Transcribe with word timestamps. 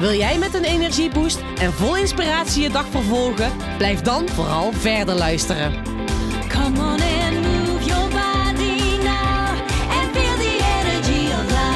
Wil 0.00 0.12
jij 0.12 0.38
met 0.38 0.54
een 0.54 0.64
energieboost 0.64 1.40
en 1.40 1.72
vol 1.72 1.96
inspiratie 1.96 2.62
je 2.62 2.70
dag 2.70 2.86
vervolgen? 2.86 3.76
Blijf 3.76 4.00
dan 4.00 4.28
vooral 4.28 4.72
verder 4.72 5.14
luisteren. 5.14 5.72
Come 6.48 6.78
on 6.78 7.00
and 7.00 7.34
move 7.34 7.84
your 7.84 8.08
body 8.08 8.96
now 9.02 9.48
and 9.90 10.10
feel 10.12 10.36
the 10.36 10.58
energy 10.80 11.32
of 11.32 11.44
life. 11.50 11.74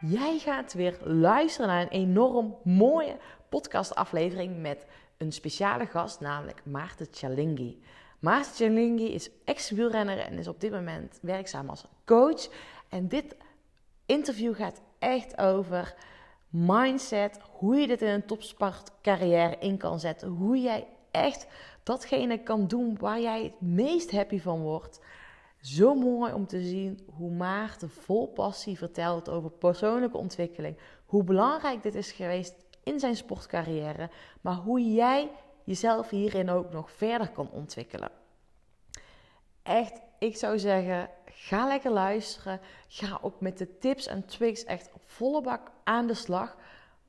Jij 0.00 0.38
gaat 0.38 0.72
weer 0.72 0.98
luisteren 1.04 1.68
naar 1.68 1.82
een 1.82 1.88
enorm 1.88 2.56
mooie 2.64 3.16
podcastaflevering 3.48 4.60
met 4.60 4.86
een 5.18 5.32
speciale 5.32 5.86
gast, 5.86 6.20
namelijk 6.20 6.62
Maarten 6.64 7.06
Chalingi. 7.10 7.82
Maarten 8.18 8.54
Chalingi 8.54 9.14
is 9.14 9.30
ex-wielrenner 9.44 10.18
en 10.18 10.38
is 10.38 10.48
op 10.48 10.60
dit 10.60 10.70
moment 10.70 11.18
werkzaam 11.22 11.68
als 11.68 11.84
coach. 12.04 12.48
En 12.90 13.08
dit 13.08 13.36
interview 14.06 14.54
gaat 14.54 14.80
echt 14.98 15.38
over 15.38 15.94
mindset, 16.48 17.38
hoe 17.50 17.76
je 17.76 17.86
dit 17.86 18.02
in 18.02 18.08
een 18.08 18.26
topsportcarrière 18.26 19.56
in 19.58 19.76
kan 19.76 20.00
zetten, 20.00 20.28
hoe 20.28 20.60
jij 20.60 20.86
echt 21.10 21.46
datgene 21.82 22.38
kan 22.42 22.66
doen 22.66 22.96
waar 22.98 23.20
jij 23.20 23.42
het 23.42 23.60
meest 23.60 24.10
happy 24.10 24.40
van 24.40 24.60
wordt. 24.60 25.00
Zo 25.60 25.94
mooi 25.94 26.32
om 26.32 26.46
te 26.46 26.62
zien 26.62 27.08
hoe 27.14 27.30
Maarten 27.30 27.90
vol 27.90 28.28
passie 28.28 28.78
vertelt 28.78 29.28
over 29.28 29.50
persoonlijke 29.50 30.16
ontwikkeling. 30.16 30.76
Hoe 31.06 31.24
belangrijk 31.24 31.82
dit 31.82 31.94
is 31.94 32.12
geweest 32.12 32.54
in 32.82 33.00
zijn 33.00 33.16
sportcarrière. 33.16 34.10
Maar 34.40 34.54
hoe 34.54 34.92
jij 34.94 35.30
jezelf 35.64 36.10
hierin 36.10 36.50
ook 36.50 36.72
nog 36.72 36.90
verder 36.90 37.30
kan 37.30 37.50
ontwikkelen. 37.50 38.10
Echt, 39.62 40.00
ik 40.18 40.36
zou 40.36 40.58
zeggen, 40.58 41.10
ga 41.42 41.66
lekker 41.66 41.90
luisteren. 41.90 42.60
Ga 42.88 43.18
ook 43.22 43.40
met 43.40 43.58
de 43.58 43.78
tips 43.78 44.06
en 44.06 44.26
tricks 44.26 44.64
echt 44.64 44.90
op 44.92 45.02
volle 45.04 45.42
bak 45.42 45.70
aan 45.84 46.06
de 46.06 46.14
slag. 46.14 46.56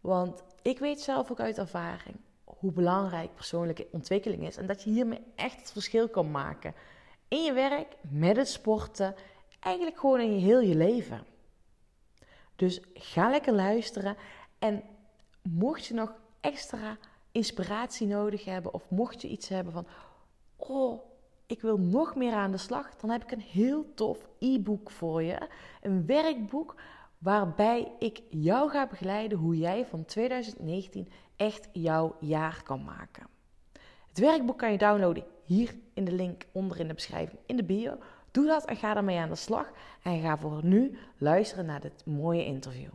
Want 0.02 0.44
ik 0.62 0.80
weet 0.80 1.02
zelf 1.02 1.32
ook 1.32 1.40
uit 1.40 1.58
ervaring 1.58 2.16
hoe 2.44 2.72
belangrijk 2.72 3.36
persoonlijke 3.36 3.88
ontwikkeling 3.92 4.48
is. 4.48 4.58
En 4.58 4.66
dat 4.66 4.84
je 4.84 4.90
hiermee 4.90 5.24
echt 5.36 5.60
het 5.60 5.72
verschil 5.72 6.10
kan 6.10 6.32
maken 6.32 6.74
in 7.28 7.44
je 7.44 7.54
werk, 7.54 7.96
met 8.02 8.38
het 8.38 8.48
sporten, 8.48 9.16
eigenlijk 9.60 10.00
gewoon 10.00 10.20
in 10.20 10.34
je 10.34 10.46
heel 10.46 10.62
je 10.62 10.76
leven. 10.76 11.26
Dus 12.56 12.82
ga 12.94 13.30
lekker 13.30 13.54
luisteren 13.54 14.16
en 14.60 14.84
mocht 15.42 15.86
je 15.86 15.94
nog 15.94 16.14
extra 16.40 16.98
inspiratie 17.32 18.08
nodig 18.08 18.46
hebben 18.46 18.74
of 18.74 18.90
mocht 18.90 19.22
je 19.22 19.28
iets 19.28 19.50
hebben 19.50 19.74
van, 19.74 19.88
oh, 20.56 21.11
ik 21.52 21.62
wil 21.62 21.78
nog 21.78 22.16
meer 22.16 22.34
aan 22.34 22.52
de 22.52 22.58
slag, 22.58 22.96
dan 22.96 23.10
heb 23.10 23.24
ik 23.24 23.32
een 23.32 23.42
heel 23.42 23.94
tof 23.94 24.28
e-book 24.40 24.92
voor 24.92 25.24
je. 25.24 25.48
Een 25.82 26.06
werkboek 26.06 26.76
waarbij 27.18 27.92
ik 28.00 28.22
jou 28.30 28.70
ga 28.70 28.88
begeleiden 28.88 29.38
hoe 29.38 29.58
jij 29.58 29.86
van 29.86 30.06
2019 30.06 31.08
echt 31.36 31.70
jouw 31.72 32.16
jaar 32.20 32.62
kan 32.64 32.84
maken. 32.84 33.28
Het 34.08 34.20
werkboek 34.20 34.58
kan 34.58 34.72
je 34.72 34.78
downloaden 34.78 35.24
hier 35.44 35.76
in 35.94 36.06
de 36.06 36.12
link 36.12 36.46
onder 36.52 36.80
in 36.80 36.88
de 36.88 36.94
beschrijving 36.94 37.40
in 37.46 37.56
de 37.56 37.64
bio. 37.64 37.98
Doe 38.32 38.46
dat 38.46 38.66
en 38.66 38.76
ga 38.76 38.96
ermee 38.96 39.20
aan 39.20 39.30
de 39.30 39.36
slag. 39.36 39.72
En 40.04 40.22
ga 40.22 40.38
voor 40.38 40.66
nu 40.66 40.98
luisteren 41.18 41.66
naar 41.66 41.82
dit 41.82 42.06
mooie 42.06 42.46
interview. 42.46 42.92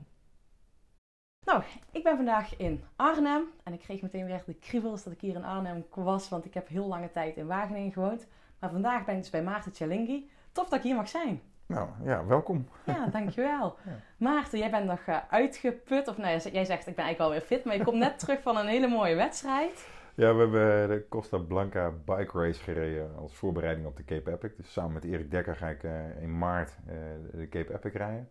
Nou, 1.44 1.62
ik 1.92 2.02
ben 2.02 2.16
vandaag 2.16 2.56
in 2.56 2.84
Arnhem 2.96 3.42
en 3.62 3.72
ik 3.72 3.80
kreeg 3.80 4.02
meteen 4.02 4.26
weer 4.26 4.42
de 4.46 4.54
kriebels 4.54 5.02
dat 5.02 5.12
ik 5.12 5.20
hier 5.20 5.34
in 5.34 5.44
Arnhem 5.44 5.84
was, 5.94 6.28
want 6.28 6.44
ik 6.44 6.54
heb 6.54 6.68
heel 6.68 6.86
lange 6.86 7.10
tijd 7.10 7.36
in 7.36 7.46
Wageningen 7.46 7.92
gewoond. 7.92 8.26
Maar 8.58 8.70
vandaag 8.70 9.04
ben 9.04 9.14
ik 9.14 9.20
dus 9.20 9.30
bij 9.30 9.42
Maarten 9.42 9.74
Chalingi. 9.74 10.30
Tof 10.52 10.68
dat 10.68 10.78
ik 10.78 10.84
hier 10.84 10.94
mag 10.94 11.08
zijn. 11.08 11.40
Nou 11.66 11.88
ja, 12.02 12.26
welkom. 12.26 12.68
Ja, 12.84 13.06
dankjewel. 13.06 13.76
Ja. 13.84 13.92
Maarten, 14.16 14.58
jij 14.58 14.70
bent 14.70 14.86
nog 14.86 15.00
eh, 15.06 15.18
uitgeput, 15.30 16.08
of 16.08 16.16
nou, 16.16 16.38
jij 16.38 16.64
zegt 16.64 16.86
ik 16.86 16.94
ben 16.94 17.04
eigenlijk 17.04 17.20
alweer 17.20 17.40
fit, 17.40 17.64
maar 17.64 17.76
je 17.76 17.84
komt 17.84 17.98
net 17.98 18.18
terug 18.24 18.42
van 18.42 18.56
een 18.56 18.66
hele 18.66 18.88
mooie 18.88 19.14
wedstrijd. 19.14 19.88
Ja, 20.14 20.34
we 20.34 20.40
hebben 20.40 20.88
de 20.88 21.06
Costa 21.08 21.38
Blanca 21.38 21.92
Bike 22.04 22.38
Race 22.38 22.62
gereden 22.62 23.16
als 23.16 23.34
voorbereiding 23.34 23.86
op 23.86 23.96
de 23.96 24.04
Cape 24.04 24.30
Epic. 24.30 24.50
Dus 24.56 24.72
samen 24.72 24.92
met 24.92 25.04
Erik 25.04 25.30
Dekker 25.30 25.56
ga 25.56 25.68
ik 25.68 25.82
eh, 25.84 26.22
in 26.22 26.38
maart 26.38 26.76
eh, 26.86 26.94
de 27.32 27.48
Cape 27.48 27.74
Epic 27.74 27.92
rijden. 27.92 28.28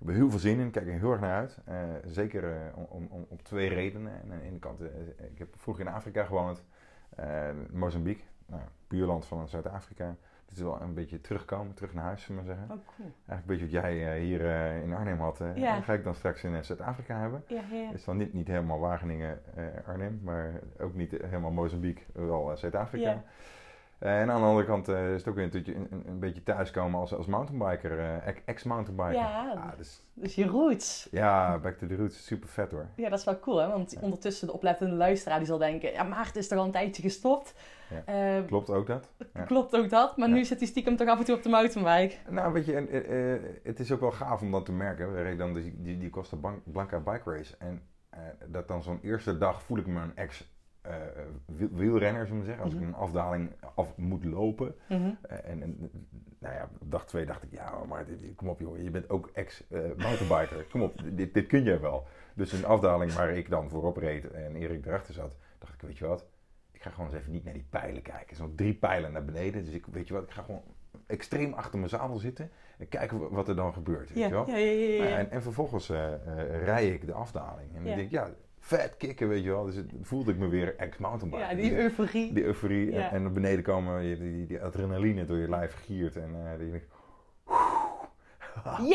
Ik 0.00 0.06
heb 0.06 0.08
er 0.08 0.14
heel 0.14 0.30
veel 0.30 0.38
zin 0.38 0.58
in, 0.58 0.66
ik 0.66 0.72
kijk 0.72 0.86
er 0.86 0.92
heel 0.92 1.10
erg 1.12 1.20
naar 1.20 1.36
uit. 1.36 1.58
Eh, 1.64 1.76
zeker 2.04 2.44
eh, 2.44 2.78
om, 2.88 3.06
om, 3.10 3.26
om 3.28 3.42
twee 3.42 3.68
redenen. 3.68 4.12
En 4.12 4.32
aan 4.32 4.38
de 4.38 4.44
ene 4.44 4.58
kant, 4.58 4.80
eh, 4.80 4.86
ik 5.32 5.38
heb 5.38 5.48
vroeger 5.56 5.86
in 5.86 5.92
Afrika 5.92 6.24
gewoond, 6.24 6.64
eh, 7.16 7.48
Mozambique, 7.70 8.22
nou, 8.48 8.62
buurland 8.88 9.26
van 9.26 9.48
Zuid-Afrika. 9.48 10.16
Het 10.46 10.56
is 10.56 10.62
wel 10.62 10.80
een 10.80 10.94
beetje 10.94 11.20
terugkomen, 11.20 11.74
terug 11.74 11.94
naar 11.94 12.04
huis, 12.04 12.22
zullen 12.22 12.42
we 12.42 12.46
maar 12.48 12.56
zeggen. 12.56 12.76
Oh, 12.76 12.84
cool. 12.96 13.08
Eigenlijk 13.26 13.40
een 13.40 13.46
beetje 13.46 13.64
wat 13.64 13.84
jij 13.84 14.14
eh, 14.14 14.20
hier 14.22 14.46
eh, 14.50 14.82
in 14.82 14.94
Arnhem 14.94 15.20
had, 15.20 15.40
Ja. 15.54 15.80
ga 15.80 15.92
ik 15.92 16.04
dan 16.04 16.14
straks 16.14 16.44
in 16.44 16.54
eh, 16.54 16.62
Zuid-Afrika 16.62 17.18
hebben. 17.18 17.44
Ja, 17.46 17.60
is 17.94 18.04
dan 18.04 18.16
niet, 18.16 18.32
niet 18.32 18.46
helemaal 18.46 18.78
Wageningen, 18.78 19.40
Arnhem, 19.86 20.20
maar 20.22 20.60
ook 20.80 20.94
niet 20.94 21.10
helemaal 21.10 21.50
Mozambique, 21.50 22.04
wel 22.12 22.56
Zuid-Afrika. 22.56 23.10
Ja. 23.10 23.22
En 23.98 24.30
aan 24.30 24.40
de 24.40 24.46
andere 24.46 24.66
kant 24.66 24.88
is 24.88 24.94
het 24.96 25.28
ook 25.28 25.34
weer 25.34 25.54
een, 25.54 25.86
een, 25.90 26.02
een 26.08 26.18
beetje 26.18 26.42
thuiskomen 26.42 27.00
als, 27.00 27.14
als 27.14 27.26
mountainbiker, 27.26 28.20
ex- 28.22 28.40
ex-mountainbiker. 28.44 29.12
Ja. 29.14 29.52
Ah, 29.52 29.76
dus, 29.76 30.02
Dus 30.14 30.34
je 30.34 30.46
roots. 30.46 31.08
ja, 31.10 31.58
back 31.58 31.76
to 31.78 31.86
the 31.86 31.96
roots, 31.96 32.26
super 32.26 32.48
vet 32.48 32.70
hoor. 32.72 32.86
Ja, 32.94 33.08
dat 33.08 33.18
is 33.18 33.24
wel 33.24 33.38
cool, 33.40 33.56
hè? 33.58 33.68
Want 33.68 33.96
ondertussen 34.00 34.46
de 34.46 34.52
oplettende 34.52 34.94
luisteraar 34.96 35.38
die 35.38 35.46
zal 35.46 35.58
denken... 35.58 35.92
Ja, 35.92 36.02
Maarten 36.02 36.40
is 36.40 36.48
toch 36.48 36.58
al 36.58 36.64
een 36.64 36.70
tijdje 36.70 37.02
gestopt? 37.02 37.54
Ja. 37.90 38.36
Eh, 38.38 38.46
Klopt 38.46 38.70
ook 38.70 38.86
dat? 38.86 39.12
Ja. 39.34 39.42
Klopt 39.44 39.76
ook 39.76 39.88
dat, 39.90 40.16
maar 40.16 40.28
Ja. 40.28 40.34
nu 40.34 40.44
zit 40.44 40.58
hij 40.58 40.68
stiekem 40.68 40.96
toch 40.96 41.08
af 41.08 41.18
en 41.18 41.24
toe 41.24 41.36
op 41.36 41.42
de 41.42 41.48
mountainbike. 41.48 42.30
Nou, 42.30 42.52
weet 42.52 42.64
je, 42.64 42.74
en, 42.76 42.88
eh, 42.88 43.34
eh, 43.34 43.40
het 43.62 43.80
is 43.80 43.92
ook 43.92 44.00
wel 44.00 44.10
gaaf 44.12 44.42
om 44.42 44.50
dat 44.50 44.64
te 44.64 44.72
merken. 44.72 45.12
We 45.14 45.22
reden 45.22 45.38
dan 45.38 45.52
die, 45.54 45.74
die, 45.82 45.98
die 45.98 46.10
Costa 46.10 46.36
Blanca 46.64 46.98
Bike 47.00 47.30
Race. 47.30 47.54
En 47.58 47.82
eh, 48.10 48.20
dat 48.46 48.68
dan 48.68 48.82
zo'n 48.82 48.98
eerste 49.02 49.38
dag 49.38 49.62
voel 49.62 49.78
ik 49.78 49.86
me 49.86 50.00
een 50.00 50.16
ex 50.16 50.56
wiel- 51.46 51.68
wielrenner, 51.72 52.26
zullen 52.26 52.40
we 52.40 52.46
zeggen. 52.46 52.64
Als 52.64 52.72
ik 52.74 52.78
Mhm. 52.80 52.88
een 52.88 52.94
afdaling 52.94 53.50
af 53.74 53.96
moet 53.96 54.24
lopen. 54.24 54.74
Mhm. 54.88 55.10
En, 55.28 55.62
en 55.62 55.90
nou 56.38 56.54
ja, 56.54 56.68
op 56.80 56.90
dag 56.90 57.06
twee 57.06 57.26
dacht 57.26 57.42
ik, 57.42 57.50
ja, 57.52 57.72
maar 57.88 58.06
dit- 58.06 58.34
kom 58.34 58.48
op 58.48 58.60
joh, 58.60 58.82
je 58.82 58.90
bent 58.90 59.10
ook 59.10 59.30
ex-mountainbiker. 59.32 60.66
kom 60.70 60.82
op, 60.82 60.94
dit, 61.12 61.34
dit 61.34 61.46
kun 61.46 61.64
je 61.64 61.78
wel. 61.78 62.06
Dus 62.34 62.52
een 62.52 62.64
afdaling 62.64 63.12
waar 63.12 63.30
ik 63.30 63.50
dan 63.50 63.68
voorop 63.70 63.96
reed 63.96 64.30
en 64.30 64.56
Erik 64.56 64.86
erachter 64.86 65.14
zat, 65.14 65.36
dacht 65.58 65.74
ik, 65.74 65.80
weet 65.80 65.98
je 65.98 66.06
wat, 66.06 66.26
ik 66.78 66.84
ga 66.84 66.90
gewoon 66.90 67.10
eens 67.10 67.18
even 67.18 67.32
niet 67.32 67.44
naar 67.44 67.52
die 67.54 67.66
pijlen 67.70 68.02
kijken. 68.02 68.28
Er 68.28 68.36
zijn 68.36 68.48
nog 68.48 68.56
drie 68.56 68.74
pijlen 68.74 69.12
naar 69.12 69.24
beneden, 69.24 69.64
dus 69.64 69.74
ik, 69.74 69.86
weet 69.86 70.08
je 70.08 70.14
wat, 70.14 70.22
ik 70.22 70.30
ga 70.30 70.42
gewoon 70.42 70.62
extreem 71.06 71.52
achter 71.52 71.78
mijn 71.78 71.90
zadel 71.90 72.16
zitten 72.18 72.50
en 72.78 72.88
kijken 72.88 73.18
wa- 73.18 73.28
wat 73.30 73.48
er 73.48 73.56
dan 73.56 73.72
gebeurt. 73.72 74.08
Weet 74.08 74.18
Ja, 74.18 74.26
je 74.26 74.32
wel? 74.32 74.46
ja, 74.48 74.56
ja, 74.56 74.70
ja, 74.72 74.88
ja. 74.94 75.02
Nou, 75.02 75.12
En, 75.18 75.30
en 75.30 75.42
vervolgens 75.42 75.90
eh 75.90 76.12
eh, 76.14 76.64
rij 76.64 76.88
ik 76.88 77.06
de 77.06 77.12
afdaling 77.12 77.68
en 77.68 77.74
dan 77.84 77.84
denk 77.84 77.98
ik, 77.98 78.10
ja, 78.10 78.30
vet 78.58 78.96
kicken, 78.96 79.28
weet 79.28 79.42
je 79.42 79.50
wel. 79.50 79.64
Dus 79.64 79.74
het, 79.74 79.92
voelde 80.02 80.32
ik 80.32 80.38
me 80.38 80.48
weer 80.48 80.76
ex-mountainbiker. 80.76 81.48
Ja, 81.48 81.54
die 81.54 81.76
euforie. 81.78 82.32
die 82.32 82.44
euforie 82.44 82.92
en, 82.96 83.10
en 83.10 83.22
naar 83.22 83.32
beneden 83.32 83.64
komen, 83.64 84.00
die, 84.02 84.16
die, 84.18 84.46
die 84.46 84.62
adrenaline 84.62 85.24
door 85.24 85.38
je 85.38 85.48
lijf 85.48 85.74
giert 85.84 86.16
en 86.16 86.56
die 86.58 86.70
denk 86.70 86.82
ik, 86.82 86.88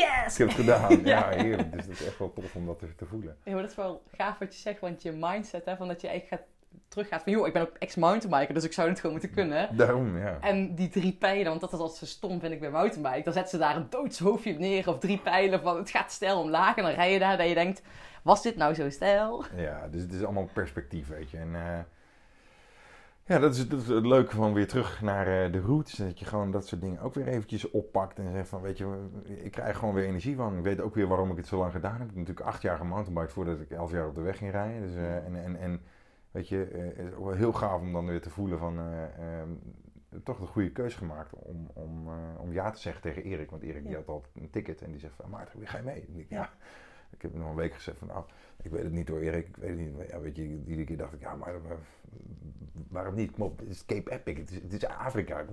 Yes! 0.00 0.32
ik 0.32 0.38
heb 0.38 0.48
het 0.48 0.56
gedaan. 0.56 0.90
Ja. 1.04 1.30
ja. 1.32 1.42
heerlijk. 1.42 1.72
Dus 1.72 1.86
dat 1.86 1.94
is 2.00 2.06
echt 2.06 2.18
wel 2.18 2.32
tof 2.32 2.54
om 2.56 2.66
dat 2.66 2.78
te, 2.78 2.94
te 2.94 3.06
voelen. 3.06 3.36
Ja, 3.44 3.52
maar 3.52 3.60
dat 3.62 3.70
is 3.70 3.76
wel 3.76 4.02
gaaf 4.12 4.38
wat 4.38 4.54
je 4.54 4.60
zegt, 4.60 4.80
want 4.80 5.02
je 5.02 5.12
mindset, 5.12 5.64
hè, 5.64 5.76
van 5.76 5.88
dat 5.88 6.00
je 6.00 6.08
eigenlijk 6.08 6.42
gaat, 6.42 6.52
teruggaat 6.88 7.22
van... 7.22 7.32
joh, 7.32 7.46
ik 7.46 7.52
ben 7.52 7.62
ook 7.62 7.76
ex-mountainbiker, 7.78 8.54
dus 8.54 8.64
ik 8.64 8.72
zou 8.72 8.88
het 8.88 9.00
gewoon 9.00 9.12
moeten 9.12 9.34
kunnen. 9.34 9.76
Daarom, 9.76 10.18
ja. 10.18 10.38
En 10.40 10.74
die 10.74 10.88
drie 10.88 11.12
pijlen, 11.12 11.48
want 11.48 11.60
dat 11.60 11.72
is 11.72 11.78
altijd 11.78 11.98
zo 11.98 12.06
stom 12.06 12.40
vind 12.40 12.52
ik 12.52 12.60
bij 12.60 12.70
mountainbike. 12.70 13.22
Dan 13.22 13.32
zetten 13.32 13.50
ze 13.50 13.58
daar 13.58 13.76
een 13.76 13.90
doodshoofdje 13.90 14.52
op 14.52 14.58
neer 14.58 14.88
of 14.88 14.98
drie 14.98 15.18
pijlen 15.18 15.60
van 15.60 15.76
het 15.76 15.90
gaat 15.90 16.12
stijl 16.12 16.40
omlaag. 16.40 16.76
En 16.76 16.82
dan 16.82 16.92
rij 16.92 17.12
je 17.12 17.18
daar 17.18 17.36
dat 17.36 17.48
je 17.48 17.54
denkt, 17.54 17.82
was 18.22 18.42
dit 18.42 18.56
nou 18.56 18.74
zo 18.74 18.90
stijl? 18.90 19.44
Ja, 19.56 19.88
dus 19.90 20.02
het 20.02 20.12
is 20.12 20.24
allemaal 20.24 20.48
perspectief, 20.52 21.08
weet 21.08 21.30
je. 21.30 21.38
En 21.38 21.54
eh, 21.54 21.78
ja, 23.26 23.38
dat 23.38 23.54
is, 23.54 23.68
dat 23.68 23.80
is 23.80 23.88
het 23.88 24.06
leuke 24.06 24.34
van 24.34 24.52
weer 24.52 24.68
terug 24.68 25.02
naar 25.02 25.26
eh, 25.26 25.52
de 25.52 25.60
roots. 25.60 25.92
Dat 25.92 26.18
je 26.18 26.24
gewoon 26.24 26.50
dat 26.50 26.66
soort 26.66 26.80
dingen 26.80 27.00
ook 27.00 27.14
weer 27.14 27.28
eventjes 27.28 27.70
oppakt 27.70 28.18
en 28.18 28.32
zegt 28.32 28.48
van, 28.48 28.60
weet 28.60 28.78
je, 28.78 29.08
ik 29.24 29.50
krijg 29.50 29.78
gewoon 29.78 29.94
weer 29.94 30.06
energie 30.06 30.36
van. 30.36 30.56
Ik 30.56 30.62
weet 30.62 30.80
ook 30.80 30.94
weer 30.94 31.06
waarom 31.06 31.30
ik 31.30 31.36
het 31.36 31.46
zo 31.46 31.58
lang 31.58 31.72
gedaan 31.72 31.92
heb. 31.92 32.00
Ik 32.00 32.06
heb 32.06 32.16
natuurlijk 32.16 32.46
acht 32.46 32.62
jaar 32.62 32.76
gemountainbiked 32.76 33.32
voordat 33.32 33.60
ik 33.60 33.70
elf 33.70 33.90
jaar 33.90 34.06
op 34.06 34.14
de 34.14 34.20
weg 34.20 34.36
ging 34.36 34.50
rijden. 34.50 34.80
Dus, 34.80 34.96
eh, 34.96 35.16
en, 35.16 35.44
en, 35.44 35.56
en 35.56 35.80
weet 36.34 36.48
je, 36.48 36.64
eh, 36.64 36.82
het 36.96 37.06
is 37.06 37.12
ook 37.14 37.24
wel 37.24 37.34
heel 37.34 37.52
gaaf 37.52 37.80
om 37.80 37.92
dan 37.92 38.06
weer 38.06 38.20
te 38.22 38.30
voelen 38.30 38.58
van... 38.58 38.78
eh, 38.78 39.40
ehm, 39.40 39.48
toch 40.22 40.38
de 40.40 40.46
goede 40.46 40.70
keuze 40.72 40.96
gemaakt 40.96 41.32
om, 41.34 41.70
om, 41.72 42.08
eh, 42.08 42.40
om 42.40 42.52
ja 42.52 42.70
te 42.70 42.80
zeggen 42.80 43.02
tegen 43.02 43.22
Erik. 43.22 43.50
Want 43.50 43.62
Erik 43.62 43.86
die 43.86 43.94
had 43.94 44.08
al 44.08 44.24
een 44.34 44.50
ticket 44.50 44.82
en 44.82 44.90
die 44.90 45.00
zegt 45.00 45.14
van, 45.14 45.30
Maarten, 45.30 45.58
wie 45.58 45.68
ga 45.68 45.76
je 45.76 45.82
mee? 45.82 46.06
Ik, 46.14 46.26
ja. 46.28 46.50
Ik 47.10 47.22
heb 47.22 47.34
nog 47.34 47.48
een 47.48 47.54
week 47.56 47.74
gezegd 47.74 47.98
van, 47.98 48.08
nou, 48.08 48.24
ik 48.62 48.70
weet 48.70 48.82
het 48.82 48.92
niet 48.92 49.08
hoor 49.08 49.20
Erik, 49.20 49.48
ik 49.48 49.56
weet 49.56 49.70
het 49.70 49.78
niet. 49.78 49.96
Maar 49.96 50.06
ja, 50.08 50.20
weet 50.20 50.36
je, 50.36 50.42
iedere 50.42 50.84
keer 50.84 50.96
dacht 50.96 51.12
ik, 51.12 51.20
ja, 51.20 51.34
maar, 51.36 51.54
waarom 52.88 53.14
niet? 53.14 53.30
Kom 53.30 53.42
op, 53.42 53.58
het 53.58 53.68
is 53.68 53.84
Cape 53.86 54.10
Epic, 54.12 54.36
het 54.38 54.50
is, 54.50 54.62
het 54.62 54.72
is 54.72 54.86
Afrika. 54.86 55.44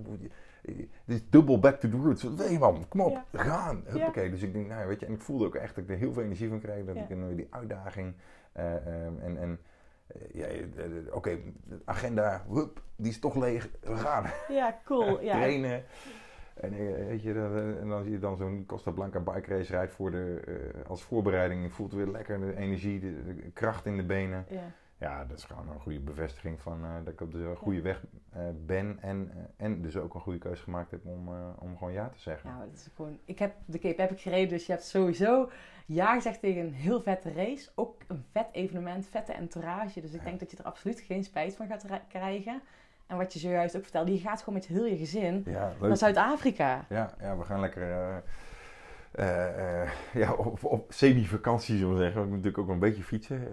Het 0.62 0.76
is 1.06 1.30
double 1.30 1.60
back 1.60 1.80
to 1.80 1.90
the 1.90 1.98
roots. 1.98 2.24
Wat 2.24 2.36
wil 2.36 2.52
je 2.52 2.60
man? 2.60 2.86
Kom 2.88 3.02
op, 3.02 3.12
Ja. 3.32 3.44
gaan. 3.44 3.84
Huppakee. 3.86 4.30
Dus 4.30 4.42
ik 4.42 4.54
denk, 4.54 4.68
nou 4.68 4.88
weet 4.88 5.00
je, 5.00 5.06
en 5.06 5.14
ik 5.14 5.22
voelde 5.22 5.46
ook 5.46 5.56
echt 5.56 5.76
dat 5.76 5.84
ik 5.84 5.90
er 5.90 5.98
heel 5.98 6.14
veel 6.14 6.24
energie 6.24 6.50
van 6.50 6.60
kreeg. 6.60 6.86
Dat 6.86 6.96
ik 6.96 7.10
een- 7.10 7.36
die 7.36 7.48
uitdaging 7.50 8.14
eh, 8.52 8.76
ehm, 9.06 9.18
en... 9.20 9.38
en 9.38 9.60
ja, 10.32 10.46
eh, 10.46 10.62
eh, 10.62 11.16
oké, 11.16 11.38
agenda, 11.86 12.46
hup, 12.50 12.82
die 12.96 13.12
is 13.12 13.20
toch 13.20 13.36
leeg. 13.36 13.70
We 13.82 13.96
gaan. 13.96 14.26
Ja, 14.50 14.80
cool. 14.86 15.22
Ja. 15.24 15.34
Trainen. 15.34 15.84
En, 16.54 16.74
eh, 16.74 17.08
weet 17.08 17.24
je, 17.24 17.34
eh, 17.34 17.82
en 17.82 17.92
als 17.92 18.08
je 18.08 18.20
dan 18.20 18.38
zo'n 18.38 18.64
Costa 18.68 18.92
Blanca 18.92 19.20
bike 19.20 19.56
race 19.56 19.72
rijdt 19.72 19.92
voor 19.94 20.12
de, 20.12 20.42
eh, 20.46 20.90
als 20.90 21.04
voorbereiding, 21.04 21.64
je 21.64 21.70
voelt 21.70 21.94
weer 21.94 22.08
lekker 22.08 22.40
de 22.40 22.56
energie, 22.56 23.00
de, 23.00 23.24
de 23.24 23.52
kracht 23.54 23.86
in 23.86 23.98
de 23.98 24.04
benen. 24.04 24.46
Ja. 24.50 24.72
Ja, 25.02 25.26
dat 25.26 25.38
is 25.38 25.44
gewoon 25.44 25.70
een 25.70 25.80
goede 25.80 26.00
bevestiging 26.00 26.62
van 26.62 26.84
eh, 26.84 26.90
dat 27.04 27.14
ik 27.14 27.22
op 27.22 27.32
de 27.32 27.54
goede 27.58 27.82
weg 27.82 28.04
eh, 28.30 28.42
ben. 28.66 28.98
En, 29.02 29.32
eh, 29.36 29.66
en 29.66 29.82
dus 29.82 29.98
ook 29.98 30.14
een 30.14 30.22
goede 30.22 30.40
keuze 30.40 30.64
gemaakt 30.64 30.92
heb 30.92 31.06
om, 31.06 31.30
om 31.60 31.78
gewoon 31.78 31.94
ja 31.94 32.10
te 32.10 32.20
zeggen. 32.20 32.50
Nou, 32.50 32.66
dat 32.66 32.74
is 32.74 32.88
gewoon... 32.96 33.20
Ik 33.26 33.40
heb 33.40 33.54
de 33.66 33.80
Cape 33.80 34.02
Epic 34.02 34.22
gereden, 34.22 34.50
dus 34.50 34.66
je 34.66 34.72
hebt 34.72 34.86
sowieso 34.86 35.50
ja 35.86 36.14
gezegd 36.14 36.40
tegen 36.40 36.62
een 36.62 36.74
heel 36.74 37.02
vette 37.02 37.34
race. 37.34 37.70
Ook 37.76 38.02
een 38.08 38.24
vet 38.32 38.48
evenement, 38.52 39.08
vette 39.08 39.34
entourage. 39.34 40.02
Dus 40.02 40.12
ik 40.12 40.20
Ja. 40.20 40.26
denk 40.26 40.40
dat 40.40 40.52
je 40.52 40.58
er 40.58 40.64
absoluut 40.64 41.00
geen 41.00 41.24
spijt 41.24 41.56
van 41.56 41.68
gaat 41.68 41.86
krijgen. 42.08 42.62
En 43.08 43.18
wat 43.18 43.34
je 43.34 43.40
zojuist 43.40 43.76
ook 43.76 43.84
vertelde, 43.84 44.14
je 44.14 44.20
gaat 44.20 44.40
gewoon 44.40 44.60
met 44.60 44.68
heel 44.68 44.86
je 44.86 44.98
gezin 44.98 45.44
Ja, 45.46 45.74
naar 45.80 45.98
Zuid-Afrika. 45.98 46.86
Ja, 46.90 47.14
ja, 47.20 47.38
we 47.38 47.44
gaan 47.44 47.60
lekker 47.60 47.88
ja, 50.14 50.34
op, 50.34 50.64
op 50.64 50.94
semi-vakantie, 50.94 51.78
zullen 51.78 51.94
we 51.94 52.02
zeggen. 52.02 52.22
Ik 52.22 52.28
moet 52.28 52.36
natuurlijk 52.36 52.64
ook 52.64 52.70
een 52.70 52.80
beetje 52.80 53.04
fietsen. 53.04 53.48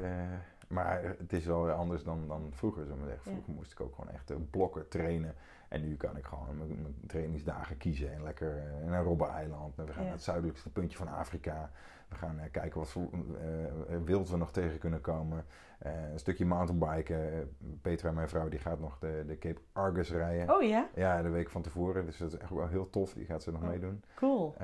Maar 0.68 1.02
het 1.18 1.32
is 1.32 1.44
wel 1.46 1.64
weer 1.64 1.72
anders 1.72 2.02
dan, 2.04 2.28
dan 2.28 2.48
vroeger. 2.54 2.86
Ja. 2.86 2.94
Vroeger 3.20 3.52
moest 3.52 3.72
ik 3.72 3.80
ook 3.80 3.94
gewoon 3.94 4.10
echt 4.10 4.30
eh, 4.30 4.36
blokken 4.50 4.88
trainen. 4.88 5.34
En 5.68 5.80
nu 5.88 5.96
kan 5.96 6.16
ik 6.16 6.26
gewoon 6.26 6.56
mijn, 6.58 6.82
mijn 6.82 6.94
trainingsdagen 7.06 7.76
kiezen. 7.76 8.12
En 8.12 8.22
lekker 8.22 8.56
eh, 8.56 8.90
naar 8.90 9.02
Robben-eiland. 9.04 9.78
En 9.78 9.84
we 9.86 9.90
gaan 9.92 9.98
Ja. 10.02 10.06
naar 10.08 10.16
het 10.16 10.24
zuidelijkste 10.24 10.70
puntje 10.70 10.98
van 10.98 11.08
Afrika. 11.08 11.70
We 12.08 12.14
gaan 12.14 12.38
eh, 12.38 12.50
kijken 12.50 12.78
wat 12.78 12.88
voor 12.90 13.08
eh, 13.40 13.64
eh, 13.64 13.70
wild 14.04 14.30
we 14.30 14.36
nog 14.36 14.52
tegen 14.52 14.78
kunnen 14.78 15.00
komen. 15.00 15.44
Een 15.78 16.18
stukje 16.18 16.44
mountainbiken. 16.46 17.50
Petra, 17.82 18.10
mijn 18.12 18.28
vrouw, 18.28 18.48
die 18.48 18.58
gaat 18.58 18.80
nog 18.80 18.98
de, 18.98 19.24
de 19.26 19.38
Cape 19.38 19.60
Argus 19.72 20.10
rijden. 20.10 20.54
Oh 20.56 20.62
ja? 20.62 20.88
Ja, 20.94 21.22
de 21.22 21.28
week 21.28 21.50
van 21.50 21.62
tevoren. 21.62 22.06
Dus 22.06 22.18
dat 22.18 22.32
is 22.32 22.38
echt 22.38 22.50
wel 22.50 22.68
heel 22.68 22.90
tof. 22.90 23.12
Die 23.12 23.24
gaat 23.24 23.42
ze 23.42 23.52
nog 23.52 23.62
Oh. 23.62 23.68
meedoen. 23.68 24.02
Cool. 24.14 24.54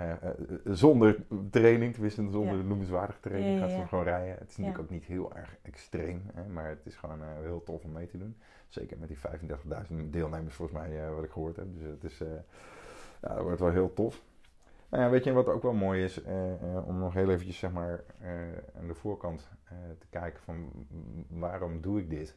Zonder 0.64 1.17
training, 1.50 1.93
tenminste 1.93 2.31
zonder 2.31 2.56
Ja. 2.56 2.62
noemenswaardige 2.62 3.20
training, 3.20 3.55
Ja, 3.55 3.61
gaat 3.61 3.70
ze 3.70 3.76
ja. 3.76 3.87
gewoon 3.87 4.05
rijden. 4.05 4.35
Het 4.38 4.50
is 4.50 4.56
natuurlijk 4.56 4.85
ook 4.85 4.91
niet 4.91 5.05
heel 5.05 5.35
erg 5.35 5.56
extreem, 5.62 6.23
hè, 6.35 6.46
maar 6.49 6.69
het 6.69 6.87
is 6.87 6.96
gewoon 6.96 7.20
heel 7.43 7.62
tof 7.62 7.85
om 7.85 7.93
mee 7.93 8.06
te 8.06 8.19
doen. 8.19 8.37
Zeker 8.69 8.99
met 8.99 9.08
die 9.08 9.19
35.000 9.19 10.12
deelnemers 10.12 10.55
volgens 10.55 10.79
mij, 10.79 11.11
wat 11.14 11.25
ik 11.25 11.31
gehoord 11.31 11.56
heb. 11.56 11.67
Dus 11.75 11.82
het 11.91 12.05
is, 12.05 12.19
ja, 13.20 13.35
dat 13.35 13.43
wordt 13.43 13.61
wel 13.61 13.70
heel 13.70 13.93
tof. 13.93 14.23
Nou 14.94 15.06
ja, 15.06 15.12
weet 15.12 15.25
je 15.25 15.32
wat 15.32 15.49
ook 15.49 15.62
wel 15.62 15.73
mooi 15.73 16.05
is, 16.05 16.23
eh, 16.23 16.52
eh, 16.76 16.87
om 16.87 16.99
nog 16.99 17.14
heel 17.14 17.31
eventjes 17.31 17.58
zeg 17.58 17.73
maar 17.73 18.00
eh, 18.20 18.31
aan 18.79 18.87
de 18.87 18.94
voorkant 18.94 19.50
eh, 19.64 19.76
te 19.99 20.06
kijken 20.11 20.43
van 20.43 20.70
w- 21.29 21.38
waarom 21.38 21.81
doe 21.81 22.00
ik 22.00 22.11
dit? 22.11 22.37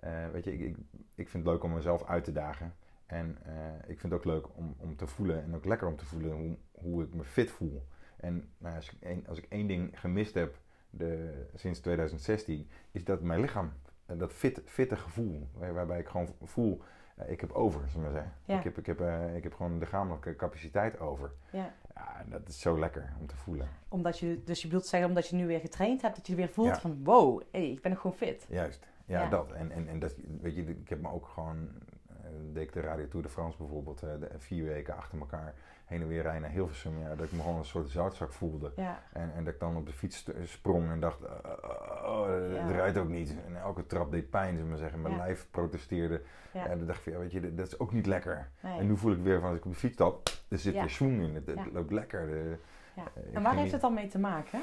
Eh, 0.00 0.28
weet 0.32 0.44
je, 0.44 0.52
ik, 0.52 0.60
ik, 0.60 0.76
ik 1.14 1.28
vind 1.28 1.44
het 1.44 1.52
leuk 1.52 1.62
om 1.62 1.72
mezelf 1.72 2.04
uit 2.04 2.24
te 2.24 2.32
dagen. 2.32 2.74
En 3.06 3.38
eh, 3.42 3.52
ik 3.86 4.00
vind 4.00 4.02
het 4.02 4.12
ook 4.12 4.24
leuk 4.24 4.56
om, 4.56 4.74
om 4.78 4.96
te 4.96 5.06
voelen 5.06 5.42
en 5.42 5.54
ook 5.54 5.64
lekker 5.64 5.88
om 5.88 5.96
te 5.96 6.04
voelen 6.04 6.32
hoe, 6.32 6.56
hoe 6.72 7.02
ik 7.02 7.14
me 7.14 7.24
fit 7.24 7.50
voel. 7.50 7.86
En 8.16 8.48
nou, 8.58 8.76
als, 8.76 8.92
ik 8.92 8.96
één, 9.00 9.26
als 9.26 9.38
ik 9.38 9.46
één 9.48 9.66
ding 9.66 10.00
gemist 10.00 10.34
heb 10.34 10.58
de, 10.90 11.42
sinds 11.54 11.80
2016, 11.80 12.68
is 12.90 13.04
dat 13.04 13.20
mijn 13.22 13.40
lichaam, 13.40 13.72
dat 14.06 14.32
fit, 14.32 14.62
fitte 14.64 14.96
gevoel, 14.96 15.48
waar- 15.54 15.74
waarbij 15.74 15.98
ik 15.98 16.08
gewoon 16.08 16.28
voel, 16.42 16.82
ik 17.26 17.40
heb 17.40 17.52
over, 17.52 17.80
zullen 17.88 18.06
we 18.06 18.12
maar 18.12 18.22
zeggen. 18.22 18.32
Ja. 18.44 18.58
Ik, 18.58 18.64
heb, 18.64 18.78
ik, 18.78 18.86
heb, 18.86 19.00
ik 19.36 19.42
heb 19.42 19.54
gewoon 19.54 19.78
lichamelijke 19.78 20.36
capaciteit 20.36 21.00
over. 21.00 21.32
Ja. 21.50 21.72
Ja, 21.94 22.20
en 22.20 22.30
dat 22.30 22.48
is 22.48 22.60
zo 22.60 22.78
lekker 22.78 23.12
om 23.20 23.26
te 23.26 23.36
voelen. 23.36 23.68
Omdat 23.88 24.18
je, 24.18 24.42
dus 24.44 24.60
je 24.62 24.66
bedoelt 24.66 24.86
zeggen, 24.86 25.08
omdat 25.08 25.28
je 25.28 25.36
nu 25.36 25.46
weer 25.46 25.60
getraind 25.60 26.02
hebt, 26.02 26.16
dat 26.16 26.26
je 26.26 26.34
weer 26.34 26.48
voelt 26.48 26.68
Ja. 26.68 26.80
van 26.80 27.04
wow, 27.04 27.42
hey, 27.50 27.70
ik 27.70 27.82
ben 27.82 27.90
nog 27.90 28.00
gewoon 28.00 28.16
fit. 28.16 28.46
Juist, 28.48 28.86
ja, 29.06 29.22
Ja. 29.22 29.28
dat. 29.28 29.52
En, 29.52 29.70
en, 29.70 29.88
en 29.88 29.98
dat, 29.98 30.14
weet 30.40 30.54
je, 30.54 30.62
ik 30.62 30.88
heb 30.88 31.00
me 31.00 31.10
ook 31.10 31.26
gewoon, 31.26 31.68
eh, 32.08 32.30
deed 32.52 32.62
ik 32.62 32.72
de 32.72 32.80
Radio 32.80 33.08
Tour 33.08 33.24
de 33.26 33.30
France 33.32 33.56
bijvoorbeeld, 33.58 34.02
eh, 34.02 34.10
de, 34.20 34.30
vier 34.38 34.64
weken 34.64 34.96
achter 34.96 35.18
elkaar 35.18 35.54
heen 35.92 36.00
en 36.02 36.08
weer 36.08 36.22
rijden 36.22 36.40
naar 36.42 36.50
Hilversum. 36.50 36.98
Ja, 36.98 37.14
dat 37.14 37.26
ik 37.26 37.32
me 37.32 37.40
gewoon 37.42 37.58
een 37.58 37.64
soort 37.64 37.90
zoutzak 37.90 38.32
voelde. 38.32 38.72
Ja. 38.76 39.02
En, 39.12 39.32
en 39.34 39.44
dat 39.44 39.54
ik 39.54 39.60
dan 39.60 39.76
op 39.76 39.86
de 39.86 39.92
fiets 39.92 40.26
sprong 40.44 40.90
en 40.90 41.00
dacht, 41.00 41.22
eh, 41.22 41.30
eh, 41.44 42.04
oh, 42.04 42.26
het 42.28 42.50
Ja. 42.52 42.70
rijdt 42.70 42.98
ook 42.98 43.08
niet. 43.08 43.36
En 43.46 43.56
elke 43.56 43.86
trap 43.86 44.10
deed 44.10 44.30
pijn, 44.30 44.48
zullen 44.48 44.62
we 44.64 44.68
maar 44.68 44.78
zeggen. 44.78 45.02
Mijn 45.02 45.14
Ja. 45.14 45.20
lijf 45.20 45.46
protesteerde. 45.50 46.22
En 46.52 46.78
dan 46.78 46.86
dacht 46.86 46.98
ik, 46.98 47.04
van, 47.04 47.12
ja, 47.12 47.18
weet 47.18 47.32
je, 47.32 47.54
dat- 47.54 47.66
is 47.66 47.78
ook 47.78 47.92
niet 47.92 48.06
lekker. 48.06 48.48
Nee. 48.60 48.78
En 48.78 48.86
nu 48.86 48.96
voel 48.96 49.12
ik 49.12 49.22
weer 49.22 49.40
van, 49.40 49.48
als 49.48 49.58
ik 49.58 49.64
op 49.64 49.70
de 49.70 49.78
fiets 49.78 49.94
stap, 49.94 50.28
er 50.48 50.58
zit 50.58 50.74
weer 50.74 50.90
swing 50.90 51.22
in. 51.22 51.34
Het, 51.34 51.72
loopt 51.72 51.90
lekker. 51.92 52.26
De, 52.26 52.56
eh, 52.94 53.02
En 53.36 53.42
waar 53.42 53.50
heeft 53.52 53.62
niet- 53.62 53.72
het 53.72 53.80
dan 53.80 53.94
mee 53.94 54.08
te 54.08 54.18
maken? 54.18 54.60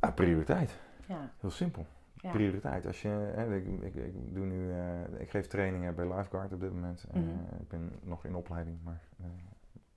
Ah, 0.00 0.14
prioriteit. 0.14 0.78
Ja. 1.06 1.30
Heel 1.40 1.50
simpel. 1.50 1.86
Prioriteit. 2.32 2.86
Als 2.86 3.02
je, 3.02 3.08
hè, 3.08 3.56
ik, 3.56 3.66
ik, 3.82 3.94
ik, 3.94 4.34
doe 4.34 4.46
nu, 4.46 4.70
eh, 4.72 5.20
ik 5.20 5.30
geef 5.30 5.46
trainingen 5.46 5.94
bij 5.94 6.08
Lifeguard 6.16 6.52
op 6.52 6.60
dit 6.60 6.72
moment. 6.72 7.06
Eh, 7.10 7.20
Mhm. 7.20 7.28
ik 7.60 7.68
ben 7.68 7.92
nog 8.02 8.24
in 8.24 8.34
opleiding, 8.34 8.78
maar 8.84 9.00
eh, 9.20 9.26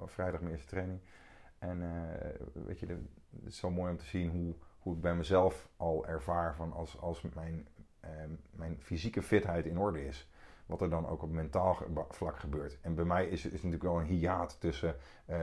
vrijdag 0.06 0.40
mijn 0.42 0.54
eerste 0.54 0.68
training. 0.70 1.00
En 1.60 1.82
eh, 1.82 2.30
weet 2.66 2.80
je, 2.80 2.86
de- 2.86 3.02
het 3.36 3.46
is 3.48 3.58
zo 3.58 3.70
mooi 3.72 3.92
om 3.92 3.98
te 3.98 4.06
zien 4.06 4.30
hoe, 4.30 4.54
hoe 4.80 4.96
ik 4.96 5.02
bij 5.02 5.16
mezelf 5.16 5.70
al 5.78 6.08
ervaar 6.08 6.56
van 6.56 6.74
als, 6.74 7.00
als 7.00 7.22
mijn, 7.22 7.68
eh, 8.00 8.10
mijn 8.52 8.78
fysieke 8.82 9.22
fitheid 9.22 9.66
in 9.66 9.78
orde 9.80 10.06
is. 10.06 10.30
Wat 10.66 10.82
er 10.82 10.90
dan 10.90 11.08
ook 11.08 11.22
op 11.24 11.32
mentaal 11.32 11.78
vlak 12.10 12.40
gebeurt. 12.40 12.78
En 12.82 12.96
bij 12.96 13.06
mij 13.06 13.26
is, 13.28 13.46
is 13.46 13.52
natuurlijk 13.52 13.84
wel 13.84 14.00
een 14.00 14.06
hiaat 14.06 14.60
tussen 14.60 14.96
eh, 15.26 15.40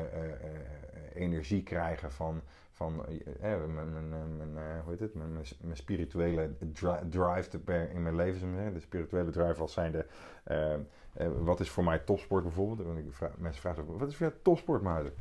energie 1.14 1.62
krijgen 1.62 2.12
van, 2.12 2.42
van 2.70 2.96
mijn, 3.40 3.74
mijn, 3.74 4.36
mijn, 4.52 4.80
hoe 4.80 4.90
heet 4.90 5.00
het? 5.00 5.14
Mijn, 5.14 5.32
mijn, 5.60 5.76
spirituele 5.76 6.56
dri- 6.72 7.08
drive 7.08 7.60
in 7.92 8.02
mijn 8.02 8.14
leven. 8.14 8.72
De 8.74 8.80
spirituele 8.80 9.30
drive 9.30 9.60
als 9.60 9.72
zijnde, 9.72 10.06
eh, 10.44 10.74
eh, 11.14 11.28
wat 11.38 11.60
is 11.60 11.70
voor 11.70 11.84
mij 11.84 11.98
topsport 11.98 12.42
bijvoorbeeld? 12.42 12.88
Want 12.88 12.98
ik 12.98 13.38
mensen 13.38 13.60
vragen 13.60 13.82
ook, 13.88 13.98
wat 13.98 14.08
is 14.08 14.16
voor 14.16 14.26
jou 14.26 14.38
topsport, 14.42 14.82
Maarten? 14.82 15.14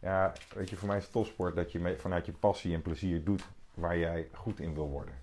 Ja, 0.00 0.32
weet 0.54 0.70
je, 0.70 0.76
voor 0.76 0.88
mij 0.88 0.96
is 0.96 1.08
topsport 1.08 1.54
dat 1.56 1.72
je 1.72 1.78
me- 1.78 1.98
vanuit 1.98 2.26
je 2.26 2.32
passie 2.32 2.74
en 2.74 2.82
plezier 2.82 3.24
doet 3.24 3.48
waar 3.74 3.98
jij 3.98 4.28
goed 4.32 4.60
in 4.60 4.74
wil 4.74 4.88
worden. 4.90 5.14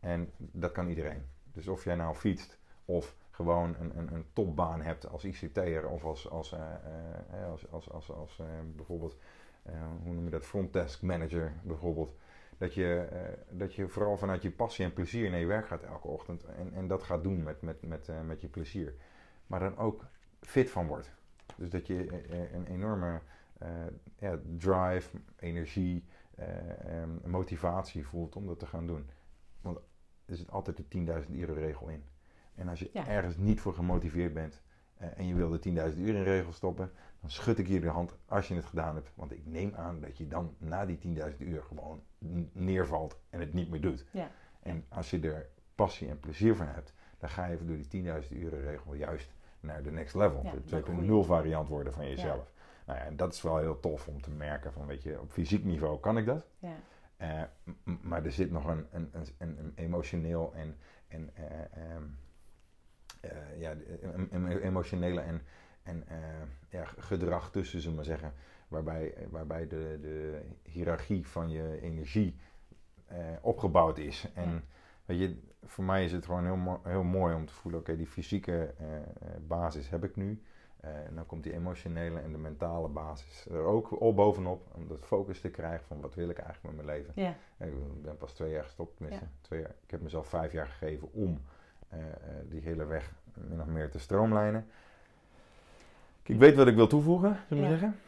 En 0.00 0.30
dat 0.36 0.72
kan 0.72 0.88
iedereen. 0.88 1.22
Dus 1.52 1.68
of 1.68 1.84
jij 1.84 1.94
nou 1.94 2.14
fietst 2.14 2.58
of 2.84 3.14
gewoon 3.30 3.76
een, 3.80 3.98
een, 3.98 4.14
een 4.14 4.24
topbaan 4.32 4.82
hebt 4.82 5.08
als 5.08 5.24
ICT'er 5.24 5.88
of 5.88 6.04
als, 6.04 6.30
als, 6.30 6.52
eh, 6.52 6.60
eh, 6.60 7.50
als, 7.50 7.70
als, 7.70 7.90
als, 7.90 8.10
als 8.10 8.38
eh, 8.38 8.46
bijvoorbeeld, 8.76 9.16
eh, 9.62 9.72
hoe 10.02 10.12
noem 10.12 10.24
je 10.24 10.30
dat, 10.30 10.44
frontdesk 10.44 11.02
manager 11.02 11.52
bijvoorbeeld. 11.62 12.14
Dat 12.58 12.74
je, 12.74 13.08
dat 13.50 13.74
je 13.74 13.88
vooral 13.88 14.16
vanuit 14.16 14.42
je 14.42 14.50
passie 14.50 14.84
en 14.84 14.92
plezier 14.92 15.30
naar 15.30 15.38
je 15.40 15.46
werk 15.46 15.66
gaat 15.66 15.82
elke 15.82 16.08
ochtend 16.08 16.44
en, 16.44 16.72
en 16.74 16.88
dat 16.88 17.02
gaat 17.02 17.22
doen 17.22 17.42
met, 17.42 17.62
met, 17.62 17.82
met, 17.82 18.10
met 18.26 18.40
je 18.40 18.48
plezier. 18.48 18.94
Maar 19.50 19.60
dan 19.60 19.76
ook 19.76 20.04
fit 20.40 20.70
van 20.70 20.86
wordt. 20.86 21.10
Dus 21.56 21.70
dat 21.70 21.86
je 21.86 22.06
eh, 22.06 22.42
eh, 22.42 22.52
een 22.52 22.66
enorme 22.66 23.20
eh, 23.58 23.68
ja, 24.18 24.38
drive, 24.58 25.16
energie, 25.36 26.04
em, 26.36 27.20
motivatie 27.24 28.06
voelt 28.06 28.36
om 28.36 28.46
dat 28.46 28.58
te 28.58 28.66
gaan 28.66 28.86
doen. 28.86 29.10
Want 29.60 29.78
er 30.26 30.36
zit 30.36 30.50
altijd 30.50 30.76
de 30.76 30.88
10.000 31.24 31.30
euro 31.38 31.52
regel 31.52 31.88
in. 31.88 32.04
En 32.54 32.68
als 32.68 32.78
je 32.78 32.90
Ja. 32.92 33.06
ergens 33.06 33.36
niet 33.36 33.60
voor 33.60 33.74
gemotiveerd 33.74 34.32
bent 34.34 34.62
eh, 34.96 35.08
en 35.18 35.26
je 35.26 35.34
wil 35.34 35.48
de 35.50 35.58
10.000 35.92 35.98
uur 35.98 36.14
in 36.14 36.22
regel 36.22 36.52
stoppen, 36.52 36.92
dan 37.20 37.30
schud 37.30 37.58
ik 37.58 37.66
je 37.66 37.80
de 37.80 37.88
hand 37.88 38.16
als 38.26 38.48
je 38.48 38.54
het 38.54 38.64
gedaan 38.64 38.94
hebt. 38.94 39.10
Want 39.14 39.32
ik 39.32 39.46
neem 39.46 39.74
aan 39.74 40.00
dat 40.00 40.18
je 40.18 40.28
dan 40.28 40.54
na 40.58 40.86
die 40.86 40.98
10.000 40.98 41.36
uur 41.38 41.62
gewoon 41.62 42.02
neervalt 42.52 43.18
en 43.30 43.40
het 43.40 43.52
niet 43.52 43.70
meer 43.70 43.80
doet. 43.80 44.04
Ja. 44.10 44.30
En 44.62 44.84
als 44.88 45.10
je 45.10 45.20
er 45.20 45.48
passie 45.74 46.08
en 46.08 46.20
plezier 46.20 46.56
van 46.56 46.66
hebt, 46.66 46.94
dan 47.18 47.28
ga 47.28 47.46
je 47.46 47.64
door 47.64 47.76
die 47.88 48.02
10.000 48.22 48.28
uur 48.32 48.60
regel 48.60 48.94
juist 48.94 49.34
naar 49.60 49.82
de 49.82 49.90
next 49.90 50.14
level. 50.14 50.40
Ja, 50.44 50.52
de 50.52 50.82
dat 51.08 51.24
2.0 51.24 51.26
variant 51.26 51.68
worden 51.68 51.92
van 51.92 52.08
jezelf. 52.08 52.52
Nou 52.86 52.98
ja, 52.98 53.04
en 53.04 53.16
dat 53.16 53.32
is 53.32 53.42
wel 53.42 53.58
heel 53.58 53.80
tof 53.80 54.08
om 54.08 54.20
te 54.20 54.30
merken 54.30 54.72
van, 54.72 54.86
weet 54.86 55.02
je, 55.02 55.20
op 55.20 55.30
fysiek 55.30 55.64
niveau 55.64 56.00
kan 56.00 56.18
ik 56.18 56.26
dat. 56.26 56.46
Ja. 56.58 56.76
Eh, 57.16 57.42
maar 58.02 58.24
er 58.24 58.32
zit 58.32 58.50
nog 58.50 58.66
een, 58.66 58.86
een, 58.90 59.10
een, 59.12 59.58
een, 59.58 59.72
emotioneel 59.74 60.52
en, 60.54 60.76
en 61.08 61.30
eh, 61.34 61.44
ehm, 61.84 62.02
eh, 63.20 63.60
ja, 63.60 63.74
een, 64.30 64.58
emotionele 64.58 65.20
en, 65.20 65.42
en 65.82 66.04
ja, 66.68 66.84
gedrag 66.84 67.50
tussen, 67.50 67.80
zullen 67.80 67.96
we 67.98 68.08
maar 68.08 68.18
zeggen. 68.18 68.32
Waarbij, 68.68 69.14
waarbij 69.30 69.66
de, 69.66 69.98
de 70.00 70.40
hiërarchie 70.62 71.26
van 71.26 71.50
je 71.50 71.80
energie 71.80 72.36
opgebouwd 73.40 73.98
is. 73.98 74.26
En 74.34 74.50
Ja. 74.50 74.62
Weet 75.10 75.18
je, 75.28 75.36
voor 75.64 75.84
mij 75.84 76.04
is 76.04 76.12
het 76.12 76.24
gewoon 76.24 76.44
heel, 76.44 76.56
mo- 76.56 76.80
heel 76.84 77.02
mooi 77.02 77.34
om 77.34 77.46
te 77.46 77.52
voelen, 77.52 77.80
oké, 77.80 77.96
die 77.96 78.06
fysieke 78.06 78.74
eh, 78.78 78.96
eh, 78.96 79.02
basis 79.46 79.90
heb 79.90 80.04
ik 80.04 80.16
nu. 80.16 80.42
Eh, 80.80 81.06
en 81.06 81.14
dan 81.14 81.26
komt 81.26 81.42
die 81.42 81.52
emotionele 81.52 82.20
en 82.20 82.32
de 82.32 82.38
mentale 82.38 82.88
basis 82.88 83.46
er 83.50 83.62
ook 83.62 84.00
op 84.00 84.16
bovenop. 84.16 84.66
Om 84.74 84.88
dat 84.88 84.98
focus 85.04 85.40
te 85.40 85.50
krijgen 85.50 85.86
van 85.86 86.00
wat 86.00 86.14
wil 86.14 86.28
ik 86.28 86.38
eigenlijk 86.38 86.76
met 86.76 86.84
mijn 86.84 86.98
leven. 86.98 87.12
Ja. 87.22 87.34
Ik 87.66 88.02
ben 88.02 88.16
pas 88.16 88.32
twee 88.32 88.50
jaar 88.50 88.64
gestopt, 88.64 88.96
tenminste. 88.96 89.24
Ja. 89.24 89.30
Twee 89.40 89.60
jaar. 89.60 89.74
Ik 89.84 89.90
heb 89.90 90.00
mezelf 90.00 90.26
vijf 90.28 90.52
jaar 90.52 90.66
gegeven 90.66 91.12
om 91.12 91.40
die 92.48 92.60
hele 92.60 92.84
weg 92.84 93.12
min 93.34 93.60
of 93.60 93.66
meer 93.66 93.90
te 93.90 93.98
stroomlijnen. 93.98 94.66
Ik 96.22 96.38
weet 96.38 96.56
wat 96.56 96.66
ik 96.66 96.74
wil 96.74 96.86
toevoegen, 96.86 97.36
zullen 97.48 97.62
we 97.62 97.68
Ja. 97.70 97.78
zeggen. 97.78 97.98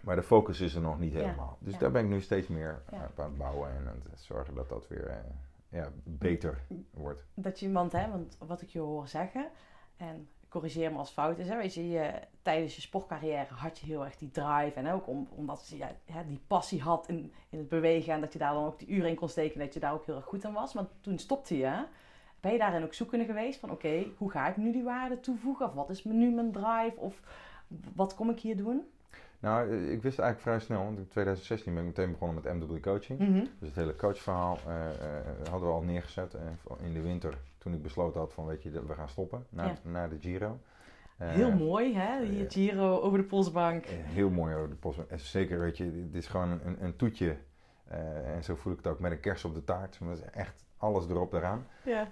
Maar 0.00 0.16
de 0.16 0.22
focus 0.22 0.60
is 0.60 0.74
er 0.74 0.80
nog 0.80 0.98
niet 0.98 1.12
helemaal. 1.12 1.56
Dus 1.60 1.78
daar 1.78 1.90
ben 1.90 2.02
ik 2.04 2.08
nu 2.10 2.20
steeds 2.20 2.48
meer 2.48 2.82
aan 2.92 3.00
het 3.16 3.36
bouwen 3.36 3.70
en 3.70 3.88
aan 3.88 4.02
het 4.10 4.20
zorgen 4.20 4.54
dat 4.54 4.68
dat 4.68 4.88
weer 4.88 5.24
ja, 5.70 5.92
beter 6.04 6.62
wordt. 6.90 7.24
dat 7.34 7.60
je 7.60 7.66
iemand, 7.66 7.92
hè, 7.92 8.10
want 8.10 8.36
wat 8.38 8.62
ik 8.62 8.68
je 8.68 8.78
hoor 8.78 9.08
zeggen, 9.08 9.50
en 9.96 10.28
corrigeer 10.48 10.92
me 10.92 10.98
als 10.98 11.10
fout 11.10 11.38
is, 11.38 11.48
hè, 11.48 11.56
weet 11.56 11.74
je, 11.74 12.12
tijdens 12.42 12.74
je 12.74 12.80
sportcarrière 12.80 13.54
had 13.54 13.78
je 13.78 13.86
heel 13.86 14.04
erg 14.04 14.16
die 14.16 14.30
drive 14.30 14.72
en 14.74 14.90
ook 14.90 15.06
om, 15.06 15.28
omdat 15.30 15.68
je 15.68 15.86
die 16.26 16.40
passie 16.46 16.80
had 16.80 17.08
in, 17.08 17.32
in 17.48 17.58
het 17.58 17.68
bewegen 17.68 18.12
en 18.12 18.20
dat 18.20 18.32
je 18.32 18.38
daar 18.38 18.54
dan 18.54 18.64
ook 18.64 18.78
die 18.78 18.88
uren 18.88 19.08
in 19.08 19.14
kon 19.16 19.28
steken 19.28 19.60
en 19.60 19.64
dat 19.66 19.74
je 19.74 19.80
daar 19.80 19.92
ook 19.92 20.06
heel 20.06 20.16
erg 20.16 20.24
goed 20.24 20.44
aan 20.44 20.52
was. 20.52 20.74
Maar 20.74 20.86
toen 21.00 21.18
stopte 21.18 21.56
je. 21.56 21.84
Ben 22.40 22.52
je 22.52 22.58
daarin 22.58 22.84
ook 22.84 22.94
zoekende 22.94 23.24
geweest 23.24 23.60
van 23.60 23.70
oké, 23.70 24.06
hoe 24.16 24.30
ga 24.30 24.48
ik 24.48 24.56
nu 24.56 24.72
die 24.72 24.82
waarde 24.82 25.20
toevoegen? 25.20 25.66
Of 25.66 25.74
wat 25.74 25.90
is 25.90 26.04
nu 26.04 26.30
mijn 26.30 26.52
drive? 26.52 26.94
Of 26.96 27.22
wat 27.94 28.14
kom 28.14 28.30
ik 28.30 28.40
hier 28.40 28.56
doen? 28.56 28.84
Nou, 29.40 29.70
eh, 29.70 29.92
ik 29.92 30.02
wist 30.02 30.18
eigenlijk 30.18 30.40
vrij 30.40 30.58
snel, 30.60 30.84
want 30.84 30.98
in 30.98 31.08
2016 31.08 31.74
ben 31.74 31.82
ik 31.82 31.88
meteen 31.88 32.12
begonnen 32.12 32.42
met 32.42 32.68
MW 32.68 32.80
Coaching. 32.80 33.18
Mhm. 33.18 33.44
Dus 33.58 33.68
het 33.68 33.74
hele 33.74 33.96
coachverhaal 33.96 34.58
eh, 34.66 34.86
eh, 34.88 35.24
hadden 35.50 35.68
we 35.68 35.74
al 35.74 35.82
neergezet. 35.82 36.36
In 36.82 36.92
de 36.92 37.00
winter, 37.00 37.38
toen 37.58 37.74
ik 37.74 37.82
besloten 37.82 38.20
had 38.20 38.32
van, 38.32 38.46
weet 38.46 38.62
je, 38.62 38.70
we 38.86 38.94
gaan 38.94 39.08
stoppen 39.08 39.46
na, 39.48 39.64
Ja. 39.64 39.74
na 39.82 40.08
de 40.08 40.18
Giro. 40.20 40.58
Heel 41.16 41.52
mooi, 41.52 41.94
hè? 41.94 42.22
Eh, 42.22 42.44
Giro 42.50 43.00
over 43.00 43.18
de 43.18 43.24
polsbank. 43.24 43.84
Heel 43.86 44.30
mooi 44.30 44.54
over 44.54 44.68
de 44.68 44.74
post. 44.74 44.98
En 45.08 45.20
zeker, 45.20 45.58
weet 45.58 45.76
je, 45.76 45.92
dit 45.92 46.14
is 46.14 46.26
gewoon 46.26 46.50
een, 46.50 46.84
een 46.84 46.96
toetje. 46.96 47.36
En 48.24 48.44
zo 48.44 48.54
voel 48.54 48.72
ik 48.72 48.78
het 48.78 48.86
ook 48.86 48.98
met 49.00 49.12
een 49.12 49.20
kers 49.20 49.44
op 49.44 49.54
de 49.54 49.64
taart. 49.64 50.00
Maar 50.00 50.12
is 50.12 50.22
echt 50.22 50.64
alles 50.76 51.08
erop 51.08 51.32
eraan. 51.32 51.66
Ja. 51.84 52.08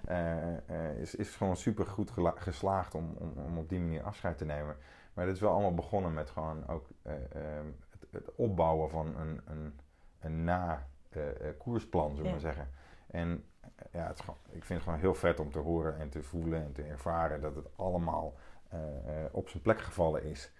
Is, 0.99 1.15
is 1.15 1.35
gewoon 1.35 1.57
super 1.57 1.85
goed 1.85 2.11
geslaagd 2.35 2.95
om, 2.95 3.15
om, 3.17 3.33
om 3.45 3.57
op 3.57 3.69
die 3.69 3.79
manier 3.79 4.03
afscheid 4.03 4.37
te 4.37 4.45
nemen. 4.45 4.75
Maar 5.19 5.27
dit 5.27 5.37
is 5.37 5.43
wel 5.43 5.51
allemaal 5.53 5.73
begonnen 5.73 6.13
met 6.13 6.29
gewoon 6.29 6.67
ook 6.67 6.87
eh, 7.01 7.13
ehm, 7.31 7.65
het, 7.89 8.05
het 8.11 8.35
opbouwen 8.35 8.89
van 8.89 9.15
een, 9.17 9.41
een, 9.45 9.79
een 10.19 10.43
na-koersplan, 10.43 12.15
zullen 12.15 12.21
we 12.21 12.27
Ja. 12.27 12.31
maar 12.31 12.53
zeggen. 12.53 12.69
En 13.07 13.43
eh, 13.61 13.85
ja, 13.91 14.07
het, 14.07 14.13
is 14.19 14.25
gewoon- 14.25 14.39
ik 14.49 14.63
vind 14.63 14.67
het 14.79 14.81
gewoon 14.83 14.99
heel 14.99 15.13
vet 15.15 15.39
om 15.39 15.51
te 15.51 15.59
horen 15.59 15.97
en 15.97 16.09
te 16.09 16.23
voelen 16.23 16.63
en 16.63 16.71
te 16.71 16.83
ervaren 16.83 17.41
dat 17.41 17.55
het 17.55 17.67
allemaal 17.77 18.33
eh, 18.69 19.23
eh, 19.25 19.33
op 19.33 19.49
zijn 19.49 19.63
plek 19.63 19.79
gevallen 19.81 20.23
is. 20.23 20.51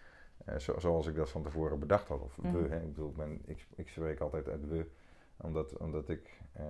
Eh, 0.46 0.58
zo- 0.58 0.80
zoals 0.80 1.08
ik 1.08 1.16
dat 1.16 1.30
van 1.30 1.44
tevoren 1.44 1.80
bedacht 1.80 2.08
had. 2.08 2.22
Of 2.22 2.36
we, 2.36 2.48
hè. 2.70 2.80
ik 2.82 2.94
bedoel, 2.94 3.10
ik, 3.10 3.16
ben, 3.16 3.42
ik, 3.46 3.68
ik 3.76 3.90
spreek 3.90 4.20
altijd 4.20 4.48
uit 4.48 4.68
we, 4.68 4.90
omdat, 5.38 5.78
omdat 5.78 6.10
ik, 6.10 6.42
eh, 6.52 6.64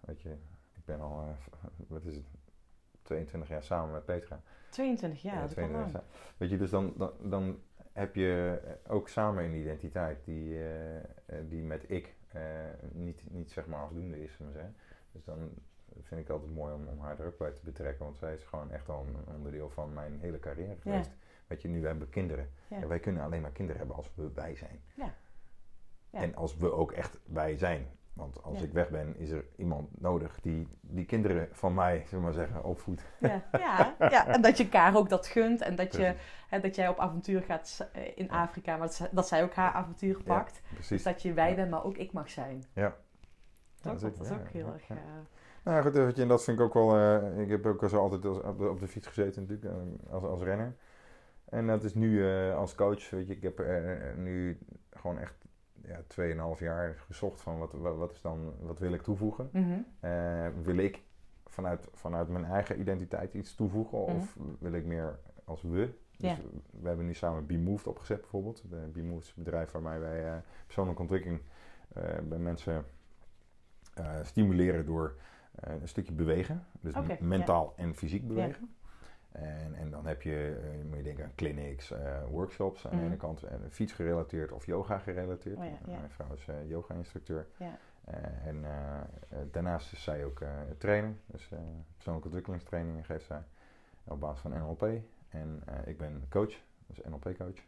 weet 0.00 0.20
je, 0.20 0.30
ik 0.72 0.84
ben 0.84 1.00
al, 1.00 1.20
eh, 1.22 1.68
wat 1.88 2.04
is 2.04 2.14
het, 2.14 2.24
22 3.02 3.48
jaar 3.48 3.62
samen 3.62 3.92
met 3.92 4.04
Petra. 4.04 4.40
22 4.70 5.22
jaar, 5.22 5.34
Ja, 5.34 5.40
dat 5.40 5.50
is 5.50 5.56
wel 5.56 5.64
22 5.64 6.00
lang. 6.00 6.04
jaar. 6.10 6.34
Weet 6.36 6.50
je, 6.50 6.56
dus 6.56 6.70
dan, 6.70 6.92
dan, 6.96 7.12
dan 7.22 7.58
heb 7.92 8.14
je 8.14 8.60
ook 8.86 9.08
samen 9.08 9.44
een 9.44 9.54
identiteit 9.54 10.24
die, 10.24 10.54
eh, 10.54 10.96
eh, 10.96 11.04
die 11.48 11.62
met 11.62 11.90
ik 11.90 12.14
eh, 12.28 12.42
niet, 12.92 13.30
niet 13.30 13.50
zeg 13.50 13.66
maar 13.66 13.80
afdoende 13.80 14.22
is, 14.22 14.36
zeggen. 14.36 14.76
Dus 15.12 15.24
dan 15.24 15.50
vind 16.02 16.20
ik 16.20 16.28
altijd 16.28 16.54
mooi 16.54 16.74
om, 16.74 16.88
om 16.88 17.00
haar 17.00 17.20
er 17.20 17.26
ook 17.26 17.38
bij 17.38 17.50
te 17.50 17.64
betrekken, 17.64 18.04
want 18.04 18.16
zij 18.16 18.34
is 18.34 18.44
gewoon 18.44 18.70
echt 18.70 18.88
al 18.88 19.06
een 19.06 19.34
onderdeel 19.34 19.70
van 19.70 19.92
mijn 19.92 20.18
hele 20.20 20.38
carrière 20.38 20.76
geweest. 20.80 21.10
Weet 21.46 21.62
je, 21.62 21.68
nu 21.68 21.86
hebben 21.86 22.04
we 22.04 22.10
kinderen. 22.10 22.50
En 22.68 22.88
wij 22.88 23.00
kunnen 23.00 23.22
alleen 23.22 23.40
maar 23.40 23.50
kinderen 23.50 23.78
hebben 23.78 23.96
als 23.96 24.10
we 24.14 24.30
wij 24.34 24.56
zijn. 24.56 24.80
Ja. 24.94 25.14
Ja. 26.10 26.20
En 26.20 26.34
als 26.34 26.56
we 26.56 26.72
ook 26.72 26.92
echt 26.92 27.18
wij 27.24 27.56
zijn. 27.56 27.86
Want 28.12 28.42
als 28.42 28.58
Ja. 28.58 28.64
ik 28.64 28.72
weg 28.72 28.90
ben, 28.90 29.16
is 29.18 29.30
er 29.30 29.44
iemand 29.56 30.00
nodig 30.00 30.40
die 30.40 30.68
die 30.80 31.04
kinderen 31.04 31.48
van 31.52 31.74
mij, 31.74 32.04
zullen 32.06 32.24
maar 32.24 32.32
zeggen, 32.32 32.64
opvoedt. 32.64 33.02
Ja, 33.18 33.42
ja, 33.52 33.94
ja, 33.98 34.26
en 34.26 34.42
dat 34.42 34.56
je 34.56 34.62
elkaar 34.64 34.96
ook 34.96 35.08
dat 35.08 35.26
gunt 35.26 35.60
en 35.60 35.76
dat, 35.76 35.96
je, 35.96 36.14
hè, 36.48 36.60
dat 36.60 36.74
jij 36.74 36.88
op 36.88 36.98
avontuur 36.98 37.42
gaat 37.42 37.88
eh, 37.92 38.02
in 38.14 38.30
Afrika, 38.30 38.72
maar 38.76 38.86
dat, 38.86 38.94
zij- 38.94 39.08
dat 39.12 39.28
zij 39.28 39.42
ook 39.42 39.54
haar 39.54 39.72
avontuur 39.72 40.22
pakt. 40.22 40.52
Dus 40.62 40.70
Precies. 40.74 41.02
dat 41.02 41.22
je 41.22 41.32
wij 41.32 41.54
bent, 41.54 41.70
maar 41.70 41.84
ook 41.84 41.96
ik 41.96 42.12
mag 42.12 42.30
zijn. 42.30 42.64
Ja. 42.72 42.96
Toch? 43.80 43.98
dat 44.00 44.20
is 44.20 44.30
ook 44.30 44.48
heel 44.48 44.72
erg... 44.72 44.88
Nou 45.64 45.82
goed, 45.82 46.18
en 46.18 46.28
dat 46.28 46.44
vind 46.44 46.58
ik 46.58 46.64
ook 46.64 46.74
wel. 46.74 46.96
eh, 46.96 47.38
ik 47.40 47.48
heb 47.48 47.66
ook 47.66 47.88
zo 47.88 47.98
altijd 47.98 48.24
op, 48.24 48.58
de, 48.58 48.68
op 48.68 48.80
de 48.80 48.86
fiets 48.88 49.06
gezeten, 49.06 49.42
natuurlijk, 49.46 49.74
eh, 49.74 50.12
als, 50.12 50.22
als 50.24 50.42
renner. 50.42 50.76
En 51.44 51.66
dat 51.66 51.84
is 51.84 51.94
nu 51.94 52.24
als 52.52 52.74
coach, 52.74 53.10
weet 53.10 53.26
je, 53.26 53.36
ik 53.36 53.42
heb 53.42 53.62
nu 54.16 54.58
gewoon 54.90 55.18
echt 55.18 55.34
ja, 55.82 56.00
2,5 56.54 56.58
jaar 56.60 56.96
gezocht 57.06 57.40
van 57.40 57.58
wat, 57.58 57.72
wat, 57.72 57.96
wat 57.96 58.12
is 58.12 58.20
dan, 58.20 58.52
wat 58.60 58.78
wil 58.78 58.92
ik 58.92 59.02
toevoegen? 59.02 59.48
mhm. 59.52 59.78
Eh, 60.00 60.48
wil 60.62 60.76
ik 60.76 61.02
vanuit, 61.46 61.88
vanuit 61.92 62.28
mijn 62.28 62.44
eigen 62.44 62.80
identiteit 62.80 63.34
iets 63.34 63.54
toevoegen 63.54 63.98
of 63.98 64.36
wil 64.58 64.72
ik 64.72 64.84
meer 64.84 65.18
als 65.44 65.62
we? 65.62 65.94
Dus 66.16 66.30
Ja. 66.30 66.36
we 66.80 66.88
hebben 66.88 67.06
nu 67.06 67.14
samen 67.14 67.46
BeMoved 67.46 67.86
opgezet 67.86 68.20
bijvoorbeeld. 68.20 68.62
De 68.70 68.88
BeMoved 68.92 69.22
is 69.24 69.34
een 69.36 69.42
bedrijf 69.42 69.70
waarmee 69.70 69.98
wij 69.98 70.26
eh, 70.26 70.36
persoonlijke 70.64 71.00
ontwikkeling 71.00 71.40
eh, 71.94 72.18
bij 72.28 72.38
mensen 72.38 72.84
stimuleren 74.22 74.86
door 74.86 75.14
een 75.60 75.88
stukje 75.88 76.12
bewegen. 76.12 76.66
Dus 76.80 76.94
mentaal 77.20 77.72
en 77.76 77.94
fysiek 77.94 78.28
bewegen. 78.28 78.74
Ja. 79.32 79.38
En, 79.40 79.74
en 79.74 79.90
dan 79.90 80.06
heb 80.06 80.22
je, 80.22 80.60
eh, 80.62 80.84
moet 80.88 80.96
je 80.96 81.02
denken 81.02 81.24
aan 81.24 81.34
clinics, 81.34 81.90
eh, 81.90 82.24
workshops 82.30 82.86
aan 82.86 82.92
Mhm. 82.92 83.00
de 83.00 83.06
ene 83.06 83.16
kant, 83.16 83.42
en 83.42 83.70
fietsgerelateerd 83.70 84.52
of 84.52 84.66
yoga 84.66 84.98
gerelateerd. 84.98 85.56
Oh 85.58 85.64
ja, 85.64 85.70
ja. 85.86 85.98
Mijn 85.98 86.10
vrouw 86.10 86.32
is 86.34 86.48
eh, 86.48 86.68
yoga-instructeur. 86.68 87.46
Ja. 87.56 87.78
En 88.44 88.64
daarnaast 89.50 89.92
is 89.92 90.02
zij 90.02 90.24
ook 90.24 90.40
eh 90.40 90.48
trainer, 90.78 91.14
dus 91.26 91.48
persoonlijke 91.94 92.28
ontwikkelingstrainingen 92.28 93.04
geeft 93.04 93.26
zij 93.26 93.42
op 94.04 94.20
basis 94.20 94.40
van 94.40 94.50
NLP. 94.50 94.82
En 95.28 95.62
ik 95.84 95.98
ben 95.98 96.24
coach, 96.28 96.54
dus 96.86 97.00
NLP-coach. 97.08 97.58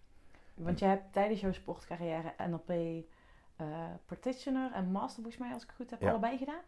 Want 0.54 0.78
je 0.78 0.84
hebt 0.84 1.12
tijdens 1.12 1.40
jouw 1.40 1.52
sportcarrière 1.52 2.32
NLP 2.48 2.72
practitioner 4.06 4.72
en 4.72 4.90
master, 4.90 5.22
volgens 5.22 5.42
mij, 5.42 5.52
als 5.52 5.62
ik 5.62 5.68
het 5.68 5.76
goed 5.76 5.90
heb, 5.90 6.00
Ja. 6.00 6.10
allebei 6.10 6.38
gedaan? 6.38 6.60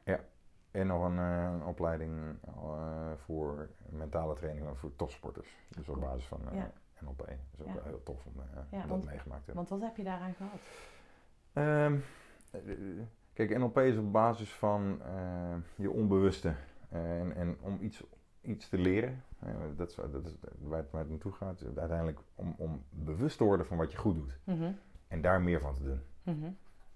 En 0.75 0.87
nog 0.87 1.05
een, 1.05 1.19
eh, 1.19 1.67
opleiding 1.67 2.37
eh, 2.47 3.13
voor 3.17 3.69
mentale 3.89 4.35
training 4.35 4.79
voor 4.79 4.97
topsporters. 4.97 5.57
Dus 5.69 5.89
op 5.89 6.01
basis 6.01 6.27
van 6.27 6.41
eh, 6.51 6.57
Ja. 6.57 6.71
NLP. 7.01 7.19
Dat 7.27 7.67
is 7.67 7.73
ook 7.73 7.75
Ja. 7.75 7.81
heel 7.85 8.03
tof 8.03 8.25
om, 8.27 8.33
Ja, 8.71 8.83
om 8.83 8.89
want- 8.89 9.03
dat 9.03 9.11
meegemaakt 9.11 9.45
te 9.45 9.53
hebben. 9.53 9.55
Want 9.55 9.69
wat 9.69 9.81
heb 9.81 9.97
je 9.97 10.05
daaraan 10.05 10.35
gehad? 10.35 10.61
Ehm, 11.53 11.99
eh, 12.51 12.77
kijk, 13.33 13.59
NLP 13.59 13.79
is 13.79 13.97
op 13.97 14.13
basis 14.13 14.53
van 14.55 15.01
je 15.77 15.91
onbewuste. 15.91 16.55
En, 16.89 17.35
en 17.35 17.57
om 17.61 17.79
iets, 17.81 18.03
iets 18.41 18.69
te 18.69 18.79
leren, 18.79 19.23
dat, 19.77 19.89
is, 19.91 19.95
dat 19.97 20.25
is 20.25 20.35
waar 20.59 20.79
het, 20.79 20.91
waar 20.91 21.01
het 21.01 21.11
naartoe 21.11 21.33
gaat. 21.33 21.65
Uiteindelijk 21.77 22.19
om, 22.35 22.55
om 22.59 22.83
bewust 22.91 23.37
te 23.39 23.45
worden 23.45 23.67
van 23.67 23.77
wat 23.77 23.93
je 23.93 23.99
goed 23.99 24.15
doet. 24.15 24.39
Mhm, 24.45 24.73
En 25.09 25.21
daar 25.21 25.41
meer 25.41 25.61
van 25.61 25.75
te 25.75 25.83
doen. 25.83 26.01
mhm. 26.23 26.51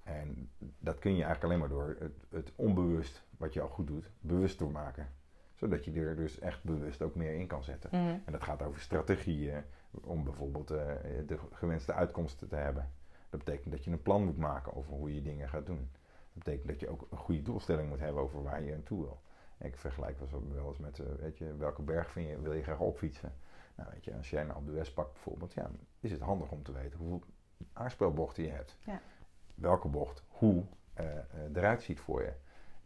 En 0.08 0.50
dat 0.78 0.98
kun 0.98 1.10
je 1.16 1.22
eigenlijk 1.24 1.44
alleen 1.44 1.58
maar 1.58 1.68
door 1.68 1.96
het, 1.98 2.12
het 2.30 2.52
onbewust, 2.56 3.22
wat 3.36 3.52
je 3.54 3.60
al 3.60 3.68
goed 3.68 3.86
doet, 3.86 4.10
bewust 4.20 4.58
te 4.58 4.64
maken. 4.64 5.08
Zodat 5.54 5.84
je 5.84 5.92
er 5.92 6.16
dus 6.16 6.38
echt 6.38 6.64
bewust 6.64 7.02
ook 7.02 7.14
meer 7.14 7.34
in 7.34 7.46
kan 7.46 7.64
zetten. 7.64 7.90
Mhm. 7.92 8.16
En 8.24 8.32
dat 8.32 8.42
gaat 8.42 8.62
over 8.62 8.80
strategieën 8.80 9.62
om 9.90 10.24
bijvoorbeeld 10.24 10.70
eh, 10.70 10.78
de 11.26 11.38
gewenste 11.52 11.92
uitkomsten 11.92 12.48
te 12.48 12.56
hebben. 12.56 12.90
Dat 13.30 13.44
betekent 13.44 13.72
dat 13.72 13.84
je 13.84 13.90
een 13.90 14.02
plan 14.02 14.24
moet 14.24 14.38
maken 14.38 14.74
over 14.76 14.92
hoe 14.92 15.14
je 15.14 15.22
dingen 15.22 15.48
gaat 15.48 15.66
doen. 15.66 15.88
Dat 16.32 16.44
betekent 16.44 16.68
dat 16.68 16.80
je 16.80 16.88
ook 16.88 17.06
een 17.10 17.18
goede 17.18 17.42
doelstelling 17.42 17.88
moet 17.88 17.98
hebben 18.00 18.22
over 18.22 18.42
waar 18.42 18.62
je 18.62 18.74
aan 18.74 18.82
toe 18.82 19.00
wil. 19.02 19.20
Ik 19.58 19.76
vergelijk 19.76 20.18
wel 20.18 20.28
eens- 20.42 20.52
wel 20.54 20.68
eens 20.68 20.78
met, 20.78 20.98
eh, 20.98 21.06
weet 21.20 21.38
je, 21.38 21.56
welke 21.56 21.82
berg 21.82 22.10
vind 22.10 22.28
je, 22.28 22.40
wil 22.40 22.52
je 22.52 22.62
graag 22.62 22.80
opfietsen? 22.80 23.32
Nou 23.74 23.90
weet 23.92 24.04
je, 24.04 24.14
als 24.16 24.30
jij 24.30 24.44
nou 24.44 24.58
op 24.58 24.66
de 24.66 24.72
West 24.72 24.94
pakt 24.94 25.12
bijvoorbeeld, 25.12 25.52
ja, 25.52 25.70
is 26.00 26.10
het 26.10 26.20
handig 26.20 26.50
om 26.50 26.62
te 26.62 26.72
weten 26.72 26.98
hoeveel 26.98 27.22
aarspelbochten 27.72 28.42
je 28.44 28.50
hebt. 28.50 28.76
Ja. 28.84 29.00
Welke 29.60 29.88
bocht, 29.88 30.22
hoe 30.28 30.62
eh, 30.94 31.06
eh, 31.16 31.22
eruit 31.54 31.82
ziet 31.82 32.00
voor 32.00 32.22
je. 32.22 32.32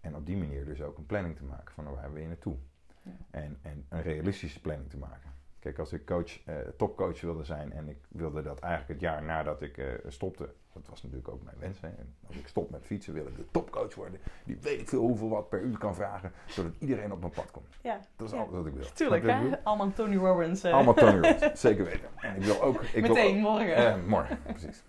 En 0.00 0.16
op 0.16 0.26
die 0.26 0.36
manier 0.36 0.64
dus 0.64 0.82
ook 0.82 0.98
een 0.98 1.06
planning 1.06 1.36
te 1.36 1.44
maken 1.44 1.74
van 1.74 1.94
waar 1.94 2.12
wil 2.12 2.22
je 2.22 2.28
naartoe. 2.28 2.56
Ja. 3.02 3.10
En, 3.30 3.58
en 3.62 3.86
een 3.88 4.02
realistische 4.02 4.60
planning 4.60 4.90
te 4.90 4.98
maken. 4.98 5.30
Kijk, 5.58 5.78
als 5.78 5.92
ik 5.92 6.06
coach, 6.06 6.44
eh, 6.44 6.56
topcoach 6.76 7.20
wilde 7.20 7.44
zijn 7.44 7.72
en 7.72 7.88
ik 7.88 7.98
wilde 8.08 8.42
dat 8.42 8.58
eigenlijk 8.60 8.92
het 8.92 9.00
jaar 9.00 9.22
nadat 9.22 9.62
ik 9.62 10.00
stopte, 10.08 10.48
dat 10.72 10.88
was 10.88 11.02
natuurlijk 11.02 11.28
ook 11.28 11.42
mijn 11.42 11.56
wens. 11.58 11.80
Hè. 11.80 11.88
En 11.88 12.14
als 12.26 12.36
ik 12.36 12.46
stop 12.48 12.70
met 12.70 12.84
fietsen, 12.86 13.14
wil 13.14 13.26
ik 13.26 13.36
de 13.36 13.44
topcoach 13.50 13.94
worden. 13.94 14.20
Die 14.44 14.58
weet 14.60 14.80
ik 14.80 14.88
veel 14.88 15.00
hoeveel 15.00 15.28
wat 15.28 15.48
per 15.48 15.60
uur 15.60 15.78
kan 15.78 15.94
vragen, 15.94 16.32
zodat 16.46 16.72
iedereen 16.78 17.12
op 17.12 17.20
mijn 17.20 17.32
pad 17.32 17.50
komt. 17.50 17.76
Ja, 17.82 18.00
Dat 18.16 18.26
is 18.26 18.32
Ja. 18.32 18.40
alles 18.40 18.52
wat 18.52 18.66
ik 18.66 18.74
wil. 18.74 18.84
tuurlijk 18.94 19.22
hè? 19.26 19.62
Allemaal 19.64 19.92
Tony 19.92 20.16
Robbins. 20.16 20.64
Allemaal 20.64 20.94
Tony 20.94 21.18
Robbins, 21.28 21.60
zeker 21.60 21.84
weten. 21.84 22.08
En 22.20 22.36
ik 22.36 22.42
wil 22.42 22.62
ook... 22.62 22.82
Ik 22.82 23.04
wil 23.06 23.14
Meteen, 23.14 23.36
ook- 23.36 23.42
morgen. 23.42 23.76
eh, 23.76 23.96
morgen, 24.06 24.38
precies. 24.42 24.82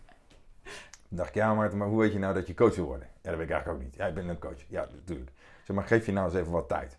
Dan 1.13 1.21
dacht 1.23 1.29
ik, 1.29 1.41
ja 1.41 1.53
Maarten, 1.53 1.77
maar 1.77 1.87
hoe 1.87 1.99
weet 1.99 2.13
je 2.13 2.19
nou 2.19 2.33
dat 2.33 2.47
je 2.47 2.53
coach 2.53 2.75
wil 2.75 2.85
worden? 2.85 3.07
Ja, 3.21 3.29
dat 3.29 3.35
weet 3.39 3.47
ik 3.47 3.51
eigenlijk 3.53 3.81
ook 3.81 3.85
niet. 3.85 3.95
Ja, 3.95 4.05
ik 4.05 4.13
ben 4.13 4.27
een 4.27 4.39
coach. 4.39 4.61
Ja, 4.67 4.87
natuurlijk. 4.95 5.31
Zeg 5.63 5.75
maar, 5.75 5.85
geef 5.85 6.05
je 6.05 6.11
nou 6.11 6.25
eens 6.25 6.35
even 6.35 6.51
wat 6.51 6.67
tijd. 6.67 6.97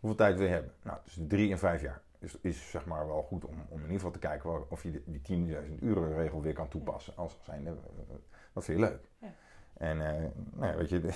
Hoeveel 0.00 0.18
tijd 0.18 0.36
wil 0.36 0.46
je 0.46 0.52
hebben? 0.52 0.72
Nou, 0.82 0.98
tussen 1.04 1.26
drie 1.28 1.50
en 1.50 1.58
vijf 1.58 1.80
jaar. 1.82 2.00
is, 2.18 2.38
is 2.40 2.70
zeg 2.70 2.84
maar 2.86 3.06
wel 3.06 3.22
goed 3.22 3.44
om, 3.44 3.54
om 3.68 3.76
in 3.76 3.80
ieder 3.82 3.96
geval 3.96 4.10
te 4.10 4.18
kijken 4.18 4.70
of 4.70 4.82
je 4.82 4.90
die- 4.90 5.02
die 5.06 5.20
10.000 5.22 5.82
uren 5.82 6.14
regel 6.14 6.42
weer 6.42 6.52
kan 6.52 6.68
toepassen. 6.68 7.12
Als 7.16 7.38
zijn, 7.42 7.66
eh, 7.66 7.72
wat 8.52 8.64
vind 8.64 8.78
je 8.78 8.84
leuk? 8.84 9.00
Ja. 9.18 9.28
En 9.76 10.06
eh, 10.06 10.22
nou 10.52 10.72
ja, 10.72 10.76
weet 10.76 10.88
je, 10.88 11.00
de, 11.00 11.12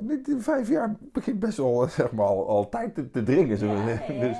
de- 0.00 0.20
de 0.20 0.40
vijf 0.40 0.68
jaar 0.68 0.94
begint 1.00 1.38
best 1.38 1.56
wel 1.56 1.82
eh, 1.82 1.88
zeg 1.88 2.12
maar, 2.12 2.26
al, 2.26 2.48
al 2.48 2.68
tijd 2.68 2.94
te, 2.94 3.10
te 3.10 3.22
dringen. 3.22 3.58
Ja. 3.58 3.96
Dus 4.20 4.36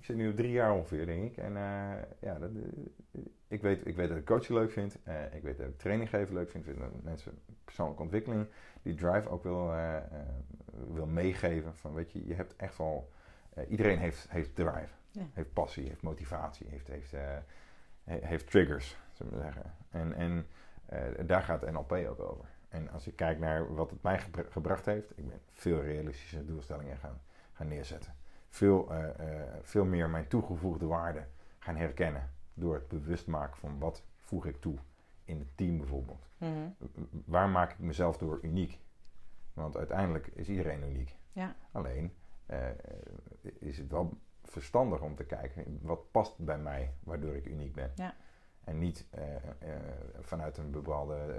ik 0.00 0.06
zit 0.06 0.16
nu 0.16 0.28
op 0.28 0.36
drie 0.36 0.50
jaar 0.50 0.72
ongeveer, 0.72 1.06
denk 1.06 1.24
ik. 1.30 1.36
En 1.36 1.56
eh, 1.56 2.02
ja, 2.20 2.38
dat, 2.38 2.50
eh, 2.54 3.20
ik, 3.48 3.62
weet, 3.62 3.86
ik 3.86 3.96
weet 3.96 4.08
dat 4.08 4.18
ik 4.18 4.24
coachen 4.24 4.54
leuk 4.54 4.70
vind. 4.70 4.98
Eh, 5.02 5.34
ik 5.34 5.42
weet 5.42 5.58
dat 5.58 5.66
ik 5.66 5.78
training 5.78 6.08
geven 6.10 6.34
leuk 6.34 6.50
vind. 6.50 6.66
Ik 6.66 6.70
vind 6.74 6.92
dat 6.92 7.02
mensen 7.02 7.38
persoonlijke 7.64 8.02
ontwikkeling, 8.02 8.46
die 8.82 8.94
drive 8.94 9.28
ook 9.28 9.42
wil, 9.42 9.72
wil 10.92 11.06
meegeven. 11.06 11.76
Van, 11.76 11.94
weet 11.94 12.12
je, 12.12 12.26
je 12.26 12.34
hebt 12.34 12.56
echt 12.56 12.78
wel... 12.78 13.10
iedereen 13.68 13.98
heeft, 13.98 14.30
heeft 14.30 14.54
drive. 14.54 14.94
Ja. 15.10 15.22
Heeft 15.32 15.52
passie, 15.52 15.88
heeft 15.88 16.02
motivatie, 16.02 16.66
heeft, 16.68 16.86
heeft, 16.88 17.10
he- 18.04 18.26
heeft 18.26 18.50
triggers, 18.50 18.96
zullen 19.12 19.32
we 19.32 19.38
zeggen. 19.40 19.74
En, 19.90 20.14
en 20.14 20.46
daar 21.26 21.42
gaat 21.42 21.70
NLP 21.70 21.92
ook 21.92 22.20
over. 22.20 22.44
En 22.68 22.90
als 22.90 23.06
ik 23.06 23.16
kijk 23.16 23.38
naar 23.38 23.74
wat 23.74 23.90
het 23.90 24.02
mij 24.02 24.18
gebra- 24.18 24.50
gebracht 24.50 24.86
heeft, 24.86 25.10
ik 25.18 25.28
ben 25.28 25.40
veel 25.52 25.80
realistische 25.82 26.44
doelstellingen 26.44 26.96
gaan, 26.96 27.20
gaan 27.52 27.68
neerzetten. 27.68 28.14
Veel, 28.50 28.90
eh, 28.90 29.40
eh, 29.40 29.48
veel 29.62 29.84
meer 29.84 30.10
mijn 30.10 30.28
toegevoegde 30.28 30.86
waarde 30.86 31.26
gaan 31.58 31.76
herkennen. 31.76 32.30
Door 32.54 32.74
het 32.74 32.88
bewust 32.88 33.26
maken 33.26 33.56
van 33.56 33.78
wat 33.78 34.02
voeg 34.16 34.46
ik 34.46 34.60
toe 34.60 34.76
in 35.24 35.38
het 35.38 35.56
team 35.56 35.78
bijvoorbeeld. 35.78 36.28
Mhm. 36.36 36.68
Waar 37.24 37.48
maak 37.48 37.72
ik 37.72 37.78
mezelf 37.78 38.18
door 38.18 38.38
uniek? 38.42 38.78
Want 39.52 39.76
uiteindelijk 39.76 40.26
is 40.26 40.48
iedereen 40.48 40.82
uniek. 40.82 41.16
Ja. 41.32 41.54
Alleen 41.72 42.14
eh, 42.46 42.68
is 43.58 43.78
het 43.78 43.90
wel 43.90 44.18
verstandig 44.44 45.00
om 45.00 45.14
te 45.16 45.24
kijken 45.24 45.78
wat 45.82 46.10
past 46.10 46.38
bij 46.38 46.58
mij, 46.58 46.94
waardoor 47.00 47.36
ik 47.36 47.46
uniek 47.46 47.74
ben. 47.74 47.92
Ja. 47.94 48.14
En 48.64 48.78
niet 48.78 49.06
vanuit 50.20 50.56
een 50.56 50.70
bepaalde 50.70 51.36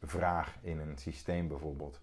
vraag 0.00 0.58
in 0.60 0.78
een 0.78 0.98
systeem 0.98 1.48
bijvoorbeeld. 1.48 2.00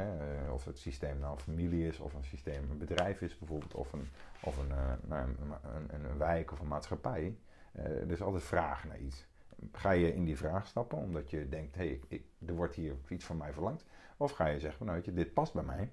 Hè, 0.00 0.44
eh, 0.44 0.52
of 0.52 0.64
het 0.64 0.78
systeem 0.78 1.18
nou 1.18 1.32
een 1.32 1.40
familie 1.40 1.86
is, 1.86 1.98
of 2.00 2.14
een 2.14 2.24
systeem 2.24 2.70
een 2.70 2.78
bedrijf 2.78 3.20
is 3.20 3.38
bijvoorbeeld, 3.38 3.74
of 3.74 3.92
een, 3.92 4.08
of 4.42 4.56
een, 4.58 4.70
eh, 4.70 4.92
nou, 5.02 5.28
een, 5.28 5.52
een, 5.94 6.04
een 6.04 6.18
wijk 6.18 6.52
of 6.52 6.60
een 6.60 6.68
maatschappij. 6.68 7.36
Eh, 7.72 7.84
er 7.84 8.10
is 8.10 8.22
altijd 8.22 8.42
vraag 8.42 8.84
naar 8.84 8.98
iets. 8.98 9.26
Ga 9.72 9.90
je 9.90 10.14
in 10.14 10.24
die 10.24 10.36
vraag 10.36 10.66
stappen 10.66 10.98
omdat 10.98 11.30
je 11.30 11.48
denkt, 11.48 11.74
hé, 11.74 11.86
hey, 11.86 12.00
ik- 12.08 12.24
er 12.46 12.54
wordt 12.54 12.74
hier 12.74 12.94
iets 13.08 13.24
van 13.24 13.36
mij 13.36 13.52
verlangd? 13.52 13.84
Of 14.16 14.30
ga 14.32 14.46
je 14.46 14.60
zeggen, 14.60 14.84
nou 14.86 14.96
weet 14.96 15.06
je, 15.06 15.12
dit 15.12 15.32
past 15.34 15.52
bij 15.52 15.62
mij. 15.62 15.92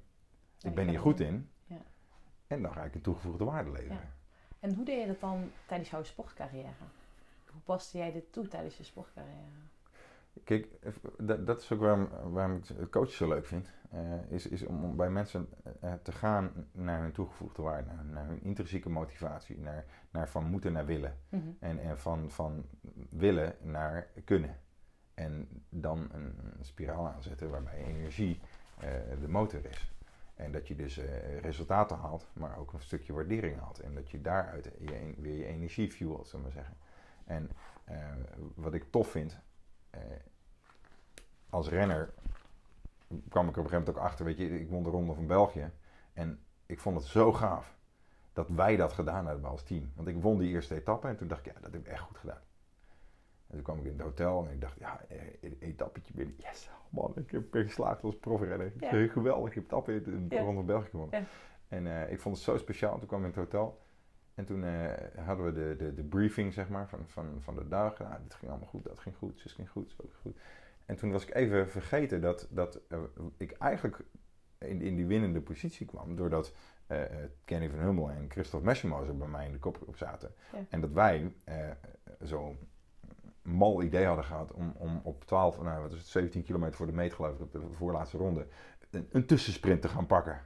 Ik 0.62 0.76
ben 0.76 0.88
hier 0.88 1.00
goed 1.00 1.20
in. 1.20 1.50
Ja. 1.66 1.82
En 2.48 2.62
dan 2.62 2.72
ga 2.74 2.84
ik 2.84 2.96
een 2.96 3.02
toegevoegde 3.02 3.44
waarde 3.44 3.72
leveren. 3.72 3.96
Ja. 3.96 4.16
En 4.60 4.74
hoe 4.74 4.86
deed 4.86 5.02
je 5.02 5.08
dat 5.08 5.20
dan 5.20 5.52
tijdens 5.66 5.90
jouw 5.90 6.04
sportcarrière? 6.04 6.68
Hoe 7.52 7.62
paste 7.62 7.98
jij 7.98 8.12
dit 8.12 8.32
toe 8.34 8.48
tijdens 8.48 8.78
je 8.78 8.84
sportcarrière? 8.84 9.36
Kijk, 10.44 10.68
dat, 11.18 11.46
dat 11.46 11.62
is 11.62 11.72
ook 11.72 11.80
waarom, 11.80 12.10
waarom 12.32 12.56
ik 12.56 12.68
het 12.68 12.90
coachen 12.90 13.16
zo 13.16 13.28
leuk 13.28 13.46
vind. 13.46 13.72
eh, 13.90 14.32
is, 14.32 14.48
is 14.48 14.66
om, 14.66 14.96
bij 14.96 15.10
mensen 15.10 15.50
eh, 15.82 15.94
te 15.94 16.12
gaan 16.12 16.68
naar 16.72 17.02
hun 17.02 17.12
toegevoegde 17.12 17.62
waarde, 17.62 17.94
naar, 17.94 18.06
naar 18.06 18.28
hun 18.28 18.44
intrinsieke 18.44 18.90
motivatie, 18.90 19.60
naar, 19.60 19.86
naar 20.12 20.30
van 20.30 20.46
moeten 20.46 20.74
naar 20.74 20.86
willen. 20.86 21.18
Mhm. 21.30 21.48
En, 21.60 21.80
en 21.80 22.00
van, 22.00 22.30
van 22.32 22.66
willen 23.10 23.56
naar 23.62 24.08
kunnen. 24.24 24.56
En 25.14 25.48
dan 25.70 26.10
een, 26.12 26.36
een 26.58 26.66
spiraal 26.66 27.08
aanzetten 27.08 27.50
waarbij 27.50 27.84
energie 27.84 28.40
eh, 28.80 28.90
de 29.22 29.28
motor 29.28 29.66
is. 29.66 29.92
En 30.36 30.52
dat 30.52 30.68
je 30.68 30.76
dus 30.76 31.00
resultaten 31.42 31.98
haalt, 31.98 32.28
maar 32.34 32.58
ook 32.58 32.74
een 32.74 32.82
stukje 32.82 33.14
waardering 33.14 33.60
haalt. 33.60 33.80
En 33.80 33.96
dat 33.96 34.10
je 34.10 34.22
daaruit 34.22 34.72
je, 34.80 35.14
weer 35.18 35.36
je 35.36 35.46
energie 35.46 35.92
fuelt, 35.92 36.28
zullen 36.28 36.46
we 36.46 36.52
maar 36.54 36.64
zeggen. 36.64 36.78
En 37.26 37.50
wat 38.56 38.74
ik 38.74 38.92
tof 38.92 39.08
vind, 39.12 39.40
als 41.50 41.70
renner 41.70 42.14
kwam 43.30 43.48
ik 43.48 43.54
er 43.56 43.60
op 43.60 43.66
een 43.66 43.70
gegeven 43.70 43.78
moment 43.80 43.90
ook 43.90 43.98
achter, 43.98 44.26
weet 44.26 44.38
je, 44.38 44.60
ik 44.60 44.70
won 44.70 44.84
de 44.84 44.90
Ronde 44.90 45.14
van 45.14 45.28
België. 45.28 45.72
En 46.14 46.40
ik 46.66 46.80
vond 46.80 46.98
het 46.98 47.06
zo 47.06 47.34
gaaf 47.34 47.76
dat 48.34 48.50
wij 48.50 48.76
dat 48.76 48.94
gedaan 48.94 49.28
hebben 49.28 49.50
als 49.50 49.64
team. 49.64 49.92
Want 49.96 50.08
ik 50.08 50.22
won 50.22 50.38
die 50.38 50.50
eerste 50.50 50.76
etappe 50.76 51.08
en 51.08 51.18
toen 51.18 51.28
dacht 51.28 51.46
ik, 51.46 51.54
ja, 51.54 51.60
dat 51.62 51.72
heb 51.74 51.82
ik 51.82 51.88
echt 51.88 52.02
goed 52.02 52.18
gedaan. 52.18 52.42
En 53.48 53.54
toen 53.54 53.62
kwam 53.62 53.78
ik 53.78 53.86
in 53.86 53.92
het 53.92 54.02
hotel 54.02 54.46
en 54.46 54.54
ik 54.54 54.62
dacht, 54.62 54.80
ja, 54.80 55.02
eh, 55.08 55.22
een 55.42 55.58
etappetje 55.60 56.14
binnen. 56.14 56.36
Yes, 56.38 56.70
man, 56.90 57.12
ik 57.16 57.32
heb 57.32 57.44
geslaagd 57.52 58.04
als 58.04 58.18
profrenner. 58.18 58.72
Ja. 58.80 59.08
Geweldig, 59.08 59.50
ik 59.50 59.56
heb 59.56 59.64
etappe 59.64 59.94
in 59.94 60.28
de 60.28 60.36
Ja. 60.36 60.42
Ronde 60.42 60.56
van 60.56 60.66
België 60.66 60.90
gewonnen. 60.90 61.20
Ja. 61.20 61.26
En 61.68 61.88
eh, 61.88 62.12
ik 62.12 62.20
vond 62.20 62.36
het 62.36 62.44
zo 62.44 62.58
speciaal. 62.58 62.98
Toen 62.98 63.08
kwam 63.08 63.20
ik 63.20 63.26
in 63.26 63.42
het 63.42 63.52
hotel 63.52 63.82
en 64.38 64.46
toen 64.46 64.64
eh, 64.64 65.26
hadden 65.26 65.46
we 65.46 65.52
de, 65.52 65.76
de, 65.78 65.94
de 65.94 66.04
briefing, 66.04 66.54
zeg 66.54 66.70
maar, 66.70 66.88
van, 66.88 67.00
van, 67.08 67.26
van 67.40 67.56
de 67.56 67.68
dag. 67.68 68.00
Nou, 68.00 68.14
dit 68.24 68.34
ging 68.34 68.52
allemaal 68.52 68.70
goed, 68.70 68.84
dat 68.84 69.00
ging 69.00 69.16
goed, 69.16 69.40
zus 69.40 69.54
ging 69.54 69.70
goed, 69.70 69.92
zo 69.92 69.96
ging 69.98 70.22
goed. 70.22 70.38
En 70.86 70.96
toen 70.96 71.12
was 71.12 71.24
ik 71.24 71.36
even 71.36 71.70
vergeten 71.70 72.22
dat, 72.22 72.48
dat 72.50 72.80
eh, 72.88 73.00
ik 73.38 73.52
eigenlijk 73.52 74.00
in, 74.58 74.82
in 74.82 74.96
die 74.96 75.06
winnende 75.06 75.42
positie 75.42 75.86
kwam. 75.86 76.16
Doordat 76.16 76.54
eh, 76.88 77.02
Kenny 77.46 77.70
van 77.70 77.80
Hummel 77.80 78.10
en 78.10 78.30
Christophe 78.30 78.66
Meschenmoser 78.66 79.18
bij 79.18 79.28
mij 79.28 79.46
in 79.46 79.52
de 79.52 79.60
kopgroep 79.60 79.98
zaten. 79.98 80.32
Ja. 80.54 80.60
En 80.70 80.82
dat 80.82 80.92
wij 80.92 81.34
zo'n 82.20 82.58
mal 83.42 83.82
idee 83.82 84.06
hadden 84.06 84.26
gehad 84.26 84.54
om, 84.54 84.74
om 84.78 85.02
op 85.04 85.26
12, 85.26 85.62
nou 85.62 85.82
wat 85.82 85.92
is 85.92 85.98
het, 85.98 86.08
17 86.08 86.44
kilometer 86.44 86.76
voor 86.76 86.86
de 86.86 86.92
meet 86.92 87.14
geloof 87.14 87.34
ik, 87.34 87.42
op 87.42 87.52
de 87.52 87.62
voorlaatste 87.72 88.18
ronde, 88.18 88.48
een, 88.90 89.08
een 89.12 89.26
tussensprint 89.26 89.82
te 89.82 89.88
gaan 89.88 90.06
pakken. 90.06 90.42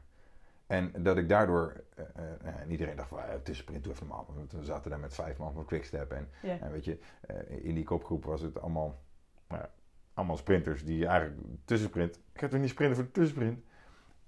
En 0.71 1.03
dat 1.03 1.17
ik 1.17 1.29
daardoor, 1.29 1.83
eh, 1.95 2.05
eh, 2.15 2.61
en 2.61 2.71
iedereen 2.71 2.95
dacht, 2.95 3.09
well, 3.09 3.39
tussensprint 3.43 3.83
doe 3.83 3.93
even 3.93 4.07
normaal. 4.07 4.33
Want 4.35 4.51
we 4.51 4.63
zaten 4.63 4.89
daar 4.89 4.99
met 4.99 5.13
vijf 5.13 5.37
man 5.37 5.53
van 5.53 5.65
Quickstep. 5.65 6.11
En 6.11 6.29
en 6.41 6.71
weet 6.71 6.85
je, 6.85 6.99
eh, 7.21 7.65
in 7.65 7.75
die 7.75 7.83
kopgroep 7.83 8.25
was 8.25 8.41
het 8.41 8.61
allemaal, 8.61 9.01
nou 9.47 9.65
allemaal 10.13 10.37
sprinters 10.37 10.85
die 10.85 11.07
eigenlijk 11.07 11.39
tussensprint. 11.65 12.15
Ik 12.15 12.39
ga 12.39 12.47
toch 12.47 12.59
niet 12.59 12.69
sprinten 12.69 12.95
voor 12.95 13.05
de 13.05 13.11
tussensprint? 13.11 13.63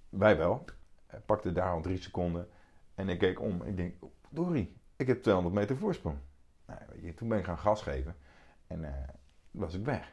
Wij 0.10 0.38
wel. 0.38 0.65
Eh, 1.08 1.19
pakte 1.25 1.51
daar 1.51 1.71
al 1.71 1.82
drie 1.82 1.97
seconden. 1.97 2.49
En 2.95 3.10
ik 3.10 3.19
keek 3.19 3.41
om. 3.41 3.63
Ik 3.63 3.77
denk, 3.77 3.95
Dorie, 4.29 4.77
ik 4.95 5.08
heb 5.08 5.21
200 5.21 5.56
meter 5.56 5.77
voorsprong. 5.77 6.17
Nou, 6.65 6.79
weet 6.91 7.03
je, 7.03 7.13
toen 7.13 7.27
ben 7.27 7.38
ik 7.38 7.45
gaan 7.45 7.58
gas 7.58 7.82
geven. 7.82 8.15
En 8.67 8.84
eh, 8.84 9.10
was 9.51 9.73
ik 9.73 9.86
weg. 9.86 10.12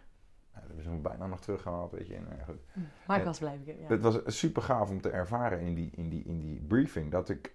Dat 0.54 0.62
hebben 0.66 0.82
ze 0.82 0.90
me 0.90 0.98
bijna 0.98 1.26
nog 1.26 1.40
teruggehaald, 1.40 1.92
weet 1.92 2.06
je. 2.06 2.14
En, 2.14 2.38
eh, 2.38 2.44
goed. 2.44 2.60
Maar 3.06 3.18
ik 3.18 3.24
was 3.24 3.38
blij. 3.38 3.60
Ja. 3.64 3.72
Het 3.88 4.02
was 4.02 4.38
super 4.38 4.62
gaaf 4.62 4.90
om 4.90 5.00
te 5.00 5.10
ervaren 5.10 5.60
in 5.60 5.74
die, 5.74 5.90
in 5.94 6.08
die, 6.08 6.24
in 6.24 6.38
die 6.40 6.60
briefing 6.60 7.10
dat 7.10 7.28
ik. 7.28 7.52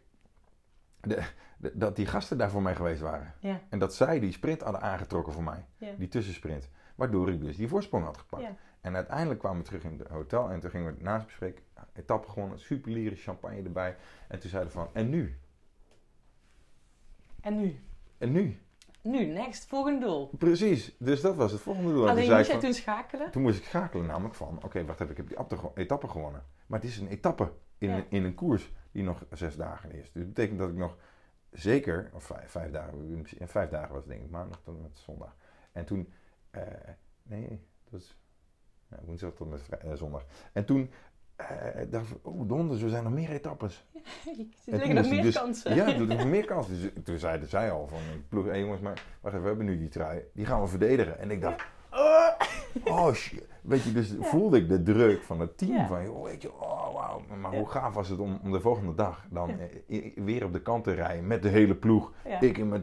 De, 1.01 1.23
de- 1.57 1.77
dat 1.77 1.95
die 1.95 2.05
gasten 2.05 2.37
daar 2.37 2.49
voor 2.49 2.61
mij 2.61 2.75
geweest 2.75 3.01
waren. 3.01 3.33
Ja. 3.39 3.61
En 3.69 3.79
dat 3.79 3.95
zij 3.95 4.19
die 4.19 4.31
sprint 4.31 4.61
hadden 4.61 4.81
aangetrokken 4.81 5.33
voor 5.33 5.43
mij. 5.43 5.65
Ja. 5.77 5.91
Die 5.97 6.07
tussensprint. 6.07 6.69
Waardoor 6.95 7.29
ik 7.31 7.39
dus 7.39 7.55
die 7.57 7.67
voorsprong 7.67 8.05
had 8.05 8.17
gepakt. 8.17 8.43
Ja. 8.43 8.55
En 8.81 8.95
uiteindelijk 8.95 9.39
kwamen 9.39 9.59
we 9.59 9.65
terug 9.65 9.83
in 9.83 9.99
het 9.99 10.07
hotel. 10.07 10.49
En 10.51 10.59
toen 10.59 10.69
gingen 10.69 10.85
we 10.87 10.91
het 10.93 11.01
naast 11.01 11.25
bespreken. 11.25 11.63
Etappe 11.93 12.29
gewonnen. 12.29 12.59
Super 12.59 13.11
champagne 13.15 13.61
erbij. 13.63 13.95
En 14.27 14.39
toen 14.39 14.49
zeiden 14.49 14.71
we 14.71 14.77
van. 14.77 14.89
En 14.93 15.09
nu? 15.09 15.39
En 17.41 17.55
nu? 17.57 17.79
En 18.17 18.31
nu? 18.31 18.59
Nu, 19.05 19.25
next, 19.25 19.65
volgende 19.67 20.05
doel. 20.05 20.29
Precies. 20.37 20.95
Dus 20.99 21.21
dat 21.21 21.35
was 21.35 21.51
het 21.51 21.61
volgende 21.61 21.91
doel. 21.93 22.03
En 22.03 22.09
Alleen 22.09 22.31
moest 22.35 22.47
jij 22.49 22.59
toen 22.59 22.73
schakelen? 22.73 23.31
toen 23.31 23.41
moest 23.41 23.57
ik 23.57 23.63
schakelen 23.63 24.05
namelijk 24.05 24.35
van... 24.35 24.59
Oké, 24.63 24.85
wacht 24.85 24.99
even. 24.99 25.11
Ik 25.11 25.17
heb 25.17 25.27
die 25.27 25.37
etappe, 25.39 25.71
etappe 25.81 26.07
gewonnen. 26.07 26.43
Maar 26.65 26.79
het 26.79 26.89
is 26.89 26.97
een 26.97 27.07
etappe 27.07 27.51
in, 27.77 27.89
Ja. 27.89 27.95
een, 27.97 28.05
in 28.09 28.23
een 28.23 28.35
koers 28.35 28.71
die 28.91 29.03
nog 29.03 29.25
zes 29.31 29.55
dagen 29.55 29.91
is. 29.91 30.11
Dus 30.11 30.23
dat 30.23 30.33
betekent 30.33 30.59
dat 30.59 30.69
ik 30.69 30.75
nog 30.75 30.97
zeker... 31.51 32.09
Of 32.13 32.23
vijf, 32.23 32.51
vijf 32.51 32.71
dagen. 32.71 33.25
Vijf 33.45 33.69
dagen 33.69 33.89
was 33.93 34.03
het 34.03 34.09
denk 34.11 34.21
ik. 34.23 34.29
Maandag 34.29 34.61
tot 34.63 34.75
en 34.75 34.81
met 34.81 34.97
zondag. 34.97 35.35
En 35.71 35.85
toen... 35.85 36.13
eh, 36.51 36.61
nee, 37.23 37.49
dat 37.83 37.91
was... 37.91 38.17
Ja, 38.89 38.97
woensdag 39.05 39.29
tot 39.31 39.39
en 39.47 39.49
met 39.51 39.61
vrij- 39.63 39.79
eh, 39.79 39.93
zondag. 39.93 40.25
En 40.53 40.65
toen... 40.65 40.91
eh, 41.35 41.47
dacht 41.89 42.11
oh 42.21 42.47
donders, 42.47 42.81
er 42.81 42.89
zijn 42.89 43.03
nog 43.03 43.13
meer 43.13 43.29
etappes. 43.29 43.85
Er 44.65 44.81
toen 44.81 44.93
nog 44.93 45.09
meer 45.09 45.21
dus- 45.21 45.35
kansen. 45.35 45.75
Ja, 45.75 45.87
er 45.87 45.99
liggen 45.99 46.17
nog 46.17 46.27
meer 46.27 46.45
kansen. 46.45 46.81
Dus 46.81 46.91
toen 47.03 47.17
zeiden 47.17 47.49
zij 47.49 47.71
al 47.71 47.87
van, 47.87 47.99
ploeg, 48.29 48.45
hey 48.45 48.59
jongens, 48.59 48.81
maar 48.81 49.03
wacht 49.21 49.33
even, 49.33 49.41
we 49.41 49.47
hebben 49.47 49.65
nu 49.65 49.77
die 49.77 49.89
trui. 49.89 50.23
Die 50.33 50.45
gaan 50.45 50.61
we 50.61 50.67
verdedigen. 50.67 51.19
En 51.19 51.31
ik 51.31 51.41
dacht, 51.41 51.65
oh 51.91 52.31
shit. 53.13 53.47
Weet 53.61 53.83
je, 53.83 53.91
dus 53.91 54.13
voelde 54.19 54.57
ik 54.57 54.69
de 54.69 54.83
druk 54.83 55.21
van 55.21 55.39
het 55.39 55.57
team. 55.57 55.87
Van, 55.87 56.03
joh, 56.03 56.23
weet 56.23 56.41
je, 56.41 56.53
oh 56.53 56.93
wauw. 56.93 57.21
Maar 57.41 57.55
hoe 57.55 57.69
gaaf 57.69 57.93
was 57.93 58.09
het 58.09 58.19
om, 58.19 58.39
om 58.43 58.51
de 58.51 58.59
volgende 58.59 58.95
dag 58.95 59.25
dan 59.29 59.49
eh, 59.87 60.11
weer 60.15 60.43
op 60.45 60.53
de 60.53 60.61
kant 60.61 60.83
te 60.83 60.91
rijden 60.93 61.27
met 61.27 61.41
de 61.41 61.49
hele 61.49 61.75
ploeg. 61.75 62.13
Ik 62.39 62.57
in 62.57 62.67
mijn. 62.69 62.81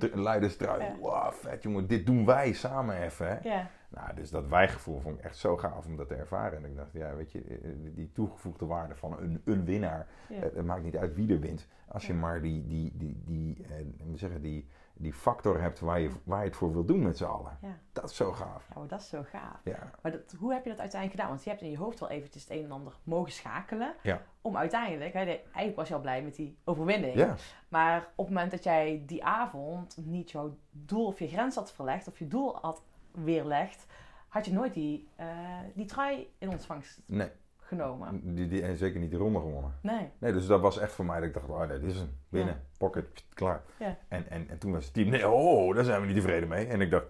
Ja. 0.81 0.97
Wow, 1.01 1.33
vet 1.33 1.63
jongen, 1.63 1.87
dit 1.87 2.07
doen 2.07 2.25
wij 2.27 2.53
samen 2.53 3.03
even. 3.03 3.27
Hè? 3.29 3.49
Ja. 3.49 3.71
Nou, 3.89 4.15
dus 4.15 4.31
dat 4.31 4.49
wijgevoel 4.49 5.01
vond 5.01 5.19
ik 5.19 5.25
echt 5.25 5.37
zo 5.37 5.57
gaaf 5.57 5.87
om 5.87 5.97
dat 5.97 6.09
te 6.09 6.15
ervaren. 6.15 6.59
En 6.59 6.65
ik 6.65 6.77
dacht, 6.77 6.93
ja, 6.93 7.15
weet 7.15 7.33
je, 7.33 7.39
eh, 7.45 7.71
die 7.95 8.11
toegevoegde 8.13 8.67
waarde 8.67 8.95
van 8.95 9.17
een, 9.21 9.41
een 9.45 9.65
winnaar. 9.65 10.07
Ja. 10.29 10.37
Eh, 10.37 10.43
Het 10.43 10.65
maakt 10.67 10.83
niet 10.85 10.97
uit 10.97 11.15
wie 11.15 11.33
er 11.33 11.41
wint. 11.41 11.67
Als 11.89 12.07
je 12.07 12.13
Ja. 12.13 12.19
maar 12.19 12.43
die, 12.43 12.67
die, 12.67 12.93
die, 12.95 13.23
die, 13.27 13.57
eh, 13.69 13.75
zeggen, 14.15 14.43
die, 14.43 14.69
die 14.93 15.13
factor 15.13 15.61
hebt 15.61 15.81
waar 15.81 16.01
je, 16.01 16.11
waar 16.25 16.41
je 16.41 16.47
het 16.47 16.57
voor 16.57 16.73
wil 16.73 16.85
doen 16.85 17.03
met 17.03 17.17
z'n 17.17 17.25
allen. 17.25 17.59
Ja. 17.63 17.79
Dat 17.93 18.11
is 18.11 18.17
zo 18.17 18.33
gaaf. 18.33 18.67
Ja, 18.69 18.79
maar 18.79 18.89
dat 18.89 19.01
is 19.01 19.09
zo 19.09 19.23
gaaf. 19.23 19.61
Ja. 19.65 19.91
Maar 20.03 20.13
dat, 20.13 20.35
hoe 20.39 20.53
heb 20.53 20.65
je 20.65 20.71
dat 20.71 20.81
uiteindelijk 20.81 21.21
gedaan? 21.21 21.29
Want 21.29 21.45
je 21.45 21.51
hebt 21.51 21.63
in 21.63 21.71
je 21.71 21.79
hoofd 21.79 22.01
wel 22.01 22.09
eventjes 22.09 22.43
het 22.43 22.53
een 22.53 22.65
en 22.65 22.73
ander 22.73 22.93
mogen 23.03 23.33
schakelen. 23.33 23.95
Ja. 24.03 24.23
Om 24.41 24.57
uiteindelijk, 24.57 25.13
hè, 25.13 25.21
eigenlijk 25.21 25.77
was 25.77 25.89
je 25.89 25.95
al 25.95 26.01
blij 26.01 26.23
met 26.23 26.35
die 26.35 26.57
overwinning. 26.65 27.15
Ja. 27.15 27.37
Maar 27.69 27.99
op 27.99 28.27
het 28.27 28.35
moment 28.35 28.51
dat 28.51 28.65
jij 28.65 29.03
die 29.07 29.25
avond 29.25 29.97
niet 29.97 30.31
jouw 30.31 30.57
doel 30.71 31.07
of 31.07 31.19
je 31.19 31.29
grens 31.29 31.55
had 31.55 31.73
verlegd, 31.73 32.09
of 32.09 32.19
je 32.19 32.29
doel 32.29 32.57
had 32.57 32.83
weerlegd, 33.11 33.87
had 34.29 34.47
je 34.47 34.53
nooit 34.53 34.75
die, 34.75 35.09
eh, 35.17 35.27
die 35.75 35.87
trui 35.87 36.33
in 36.39 36.49
ontvangst 36.49 37.03
Nee, 37.07 37.31
genomen. 37.79 38.35
die, 38.35 38.49
die, 38.49 38.63
en 38.63 38.77
zeker 38.77 39.01
niet 39.01 39.11
de 39.11 39.17
ronde 39.17 39.39
gewonnen. 39.41 39.75
Nee. 39.83 40.09
Nee, 40.19 40.33
dus 40.33 40.47
dat 40.47 40.61
was 40.61 40.79
echt 40.79 40.93
voor 40.93 41.05
mij 41.05 41.17
dat 41.19 41.29
ik 41.29 41.35
dacht, 41.35 41.49
oh 41.49 41.59
nee, 41.69 41.79
dit 41.79 41.91
is 41.91 42.01
een 42.01 42.17
binnen, 42.29 42.55
Ja. 42.55 42.61
pocket, 42.79 43.13
pst, 43.13 43.27
klaar. 43.35 43.63
Ja. 43.79 43.97
En, 44.09 44.31
en, 44.31 44.49
en 44.49 44.59
toen 44.59 44.73
was 44.73 44.85
het 44.85 44.95
team, 44.95 45.09
nee, 45.09 45.29
oh, 45.29 45.75
daar 45.75 45.85
zijn 45.85 46.01
we 46.01 46.07
niet 46.07 46.17
tevreden 46.17 46.49
mee. 46.49 46.67
En 46.67 46.81
ik 46.81 46.91
dacht, 46.91 47.07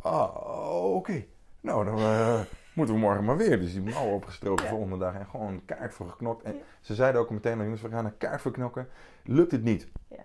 ah, 0.00 0.94
oké. 0.94 1.24
Nou, 1.60 1.84
dan 1.84 1.98
eh, 1.98 2.40
moeten 2.74 2.94
we 2.94 3.00
morgen 3.00 3.24
maar 3.24 3.36
weer. 3.36 3.60
Dus 3.60 3.72
die 3.72 3.82
mouwen 3.82 4.14
opgestroken 4.14 4.64
Ja. 4.64 4.70
volgende 4.70 4.98
dag 4.98 5.14
en 5.14 5.26
gewoon 5.26 5.52
een 5.52 5.64
kaart 5.64 5.94
voor 5.94 6.08
geknokt. 6.10 6.42
En 6.42 6.54
ze 6.80 6.94
zeiden 6.94 7.20
ook 7.20 7.30
meteen, 7.30 7.58
jongens, 7.58 7.82
we 7.82 7.88
gaan 7.88 8.04
een 8.04 8.16
kaart 8.18 8.40
voor 8.40 8.52
knokken. 8.52 8.88
Lukt 9.24 9.52
het 9.52 9.62
niet, 9.64 9.88
Ja. 10.08 10.24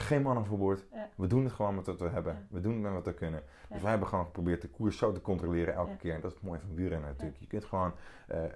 Geen 0.00 0.22
man 0.22 0.38
overboord. 0.38 0.84
Ja. 0.92 1.08
We 1.14 1.26
doen 1.26 1.44
het 1.44 1.52
gewoon 1.52 1.74
met 1.74 1.86
wat 1.86 2.00
we 2.00 2.08
hebben. 2.08 2.32
Ja. 2.32 2.46
We 2.50 2.60
doen 2.60 2.72
het 2.72 2.82
met 2.82 2.92
wat 2.92 3.04
we 3.04 3.14
kunnen. 3.14 3.42
Ja. 3.68 3.72
Dus 3.72 3.80
wij 3.80 3.90
hebben 3.90 4.08
gewoon 4.08 4.24
geprobeerd 4.24 4.62
de 4.62 4.68
koers 4.68 4.98
zo 4.98 5.12
te 5.12 5.20
controleren 5.20 5.74
elke 5.74 5.96
keer. 5.96 6.14
En 6.14 6.20
dat 6.20 6.30
is 6.30 6.36
het 6.36 6.46
mooie 6.46 6.60
van 6.60 6.74
wielrennen 6.74 7.08
natuurlijk. 7.08 7.38
Je 7.40 7.46
kunt 7.46 7.64
gewoon 7.64 7.92
eh, 8.26 8.44
eh, 8.44 8.52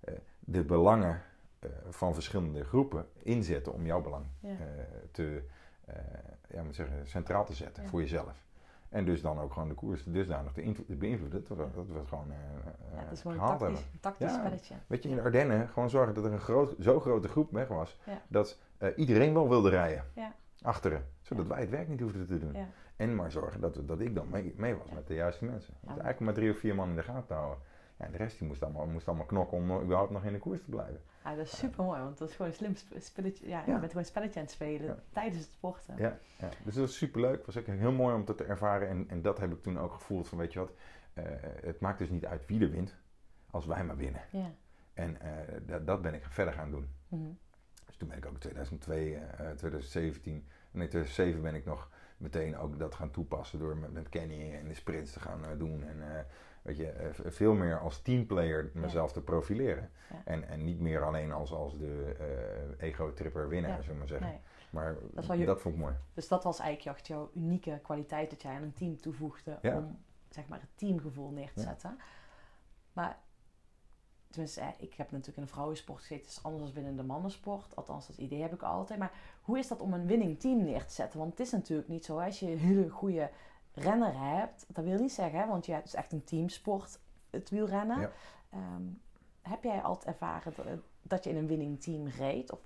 eh, 0.00 0.14
de 0.40 0.64
belangen 0.64 1.22
van 1.88 2.14
verschillende 2.14 2.64
groepen 2.64 3.06
inzetten 3.22 3.72
om 3.72 3.86
jouw 3.86 4.00
belang 4.00 4.26
te, 5.10 5.42
ja, 6.48 6.62
moet 6.62 6.74
zeggen, 6.74 7.06
centraal 7.06 7.44
te 7.44 7.54
zetten 7.54 7.88
voor 7.88 8.00
jezelf. 8.00 8.45
En 8.96 9.04
dus 9.04 9.22
dan 9.22 9.38
ook 9.40 9.52
gewoon 9.52 9.68
de 9.68 9.74
koers 9.74 10.04
dusdanig 10.04 10.52
te 10.52 10.74
beïnvloeden 10.86 11.44
dat 11.48 11.56
we, 11.58 11.66
dat 11.74 11.86
we 11.86 11.98
het 11.98 12.08
gewoon 12.08 12.30
eh, 12.30 12.36
Ja, 12.94 12.98
het 13.02 13.12
is 13.12 13.20
gewoon 13.20 13.36
een 13.36 13.42
gehaald 13.42 13.58
tactisch, 13.60 13.78
hebben. 13.78 13.94
een 13.94 14.00
tactisch 14.00 14.30
Ja. 14.30 14.38
spelletje. 14.38 14.74
Weet 14.86 15.02
je, 15.02 15.08
in 15.08 15.14
de 15.16 15.22
Ardennen 15.22 15.68
gewoon 15.68 15.90
zorgen 15.90 16.14
dat 16.14 16.24
er 16.24 16.32
een 16.32 16.38
groot, 16.40 16.74
zo 16.80 17.00
grote 17.00 17.28
groep 17.28 17.50
weg 17.52 17.68
was. 17.68 17.98
Ja. 18.04 18.22
Dat 18.28 18.58
eh, 18.78 18.88
iedereen 18.96 19.34
wel 19.34 19.48
wilde 19.48 19.68
rijden. 19.70 20.04
Ja. 20.14 20.34
Achteren. 20.62 21.06
Zodat 21.20 21.46
wij 21.46 21.60
het 21.60 21.70
werk 21.70 21.88
niet 21.88 22.00
hoefden 22.00 22.26
te 22.26 22.38
doen. 22.38 22.56
En 22.96 23.14
maar 23.14 23.30
zorgen 23.30 23.60
dat, 23.60 23.80
dat 23.84 24.00
ik 24.00 24.14
dan 24.14 24.28
mee, 24.30 24.54
mee 24.56 24.74
was 24.74 24.90
met 24.90 25.06
de 25.06 25.14
juiste 25.14 25.44
mensen. 25.44 25.74
Ja. 25.80 25.88
eigenlijk 25.88 26.20
maar 26.20 26.34
drie 26.34 26.50
of 26.50 26.58
vier 26.58 26.74
man 26.74 26.88
in 26.88 26.96
de 26.96 27.02
gaten 27.02 27.26
te 27.26 27.34
houden. 27.34 27.58
Ja, 27.98 28.04
en 28.04 28.10
de 28.12 28.16
rest 28.18 28.38
die 28.38 28.48
moest 28.48 28.62
allemaal, 28.62 28.86
moest 28.86 29.08
allemaal 29.08 29.26
knokken 29.26 29.56
om 29.58 29.80
überhaupt 29.82 30.10
nog 30.10 30.24
in 30.24 30.32
de 30.32 30.38
koers 30.38 30.62
te 30.64 30.70
blijven. 30.70 31.00
Ja, 31.26 31.34
dat 31.34 31.46
is 31.46 31.56
super 31.58 31.84
mooi, 31.84 32.00
want 32.00 32.18
dat 32.18 32.28
is 32.28 32.34
gewoon 32.36 32.50
een 32.50 32.56
slim 32.56 32.74
sp- 32.74 32.94
spelletje. 32.98 33.48
Ja, 33.48 33.60
je 33.64 33.70
Ja. 33.70 33.78
bent 33.78 33.86
gewoon 33.86 34.02
een 34.02 34.08
spelletje 34.08 34.38
aan 34.40 34.44
het 34.46 34.54
spelen 34.54 34.86
Ja. 34.86 34.98
tijdens 35.12 35.36
het 35.44 35.52
sporten. 35.52 35.94
Ja, 35.96 36.18
ja. 36.38 36.48
Dus 36.64 36.74
dat 36.74 36.84
was 36.86 36.96
superleuk. 36.96 37.36
Het 37.36 37.46
was 37.46 37.56
ook 37.58 37.66
heel 37.66 37.92
mooi 37.92 38.14
om 38.14 38.24
dat 38.24 38.36
te 38.36 38.44
ervaren. 38.44 38.88
En, 38.88 39.04
en 39.08 39.22
dat 39.22 39.38
heb 39.38 39.52
ik 39.52 39.62
toen 39.62 39.78
ook 39.78 39.92
gevoeld 39.92 40.28
van, 40.28 40.38
weet 40.38 40.52
je 40.52 40.58
wat, 40.58 40.72
eh, 41.14 41.24
het 41.62 41.80
maakt 41.80 41.98
dus 41.98 42.08
niet 42.10 42.26
uit 42.26 42.46
wie 42.46 42.60
er 42.62 42.70
wint, 42.70 42.94
als 43.50 43.66
wij 43.66 43.84
maar 43.84 43.96
winnen. 43.96 44.20
Ja. 44.30 44.50
En 44.94 45.20
eh, 45.20 45.30
dat, 45.62 45.86
dat 45.86 46.02
ben 46.02 46.14
ik 46.14 46.24
verder 46.24 46.54
gaan 46.54 46.70
doen. 46.70 46.88
Mhm. 47.08 47.28
Dus 47.86 47.96
toen 47.96 48.08
ben 48.08 48.16
ik 48.18 48.26
ook 48.26 48.32
in 48.32 48.38
2002, 48.38 49.14
eh, 49.16 49.50
2017, 49.50 50.46
nee 50.70 50.88
2007 50.88 51.42
ben 51.42 51.54
ik 51.54 51.64
nog 51.64 51.90
meteen 52.16 52.56
ook 52.56 52.78
dat 52.78 52.94
gaan 52.94 53.10
toepassen 53.10 53.58
door 53.58 53.76
met, 53.76 53.92
met 53.92 54.08
Kenny 54.08 54.54
en 54.54 54.68
de 54.68 54.74
sprints 54.74 55.12
te 55.12 55.20
gaan 55.20 55.44
eh, 55.44 55.58
doen. 55.58 55.84
En 55.84 56.26
weet 56.66 56.76
je, 56.76 56.88
eh, 56.90 57.08
veel 57.30 57.54
meer 57.54 57.80
als 57.80 58.02
teamplayer 58.02 58.70
mezelf 58.74 59.12
te 59.12 59.20
profileren. 59.22 59.90
Ja. 60.10 60.22
En, 60.24 60.48
en 60.48 60.64
niet 60.64 60.80
meer 60.80 61.04
alleen 61.04 61.32
als, 61.32 61.52
als 61.52 61.78
de 61.78 62.14
eh, 62.78 62.88
ego-tripper 62.88 63.48
winnaar, 63.48 63.70
Ja. 63.70 63.76
zullen 63.76 63.92
we 63.92 63.98
maar 63.98 64.08
zeggen. 64.08 64.28
Nee. 64.28 64.38
Maar 64.70 64.96
Dat 65.46 65.60
vond 65.60 65.74
ik 65.74 65.80
mooi. 65.80 65.94
Dus 66.14 66.28
dat 66.28 66.44
was 66.44 66.58
eigenlijk 66.58 66.96
echt 66.98 67.06
jouw 67.06 67.30
unieke 67.34 67.80
kwaliteit 67.82 68.30
dat 68.30 68.42
jij 68.42 68.54
aan 68.54 68.62
een 68.62 68.72
team 68.72 69.00
toevoegde 69.00 69.58
om 69.62 69.98
zeg 70.28 70.48
maar 70.48 70.60
het 70.60 70.68
teamgevoel 70.74 71.30
neer 71.30 71.52
te 71.52 71.60
zetten. 71.60 71.98
Maar 72.92 73.18
tenminste, 74.30 74.60
eh, 74.60 74.68
ik 74.78 74.94
heb 74.94 75.10
natuurlijk 75.10 75.36
in 75.38 75.42
de 75.44 75.48
vrouwensport 75.48 75.98
gezeten, 76.00 76.24
het 76.26 76.36
is 76.36 76.42
anders 76.42 76.64
dan 76.64 76.72
binnen 76.72 76.96
de 76.96 77.02
mannensport. 77.02 77.76
Althans, 77.76 78.06
dat 78.06 78.16
idee 78.16 78.42
heb 78.42 78.52
ik 78.54 78.62
altijd. 78.62 78.98
Maar 78.98 79.12
hoe 79.42 79.58
is 79.58 79.68
dat 79.68 79.80
om 79.80 79.92
een 79.92 80.06
winning 80.06 80.40
team 80.40 80.62
neer 80.62 80.84
te 80.84 80.94
zetten? 80.94 81.18
Want 81.18 81.30
het 81.30 81.40
is 81.40 81.52
natuurlijk 81.52 81.88
niet 81.88 82.04
zo, 82.04 82.18
als 82.18 82.40
je 82.40 82.50
een 82.50 82.58
hele 82.58 82.88
goede 82.88 83.30
renner 83.76 84.12
hebt, 84.18 84.66
dat 84.68 84.84
wil 84.84 84.98
niet 84.98 85.12
zeggen, 85.12 85.48
want 85.48 85.66
je 85.66 85.72
hebt 85.72 85.84
dus 85.84 85.94
echt 85.94 86.12
een 86.12 86.24
teamsport, 86.24 86.98
het 87.30 87.50
wielrennen. 87.50 88.00
Ja. 88.00 88.10
Ehm, 88.50 88.82
heb 89.42 89.62
jij 89.62 89.80
altijd 89.80 90.14
ervaren 90.14 90.52
dat, 90.56 90.66
dat 91.02 91.24
je 91.24 91.30
in 91.30 91.36
een 91.36 91.46
winning 91.46 91.80
team 91.82 92.06
reed? 92.08 92.52
Of, 92.52 92.60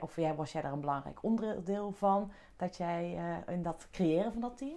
of 0.00 0.16
jij- 0.16 0.34
was 0.34 0.52
jij 0.52 0.62
daar 0.62 0.72
een 0.72 0.80
belangrijk 0.80 1.22
onderdeel 1.22 1.92
van? 1.92 2.30
Dat 2.56 2.76
jij 2.76 3.16
eh, 3.46 3.54
in 3.54 3.62
dat 3.62 3.88
creëren 3.90 4.32
van 4.32 4.40
dat 4.40 4.56
team? 4.56 4.76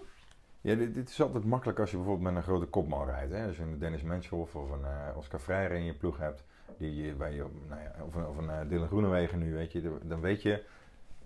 Ja, 0.61 0.75
dit, 0.75 0.93
dit 0.93 1.09
is 1.09 1.21
altijd 1.21 1.45
makkelijk 1.45 1.79
als 1.79 1.91
je 1.91 1.97
bijvoorbeeld 1.97 2.27
met 2.33 2.35
een 2.35 2.49
grote 2.49 2.65
kopman 2.65 3.05
rijdt. 3.05 3.31
Hè? 3.31 3.47
Als 3.47 3.57
je 3.57 3.63
een 3.63 3.79
Dennis 3.79 4.01
Menschhoff 4.01 4.55
of 4.55 4.71
een 4.71 4.85
eh, 4.85 5.17
Oscar 5.17 5.39
Freire 5.39 5.75
in 5.75 5.83
je 5.83 5.93
ploeg 5.93 6.17
hebt, 6.17 6.43
die, 6.77 7.15
waar 7.15 7.31
je, 7.31 7.45
nou 7.67 7.81
ja, 7.81 7.93
of 8.05 8.15
een, 8.15 8.27
of 8.27 8.37
een 8.37 8.49
eh, 8.49 8.69
Dylan 8.69 8.87
Groenewegen 8.87 9.39
nu, 9.39 9.53
weet 9.53 9.71
je, 9.71 9.97
dan 10.03 10.21
weet 10.21 10.41
je, 10.41 10.63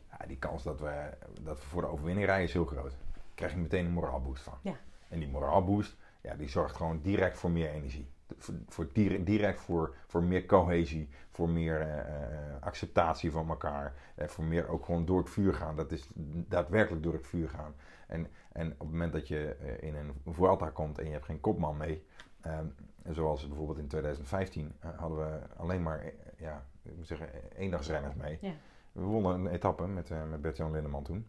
ja, 0.09 0.25
die 0.27 0.37
kans 0.37 0.63
dat 0.63 0.79
we, 0.79 1.09
dat 1.41 1.59
we 1.59 1.65
voor 1.65 1.81
de 1.81 1.87
overwinning 1.87 2.25
rijden 2.25 2.45
is 2.45 2.53
heel 2.53 2.65
groot. 2.65 2.95
Krijg 3.41 3.53
je 3.55 3.59
meteen 3.61 3.85
een 3.85 3.91
moraalboost 3.91 4.43
van. 4.43 4.57
Ja. 4.61 4.73
En 5.09 5.19
die 5.19 5.27
moraalboost, 5.29 5.95
ja, 6.21 6.35
die 6.35 6.49
zorgt 6.49 6.75
gewoon 6.75 7.01
direct 7.01 7.37
voor 7.37 7.51
meer 7.51 7.69
energie. 7.69 8.07
Voor, 8.37 8.55
voor 8.67 8.87
dire- 8.93 9.23
direct 9.23 9.59
voor, 9.59 9.95
voor 10.07 10.23
meer 10.23 10.45
cohesie, 10.45 11.09
voor 11.31 11.49
meer 11.49 11.81
eh, 11.81 11.99
eh, 11.99 12.61
acceptatie 12.61 13.31
van 13.31 13.49
elkaar. 13.49 13.93
eh, 14.15 14.27
voor 14.27 14.43
meer 14.43 14.67
ook 14.67 14.85
gewoon 14.85 15.05
door 15.05 15.17
het 15.19 15.29
vuur 15.29 15.53
gaan. 15.53 15.75
Dat 15.75 15.91
is 15.91 16.09
daadwerkelijk 16.47 17.03
door 17.03 17.13
het 17.13 17.27
vuur 17.27 17.49
gaan. 17.49 17.73
En, 18.07 18.27
en 18.51 18.71
op 18.71 18.79
het 18.79 18.89
moment 18.89 19.13
dat 19.13 19.27
je 19.27 19.55
in 19.79 19.95
een 19.95 20.11
Vuelta 20.33 20.69
komt 20.69 20.99
en 20.99 21.05
je 21.05 21.11
hebt 21.11 21.25
geen 21.25 21.39
kopman 21.39 21.77
mee, 21.77 22.05
ehm, 22.41 22.65
zoals 23.09 23.47
bijvoorbeeld 23.47 23.77
in 23.77 23.87
2015 23.87 24.71
eh, 24.79 24.89
hadden 24.97 25.17
we 25.17 25.39
alleen 25.57 25.83
maar, 25.83 26.03
ja, 26.37 26.65
ik 26.83 26.95
moet 26.95 27.07
zeggen, 27.07 27.29
eendagsrenners 27.57 28.15
mee. 28.15 28.37
Ja. 28.41 28.51
We 28.91 29.01
wonnen 29.01 29.33
een 29.39 29.47
etappe 29.47 29.87
met, 29.87 30.09
met 30.29 30.41
Bert-Jan 30.41 30.71
Lindeman 30.71 31.03
toen. 31.03 31.27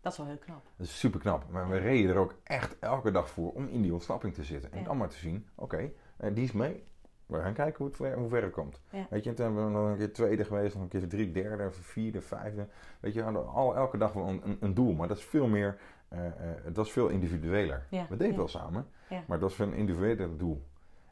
Dat 0.00 0.12
is 0.12 0.18
wel 0.18 0.26
heel 0.26 0.38
knap. 0.38 0.64
Dat 0.76 0.86
is 0.86 0.98
super 0.98 1.20
knap. 1.20 1.50
Maar 1.50 1.68
we 1.68 1.76
reden 1.76 2.10
er 2.10 2.16
ook 2.20 2.34
echt 2.44 2.78
elke 2.78 3.10
dag 3.10 3.28
voor 3.30 3.52
om 3.52 3.68
in 3.68 3.82
die 3.82 3.92
ontsnapping 3.92 4.34
te 4.34 4.44
zitten. 4.44 4.72
En 4.72 4.84
dan 4.84 4.96
maar 4.96 5.08
te 5.08 5.16
zien, 5.16 5.46
oké, 5.54 5.90
eh, 6.16 6.34
die 6.34 6.44
is 6.44 6.52
mee. 6.52 6.84
We 7.26 7.40
gaan 7.40 7.52
kijken 7.54 7.76
hoe, 7.78 7.86
het, 7.86 7.96
ver- 7.96 8.16
hoe 8.16 8.28
ver 8.28 8.42
het 8.42 8.52
komt. 8.52 8.80
Ja. 8.90 9.06
Weet 9.10 9.24
je, 9.24 9.30
en 9.30 9.36
toen 9.36 9.44
hebben 9.44 9.64
we 9.66 9.70
nog 9.70 9.88
een 9.90 9.96
keer 9.96 10.12
tweede 10.12 10.44
geweest, 10.44 10.74
nog 10.74 10.82
een 10.82 10.88
keer 10.88 11.08
drie, 11.08 11.30
derde, 11.32 11.70
vierde, 11.70 12.20
vijfde. 12.20 12.68
Weet 13.00 13.12
je, 13.12 13.18
we 13.18 13.24
hadden 13.24 13.48
al, 13.48 13.76
elke 13.76 13.98
dag 13.98 14.12
wel 14.12 14.28
een, 14.28 14.40
een, 14.44 14.56
een 14.60 14.74
doel. 14.74 14.92
Maar 14.94 15.08
dat 15.08 15.16
is 15.16 15.24
veel 15.24 15.46
meer, 15.46 15.78
eh, 16.08 16.26
eh, 16.26 16.34
dat 16.72 16.86
is 16.86 16.92
veel 16.92 17.08
individueler. 17.08 17.86
Ja, 17.90 18.06
We 18.08 18.16
deden 18.16 18.32
ja. 18.32 18.38
wel 18.38 18.48
samen, 18.48 18.86
maar 19.26 19.38
dat 19.38 19.50
is 19.50 19.56
veel 19.56 19.66
een 19.66 19.72
individueler 19.74 20.38
doel. 20.38 20.64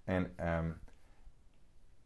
En 0.04 0.32
ehm, 0.36 0.70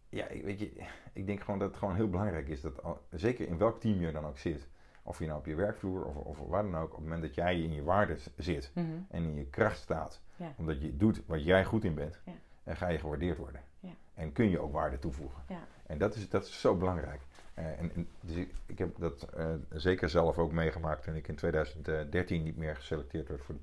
ja, 0.09 0.27
ik- 0.27 0.45
weet 0.45 0.59
je, 0.59 0.73
ik 1.13 1.27
denk 1.27 1.41
gewoon 1.41 1.59
dat 1.59 1.69
het 1.69 1.79
gewoon 1.79 1.95
heel 1.95 2.11
belangrijk 2.11 2.49
is 2.49 2.61
dat, 2.61 2.83
al- 2.83 3.07
zeker 3.11 3.49
in 3.49 3.59
welk 3.59 3.81
team 3.81 4.01
je 4.01 4.13
dan 4.13 4.27
ook 4.27 4.39
zit, 4.39 4.69
of 5.03 5.19
je 5.19 5.27
nou 5.27 5.39
op 5.39 5.47
je 5.47 5.55
werkvloer 5.55 6.05
of, 6.05 6.17
of 6.17 6.39
waar 6.49 6.63
dan 6.63 6.77
ook, 6.77 6.89
op 6.91 6.95
het 6.97 7.01
moment 7.03 7.23
dat 7.23 7.35
jij 7.35 7.61
in 7.61 7.73
je 7.73 7.83
waarde 7.83 8.17
zit 8.37 8.71
Mhm. 8.75 8.87
en 9.11 9.23
in 9.23 9.35
je 9.35 9.47
kracht 9.47 9.79
staat, 9.79 10.21
Ja. 10.37 10.53
omdat 10.57 10.81
je 10.83 10.97
doet 10.97 11.23
wat 11.27 11.45
jij 11.45 11.65
goed 11.65 11.85
in 11.85 11.95
bent, 11.95 12.21
Ja. 12.25 12.33
en 12.65 12.77
ga 12.77 12.89
je 12.89 12.99
gewaardeerd 12.99 13.39
worden. 13.39 13.61
Ja. 13.81 13.91
En 14.15 14.33
kun 14.33 14.51
je 14.51 14.59
ook 14.59 14.73
waarde 14.73 14.99
toevoegen. 14.99 15.43
Ja. 15.49 15.61
En 15.87 15.99
dat 15.99 16.15
is, 16.15 16.29
dat 16.29 16.45
is 16.45 16.61
zo 16.61 16.77
belangrijk. 16.77 17.21
Eh, 17.55 17.79
en, 17.79 17.91
en 17.95 18.09
dus 18.21 18.37
ik, 18.37 18.55
ik 18.67 18.79
heb 18.79 18.99
dat 18.99 19.23
eh, 19.23 19.47
zeker 19.71 20.09
zelf 20.09 20.39
ook 20.39 20.53
meegemaakt 20.53 21.03
toen 21.03 21.15
ik 21.15 21.29
in 21.29 21.35
2013 21.35 22.43
niet 22.43 22.57
meer 22.57 22.77
geselecteerd 22.77 23.29
werd 23.29 23.43
voor 23.45 23.55
de 23.55 23.61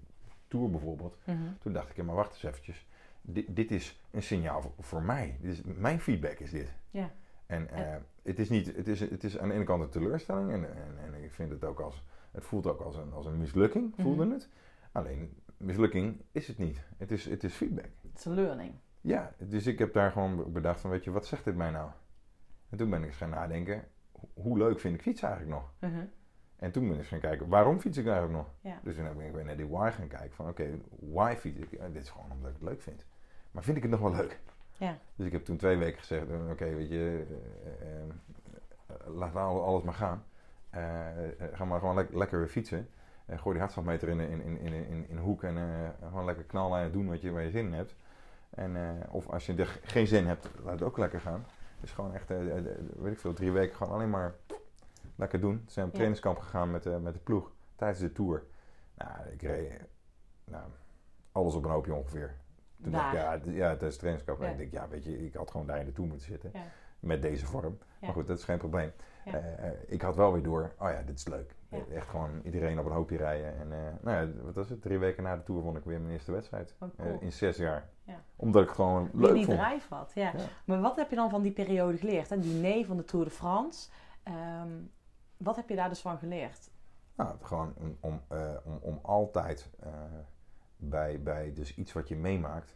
Tour 0.48 0.70
bijvoorbeeld. 0.70 1.18
Mhm. 1.24 1.38
Toen 1.60 1.74
dacht 1.74 1.98
ik, 1.98 2.04
maar 2.06 2.16
wacht 2.16 2.30
eens 2.34 2.44
eventjes. 2.44 2.86
Dit, 3.22 3.56
dit 3.56 3.72
is 3.72 4.00
een 4.12 4.24
signaal 4.24 4.62
voor, 4.62 4.72
voor 4.80 5.02
mij. 5.04 5.38
Dit 5.42 5.52
is, 5.52 5.62
mijn 5.64 6.00
feedback 6.00 6.40
is 6.40 6.52
dit. 6.52 6.74
Ja. 6.92 7.12
En 7.46 7.70
eh, 7.70 7.96
het, 8.28 8.40
is 8.40 8.50
niet, 8.50 8.76
het, 8.76 8.88
is, 8.88 9.00
het 9.00 9.24
is 9.24 9.38
aan 9.40 9.48
de 9.48 9.54
ene 9.54 9.64
kant 9.64 9.84
een 9.84 9.90
teleurstelling. 9.90 10.52
En, 10.52 10.76
en, 10.76 10.98
en 11.14 11.24
ik 11.24 11.32
vind 11.34 11.52
het 11.52 11.64
ook 11.64 11.80
als, 11.80 12.04
het 12.32 12.44
voelt 12.46 12.68
ook 12.68 12.82
als 12.82 12.96
een, 12.96 13.14
als 13.14 13.26
een 13.26 13.38
mislukking, 13.38 13.94
voelde 13.98 14.24
Mhm. 14.26 14.34
het. 14.34 14.50
Alleen, 14.92 15.42
mislukking 15.58 16.22
is 16.32 16.48
het 16.48 16.58
niet. 16.58 16.82
Het 16.98 17.12
is, 17.12 17.26
het 17.26 17.44
is 17.44 17.54
feedback. 17.54 17.90
Het 18.02 18.18
is 18.20 18.26
een 18.26 18.34
learning. 18.34 18.74
Ja, 19.02 19.34
dus 19.38 19.68
ik 19.68 19.80
heb 19.80 19.94
daar 19.94 20.12
gewoon 20.12 20.52
bedacht 20.52 20.82
van, 20.82 20.90
weet 20.90 21.04
je, 21.04 21.12
wat 21.12 21.26
zegt 21.26 21.44
dit 21.46 21.56
mij 21.56 21.72
nou? 21.72 21.90
En 22.70 22.78
toen 22.78 22.90
ben 22.90 23.00
ik 23.02 23.06
eens 23.08 23.16
gaan 23.18 23.30
nadenken, 23.30 23.88
ho- 24.12 24.30
hoe 24.34 24.58
leuk 24.58 24.80
vind 24.80 24.96
ik 24.96 25.02
fietsen 25.02 25.28
eigenlijk 25.28 25.60
nog? 25.60 25.74
Mhm. 25.92 26.06
En 26.56 26.72
toen 26.72 26.84
ben 26.84 26.92
ik 26.94 26.98
eens 27.00 27.08
gaan 27.08 27.20
kijken, 27.20 27.48
waarom 27.48 27.80
fiets 27.80 27.98
ik 27.98 28.06
eigenlijk 28.06 28.36
nog? 28.38 28.54
Ja. 28.62 28.80
Dus 28.84 28.96
toen 28.96 29.18
ben 29.18 29.26
ik 29.26 29.34
weer 29.34 29.46
naar 29.46 29.58
die 29.58 29.68
why 29.68 29.90
gaan 29.92 30.08
kijken 30.08 30.32
van, 30.36 30.48
oké, 30.50 30.80
why 31.00 31.36
fiets 31.38 31.60
ik? 31.60 31.72
Ja, 31.72 31.88
dit 31.90 32.02
is 32.04 32.10
gewoon 32.10 32.32
omdat 32.32 32.50
ik 32.50 32.56
het 32.60 32.70
leuk 32.70 32.82
vind. 32.82 33.06
Maar 33.52 33.64
vind 33.64 33.78
ik 33.78 33.84
het 33.84 33.92
nog 33.92 34.02
wel 34.02 34.12
leuk? 34.16 34.40
Ja. 34.78 34.98
Dus 35.16 35.26
ik 35.26 35.32
heb 35.32 35.46
toen 35.46 35.58
twee 35.58 35.78
weken 35.78 36.00
gezegd, 36.00 36.30
eh, 36.30 36.50
oké, 36.50 36.74
weet 36.76 36.90
je, 36.90 37.26
eh, 37.82 37.98
eh, 37.98 39.16
laat 39.16 39.34
nou 39.34 39.62
alles 39.62 39.84
maar 39.84 39.94
gaan. 39.94 40.24
Ga 41.54 41.66
maar 41.66 41.80
gewoon 41.80 41.96
le- 41.96 42.08
lekker 42.12 42.40
weer 42.40 42.48
fietsen. 42.48 42.90
Gooi 43.28 43.52
die 43.52 43.60
hartslagmeter 43.60 44.10
in, 44.10 44.20
in, 44.20 44.42
in, 44.42 44.74
in, 44.74 45.06
in, 45.10 45.18
hoek 45.18 45.44
en 45.44 45.58
gewoon 46.08 46.26
lekker 46.26 46.44
knallen 46.44 46.80
en 46.82 46.92
doen 46.92 47.08
wat 47.08 47.22
je, 47.22 47.32
waar 47.32 47.44
je 47.44 47.50
zin 47.50 47.66
in 47.66 47.74
hebt. 47.74 47.96
En, 48.50 48.78
of 49.10 49.28
als 49.30 49.46
je 49.46 49.56
er 49.56 49.80
geen 49.84 50.08
zin 50.08 50.28
hebt, 50.28 50.50
laat 50.64 50.74
het 50.74 50.84
ook 50.84 50.98
lekker 50.98 51.20
gaan. 51.22 51.46
Dus 51.82 51.92
gewoon 51.92 52.14
echt, 52.14 52.28
weet 53.00 53.12
ik 53.12 53.20
veel, 53.20 53.34
drie 53.34 53.52
weken 53.52 53.76
gewoon 53.76 53.94
alleen 53.94 54.10
maar 54.10 54.36
lekker 55.16 55.40
doen. 55.40 55.58
Toen 55.58 55.70
zijn 55.70 55.86
we 55.86 55.92
op 55.92 55.98
Ja. 55.98 55.98
trainingskamp 55.98 56.38
gegaan 56.40 56.72
met, 56.72 57.02
met 57.02 57.14
de 57.14 57.20
ploeg. 57.20 57.52
tijdens 57.76 58.00
de 58.00 58.12
tour. 58.12 58.44
Nou, 58.98 59.12
ik 59.32 59.42
reed 59.42 59.72
nou, 60.44 60.64
alles 61.32 61.56
op 61.56 61.64
een 61.64 61.72
hoopje 61.72 61.94
ongeveer. 61.94 62.36
Toen 62.84 62.92
dacht 62.92 63.14
ik, 63.14 63.20
ja, 63.20 63.34
ja, 63.46 63.70
tijdens 63.70 63.94
de 63.94 64.00
trainingskamp. 64.00 64.42
Ja. 64.42 64.48
Ik 64.50 64.58
denk, 64.58 64.72
ja, 64.72 64.88
weet 64.88 65.04
je, 65.04 65.26
ik 65.26 65.34
had 65.34 65.52
gewoon 65.52 65.68
daar 65.68 65.80
in 65.80 65.86
de 65.86 65.92
tour 65.92 66.10
moeten 66.10 66.28
zitten. 66.28 66.52
Met 67.00 67.22
deze 67.22 67.46
vorm. 67.46 67.78
Maar 68.02 68.12
goed, 68.12 68.28
dat 68.28 68.38
is 68.38 68.44
geen 68.44 68.58
probleem. 68.58 68.92
Eh, 69.26 69.68
eh, 69.68 69.74
ik 69.88 70.02
had 70.02 70.16
wel 70.16 70.34
weer 70.34 70.44
door, 70.44 70.72
oh 70.80 70.90
ja, 70.90 71.02
dit 71.02 71.18
is 71.18 71.28
leuk. 71.28 71.56
Eh, 71.70 71.96
Echt 71.96 72.08
gewoon 72.08 72.42
iedereen 72.44 72.80
op 72.80 72.86
een 72.86 72.92
hoopje 72.92 73.18
rijden. 73.18 73.60
En 73.60 73.68
nou 74.02 74.28
ja, 74.28 74.42
wat 74.44 74.56
was 74.56 74.70
het? 74.70 74.82
Drie 74.82 74.98
weken 74.98 75.24
na 75.24 75.36
de 75.36 75.44
tour 75.44 75.62
won 75.62 75.78
ik 75.78 75.84
weer 75.84 76.00
mijn 76.00 76.14
eerste 76.14 76.32
wedstrijd. 76.32 76.76
Oh, 76.80 76.90
cool. 76.98 77.18
In 77.20 77.32
zes 77.32 77.58
jaar. 77.58 77.90
Ja. 78.04 78.22
Omdat 78.36 78.62
ik 78.62 78.68
het 78.68 78.78
gewoon 78.78 79.10
leuk 79.14 79.34
die 79.34 79.46
vond. 79.46 79.60
drive 79.60 79.94
had, 79.94 80.12
ja. 80.16 80.32
Ja. 80.38 80.44
Maar 80.66 80.82
wat 80.82 80.96
heb 80.96 81.10
je 81.10 81.16
dan 81.16 81.30
van 81.30 81.42
die 81.42 81.52
periode 81.52 81.98
geleerd? 81.98 82.30
Hè? 82.30 82.40
Die 82.40 82.62
nee 82.62 82.86
van 82.86 82.98
de 82.98 83.04
Tour 83.04 83.26
de 83.26 83.32
France. 83.32 83.90
Ehm, 84.24 84.72
wat 85.38 85.56
heb 85.56 85.70
je 85.70 85.76
daar 85.76 85.90
dus 85.90 86.02
van 86.02 86.18
geleerd? 86.18 86.70
Nou, 87.16 87.36
gewoon 87.42 87.74
om, 87.78 87.98
om, 88.00 88.22
om, 88.64 88.78
om 88.82 89.00
altijd 89.02 89.70
bij, 90.78 91.22
bij 91.22 91.54
dus 91.54 91.76
iets 91.76 91.94
wat 91.94 92.08
je 92.08 92.16
meemaakt, 92.16 92.76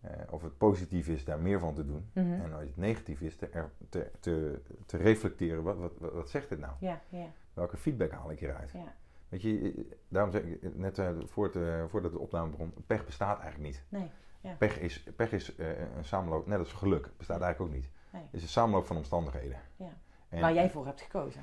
eh, 0.00 0.10
of 0.30 0.42
het 0.42 0.58
positief 0.58 1.08
is, 1.08 1.24
daar 1.24 1.38
meer 1.40 1.58
van 1.58 1.74
te 1.74 1.86
doen. 1.86 2.08
Mhm. 2.12 2.32
En 2.32 2.52
als 2.52 2.62
het 2.62 2.76
negatief 2.76 3.20
is, 3.20 3.36
te, 3.36 3.48
er- 3.48 3.70
te, 3.88 4.10
te, 4.20 4.60
te 4.86 4.96
reflecteren. 4.96 5.62
Wat, 5.62 5.76
wat, 5.76 5.92
wat, 5.98 6.12
wat 6.12 6.30
zegt 6.30 6.48
dit 6.48 6.58
nou? 6.58 6.72
Ja, 6.80 7.00
ja, 7.08 7.26
Welke 7.52 7.76
feedback 7.76 8.10
haal 8.10 8.30
ik 8.30 8.38
hieruit? 8.38 8.70
ja. 8.72 8.94
Weet 9.28 9.42
je, 9.42 9.72
eh, 9.76 9.84
daarom 10.08 10.30
zeg 10.32 10.42
ik 10.42 10.76
net 10.76 10.98
eh, 10.98 11.10
voor 11.24 11.44
het, 11.44 11.56
eh, 11.56 11.84
voordat 11.88 12.12
de 12.12 12.18
opname 12.18 12.50
begon, 12.50 12.74
pech 12.86 13.04
bestaat 13.04 13.40
eigenlijk 13.40 13.70
niet. 13.72 13.82
Nee. 13.88 14.10
Ja. 14.40 14.54
Pech 14.58 14.78
is, 14.80 15.02
pech 15.16 15.32
is 15.32 15.58
een 15.96 16.04
samenloop, 16.04 16.46
net 16.46 16.58
als 16.58 16.72
geluk, 16.72 17.10
bestaat 17.16 17.40
eigenlijk 17.40 17.72
ook 17.72 17.80
niet. 17.80 17.90
Nee. 18.12 18.22
Het 18.22 18.32
is 18.34 18.42
een 18.42 18.48
samenloop 18.48 18.86
van 18.86 18.96
omstandigheden. 18.96 19.58
Ja. 19.76 19.88
En- 20.28 20.40
Waar 20.40 20.54
jij 20.54 20.70
voor 20.70 20.86
hebt 20.86 21.00
gekozen. 21.00 21.42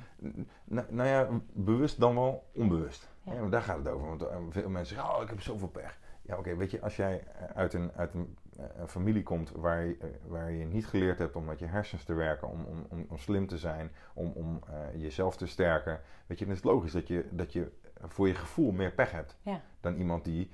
Nou, 0.64 0.86
nou 0.92 1.08
ja, 1.08 1.28
bewust 1.52 2.00
dan 2.00 2.14
wel 2.14 2.50
onbewust. 2.54 3.08
Ja. 3.24 3.48
Daar 3.48 3.62
gaat 3.62 3.78
het 3.78 3.88
over. 3.88 4.06
Want 4.08 4.22
eh, 4.22 4.36
veel 4.50 4.68
mensen 4.70 4.94
zeggen, 4.96 5.14
oh, 5.16 5.22
ik 5.22 5.28
heb 5.28 5.40
zoveel 5.40 5.68
pech. 5.68 5.98
Ja, 6.22 6.38
oké, 6.38 6.56
weet 6.56 6.70
je, 6.70 6.80
als 6.80 6.96
jij 6.96 7.24
eh, 7.26 7.44
uit 7.56 7.74
een, 7.74 7.92
uit 7.92 8.14
een, 8.14 8.36
eh, 8.58 8.64
een 8.76 8.88
familie 8.88 9.22
komt 9.22 9.50
waar 9.50 9.84
je, 9.84 9.96
waar 10.26 10.50
je 10.50 10.64
niet 10.64 10.86
geleerd 10.86 11.18
hebt 11.18 11.36
om 11.36 11.44
met 11.44 11.58
je 11.58 11.66
hersens 11.66 12.04
te 12.04 12.14
werken, 12.14 12.48
om, 12.48 12.64
om, 12.64 12.86
om, 12.88 13.06
om 13.08 13.18
slim 13.18 13.46
te 13.46 13.58
zijn, 13.58 13.90
om, 14.14 14.30
om 14.30 14.60
jezelf 14.96 15.36
te 15.36 15.46
sterken, 15.46 16.00
weet 16.26 16.38
je, 16.38 16.44
dan 16.44 16.54
is 16.54 16.60
het 16.62 16.70
logisch 16.70 16.92
dat 16.92 17.08
je, 17.08 17.26
dat 17.30 17.52
je 17.52 17.70
voor 18.00 18.28
je 18.28 18.34
gevoel 18.34 18.72
meer 18.72 18.92
pech 18.92 19.10
hebt 19.10 19.36
Ja. 19.42 19.60
dan 19.80 19.94
iemand 19.94 20.24
die 20.24 20.50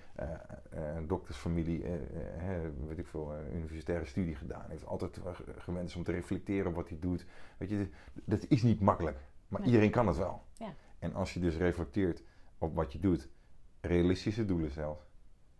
een 0.70 1.07
doktersfamilie, 1.07 1.85
weet 2.87 2.98
ik 2.98 3.07
veel, 3.07 3.35
een 3.35 3.57
universitaire 3.57 4.04
studie 4.04 4.35
gedaan 4.35 4.64
heeft, 4.68 4.87
altijd 4.87 5.20
gewend 5.59 5.88
is 5.88 5.96
om 5.96 6.04
te 6.04 6.12
reflecteren 6.12 6.66
op 6.66 6.74
wat 6.74 6.88
hij 6.88 6.98
doet. 7.00 7.26
Weet 7.59 7.68
je, 7.70 7.88
dat 8.24 8.44
is 8.48 8.62
niet 8.62 8.81
makkelijk, 8.81 9.18
maar 9.48 9.61
Nee. 9.61 9.68
iedereen 9.68 9.90
kan 9.90 10.07
het 10.07 10.16
wel. 10.16 10.42
Ja. 10.52 10.74
En 10.98 11.14
als 11.14 11.35
je 11.35 11.40
dus 11.40 11.57
reflecteert 11.57 12.22
op 12.59 12.75
wat 12.75 12.92
je 12.92 12.99
doet, 12.99 13.29
realistische 13.81 14.44
doelen 14.44 14.71
zelfs, 14.71 15.11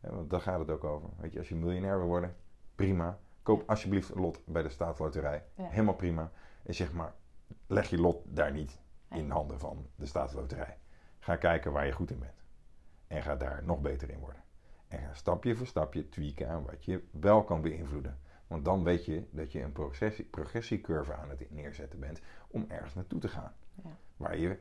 hè, 0.01 0.11
want 0.11 0.31
daar 0.31 0.41
gaat 0.41 0.59
het 0.59 0.71
ook 0.71 0.85
over. 0.85 1.09
Weet 1.17 1.33
je, 1.33 1.39
als 1.39 1.49
je 1.49 1.55
miljonair 1.57 1.99
wil 1.99 2.07
worden, 2.07 2.37
prima. 2.75 3.19
Koop 3.43 3.59
Ja. 3.59 3.65
alsjeblieft 3.67 4.15
een 4.15 4.21
lot 4.21 4.43
bij 4.47 4.63
de 4.63 4.69
staatsloterij. 4.69 5.45
Ja. 5.55 5.69
Helemaal 5.69 5.95
prima. 5.95 6.31
En 6.63 6.75
zeg 6.75 6.93
maar, 6.93 7.15
leg 7.67 7.91
je 7.91 7.99
lot 7.99 8.23
daar 8.27 8.53
niet 8.53 8.79
in 9.11 9.31
handen 9.31 9.59
van 9.59 9.87
de 9.95 10.07
staatsloterij. 10.07 10.79
Ga 11.19 11.37
kijken 11.37 11.73
waar 11.73 11.87
je 11.87 11.93
goed 11.93 12.11
in 12.11 12.19
bent. 12.19 12.43
En 13.07 13.23
ga 13.23 13.37
daar 13.37 13.65
nog 13.65 13.81
beter 13.81 14.11
in 14.11 14.19
worden. 14.19 14.43
En 14.89 14.99
ga 14.99 15.15
stapje 15.15 15.57
voor 15.57 15.67
stapje 15.67 16.09
tweaken 16.09 16.49
aan 16.49 16.65
wat 16.65 16.85
je 16.85 17.03
wel 17.11 17.45
kan 17.45 17.61
beïnvloeden. 17.61 18.19
Want 18.47 18.65
dan 18.65 18.85
weet 18.85 19.05
je 19.05 19.29
dat 19.31 19.53
je 19.53 19.63
een 19.63 19.73
progressie, 19.73 20.25
progressiecurve 20.25 21.15
aan 21.15 21.29
het 21.29 21.51
neerzetten 21.51 22.01
bent 22.01 22.21
om 22.49 22.65
ergens 22.69 22.95
naartoe 22.95 23.21
te 23.21 23.29
gaan. 23.29 23.53
Ja. 23.85 23.97
Waar 24.17 24.39
je 24.39 24.59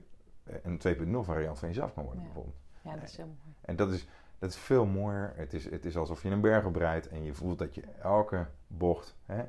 een 0.63 0.77
2.0 0.77 1.25
variant 1.25 1.59
van 1.59 1.67
jezelf 1.67 1.93
kan 1.93 2.03
worden 2.03 2.21
Ja. 2.21 2.27
bijvoorbeeld. 2.27 2.57
Ja, 2.81 2.93
dat 2.95 3.03
is 3.09 3.17
heel 3.17 3.25
mooi. 3.25 3.55
En 3.61 3.75
dat 3.75 3.91
is, 3.91 4.07
dat 4.39 4.49
is 4.49 4.55
veel 4.57 4.85
mooier. 4.85 5.33
Het 5.35 5.53
is, 5.53 5.69
het 5.69 5.85
is 5.85 5.97
alsof 5.97 6.23
je 6.23 6.29
een 6.29 6.41
berg 6.41 6.65
oprijdt 6.65 7.07
en 7.07 7.23
je 7.23 7.33
voelt 7.33 7.59
dat 7.59 7.75
je 7.75 7.83
elke 8.01 8.45
bocht 8.67 9.15
hè, 9.25 9.43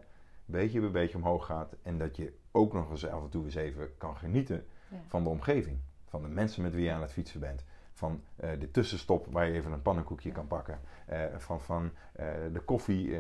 beetje 0.44 0.80
bij 0.80 0.90
beetje 0.90 1.16
omhoog 1.16 1.46
gaat. 1.46 1.74
En 1.82 1.98
dat 1.98 2.16
je 2.16 2.32
ook 2.50 2.72
nog 2.72 2.90
eens 2.90 3.06
af 3.06 3.22
en 3.22 3.28
toe 3.28 3.44
eens 3.44 3.54
even 3.54 3.96
kan 3.98 4.16
genieten 4.16 4.64
Ja. 4.88 4.96
van 5.06 5.22
de 5.22 5.28
omgeving. 5.28 5.78
Van 6.08 6.22
de 6.22 6.28
mensen 6.28 6.62
met 6.62 6.74
wie 6.74 6.84
je 6.84 6.92
aan 6.92 7.00
het 7.02 7.12
fietsen 7.12 7.40
bent. 7.40 7.64
Van 7.98 8.22
eh, 8.36 8.50
de 8.58 8.70
tussenstop 8.70 9.26
waar 9.30 9.46
je 9.46 9.52
even 9.52 9.72
een 9.72 9.82
pannenkoekje 9.82 10.32
kan 10.32 10.46
pakken. 10.46 10.80
Eh, 11.06 11.24
van 11.36 11.60
van 11.60 11.90
eh, 12.12 12.26
de 12.52 12.60
koffie 12.60 13.18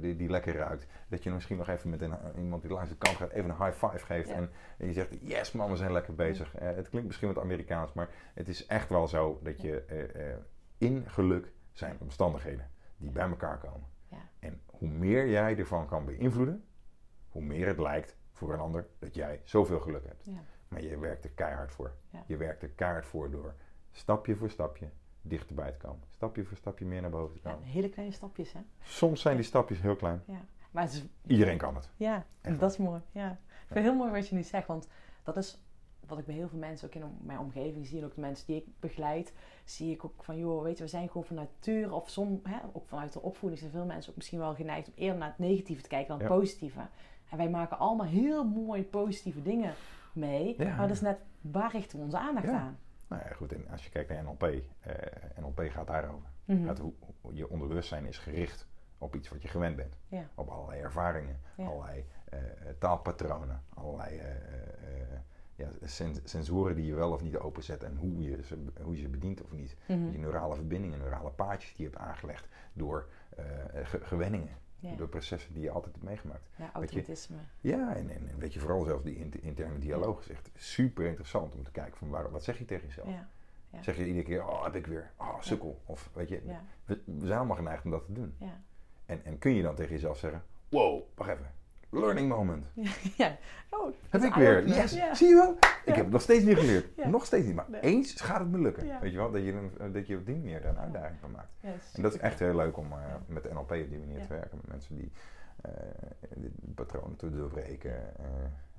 die, 0.00 0.16
die 0.16 0.28
lekker 0.28 0.56
ruikt. 0.56 0.86
Dat 1.08 1.22
je 1.22 1.30
misschien 1.30 1.56
nog 1.56 1.68
even 1.68 1.90
met 1.90 2.00
een, 2.00 2.14
iemand 2.36 2.62
die 2.62 2.70
langs 2.70 2.90
de 2.90 2.96
kant 2.96 3.16
gaat 3.16 3.30
even 3.30 3.50
een 3.50 3.64
high 3.64 3.86
five 3.86 4.04
geeft. 4.04 4.28
Ja. 4.28 4.34
En, 4.34 4.50
en 4.78 4.86
je 4.86 4.92
zegt, 4.92 5.16
yes 5.20 5.52
man, 5.52 5.70
we 5.70 5.76
zijn 5.76 5.92
lekker 5.92 6.14
bezig. 6.14 6.54
Eh, 6.54 6.74
het 6.74 6.88
klinkt 6.88 7.06
misschien 7.06 7.34
wat 7.34 7.42
Amerikaans, 7.42 7.92
maar 7.92 8.08
het 8.34 8.48
is 8.48 8.66
echt 8.66 8.88
wel 8.88 9.08
zo 9.08 9.40
dat 9.42 9.60
je 9.60 9.84
in 10.78 11.04
geluk 11.10 11.52
zijn 11.72 11.96
omstandigheden 12.00 12.70
die 12.96 13.10
bij 13.10 13.28
elkaar 13.28 13.58
komen. 13.58 13.88
Ja. 14.08 14.28
En 14.38 14.60
hoe 14.66 14.88
meer 14.88 15.28
jij 15.28 15.58
ervan 15.58 15.86
kan 15.86 16.04
beïnvloeden, 16.04 16.64
hoe 17.28 17.42
meer 17.42 17.66
het 17.66 17.78
lijkt 17.78 18.16
voor 18.32 18.52
een 18.52 18.60
ander 18.60 18.86
dat 18.98 19.14
jij 19.14 19.40
zoveel 19.44 19.80
geluk 19.80 20.06
hebt. 20.06 20.24
Ja. 20.24 20.40
Maar 20.68 20.82
je 20.82 20.98
werkt 20.98 21.24
er 21.24 21.30
keihard 21.30 21.72
voor. 21.72 21.94
Je 22.26 22.36
werkt 22.36 22.62
er 22.62 22.68
keihard 22.68 23.06
voor 23.06 23.30
door 23.30 23.54
stapje 23.96 24.36
voor 24.36 24.50
stapje 24.50 24.88
dichterbij 25.22 25.72
te 25.72 25.78
komen. 25.78 26.02
Stapje 26.10 26.44
voor 26.44 26.56
stapje 26.56 26.84
meer 26.84 27.00
naar 27.00 27.10
boven 27.10 27.40
te 27.40 27.48
Ja, 27.48 27.54
komen. 27.54 27.68
hele 27.68 27.88
kleine 27.88 28.14
stapjes, 28.14 28.52
hè? 28.52 28.60
Soms 28.82 29.20
zijn 29.20 29.36
die 29.36 29.44
stapjes 29.44 29.80
heel 29.80 29.96
klein. 29.96 30.22
Ja. 30.26 30.40
Maar 30.70 30.84
is 30.84 31.04
Iedereen 31.26 31.58
kan 31.58 31.74
het. 31.74 31.88
Ja, 31.96 32.26
Echt 32.40 32.60
dat 32.60 32.70
is 32.70 32.76
mooi. 32.76 33.00
Ja. 33.12 33.30
Ik 33.30 33.38
vind 33.66 33.74
het 33.74 33.82
heel 33.82 33.94
mooi 33.94 34.10
wat 34.10 34.28
je 34.28 34.34
nu 34.34 34.42
zegt, 34.42 34.66
want 34.66 34.88
dat 35.22 35.36
is 35.36 35.60
wat 36.06 36.18
ik 36.18 36.26
bij 36.26 36.34
heel 36.34 36.48
veel 36.48 36.58
mensen 36.58 36.86
ook 36.88 36.94
in 36.94 37.16
mijn 37.22 37.38
omgeving 37.38 37.86
zie 37.86 37.98
en 37.98 38.04
ook 38.04 38.14
de 38.14 38.20
mensen 38.20 38.46
die 38.46 38.56
ik 38.56 38.66
begeleid, 38.80 39.32
zie 39.64 39.92
ik 39.92 40.04
ook 40.04 40.24
van, 40.24 40.36
joh, 40.38 40.62
weet 40.62 40.76
je, 40.78 40.82
we 40.84 40.88
zijn 40.90 41.06
gewoon 41.08 41.24
van 41.24 41.36
nature 41.36 41.92
of 41.94 42.08
som, 42.10 42.40
hè, 42.42 42.56
ook 42.72 42.86
vanuit 42.86 43.12
de 43.12 43.22
opvoeding 43.22 43.60
zijn 43.60 43.72
veel 43.72 43.84
mensen 43.84 44.10
ook 44.10 44.16
misschien 44.16 44.38
wel 44.38 44.54
geneigd 44.54 44.86
om 44.88 44.92
eerder 44.96 45.18
naar 45.18 45.28
het 45.28 45.38
negatieve 45.38 45.82
te 45.82 45.88
kijken 45.88 46.08
dan 46.08 46.18
het 46.18 46.28
Ja. 46.28 46.34
positieve. 46.34 46.80
En 47.30 47.36
wij 47.36 47.50
maken 47.50 47.78
allemaal 47.78 48.06
heel 48.06 48.44
mooie 48.44 48.82
positieve 48.82 49.42
dingen 49.42 49.74
mee, 50.12 50.54
Ja. 50.58 50.76
maar 50.76 50.86
dat 50.88 50.96
is 50.96 51.02
net 51.02 51.18
waar 51.40 51.70
richten 51.70 51.98
we 51.98 52.04
onze 52.04 52.18
aandacht 52.18 52.46
Ja. 52.46 52.58
aan. 52.58 52.78
Nou 53.08 53.22
ja, 53.28 53.34
goed. 53.34 53.52
En 53.52 53.68
als 53.68 53.84
je 53.84 53.90
kijkt 53.90 54.08
naar 54.10 54.22
NLP, 54.24 54.42
eh, 54.42 54.60
NLP 55.40 55.60
gaat 55.70 55.86
daarover. 55.86 56.28
Mhm. 56.44 56.64
Gaat 56.66 56.78
hoe, 56.78 56.92
je 57.32 57.48
onderbewustzijn 57.48 58.06
is 58.06 58.18
gericht 58.18 58.66
op 58.98 59.14
iets 59.14 59.28
wat 59.28 59.42
je 59.42 59.48
gewend 59.48 59.76
bent. 59.76 59.96
Ja. 60.08 60.28
Op 60.34 60.48
allerlei 60.48 60.80
ervaringen, 60.80 61.40
Ja. 61.56 61.66
allerlei 61.66 62.04
eh, 62.24 62.38
taalpatronen, 62.78 63.62
allerlei 63.74 64.18
eh, 64.18 64.26
ja, 65.54 65.68
sen- 65.82 66.16
sensoren 66.24 66.74
die 66.76 66.86
je 66.86 66.94
wel 66.94 67.12
of 67.12 67.22
niet 67.22 67.36
openzet 67.36 67.82
en 67.82 67.96
hoe 67.96 68.22
je 68.22 68.42
ze, 68.42 68.64
hoe 68.82 68.94
je 68.96 69.02
ze 69.02 69.08
bedient 69.08 69.42
of 69.42 69.52
niet. 69.52 69.76
Mhm. 69.86 70.10
Je 70.10 70.18
neurale 70.18 70.54
verbindingen, 70.54 70.98
neurale 70.98 71.30
paadjes 71.30 71.74
die 71.74 71.84
je 71.86 71.90
hebt 71.92 72.02
aangelegd 72.04 72.48
door 72.72 73.08
ge- 73.82 74.00
gewenningen, 74.04 74.56
Ja. 74.78 74.94
door 74.96 75.08
processen 75.08 75.52
die 75.54 75.62
je 75.62 75.70
altijd 75.70 75.94
hebt 75.94 76.06
meegemaakt. 76.06 76.48
ja, 76.56 76.64
je, 76.64 76.70
automatisme. 76.72 77.36
Ja, 77.60 77.96
en, 77.96 78.38
weet 78.38 78.52
je, 78.54 78.60
vooral 78.60 78.84
zelfs 78.84 79.04
die 79.04 79.16
inter- 79.16 79.42
interne 79.42 79.78
dialoog 79.78 80.20
is 80.20 80.28
echt 80.28 80.50
super 80.54 81.06
interessant 81.06 81.54
om 81.54 81.62
te 81.64 81.70
kijken 81.70 81.96
van 81.96 82.08
waar, 82.08 82.30
wat 82.30 82.44
zeg 82.44 82.58
je 82.58 82.64
tegen 82.64 82.86
jezelf. 82.86 83.08
Ja. 83.08 83.28
Ja. 83.70 83.82
Zeg 83.82 83.96
je 83.96 84.06
iedere 84.06 84.24
keer, 84.24 84.46
oh 84.46 84.64
heb 84.64 84.74
ik 84.74 84.86
weer, 84.86 85.10
oh 85.16 85.40
sukkel. 85.40 85.80
Of 85.84 86.10
weet 86.12 86.28
je, 86.28 86.40
we, 86.84 87.00
we 87.04 87.26
zijn 87.26 87.38
allemaal 87.38 87.56
geneigd 87.56 87.84
om 87.84 87.90
dat 87.90 88.04
te 88.04 88.12
doen. 88.12 88.34
Ja. 88.38 88.60
En, 89.06 89.24
en 89.24 89.38
kun 89.38 89.52
je 89.54 89.62
dan 89.62 89.74
tegen 89.74 89.92
jezelf 89.92 90.18
zeggen, 90.18 90.44
wow, 90.68 91.02
wacht 91.14 91.30
even, 91.30 91.52
learning 91.90 92.28
moment. 92.28 92.66
ja. 93.16 93.36
Oh, 93.70 93.94
Heb 94.10 94.22
ik 94.22 94.34
weer, 94.34 94.68
yes, 94.68 94.92
Ja. 94.92 95.14
zie 95.14 95.28
je 95.28 95.34
wel? 95.34 95.52
Ik 95.84 95.94
heb 95.94 95.96
het 96.04 96.10
nog 96.10 96.20
steeds 96.22 96.44
niet 96.44 96.56
geleerd. 96.58 96.86
Ja. 96.96 97.08
Nog 97.08 97.24
steeds 97.26 97.46
niet, 97.46 97.54
maar 97.54 97.66
Nee. 97.70 97.80
eens 97.80 98.20
gaat 98.20 98.38
het 98.40 98.48
me 98.50 98.58
lukken. 98.58 99.00
Weet 99.00 99.10
je 99.12 99.16
wel, 99.16 99.30
dat 99.30 99.42
je, 99.44 99.52
een- 99.78 99.92
dat 99.92 100.06
je 100.06 100.16
op 100.16 100.26
die 100.26 100.36
manier 100.36 100.60
daar 100.62 100.70
een 100.70 100.78
uitdaging 100.78 101.20
van 101.20 101.30
maakt. 101.30 101.52
En 101.94 102.02
dat 102.02 102.14
is 102.14 102.20
echt 102.20 102.38
heel 102.38 102.54
leuk 102.56 102.76
om 102.76 102.92
eh, 102.92 102.98
met 103.26 103.42
de 103.42 103.48
NLP 103.52 103.70
op 103.70 103.88
die 103.88 103.98
manier 103.98 104.20
te 104.20 104.28
werken. 104.28 104.56
Met 104.60 104.68
mensen 104.68 104.96
die 104.96 105.12
eh, 105.62 105.72
die 106.34 106.50
patronen 106.74 107.16
te 107.16 107.30
doorbreken, 107.30 108.16
eh, 108.18 108.24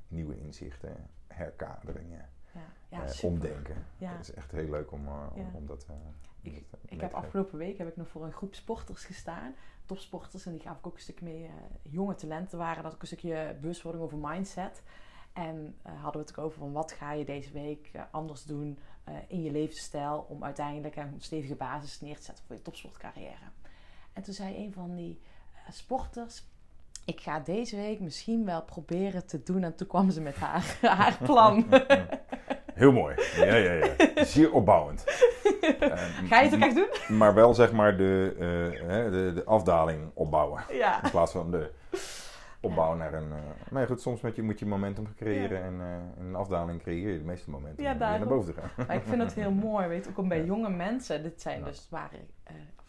nieuwe 0.07 0.37
inzichten, 0.39 0.95
herkaderingen, 1.27 2.29
Ja, 2.89 3.03
eh, 3.05 3.23
omdenken. 3.23 3.75
Ja. 3.97 4.11
Het 4.11 4.19
is 4.29 4.33
echt 4.33 4.51
heel 4.51 4.69
leuk 4.69 4.91
om, 4.91 5.05
eh, 5.07 5.13
om, 5.33 5.41
Ja. 5.41 5.47
om 5.53 5.65
dat, 5.65 5.83
eh, 5.89 5.95
om 5.95 6.13
Ik- 6.41 6.63
dat, 6.71 6.79
eh, 6.85 6.91
Ik 6.95 7.01
heb 7.01 7.13
afgelopen 7.13 7.57
week 7.57 7.77
heb 7.77 7.87
ik 7.87 7.95
nog 7.97 8.07
voor 8.07 8.25
een 8.25 8.31
groep 8.33 8.55
sporters 8.55 9.05
gestaan. 9.05 9.53
Topsporters. 9.87 10.45
En 10.45 10.51
die 10.51 10.61
gaf 10.61 10.77
ik 10.77 10.87
ook 10.87 10.95
een 10.95 11.01
stuk 11.01 11.21
mee. 11.21 11.43
eh, 11.43 11.51
jonge 11.81 12.15
talenten 12.15 12.57
waren 12.57 12.83
dat 12.83 12.93
ook 12.93 13.01
een 13.01 13.07
stukje 13.07 13.55
bewustwording 13.61 14.03
over 14.03 14.17
mindset. 14.17 14.83
En 15.33 15.75
eh, 15.81 15.91
hadden 16.01 16.21
we 16.21 16.27
het 16.27 16.37
ook 16.39 16.45
over 16.45 16.59
van 16.59 16.71
wat 16.71 16.91
ga 16.91 17.11
je 17.11 17.25
deze 17.25 17.51
week 17.51 17.89
eh, 17.93 18.01
anders 18.11 18.43
doen 18.43 18.79
in 19.27 19.43
je 19.43 19.51
levensstijl. 19.51 20.25
Om 20.29 20.43
uiteindelijk 20.43 20.95
een 20.95 21.15
stevige 21.17 21.55
basis 21.55 22.01
neer 22.01 22.17
te 22.17 22.23
zetten 22.23 22.45
voor 22.45 22.55
je 22.55 22.61
topsportcarrière. 22.61 23.51
En 24.13 24.23
toen 24.23 24.33
zei 24.33 24.55
een 24.55 24.73
van 24.73 24.95
die 24.95 25.19
sporters. 25.69 26.43
Ik 27.05 27.21
ga 27.21 27.39
deze 27.39 27.75
week 27.75 27.99
misschien 27.99 28.45
wel 28.45 28.63
proberen 28.63 29.27
te 29.27 29.43
doen. 29.43 29.63
En 29.63 29.75
toen 29.75 29.87
kwam 29.87 30.11
ze 30.11 30.21
met 30.21 30.35
haar, 30.35 30.77
haar 30.97 31.17
plan. 31.23 31.65
Heel 32.73 32.91
mooi. 32.91 33.15
Ja, 33.35 33.55
ja, 33.55 33.71
ja. 33.71 34.23
Zeer 34.25 34.51
opbouwend. 34.53 35.03
Eh, 35.79 35.97
Ga 36.27 36.39
je 36.39 36.45
het 36.49 36.53
ook 36.55 36.61
echt 36.61 36.75
doen? 36.75 36.89
Maar 37.17 37.33
wel 37.33 37.53
zeg 37.53 37.71
maar 37.71 37.97
de, 37.97 38.33
eh, 38.39 39.11
de, 39.11 39.31
de 39.35 39.43
afdaling 39.45 40.11
opbouwen. 40.13 40.63
Ja. 40.71 41.03
In 41.03 41.09
plaats 41.09 41.31
van 41.31 41.51
de. 41.51 41.71
opbouwen 42.61 42.97
naar 42.97 43.13
een... 43.13 43.31
eh, 43.31 43.37
maar 43.71 43.87
goed, 43.87 44.01
soms 44.01 44.21
moet 44.21 44.35
je, 44.35 44.41
moet 44.43 44.59
je 44.59 44.65
momentum 44.65 45.15
creëren 45.15 45.63
en 45.63 45.79
een 46.19 46.35
afdaling 46.35 46.81
creëer 46.81 47.11
je 47.11 47.17
de 47.17 47.23
meeste 47.25 47.49
momentum 47.49 47.83
Ja, 47.85 47.93
naar 47.93 48.27
boven 48.27 48.53
te 48.53 48.61
gaan. 48.61 48.85
Maar 48.87 48.95
ik 48.95 49.03
vind 49.03 49.21
het 49.21 49.33
heel 49.33 49.51
mooi, 49.51 49.87
weet 49.87 50.03
je, 50.03 50.09
ook 50.09 50.17
om 50.17 50.27
bij 50.27 50.37
Ja. 50.39 50.43
jonge 50.45 50.69
mensen. 50.69 51.23
Dit 51.23 51.41
zijn 51.41 51.63
dus 51.63 51.87
waren 51.89 52.19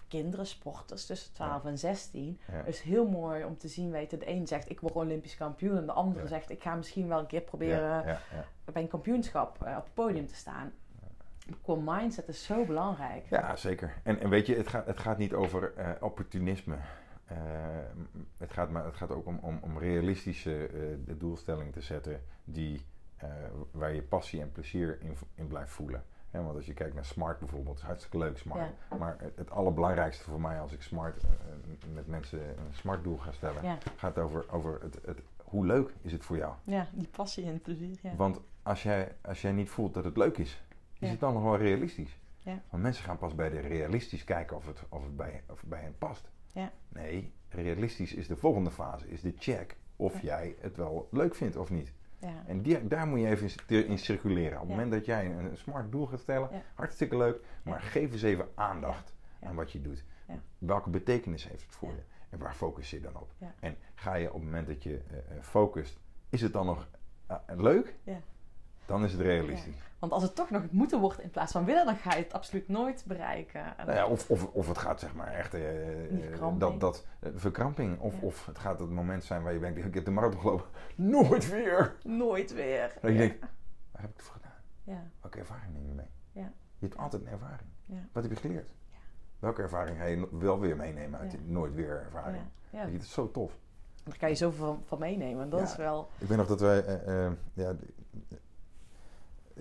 kinderen, 0.09 0.47
sporters 0.47 1.07
tussen 1.07 1.33
12 1.35 1.65
en 1.65 1.79
16. 1.79 2.41
Ja. 2.53 2.63
Dus 2.63 2.83
heel 2.83 3.07
mooi 3.09 3.45
om 3.45 3.57
te 3.59 3.69
zien, 3.69 3.91
weet 3.91 4.11
je, 4.11 4.17
de 4.17 4.29
een 4.31 4.47
zegt 4.47 4.71
ik 4.71 4.81
word 4.81 4.95
Olympisch 4.95 5.37
kampioen 5.37 5.77
en 5.77 5.87
de 5.87 5.93
andere 5.93 6.23
Ja. 6.23 6.29
zegt 6.29 6.51
ik 6.51 6.63
ga 6.63 6.75
misschien 6.75 7.09
wel 7.09 7.19
een 7.19 7.27
keer 7.27 7.41
proberen 7.41 7.81
Ja, 7.81 8.03
ja, 8.07 8.21
ja. 8.65 8.73
bij 8.73 8.83
een 8.83 8.89
kampioenschap 8.89 9.57
op 9.61 9.67
het 9.85 9.95
podium 9.95 10.27
te 10.27 10.35
staan. 10.35 10.73
Qua 11.63 11.75
mindset 11.85 12.29
is 12.29 12.45
zo 12.45 12.65
belangrijk. 12.65 13.27
Ja, 13.31 13.57
zeker. 13.57 13.93
En, 14.03 14.21
en 14.21 14.29
weet 14.29 14.47
je, 14.47 14.57
het 14.57 14.69
gaat, 14.69 14.87
het 14.87 14.99
gaat 14.99 15.19
niet 15.19 15.35
over 15.35 15.75
eh, 15.75 15.91
opportunisme. 16.01 16.77
Eh, 17.27 17.37
het, 18.39 18.53
gaat 18.53 18.71
maar, 18.71 18.85
het 18.85 18.97
gaat 18.97 19.11
ook 19.11 19.27
om, 19.27 19.39
om, 19.43 19.59
om 19.63 19.79
realistische 19.79 20.67
eh, 20.67 20.81
de 21.05 21.17
doelstellingen 21.17 21.73
te 21.73 21.81
zetten 21.81 22.21
die, 22.45 22.85
eh, 23.17 23.29
waar 23.71 23.93
je 23.95 24.03
passie 24.03 24.41
en 24.41 24.53
plezier 24.53 24.99
in, 25.01 25.17
in 25.35 25.47
blijft 25.47 25.71
voelen. 25.71 26.05
Hè, 26.31 26.43
want 26.43 26.57
als 26.57 26.67
je 26.67 26.75
kijkt 26.75 26.95
naar 26.95 27.05
smart 27.05 27.39
bijvoorbeeld, 27.39 27.77
is 27.77 27.83
hartstikke 27.83 28.19
leuk 28.19 28.39
smart. 28.39 28.71
Maar 28.99 29.17
het, 29.19 29.33
het 29.37 29.51
allerbelangrijkste 29.51 30.25
voor 30.25 30.41
mij 30.41 30.61
als 30.61 30.73
ik 30.73 30.83
smart 30.83 31.23
eh, 31.23 31.29
met 31.95 32.07
mensen 32.07 32.41
een 32.41 32.73
smart 32.75 33.05
doel 33.05 33.17
ga 33.17 33.33
stellen, 33.33 33.63
Ja, 33.63 33.79
gaat 33.97 34.19
over, 34.19 34.45
over 34.51 34.79
het, 34.83 34.99
het, 35.05 35.19
hoe 35.45 35.67
leuk 35.67 35.93
is 36.03 36.13
het 36.13 36.25
voor 36.25 36.37
jou. 36.37 36.55
ja 36.65 36.87
die 36.93 37.09
passie 37.09 37.45
en 37.45 37.61
plezier. 37.61 37.99
Ja. 38.03 38.15
Want 38.17 38.41
als 38.63 38.83
jij, 38.83 39.13
als 39.21 39.43
jij 39.43 39.53
niet 39.53 39.71
voelt 39.71 39.95
dat 39.95 40.05
het 40.05 40.17
leuk 40.17 40.39
is, 40.39 40.63
is 40.99 41.11
het 41.11 41.21
dan 41.21 41.33
nog 41.35 41.43
wel 41.43 41.57
realistisch? 41.57 42.19
Ja. 42.39 42.63
Want 42.71 42.83
mensen 42.83 43.05
gaan 43.05 43.19
pas 43.19 43.35
bij 43.35 43.49
de 43.49 43.61
realistisch 43.61 44.25
kijken 44.25 44.57
of 44.57 44.67
het, 44.67 44.83
of 44.89 45.03
het 45.03 45.17
bij, 45.17 45.43
of 45.49 45.61
het 45.61 45.69
bij 45.71 45.81
hen 45.81 45.99
past. 45.99 46.31
Ja. 46.53 46.73
Nee, 46.89 47.33
realistisch 47.49 48.15
is 48.15 48.27
de 48.29 48.37
volgende 48.37 48.71
fase, 48.71 49.09
is 49.09 49.21
de 49.21 49.35
check 49.39 49.77
of 49.97 50.23
jij 50.23 50.57
het 50.61 50.77
wel 50.77 51.09
leuk 51.11 51.35
vindt 51.35 51.57
of 51.57 51.71
niet. 51.71 51.93
Ja. 52.19 52.43
En 52.47 52.63
die, 52.63 52.87
daar 52.89 53.07
moet 53.07 53.21
je 53.21 53.27
even 53.29 53.51
in, 53.67 53.87
in 53.87 53.99
circuleren. 53.99 54.53
Op 54.61 54.61
het 54.61 54.69
Ja. 54.69 54.75
moment 54.75 54.93
dat 54.93 55.05
jij 55.05 55.27
een, 55.27 55.45
een 55.45 55.57
smart 55.57 55.93
doel 55.93 56.07
gaat 56.07 56.21
stellen, 56.21 56.49
Ja. 56.53 56.63
hartstikke 56.75 57.17
leuk, 57.17 57.45
maar 57.63 57.81
geef 57.81 58.13
eens 58.13 58.23
even 58.23 58.49
aandacht 58.55 59.15
aan 59.41 59.55
wat 59.55 59.73
je 59.73 59.81
doet. 59.81 60.05
Ja. 60.29 60.35
Welke 60.59 60.91
betekenis 60.91 61.49
heeft 61.49 61.63
het 61.63 61.75
voor 61.75 61.91
je? 61.91 62.03
En 62.29 62.39
waar 62.39 62.55
focus 62.55 62.91
je 62.91 63.01
dan 63.01 63.17
op? 63.17 63.33
En 63.61 63.77
ga 63.95 64.15
je 64.15 64.27
op 64.29 64.35
het 64.35 64.45
moment 64.45 64.67
dat 64.67 64.83
je 64.83 65.01
eh, 65.11 65.17
eh, 65.19 65.43
focust, 65.43 65.99
is 66.29 66.41
het 66.41 66.53
dan 66.53 66.67
nog 66.67 66.89
eh, 67.27 67.37
leuk? 67.57 67.95
Dan 68.89 69.05
is 69.05 69.13
het 69.13 69.21
realistisch. 69.21 69.75
Want 69.99 70.13
als 70.13 70.23
het 70.23 70.35
toch 70.35 70.51
nog 70.51 70.63
moeten 70.71 71.01
wordt 71.01 71.21
in 71.21 71.31
plaats 71.31 71.53
van 71.53 71.65
willen, 71.65 71.85
dan 71.85 71.97
ga 71.97 72.15
je 72.15 72.23
het 72.23 72.33
absoluut 72.33 72.69
nooit 72.69 73.05
bereiken. 73.07 73.77
En- 73.79 73.87
Nou 73.87 73.99
ja, 73.99 74.07
of, 74.07 74.31
of, 74.31 74.45
of 74.53 74.69
het 74.69 74.79
gaat 74.79 75.01
zeg 75.01 75.15
maar 75.15 75.27
echt 75.33 75.55
eh, 75.55 76.03
eh, 76.05 76.21
verkramping. 76.21 76.61
dat, 76.61 76.81
dat 76.81 77.07
eh, 77.21 77.31
verkramping. 77.35 78.01
Of, 78.01 78.13
Ja. 78.15 78.27
of 78.27 78.47
het 78.47 78.59
gaat 78.59 78.79
het 78.81 78.91
moment 78.91 79.25
zijn 79.25 79.43
waar 79.43 79.53
je 79.53 79.59
denkt, 79.61 79.85
ik 79.85 79.95
heb 79.95 80.05
de 80.05 80.11
marathon 80.11 80.41
gelopen, 80.41 80.67
nooit 80.97 81.51
weer. 81.51 81.95
Nooit 82.05 82.53
weer. 82.53 82.95
Dat 83.01 83.11
je 83.13 83.17
denkt, 83.19 83.41
waar 83.93 84.01
heb 84.01 84.11
ik 84.11 84.17
het 84.17 84.25
voor 84.27 84.35
gedaan? 84.35 84.53
Ja. 84.85 85.11
Welke 85.21 85.39
ervaring 85.39 85.73
neem 85.73 85.87
je 85.87 85.95
mee? 85.95 86.11
Ja. 86.33 86.53
Je 86.79 86.87
hebt 86.87 86.99
altijd 86.99 87.23
een 87.23 87.29
ervaring. 87.29 87.69
Wat 88.13 88.23
heb 88.23 88.33
je 88.33 88.39
geleerd? 88.39 88.69
Welke 89.39 89.63
ervaring 89.63 89.99
ga 89.99 90.05
je 90.05 90.29
wel 90.39 90.61
weer 90.61 90.77
meenemen 90.77 91.21
uit 91.21 91.31
die 91.31 91.41
nooit 91.45 91.75
weer 91.75 92.01
ervaring? 92.05 92.43
Ja. 92.71 92.85
Dat 92.85 93.01
is 93.03 93.13
zo 93.13 93.31
tof. 93.31 93.59
Daar 94.05 94.19
kan 94.19 94.29
je 94.29 94.35
zoveel 94.35 94.67
van, 94.67 94.83
van 94.85 94.99
meenemen. 94.99 95.51
Dat 95.51 95.61
is 95.61 95.77
wel... 95.77 96.09
Ik 96.19 96.27
weet 96.29 96.39
nog 96.39 96.47
dat 96.47 96.61
wij, 96.61 96.85
eh, 96.85 97.31
ja, 97.53 97.75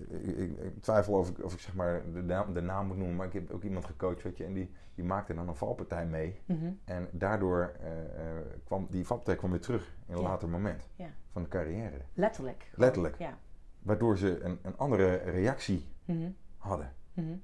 ik, 0.10 0.82
twijfel 0.82 1.14
of 1.14 1.30
ik, 1.30 1.44
of 1.44 1.54
ik 1.54 1.60
zeg 1.60 1.76
maar 1.76 2.12
de 2.14 2.22
naam, 2.24 2.54
de 2.54 2.62
naam 2.62 2.88
moet 2.88 2.98
noemen, 2.98 3.16
maar 3.16 3.28
ik 3.28 3.34
heb 3.34 3.52
ook 3.52 3.64
iemand 3.64 3.86
gecoacht, 3.86 4.24
weet 4.24 4.38
je, 4.38 4.44
en 4.46 4.54
die, 4.54 4.70
die 4.96 5.06
maakte 5.06 5.34
dan 5.34 5.48
een 5.48 5.56
valpartij 5.56 6.06
mee. 6.06 6.40
Mhm. 6.46 6.72
En 6.86 7.08
daardoor 7.12 7.76
eh, 7.82 8.00
eh, 8.02 8.46
kwam 8.64 8.88
die 8.90 9.06
valpartij 9.06 9.36
kwam 9.36 9.52
weer 9.52 9.60
terug 9.60 9.96
in 10.08 10.14
een 10.14 10.22
Ja. 10.22 10.28
later 10.28 10.50
moment 10.50 10.90
Ja. 10.96 11.10
van 11.32 11.44
de 11.44 11.50
carrière. 11.50 12.02
Letterlijk. 12.14 12.70
Letterlijk. 12.76 13.18
Ja. 13.18 13.38
Waardoor 13.80 14.18
ze 14.18 14.40
een, 14.42 14.60
een 14.62 14.78
andere 14.78 15.16
reactie 15.16 15.86
Mhm. 16.06 16.30
hadden. 16.58 16.94
Mhm. 17.14 17.36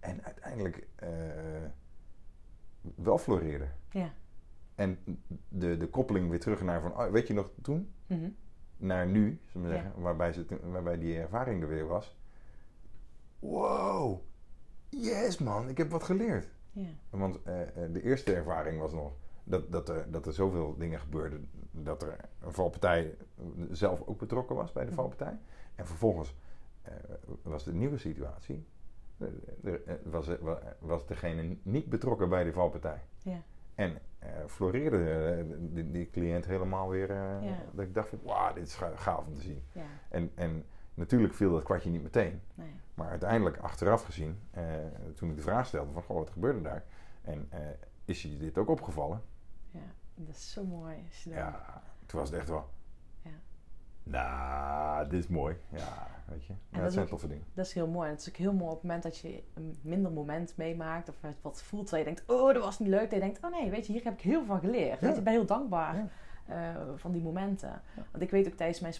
En 0.00 0.24
uiteindelijk 0.24 0.86
eh, 0.96 1.08
wel 2.94 3.18
floreerden. 3.18 3.72
Ja. 3.90 4.12
En 4.74 4.98
de, 5.48 5.76
de 5.76 5.88
koppeling 5.88 6.30
weer 6.30 6.40
terug 6.40 6.62
naar 6.62 6.80
van, 6.80 6.90
oh, 6.90 7.10
weet 7.10 7.26
je 7.26 7.34
nog 7.34 7.50
toen? 7.62 7.92
Naar 8.80 9.06
nu, 9.06 9.40
zullen 9.46 9.68
we 9.68 9.74
Ja. 9.74 9.82
zeggen, 9.82 10.00
waarbij, 10.02 10.32
ze, 10.32 10.46
waarbij 10.62 10.98
die 10.98 11.18
ervaring 11.18 11.62
er 11.62 11.68
weer 11.68 11.86
was. 11.86 12.16
Wow, 13.38 14.20
yes 14.88 15.38
man, 15.38 15.68
ik 15.68 15.76
heb 15.78 15.90
wat 15.90 16.02
geleerd. 16.02 16.48
Ja. 16.72 16.88
Want 17.10 17.42
eh, 17.42 17.62
eh, 17.84 17.92
de 17.92 18.02
eerste 18.02 18.34
ervaring 18.34 18.80
was 18.80 18.92
nog 18.92 19.12
dat, 19.44 19.72
dat, 19.72 19.88
er, 19.88 20.10
dat 20.10 20.26
er 20.26 20.32
zoveel 20.32 20.76
dingen 20.78 20.98
gebeurden. 21.00 21.48
Dat 21.70 22.02
er 22.02 22.16
een 22.40 22.52
valpartij 22.52 23.16
zelf 23.70 24.02
ook 24.06 24.18
betrokken 24.18 24.56
was 24.56 24.72
bij 24.72 24.84
de 24.84 24.92
valpartij. 24.92 25.38
En 25.74 25.86
vervolgens 25.86 26.34
eh, 26.82 26.92
was 27.42 27.64
de 27.64 27.72
nieuwe 27.74 27.98
situatie. 27.98 28.66
eh, 29.18 29.26
er, 29.64 29.84
eh, 29.84 29.94
was, 30.04 30.26
wa- 30.40 30.76
was 30.78 31.06
degene 31.06 31.56
niet 31.62 31.88
betrokken 31.88 32.28
bij 32.28 32.44
de 32.44 32.52
valpartij. 32.52 33.00
Ja. 33.18 33.42
En 33.74 33.90
eh, 33.94 34.00
floreerde 34.46 35.10
eh, 35.38 35.44
die, 35.58 35.90
die 35.90 36.10
cliënt 36.10 36.46
helemaal 36.46 36.88
weer. 36.88 37.10
eh, 37.10 37.42
Ja. 37.42 37.56
Dat 37.72 37.84
ik 37.84 37.94
dacht 37.94 38.08
van, 38.08 38.18
wauw, 38.22 38.52
dit 38.54 38.66
is 38.66 38.74
ga- 38.74 38.96
gaaf 38.96 39.26
om 39.26 39.34
te 39.34 39.40
zien. 39.42 39.62
Ja. 39.72 39.82
En, 40.08 40.30
en 40.34 40.64
natuurlijk 40.94 41.34
viel 41.34 41.52
dat 41.52 41.62
kwartje 41.62 41.90
niet 41.90 42.02
meteen. 42.02 42.40
Nee. 42.54 42.70
Maar 42.94 43.08
uiteindelijk, 43.10 43.56
achteraf 43.58 44.04
gezien, 44.04 44.38
eh, 44.50 44.64
toen 45.14 45.30
ik 45.30 45.36
de 45.36 45.42
vraag 45.42 45.66
stelde 45.66 45.92
van, 45.92 46.02
goh, 46.02 46.16
wat 46.16 46.30
gebeurde 46.30 46.60
daar? 46.62 46.84
En 47.22 47.46
eh, 47.50 47.58
is 48.04 48.22
je 48.22 48.36
dit 48.36 48.58
ook 48.58 48.68
opgevallen? 48.68 49.22
Ja. 49.70 49.80
Dat 50.14 50.34
is 50.34 50.52
zo 50.52 50.64
mooi. 50.64 50.96
Ja, 51.24 51.82
toen 52.06 52.20
was 52.20 52.30
het 52.30 52.38
echt 52.38 52.48
wel. 52.48 52.68
Nou, 54.02 55.08
dit 55.08 55.18
is 55.24 55.28
mooi. 55.28 55.56
Ja, 55.68 56.06
weet 56.24 56.44
je. 56.46 56.52
Ja, 56.68 56.80
dat 56.80 56.92
zijn 56.92 57.04
ook- 57.04 57.10
toffe 57.10 57.28
dingen. 57.28 57.44
Dat 57.54 57.66
is 57.66 57.72
heel 57.72 57.86
mooi. 57.86 58.06
En 58.08 58.12
het 58.14 58.22
is 58.22 58.28
ook 58.28 58.36
heel 58.36 58.52
mooi 58.52 58.64
op 58.70 58.72
het 58.74 58.82
moment 58.82 59.02
dat 59.02 59.18
je 59.18 59.42
een 59.54 59.78
minder 59.82 60.12
moment 60.12 60.56
meemaakt. 60.56 61.08
Of 61.08 61.14
wat 61.42 61.62
voelt. 61.62 61.86
Terwijl 61.86 62.08
je 62.08 62.14
denkt, 62.14 62.30
oh, 62.32 62.54
dat 62.54 62.62
was 62.62 62.78
niet 62.78 62.88
leuk. 62.88 63.00
Dat 63.00 63.10
je 63.12 63.18
denkt, 63.20 63.44
oh 63.44 63.50
nee, 63.50 63.70
weet 63.70 63.86
je, 63.86 63.92
hier 63.92 64.04
heb 64.04 64.12
ik 64.12 64.20
heel 64.20 64.38
veel 64.38 64.46
van 64.46 64.60
geleerd. 64.60 65.00
Ja. 65.00 65.06
Weet 65.06 65.10
je, 65.12 65.18
ik 65.18 65.24
ben 65.24 65.32
heel 65.32 65.44
dankbaar 65.46 65.96
Ja. 65.96 66.08
eh, 66.46 66.76
van 66.96 67.12
die 67.12 67.22
momenten. 67.22 67.82
Want 68.10 68.22
ik 68.22 68.30
weet 68.30 68.46
ook 68.46 68.54
tijdens 68.54 68.80
mijn, 68.80 68.94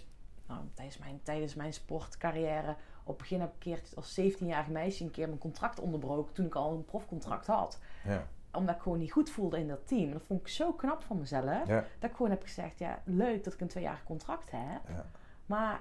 nou, 0.46 0.60
tijdens 0.74 0.98
mijn, 0.98 1.20
tijdens 1.22 1.54
mijn 1.54 1.72
sportcarrière... 1.72 2.74
Op 3.04 3.18
het 3.18 3.28
begin 3.28 3.40
heb 3.40 3.48
ik 3.48 3.54
een 3.54 3.60
keer 3.72 3.82
als 3.96 4.20
17-jarig 4.20 4.68
meisje 4.68 5.04
een 5.04 5.10
keer 5.10 5.26
mijn 5.26 5.38
contract 5.38 5.80
onderbroken. 5.80 6.34
Toen 6.34 6.46
ik 6.46 6.54
al 6.54 6.72
een 6.72 6.84
profcontract 6.84 7.46
had. 7.46 7.78
Omdat 8.52 8.74
ik 8.74 8.80
gewoon 8.82 8.98
niet 8.98 9.12
goed 9.12 9.30
voelde 9.30 9.58
in 9.58 9.68
dat 9.68 9.86
team. 9.86 10.06
En 10.06 10.12
dat 10.12 10.22
vond 10.22 10.40
ik 10.40 10.48
zo 10.48 10.72
knap 10.72 11.02
van 11.02 11.18
mezelf. 11.18 11.66
ja, 11.68 11.84
Dat 11.98 12.10
ik 12.10 12.16
gewoon 12.16 12.30
heb 12.30 12.42
gezegd, 12.42 12.78
ja, 12.78 13.02
leuk 13.04 13.44
dat 13.44 13.52
ik 13.52 13.60
een 13.60 13.68
tweejarig 13.68 14.04
contract 14.04 14.50
heb. 14.50 14.80
ja. 14.88 15.06
Maar 15.46 15.80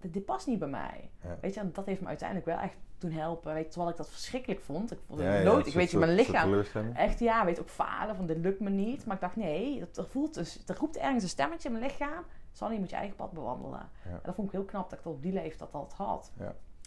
dit, 0.00 0.12
dit 0.12 0.24
past 0.24 0.46
niet 0.46 0.58
bij 0.58 0.68
mij. 0.68 1.10
Ja. 1.22 1.36
Weet 1.40 1.54
je, 1.54 1.60
en 1.60 1.72
dat 1.72 1.86
heeft 1.86 2.00
me 2.00 2.06
uiteindelijk 2.06 2.48
wel 2.48 2.58
echt 2.58 2.76
toen 2.98 3.10
helpen. 3.12 3.54
Weet 3.54 3.70
terwijl 3.70 3.90
ik 3.90 3.96
dat 3.96 4.10
verschrikkelijk 4.10 4.60
vond. 4.60 4.92
Ik 4.92 4.98
vond 5.06 5.20
Ja, 5.20 5.42
nood. 5.42 5.66
ik 5.66 5.72
weet 5.74 5.90
je, 5.90 5.98
mijn 5.98 6.14
lichaam. 6.14 6.50
Echt 6.94 7.18
ja, 7.18 7.44
weet 7.44 7.60
ook 7.60 7.68
falen 7.68 8.16
van 8.16 8.26
dit 8.26 8.36
lukt 8.38 8.60
me 8.60 8.70
niet. 8.70 9.06
Maar 9.06 9.14
ik 9.14 9.20
dacht, 9.22 9.36
nee, 9.36 9.78
dat, 9.80 9.96
er 9.96 10.06
voelt 10.06 10.34
dus, 10.34 10.62
er 10.66 10.76
roept 10.78 10.96
ergens 10.96 11.22
een 11.22 11.28
stemmetje 11.28 11.68
in 11.68 11.74
mijn 11.78 11.90
lichaam. 11.90 12.24
Sanny, 12.52 12.74
je 12.74 12.80
moet 12.80 12.90
je 12.90 12.96
eigen 12.96 13.16
pad 13.16 13.32
bewandelen. 13.32 13.88
En 14.04 14.20
dat 14.22 14.34
vond 14.34 14.46
ik 14.46 14.52
heel 14.52 14.64
knap 14.64 14.90
dat 14.90 14.98
ik 14.98 15.04
dat 15.04 15.14
op 15.14 15.22
die 15.22 15.32
leeftijd 15.32 15.72
al 15.72 15.88
had. 15.96 16.32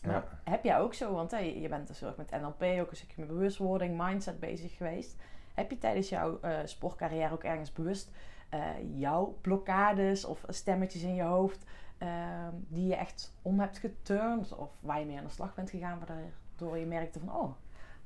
Ja. 0.05 0.11
Maar 0.11 0.23
Ja. 0.45 0.51
heb 0.51 0.63
jij 0.63 0.79
ook 0.79 0.93
zo, 0.93 1.13
want 1.13 1.31
hè, 1.31 1.37
je 1.37 1.69
bent 1.69 1.87
dus 1.87 2.01
erg 2.03 2.17
met 2.17 2.31
NLP, 2.31 2.61
ook 2.81 2.89
een 2.89 2.95
stukje 2.95 3.15
met 3.21 3.27
bewustwording, 3.27 4.01
mindset 4.07 4.39
bezig 4.39 4.77
geweest. 4.77 5.15
Heb 5.53 5.69
je 5.69 5.77
tijdens 5.77 6.09
jouw 6.09 6.39
eh, 6.41 6.57
sportcarrière 6.65 7.33
ook 7.33 7.43
ergens 7.43 7.71
bewust 7.73 8.11
eh, 8.49 8.61
jouw 8.99 9.37
blokkades 9.41 10.25
of 10.25 10.43
stemmetjes 10.47 11.03
in 11.03 11.15
je 11.15 11.23
hoofd 11.23 11.65
ehm, 11.97 12.53
die 12.67 12.87
je 12.87 12.95
echt 12.95 13.37
om 13.41 13.59
hebt 13.59 13.77
geturnd 13.77 14.55
of 14.55 14.69
waar 14.79 14.99
je 14.99 15.05
mee 15.05 15.17
aan 15.17 15.23
de 15.23 15.29
slag 15.29 15.53
bent 15.55 15.69
gegaan, 15.69 15.99
waardoor 15.99 16.77
je 16.77 16.85
merkte 16.85 17.19
van, 17.19 17.35
oh, 17.35 17.51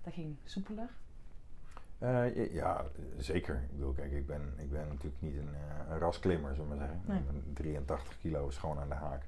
dat 0.04 0.14
ging 0.14 0.36
soepeler? 0.44 0.90
Eh, 2.00 2.54
ja, 2.54 2.84
zeker. 3.18 3.56
Ik 3.56 3.72
bedoel, 3.72 3.94
kijk, 3.94 4.12
ik 4.12 4.26
ben, 4.28 4.54
ik 4.58 4.72
ben 4.72 4.88
natuurlijk 4.88 5.22
niet 5.22 5.36
een, 5.36 5.56
een 5.90 5.98
rasklimmer, 6.00 6.56
zullen 6.56 6.70
we 6.70 6.76
maar 6.76 6.86
zeggen. 6.88 7.04
Nee. 7.06 7.18
Ik 7.20 7.26
ben 7.26 7.54
83 7.54 8.18
kilo 8.20 8.48
is 8.48 8.58
gewoon 8.58 8.80
aan 8.80 8.90
de 8.90 8.96
haak. 8.96 9.24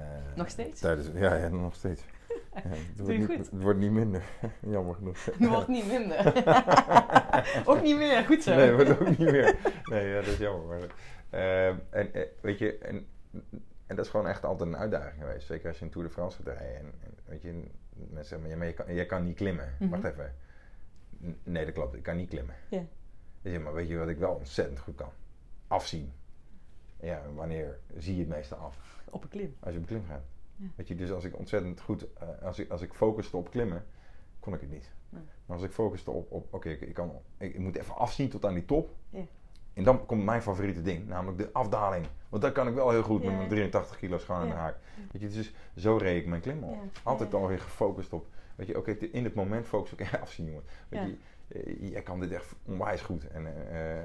Eh, 0.00 0.36
Nog 0.36 0.48
steeds? 0.48 0.80
Tijdens, 0.80 1.08
ja, 1.14 1.34
ja, 1.34 1.48
nog 1.48 1.74
steeds. 1.74 2.02
Ja, 2.54 2.62
het, 2.62 2.96
Doe 2.96 3.06
wordt 3.06 3.12
je 3.12 3.18
niet, 3.18 3.26
goed. 3.26 3.50
het 3.50 3.62
wordt 3.62 3.78
niet 3.78 3.90
minder, 3.90 4.22
jammer 4.76 4.94
genoeg. 4.94 5.24
Het 5.24 5.48
wordt 5.48 5.68
niet 5.68 5.86
minder. 5.86 6.44
ook 7.64 7.82
niet 7.82 7.96
meer, 7.96 8.24
goed 8.24 8.42
zo. 8.42 8.54
Nee, 8.54 8.66
het 8.66 8.74
wordt 8.86 9.00
ook 9.00 9.08
niet 9.18 9.18
meer. 9.30 9.56
Nee, 9.84 10.08
ja, 10.08 10.14
dat 10.14 10.26
is 10.26 10.38
jammer. 10.38 10.66
Maar, 10.78 10.88
eh, 11.30 11.66
en 11.68 12.12
eh, 12.14 12.22
weet 12.40 12.58
je, 12.58 12.78
en, 12.78 13.06
en 13.86 13.96
dat 13.96 14.04
is 14.04 14.10
gewoon 14.10 14.28
echt 14.28 14.44
altijd 14.44 14.68
een 14.70 14.76
uitdaging 14.76 15.22
geweest. 15.22 15.46
Zeker 15.46 15.68
als 15.68 15.78
je 15.78 15.84
een 15.84 15.90
Tour 15.90 16.06
de 16.06 16.12
France 16.12 16.42
gaat 16.42 16.54
rijden. 16.58 16.76
En, 16.78 16.92
en 17.04 17.14
weet 17.24 17.42
je, 17.42 17.52
mensen 17.94 18.24
zeggen, 18.24 18.40
maar, 18.40 18.50
ja, 18.50 18.56
maar 18.56 18.66
je, 18.66 18.72
kan, 18.72 18.94
je 18.94 19.06
kan 19.06 19.24
niet 19.24 19.36
klimmen. 19.36 19.74
Mhm. 19.78 19.90
Wacht 19.90 20.04
even. 20.04 20.34
N- 21.24 21.36
Nee, 21.42 21.64
dat 21.64 21.74
klopt. 21.74 21.94
Ik 21.94 22.02
kan 22.02 22.16
niet 22.16 22.28
klimmen. 22.28 22.54
Ja. 22.68 23.58
Maar 23.58 23.74
weet 23.74 23.88
je 23.88 23.96
wat 23.96 24.08
ik 24.08 24.18
wel 24.18 24.32
ontzettend 24.32 24.78
goed 24.78 24.94
kan? 24.94 25.10
Afzien. 25.68 26.12
Ja, 27.00 27.22
wanneer 27.34 27.78
zie 27.96 28.14
je 28.14 28.20
het 28.20 28.28
meeste 28.28 28.54
af? 28.54 29.02
Op 29.10 29.22
een 29.22 29.28
klim. 29.28 29.56
Als 29.60 29.74
je 29.74 29.80
op 29.80 29.86
klim 29.86 30.04
gaat. 30.08 30.24
Ja. 30.56 30.66
Weet 30.76 30.88
je, 30.88 30.94
dus 30.94 31.12
als 31.12 31.24
ik 31.24 31.38
ontzettend 31.38 31.80
goed, 31.80 32.06
eh, 32.14 32.28
als, 32.42 32.58
ik, 32.58 32.70
als 32.70 32.82
ik 32.82 32.94
focuste 32.94 33.36
op 33.36 33.50
klimmen, 33.50 33.84
kon 34.40 34.54
ik 34.54 34.60
het 34.60 34.70
niet. 34.70 34.94
Maar 35.46 35.56
als 35.56 35.62
ik 35.62 35.70
focuste 35.70 36.10
op, 36.10 36.30
op 36.32 36.54
oké, 36.54 36.68
ik, 36.68 36.80
ik, 36.80 36.94
kan, 36.94 37.12
ik, 37.38 37.54
ik 37.54 37.60
moet 37.60 37.76
even 37.76 37.96
afzien 37.96 38.28
tot 38.28 38.44
aan 38.44 38.54
die 38.54 38.64
top. 38.64 38.90
Ja. 39.10 39.24
En 39.72 39.84
dan 39.84 40.06
komt 40.06 40.24
mijn 40.24 40.42
favoriete 40.42 40.82
ding, 40.82 41.08
namelijk 41.08 41.38
de 41.38 41.52
afdaling. 41.52 42.06
Want 42.28 42.42
dat 42.42 42.52
kan 42.52 42.68
ik 42.68 42.74
wel 42.74 42.90
heel 42.90 43.02
goed 43.02 43.24
met 43.24 43.36
mijn 43.36 43.48
83 43.48 43.96
kilo's 43.96 44.24
gewoon 44.24 44.40
aan 44.40 44.48
de 44.48 44.54
haak. 44.54 44.78
Weet 45.12 45.22
je, 45.22 45.28
dus 45.28 45.54
zo 45.76 45.96
reed 45.96 46.22
ik 46.22 46.26
mijn 46.26 46.40
klim 46.40 46.62
op. 46.62 46.76
Altijd 47.02 47.34
alweer 47.34 47.60
gefocust 47.60 48.12
op, 48.12 48.26
weet 48.54 48.66
je, 48.66 48.78
oké, 48.78 48.90
in 48.90 49.24
het 49.24 49.34
moment 49.34 49.66
focus 49.66 49.92
ik 49.92 50.14
afzien, 50.20 50.46
jongen. 50.46 50.62
Weet 50.88 51.02
je, 51.02 51.16
jij 51.80 52.02
kan 52.02 52.20
dit 52.20 52.32
echt 52.32 52.54
onwijs 52.64 53.00
goed. 53.00 53.28
En 53.28 53.46
eh, 53.46 53.98
eh, 53.98 54.04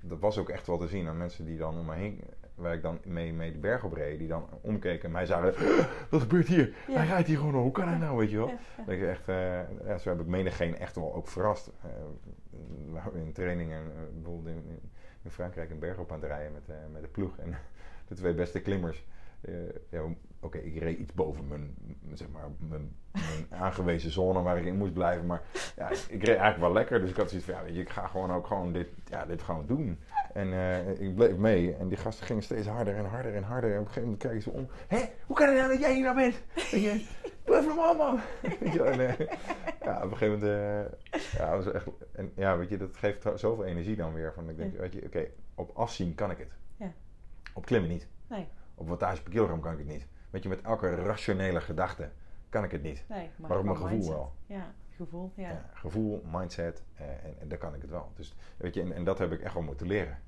dat 0.00 0.18
was 0.20 0.38
ook 0.38 0.48
echt 0.48 0.66
wel 0.66 0.78
te 0.78 0.88
zien 0.88 1.08
aan 1.08 1.16
mensen 1.16 1.44
die 1.44 1.58
dan 1.58 1.78
om 1.78 1.86
me 1.86 1.94
heen, 1.94 2.20
waar 2.54 2.74
ik 2.74 2.82
dan 2.82 2.98
mee, 3.04 3.32
mee 3.32 3.52
de 3.52 3.58
berg 3.58 3.84
op 3.84 3.92
reed, 3.92 4.18
die 4.18 4.28
dan 4.28 4.48
omkeken 4.60 5.04
en 5.04 5.10
mij 5.10 5.26
zagen, 5.26 5.54
wat 6.10 6.20
gebeurt 6.20 6.48
hier? 6.48 6.74
Ja. 6.88 6.96
Hij 6.96 7.06
rijdt 7.06 7.28
hier 7.28 7.38
gewoon 7.38 7.54
hoe 7.54 7.72
kan 7.72 7.88
hij 7.88 7.98
nou, 7.98 8.16
weet 8.16 8.30
je 8.30 8.36
wel? 8.36 8.46
Ja, 8.48 8.58
ja. 8.76 8.84
Dat 8.84 8.94
ik 8.94 9.02
echt, 9.02 9.28
eh, 9.28 9.86
ja, 9.86 9.98
zo 9.98 10.08
heb 10.08 10.20
ik 10.20 10.26
menigeen 10.26 10.78
echt 10.78 10.94
wel 10.94 11.14
ook 11.14 11.28
verrast. 11.28 11.70
Eh, 11.82 11.90
waren 12.92 13.14
in 13.14 13.32
trainingen, 13.32 13.82
eh, 13.82 14.00
bijvoorbeeld 14.14 14.56
in, 14.56 14.80
in, 15.22 15.30
Frankrijk 15.30 15.70
een 15.70 15.78
berg 15.78 15.98
op 15.98 16.12
aan 16.12 16.20
het 16.20 16.28
rijden 16.28 16.52
met, 16.52 16.68
eh, 16.68 16.76
met 16.92 17.02
de 17.02 17.08
ploeg. 17.08 17.38
En 17.38 17.54
de 18.08 18.14
twee 18.14 18.34
beste 18.34 18.60
klimmers. 18.60 19.06
eh, 19.40 19.54
ja, 19.88 20.02
Oké, 20.44 20.58
ik 20.58 20.78
reed 20.78 20.98
iets 20.98 21.12
boven 21.12 21.48
mijn, 21.48 21.74
zeg 22.12 22.28
maar, 22.28 22.48
mijn, 22.58 22.96
mijn 23.12 23.46
aangewezen 23.62 24.10
zone 24.10 24.42
waar 24.42 24.58
ik 24.58 24.64
in 24.64 24.76
moest 24.76 24.92
blijven. 24.92 25.26
Maar 25.26 25.42
ja, 25.76 25.88
ik 25.90 26.08
reed 26.08 26.26
eigenlijk 26.28 26.58
wel 26.58 26.72
lekker. 26.72 27.00
Dus 27.00 27.10
ik 27.10 27.16
had 27.16 27.28
zoiets 27.28 27.46
van, 27.46 27.56
ja, 27.58 27.62
weet 27.64 27.74
je, 27.74 27.80
ik 27.80 27.88
ga 27.90 28.06
gewoon 28.06 28.32
ook 28.32 28.46
gewoon 28.46 28.72
dit, 28.72 28.88
ja, 29.04 29.24
dit 29.26 29.42
gewoon 29.42 29.66
doen. 29.66 29.98
En 30.32 30.52
eh, 30.52 31.00
ik 31.00 31.14
bleef 31.14 31.36
mee. 31.36 31.74
En 31.76 31.88
die 31.88 31.96
gasten 31.98 32.26
gingen 32.26 32.42
steeds 32.42 32.66
harder 32.66 32.96
en 32.96 33.04
harder 33.04 33.34
en 33.34 33.42
harder. 33.42 33.70
En 33.70 33.78
op 33.78 33.86
een 33.86 33.92
gegeven 33.92 34.08
moment 34.08 34.22
kijken 34.22 34.42
ze 34.42 34.50
om. 34.50 34.68
Hé, 34.88 35.04
hoe 35.26 35.36
kan 35.36 35.48
het 35.48 35.56
nou 35.56 35.68
dat 35.68 35.80
jij 35.80 35.94
hier 35.94 36.02
nou 36.02 36.16
bent? 36.16 36.42
Weet 36.54 36.82
je, 36.82 37.06
normaal 37.66 37.94
man. 37.94 38.20
Weet 38.60 38.72
je, 38.72 38.78
wel, 38.82 38.92
en, 38.92 39.00
eh, 39.18 39.26
ja, 39.82 39.96
op 40.04 40.10
een 40.10 40.16
gegeven 40.16 40.38
moment... 40.40 40.92
eh, 41.12 41.38
ja, 41.38 41.56
was 41.56 41.72
echt, 41.72 41.86
en, 42.12 42.32
ja, 42.36 42.56
weet 42.58 42.68
je, 42.68 42.76
dat 42.76 42.96
geeft 42.96 43.26
zoveel 43.34 43.64
energie 43.64 43.96
dan 43.96 44.12
weer. 44.12 44.32
Van, 44.32 44.48
ik 44.50 44.56
denk, 44.56 44.72
Ja. 44.72 44.78
weet 44.80 44.92
je, 44.92 45.02
oké, 45.06 45.26
op 45.54 45.70
afzien 45.76 46.14
kan 46.14 46.30
ik 46.30 46.38
het. 46.38 46.52
Ja. 46.76 46.92
Op 47.54 47.66
klimmen 47.66 47.90
niet. 47.90 48.06
Nee, 48.28 48.46
Op 48.74 48.88
wattage 48.88 49.22
per 49.22 49.32
kilogram 49.32 49.60
kan 49.60 49.72
ik 49.72 49.78
het 49.78 49.86
niet. 49.88 50.06
Weet 50.34 50.42
je, 50.42 50.48
met 50.48 50.62
elke 50.62 50.94
rationele 50.94 51.60
gedachte 51.60 52.10
kan 52.48 52.64
ik 52.64 52.70
het 52.70 52.82
niet. 52.82 53.04
nee. 53.08 53.30
Maar, 53.36 53.48
Maar 53.48 53.58
op 53.58 53.64
mijn 53.64 53.76
gevoel 53.76 53.90
mindset. 53.90 54.14
wel. 54.14 54.32
Ja, 54.46 54.74
gevoel, 54.96 55.32
ja. 55.34 55.48
Ja, 55.48 55.70
gevoel, 55.74 56.22
mindset, 56.32 56.82
eh, 56.94 57.08
en, 57.08 57.34
en 57.40 57.48
daar 57.48 57.58
kan 57.58 57.74
ik 57.74 57.80
het 57.80 57.90
wel. 57.90 58.12
Dus, 58.14 58.34
weet 58.56 58.74
je, 58.74 58.80
en, 58.80 58.92
en 58.92 59.04
dat 59.04 59.18
heb 59.18 59.32
ik 59.32 59.40
echt 59.40 59.54
wel 59.54 59.62
moeten 59.62 59.86
leren. 59.86 60.18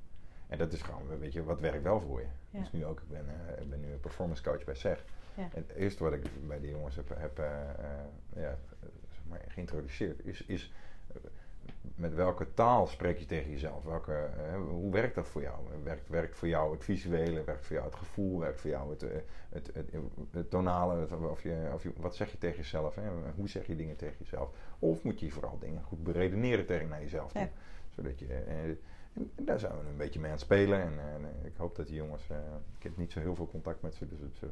En 0.49 0.59
dat 0.59 0.73
is 0.73 0.83
gewoon, 0.83 1.19
weet 1.19 1.33
je, 1.33 1.45
wat 1.45 1.61
werkt 1.61 1.83
wel 1.83 2.01
voor 2.01 2.21
je. 2.21 2.27
Ja. 2.51 2.59
Dus 2.59 2.73
nu 2.73 2.85
ook, 2.85 3.01
ik 3.01 3.09
ben, 3.09 3.27
eh, 3.29 3.63
ik 3.63 3.71
ben 3.71 3.81
nu 3.81 3.93
een 3.93 4.01
performance 4.01 4.43
coach 4.43 4.65
bij 4.65 4.75
SEG. 4.75 5.05
Ja. 5.35 5.43
En 5.43 5.65
het 5.67 5.73
eerste 5.73 6.03
wat 6.03 6.13
ik 6.13 6.47
bij 6.47 6.61
die 6.61 6.71
jongens 6.71 6.97
heb, 6.97 7.09
heb 7.19 7.39
eh, 7.39 7.71
eh, 7.71 7.77
ja, 8.35 8.59
zeg 9.11 9.23
maar 9.29 9.41
geïntroduceerd, 9.49 10.25
is, 10.25 10.43
is 10.43 10.73
met 11.95 12.15
welke 12.15 12.55
taal 12.55 12.87
spreek 12.87 13.19
je 13.19 13.27
tegen 13.27 13.51
jezelf? 13.51 13.85
Welke, 13.85 14.13
eh, 14.13 14.57
hoe 14.69 14.93
werkt 14.93 15.15
dat 15.15 15.29
voor 15.29 15.43
jou? 15.43 15.59
Werkt, 15.83 16.09
werkt 16.09 16.37
voor 16.37 16.49
jou 16.49 16.73
het 16.73 16.85
visuele? 16.85 17.45
Werkt 17.45 17.67
voor 17.67 17.77
jou 17.77 17.89
het 17.89 17.99
gevoel? 17.99 18.39
Werkt 18.39 18.61
voor 18.61 18.71
jou 18.71 18.91
het, 18.91 19.03
eh, 19.03 19.17
het, 19.49 19.71
het, 19.75 19.91
het 20.31 20.51
tonale? 20.51 21.07
Of 21.31 21.43
je, 21.43 21.71
of 21.75 21.83
je, 21.83 21.93
wat 21.97 22.17
zeg 22.17 22.31
je 22.31 22.39
tegen 22.39 22.57
jezelf? 22.57 22.95
Hè? 22.95 23.03
Hoe 23.35 23.49
zeg 23.49 23.67
je 23.67 23.77
dingen 23.77 23.97
tegen 23.97 24.17
jezelf? 24.19 24.51
Of 24.79 25.03
moet 25.03 25.21
je 25.21 25.31
vooral 25.31 25.59
dingen 25.59 25.83
goed 25.83 26.03
beredeneren 26.05 26.67
tegen 26.67 26.89
naar 26.89 27.01
jezelf 27.01 27.33
toe? 27.33 27.41
Ja. 27.41 27.51
Zodat 27.95 28.19
je, 28.19 28.27
eh, 28.27 28.77
en 29.17 29.45
daar 29.45 29.59
zijn 29.59 29.73
we 29.73 29.89
een 29.89 29.97
beetje 29.97 30.21
mee 30.21 30.31
aan 30.31 30.37
het 30.37 30.45
spelen. 30.45 30.81
En 30.81 30.99
eh, 30.99 31.47
ik 31.47 31.57
hoop 31.57 31.77
dat 31.77 31.87
die 31.87 31.97
jongens... 31.97 32.31
eh, 32.31 32.37
ik 32.77 32.83
heb 32.83 32.97
niet 32.97 33.13
zo 33.13 33.21
heel 33.21 33.35
veel 33.35 33.49
contact 33.49 33.83
met 33.83 33.95
ze, 33.95 34.07
dus 34.09 34.51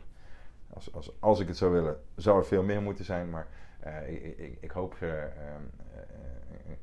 als, 0.71 0.93
als, 0.93 1.12
als 1.19 1.41
ik 1.41 1.49
het 1.49 1.57
zou 1.57 1.73
willen, 1.73 2.01
zou 2.17 2.39
er 2.39 2.47
veel 2.47 2.62
meer 2.62 2.83
moeten 2.83 3.05
zijn. 3.05 3.31
Maar 3.31 3.47
ik, 4.07 4.39
ik, 4.39 4.57
ik 4.61 4.70
hoop 4.70 4.97
eh, 5.01 5.22
ehm, 5.24 5.30
eh, 5.95 6.01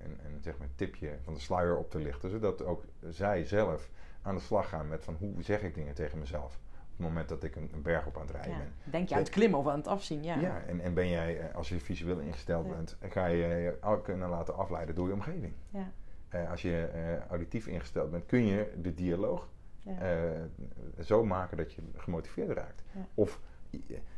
een, 0.06 0.20
een, 0.26 0.42
zeg 0.42 0.58
maar 0.58 0.68
tipje 0.76 1.10
van 1.24 1.34
de 1.34 1.40
sluier 1.40 1.78
op 1.78 1.90
te 1.90 2.00
lichten. 2.00 2.30
Zodat 2.30 2.64
ook 2.64 2.84
zij 3.10 3.44
zelf 3.46 3.90
aan 4.22 4.36
de 4.36 4.42
slag 4.42 4.70
gaan 4.70 4.88
met 4.88 5.04
van 5.04 5.16
hoe 5.20 5.44
zeg 5.44 5.62
ik 5.62 5.76
dingen 5.76 5.94
tegen 5.94 6.20
mezelf. 6.20 6.60
Op 6.72 6.98
het 6.98 7.06
moment 7.08 7.30
dat 7.30 7.44
ik 7.44 7.56
een, 7.56 7.70
een 7.74 7.82
berg 7.82 8.06
op 8.06 8.16
aan 8.16 8.22
het 8.22 8.32
rijden 8.32 8.52
Ja. 8.52 8.58
ben. 8.58 8.92
Denk 8.92 9.10
je 9.10 9.16
aan 9.16 9.22
het 9.22 9.30
klimmen 9.30 9.60
of 9.60 9.68
aan 9.68 9.78
het 9.78 9.88
afzien? 9.88 10.24
Ja. 10.24 10.40
Ja, 10.40 10.62
en, 10.68 10.80
en 10.82 10.94
ben 10.94 11.10
jij, 11.10 11.40
eh, 11.40 11.56
als 11.56 11.70
je 11.70 11.80
visueel 11.80 12.20
ingesteld 12.20 12.66
Ja. 12.66 12.72
bent, 12.72 12.98
ga 13.00 13.26
je 13.26 13.36
je 13.46 13.78
al 13.80 14.00
kunnen 14.00 14.30
laten 14.30 14.56
afleiden 14.56 14.96
door 14.96 15.08
je 15.08 15.14
omgeving. 15.14 15.54
Ja. 15.70 15.92
Eh, 16.30 16.50
als 16.50 16.62
je 16.62 16.86
eh, 16.86 17.28
auditief 17.30 17.68
ingesteld 17.68 18.12
bent, 18.12 18.26
kun 18.26 18.46
je 18.46 18.74
de 18.82 18.94
dialoog 18.94 19.50
eh, 19.84 20.20
zo 21.00 21.26
maken 21.26 21.58
dat 21.58 21.74
je 21.74 21.82
gemotiveerd 21.96 22.50
raakt. 22.58 22.84
Of 23.14 23.34
eh, 23.36 23.40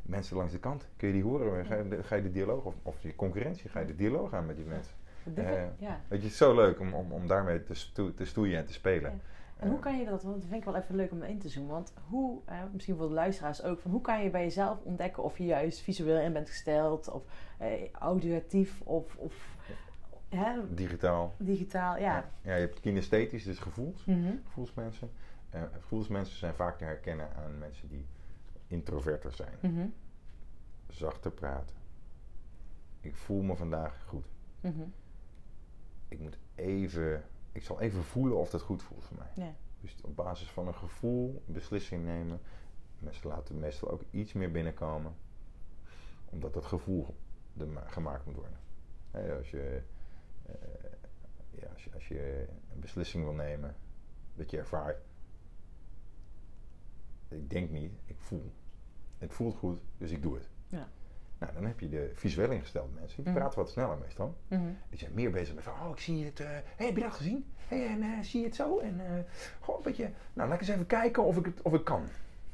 mensen 0.01 0.37
langs 0.37 0.51
de 0.51 0.59
kant, 0.59 0.87
kun 0.97 1.07
je 1.07 1.13
die 1.13 1.23
horen? 1.23 1.65
Ga, 1.65 1.75
je, 1.75 1.87
de- 1.87 2.03
ga 2.03 2.15
je 2.15 2.21
de 2.21 2.31
dialoog, 2.31 2.63
of, 2.65 2.75
of 2.83 3.01
je 3.01 3.15
concurrentie, 3.15 3.69
ga 3.69 3.79
je 3.79 3.85
de 3.85 3.95
dialoog 3.95 4.33
aan 4.33 4.45
met 4.45 4.55
die 4.55 4.65
mensen? 4.65 4.93
Eh, 5.35 5.63
ik- 5.63 5.69
ja. 5.77 5.99
Weet 6.07 6.19
je, 6.19 6.23
het 6.23 6.23
is 6.23 6.37
zo 6.37 6.55
leuk 6.55 6.79
om, 6.79 6.93
om, 6.93 7.11
om 7.11 7.27
daarmee 7.27 7.63
te, 7.63 7.73
stoe- 7.73 8.13
te 8.13 8.25
stoeien 8.25 8.57
en 8.57 8.65
te 8.65 8.73
spelen. 8.73 9.11
Ja. 9.11 9.17
En 9.57 9.69
hoe 9.69 9.79
kan 9.79 9.97
je 9.99 10.05
dat, 10.05 10.23
want 10.23 10.35
dat 10.35 10.45
vind 10.49 10.59
ik 10.59 10.63
wel 10.65 10.75
even 10.75 10.95
leuk 10.95 11.11
om 11.11 11.23
in 11.23 11.39
te 11.39 11.49
zoomen. 11.49 11.71
Want 11.71 11.93
hoe, 12.09 12.39
eh, 12.45 12.57
misschien 12.71 12.95
voor 12.95 13.07
de 13.07 13.13
luisteraars 13.13 13.63
ook, 13.63 13.79
van 13.79 13.91
hoe 13.91 14.01
kan 14.01 14.23
je 14.23 14.29
bij 14.29 14.43
jezelf 14.43 14.77
ontdekken 14.83 15.23
of 15.23 15.37
je 15.37 15.45
juist 15.45 15.79
visueel 15.79 16.19
in 16.19 16.33
bent 16.33 16.49
gesteld, 16.49 17.09
of 17.11 17.23
eh, 17.57 17.91
auditief, 17.91 18.81
of, 18.81 19.15
of 19.15 19.55
hè, 20.29 20.73
Digitaal. 20.75 21.33
digitaal, 21.37 21.97
ja. 21.97 22.29
ja, 22.41 22.53
je 22.53 22.59
hebt 22.59 22.79
kinesthetisch, 22.79 23.43
dus 23.43 23.59
gevoels, 23.59 24.05
Mhm. 24.05 24.31
gevoelsmensen. 24.45 25.09
Eh, 25.49 25.61
gevoelsmensen 25.79 26.37
zijn 26.37 26.53
vaak 26.53 26.77
te 26.77 26.83
herkennen 26.83 27.27
aan 27.45 27.57
mensen 27.57 27.87
die 27.89 28.05
introverter 28.73 29.31
zijn. 29.31 29.57
Mhm. 29.61 29.87
Zachter 30.89 31.31
praten. 31.31 31.75
Ik 33.01 33.15
voel 33.15 33.41
me 33.41 33.55
vandaag 33.55 34.03
goed. 34.07 34.25
Mhm. 34.61 34.83
Ik 36.07 36.19
moet 36.19 36.37
even, 36.55 37.23
ik 37.51 37.63
zal 37.63 37.79
even 37.81 38.03
voelen 38.03 38.37
of 38.37 38.49
dat 38.49 38.61
goed 38.61 38.83
voelt 38.83 39.03
voor 39.03 39.17
mij. 39.17 39.45
Ja. 39.45 39.53
Dus 39.81 39.95
op 40.01 40.15
basis 40.15 40.51
van 40.51 40.67
een 40.67 40.75
gevoel 40.75 41.41
een 41.47 41.53
beslissing 41.53 42.05
nemen. 42.05 42.39
Mensen 42.99 43.29
laten 43.29 43.59
meestal 43.59 43.89
ook 43.91 44.03
iets 44.11 44.33
meer 44.33 44.51
binnenkomen. 44.51 45.13
Omdat 46.29 46.53
dat 46.53 46.65
gevoel 46.65 47.15
ma- 47.53 47.87
gemaakt 47.87 48.25
moet 48.25 48.35
worden. 48.35 48.57
Als, 49.37 49.49
je, 49.49 49.81
eh, 50.45 50.53
ja, 51.51 51.67
als, 51.73 51.83
je, 51.83 51.93
als 51.93 52.07
je 52.07 52.47
een 52.73 52.79
beslissing 52.79 53.23
wil 53.23 53.33
nemen, 53.33 53.75
dat 54.35 54.51
je 54.51 54.57
ervaart. 54.57 54.97
Ik 57.27 57.49
denk 57.49 57.69
niet, 57.69 57.91
ik 58.05 58.15
voel. 58.19 58.51
Het 59.23 59.33
voelt 59.33 59.55
goed, 59.55 59.79
dus 59.97 60.11
ik 60.11 60.21
doe 60.21 60.33
het. 60.35 60.49
Ja. 60.67 60.87
Nou, 61.37 61.53
dan 61.53 61.65
heb 61.65 61.79
je 61.79 61.89
de 61.89 62.11
visueel 62.13 62.51
ingestelde 62.51 62.89
mensen. 62.99 63.23
Die 63.23 63.31
Mhm. 63.31 63.41
praten 63.41 63.59
wat 63.59 63.69
sneller 63.69 63.97
meestal. 63.97 64.35
Mhm. 64.47 64.61
Die 64.89 64.99
zijn 64.99 65.11
meer 65.13 65.31
bezig 65.31 65.55
met 65.55 65.63
van, 65.63 65.73
oh, 65.73 65.89
ik 65.91 65.99
zie 65.99 66.25
het. 66.25 66.37
hey, 66.37 66.63
heb 66.85 66.95
je 66.95 67.01
dat 67.03 67.11
gezien? 67.13 67.45
Hey, 67.67 67.87
en 67.87 68.01
eh, 68.01 68.09
zie 68.21 68.39
je 68.39 68.45
het 68.45 68.55
zo? 68.55 68.79
En 68.79 68.99
eh 68.99 69.11
goh, 69.59 69.75
een 69.77 69.83
beetje, 69.83 70.09
nou, 70.33 70.49
laat 70.49 70.61
ik 70.61 70.67
eens 70.67 70.75
even 70.75 70.85
kijken 70.85 71.23
of 71.23 71.37
ik 71.37 71.45
het 71.45 71.61
of 71.61 71.73
ik 71.73 71.83
kan. 71.83 72.03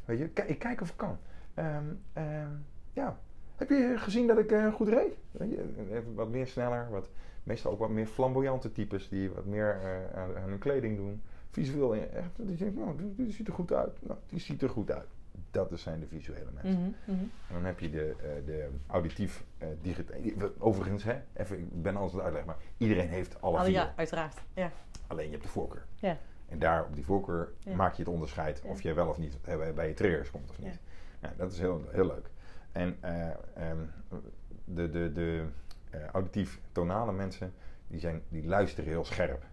Weet 0.05 0.17
je, 0.19 0.29
ik 0.45 0.59
kijk 0.59 0.81
of 0.81 0.89
ik 0.89 0.97
kan. 0.97 1.17
Ehm, 1.53 1.83
ehm, 2.13 2.49
ja. 2.93 3.19
Heb 3.55 3.69
je 3.69 3.93
gezien 3.97 4.27
dat 4.27 4.37
ik 4.37 4.53
goed 4.73 4.87
reed? 4.87 5.13
Weet 5.31 5.49
je, 5.51 6.01
wat 6.15 6.29
meer 6.29 6.47
sneller, 6.47 6.89
wat, 6.89 7.09
meestal 7.43 7.71
ook 7.71 7.79
wat 7.79 7.89
meer 7.89 8.05
flamboyante 8.05 8.71
types 8.71 9.09
die 9.09 9.29
wat 9.31 9.45
meer 9.45 9.79
aan, 10.15 10.35
aan 10.37 10.49
hun 10.49 10.57
kleding 10.59 10.97
doen. 10.97 11.21
Visueel, 11.51 11.95
echt, 11.95 12.29
die 12.35 12.55
denken, 12.55 12.79
nou, 12.79 12.97
die, 12.97 13.13
die 13.15 13.31
ziet 13.31 13.47
er 13.47 13.53
goed 13.53 13.73
uit. 13.73 13.97
Nou, 14.07 14.19
die 14.27 14.39
ziet 14.39 14.61
er 14.61 14.69
goed 14.69 14.91
uit. 14.91 15.07
Dat 15.51 15.71
is- 15.71 15.81
zijn 15.81 15.99
de 15.99 16.07
visuele 16.07 16.51
mensen. 16.53 16.79
Mhm. 16.81 16.89
Mhm. 17.17 17.23
En 17.47 17.53
dan 17.53 17.65
heb 17.65 17.79
je 17.79 17.89
de, 17.89 18.15
eh, 18.21 18.45
de 18.45 18.69
auditief 18.87 19.43
eh 19.57 19.67
digitaal. 19.81 20.17
Overigens, 20.57 21.03
hè, 21.03 21.19
even, 21.33 21.59
ik 21.59 21.81
ben 21.81 21.95
alles 21.95 22.11
aan 22.11 22.15
het 22.17 22.25
uitleggen, 22.25 22.51
maar 22.51 22.63
iedereen 22.77 23.09
heeft 23.09 23.41
alle 23.41 23.55
Alle- 23.57 23.65
vier. 23.65 23.75
ja, 23.75 23.93
uiteraard. 23.95 24.37
Ja. 24.53 24.71
Alleen 25.07 25.25
je 25.25 25.31
hebt 25.31 25.43
de 25.43 25.49
voorkeur. 25.49 25.85
Ja. 25.95 26.17
En 26.47 26.59
daar 26.59 26.85
op 26.85 26.95
die 26.95 27.05
voorkeur 27.05 27.53
Ja. 27.59 27.75
maak 27.75 27.93
je 27.93 28.01
het 28.03 28.11
onderscheid 28.11 28.61
of 28.61 28.81
je 28.81 28.93
wel 28.93 29.07
of 29.07 29.17
niet 29.17 29.37
eh, 29.43 29.73
bij- 29.75 29.87
je 29.87 29.93
triggers 29.93 30.31
komt 30.31 30.49
of 30.49 30.59
niet. 30.59 30.79
Ja. 31.21 31.33
dat 31.37 31.51
is 31.51 31.59
heel, 31.59 31.83
heel 31.89 32.05
leuk. 32.05 32.29
En 32.71 32.97
eh, 32.99 33.27
ehm, 33.53 33.77
de, 34.65 34.89
de, 34.89 35.11
de 35.11 35.45
auditief 36.11 36.59
tonale 36.71 37.11
mensen, 37.11 37.53
die, 37.87 37.99
zijn, 37.99 38.21
die 38.29 38.45
luisteren 38.47 38.89
heel 38.89 39.05
scherp. 39.05 39.45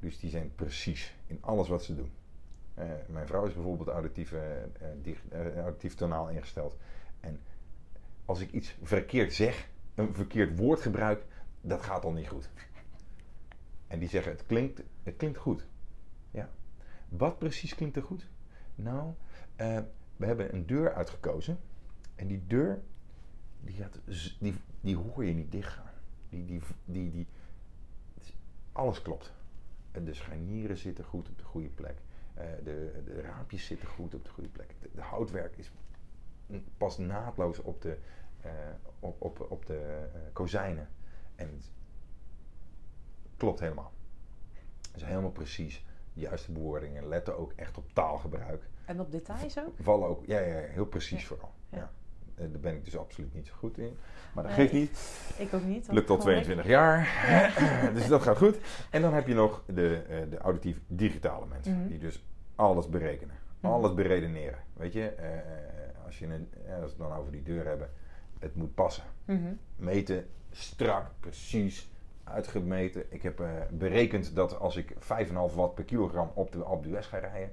Dus 0.00 0.18
die 0.20 0.30
zijn 0.30 0.52
precies 0.54 1.16
in 1.26 1.38
alles 1.40 1.68
wat 1.68 1.82
ze 1.84 1.94
doen. 1.96 2.10
Eh, 2.74 2.86
mijn 3.08 3.26
vrouw 3.26 3.46
is 3.46 3.54
bijvoorbeeld 3.54 3.88
auditief, 3.88 4.32
eh, 4.32 4.62
eh, 4.62 4.68
eh, 5.30 5.58
auditief 5.58 5.94
tonaal 5.94 6.28
ingesteld. 6.28 6.76
En 7.20 7.40
als 8.24 8.40
ik 8.40 8.52
iets 8.52 8.76
verkeerd 8.82 9.32
zeg, 9.32 9.68
een 9.94 10.14
verkeerd 10.14 10.58
woord 10.58 10.80
gebruik, 10.80 11.24
dat 11.60 11.82
gaat 11.82 12.04
al 12.04 12.12
niet 12.12 12.28
goed. 12.28 12.50
En 13.86 13.98
die 13.98 14.08
zeggen, 14.08 14.32
het 14.32 14.46
klinkt, 14.46 14.82
het 15.02 15.16
klinkt 15.16 15.38
goed. 15.38 15.66
Ja. 16.30 16.48
Wat 17.08 17.38
precies 17.38 17.74
klinkt 17.74 17.96
er 17.96 18.02
goed? 18.02 18.26
Nou, 18.74 19.12
we 20.16 20.26
hebben 20.26 20.54
een 20.54 20.66
deur 20.66 20.94
uitgekozen. 20.94 21.58
En 22.14 22.26
die 22.26 22.46
deur, 22.46 22.80
die, 23.60 23.74
gaat, 23.74 24.00
die, 24.38 24.54
die 24.80 24.96
hoor 24.96 25.24
je 25.24 25.32
niet 25.32 25.52
dichtgaan. 25.52 25.90
Die, 26.28 26.44
die, 26.44 26.60
die, 26.84 27.10
die, 27.10 27.26
alles 28.72 29.02
klopt. 29.02 29.32
En 29.90 30.04
De 30.04 30.14
scharnieren 30.14 30.76
zitten 30.76 31.04
goed 31.04 31.28
op 31.28 31.38
de 31.38 31.44
goede 31.44 31.68
plek. 31.68 31.96
Eh, 32.34 32.44
de, 32.64 33.02
de 33.04 33.20
raampjes 33.20 33.66
zitten 33.66 33.88
goed 33.88 34.14
op 34.14 34.24
de 34.24 34.30
goede 34.30 34.48
plek. 34.48 34.74
De, 34.80 34.90
de 34.94 35.00
houtwerk 35.00 35.56
is, 35.56 35.70
past 36.76 36.98
naadloos 36.98 37.58
op 37.58 37.82
de, 37.82 37.98
eh, 38.40 38.50
op, 39.00 39.22
op, 39.22 39.46
op 39.50 39.66
de 39.66 40.08
eh, 40.14 40.20
kozijnen. 40.32 40.88
En 41.34 41.48
het 41.48 41.70
klopt 43.36 43.60
helemaal. 43.60 43.92
Het 44.92 44.96
is 45.00 45.02
helemaal 45.08 45.30
precies 45.30 45.84
juiste 46.12 46.52
bewoordingen. 46.52 47.08
Letten 47.08 47.38
ook 47.38 47.52
echt 47.56 47.78
op 47.78 47.92
taalgebruik. 47.92 48.68
En 48.84 49.00
op 49.00 49.10
details 49.10 49.58
ook? 49.58 49.72
Vallen 49.80 50.08
ook, 50.08 50.26
ja, 50.26 50.38
ja, 50.38 50.58
ja, 50.58 50.68
heel 50.68 50.86
precies 50.86 51.20
Ja. 51.20 51.26
vooral. 51.26 51.52
Ja. 51.68 51.78
Ja. 51.78 51.90
Eh, 52.34 52.44
Daar 52.50 52.60
ben 52.60 52.74
ik 52.74 52.84
dus 52.84 52.98
absoluut 52.98 53.34
niet 53.34 53.46
zo 53.46 53.52
goed 53.56 53.78
in. 53.78 53.96
Maar 54.34 54.44
dat 54.44 54.56
Nee, 54.56 54.68
geeft 54.68 54.72
niet. 54.72 55.20
Ik 55.38 55.54
ook 55.54 55.64
niet. 55.64 55.88
Lukt 55.92 56.10
al 56.10 56.16
Gewoon 56.18 56.36
ik- 56.36 56.42
22 56.42 56.66
jaar. 56.66 57.08
dus 57.94 58.06
dat 58.08 58.22
gaat 58.22 58.36
goed. 58.36 58.58
En 58.90 59.02
dan 59.02 59.14
heb 59.14 59.26
je 59.26 59.34
nog 59.34 59.62
de, 59.66 60.02
eh, 60.08 60.16
de 60.30 60.38
auditief 60.38 60.80
digitale 60.86 61.46
mensen. 61.46 61.78
Mhm. 61.78 61.88
Die 61.88 61.98
dus 61.98 62.24
alles 62.54 62.88
berekenen. 62.88 63.34
Mhm. 63.60 63.72
Alles 63.72 63.94
beredeneren. 63.94 64.58
Weet 64.72 64.92
je, 64.92 65.08
eh, 65.08 65.28
als, 66.06 66.18
je 66.18 66.26
een, 66.26 66.48
als 66.66 66.80
we 66.80 66.86
het 66.86 66.98
dan 66.98 67.12
over 67.12 67.32
die 67.32 67.42
deur 67.42 67.66
hebben. 67.66 67.90
Het 68.38 68.54
moet 68.54 68.74
passen. 68.74 69.04
Mhm. 69.24 69.52
Meten, 69.76 70.26
strak, 70.50 71.06
precies, 71.20 71.90
uitgemeten. 72.24 73.04
Ik 73.08 73.22
heb 73.22 73.42
berekend 73.70 74.34
dat 74.34 74.58
als 74.58 74.76
ik 74.76 74.94
5,5 74.98 75.54
watt 75.54 75.74
per 75.74 75.84
kilogram 75.84 76.30
op 76.34 76.52
de 76.52 76.62
Alpe 76.62 76.88
d'Huez 76.88 77.06
ga 77.08 77.18
rijden, 77.18 77.52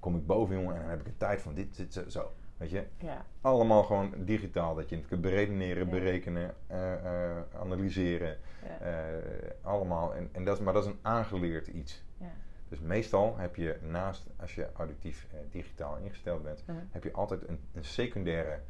kom 0.00 0.16
ik 0.16 0.26
boven, 0.26 0.54
jongen, 0.60 0.74
en 0.74 0.80
dan 0.80 0.90
heb 0.90 1.00
ik 1.00 1.06
een 1.06 1.16
tijd 1.16 1.40
van 1.40 1.54
dit, 1.54 1.76
dit, 1.76 2.04
zo. 2.08 2.32
Weet 2.58 2.70
je, 2.70 2.84
Ja. 2.98 3.24
allemaal 3.40 3.82
gewoon 3.82 4.12
digitaal, 4.24 4.74
dat 4.74 4.88
je 4.88 4.96
het 4.96 5.06
kunt 5.06 5.20
beredeneren, 5.20 5.84
Ja. 5.84 5.90
berekenen, 5.90 6.54
eh, 6.66 6.92
eh, 7.36 7.42
analyseren, 7.60 8.36
Ja. 8.64 8.78
eh, 8.78 9.50
allemaal. 9.62 10.14
En, 10.14 10.28
en 10.32 10.44
dat, 10.44 10.58
is, 10.58 10.64
maar 10.64 10.72
dat 10.72 10.84
is 10.84 10.90
een 10.90 10.98
aangeleerd 11.02 11.66
iets. 11.66 12.02
Ja. 12.16 12.26
Dus 12.68 12.80
meestal 12.80 13.36
heb 13.36 13.56
je 13.56 13.76
naast, 13.82 14.26
als 14.36 14.54
je 14.54 14.68
auditief 14.72 15.26
digitaal 15.50 15.96
ingesteld 15.96 16.42
bent, 16.42 16.62
Mhm. 16.66 16.78
heb 16.90 17.04
je 17.04 17.12
altijd 17.12 17.48
een, 17.48 17.60
een 17.74 17.84
secundaire 17.84 18.60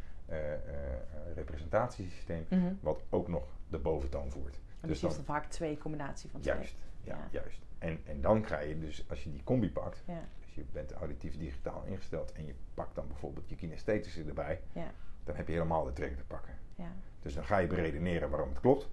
representatiesysteem, 1.34 2.47
Mhm. 2.49 2.72
wat 2.80 3.03
ook 3.11 3.28
nog 3.28 3.45
de 3.68 3.78
boventoon 3.78 4.30
voert. 4.30 4.55
En 4.80 4.89
Dus 4.89 5.01
dus 5.01 5.11
is 5.11 5.16
dan, 5.16 5.24
vaak 5.24 5.45
twee 5.45 5.78
combinatie 5.78 6.30
van 6.30 6.41
twee. 6.41 6.55
juist, 6.55 6.76
ja, 7.03 7.14
Ja. 7.16 7.28
juist. 7.30 7.66
En, 7.79 8.01
en 8.05 8.20
dan 8.20 8.47
ga 8.47 8.59
je 8.61 8.79
dus, 8.79 9.05
als 9.11 9.24
je 9.24 9.31
die 9.31 9.45
combi 9.45 9.70
pakt, 9.72 10.03
Ja. 10.07 10.20
dus 10.45 10.55
je 10.55 10.64
bent 10.72 10.93
auditief 10.93 11.39
digitaal 11.39 11.83
ingesteld 11.87 12.33
en 12.33 12.47
je 12.47 12.55
pakt 12.74 12.95
dan 12.95 13.07
bijvoorbeeld 13.07 13.49
je 13.49 13.57
kinesthetische 13.57 14.24
erbij, 14.24 14.61
Ja. 14.72 14.91
dan 15.24 15.37
heb 15.37 15.47
je 15.47 15.53
helemaal 15.53 15.85
de 15.85 15.93
trek 15.93 16.16
te 16.16 16.24
pakken. 16.24 16.55
Ja. 16.74 16.93
Dus 17.22 17.35
dan 17.35 17.45
ga 17.45 17.59
je 17.59 17.66
beredeneren 17.66 18.31
waarom 18.31 18.49
het 18.49 18.61
klopt. 18.61 18.89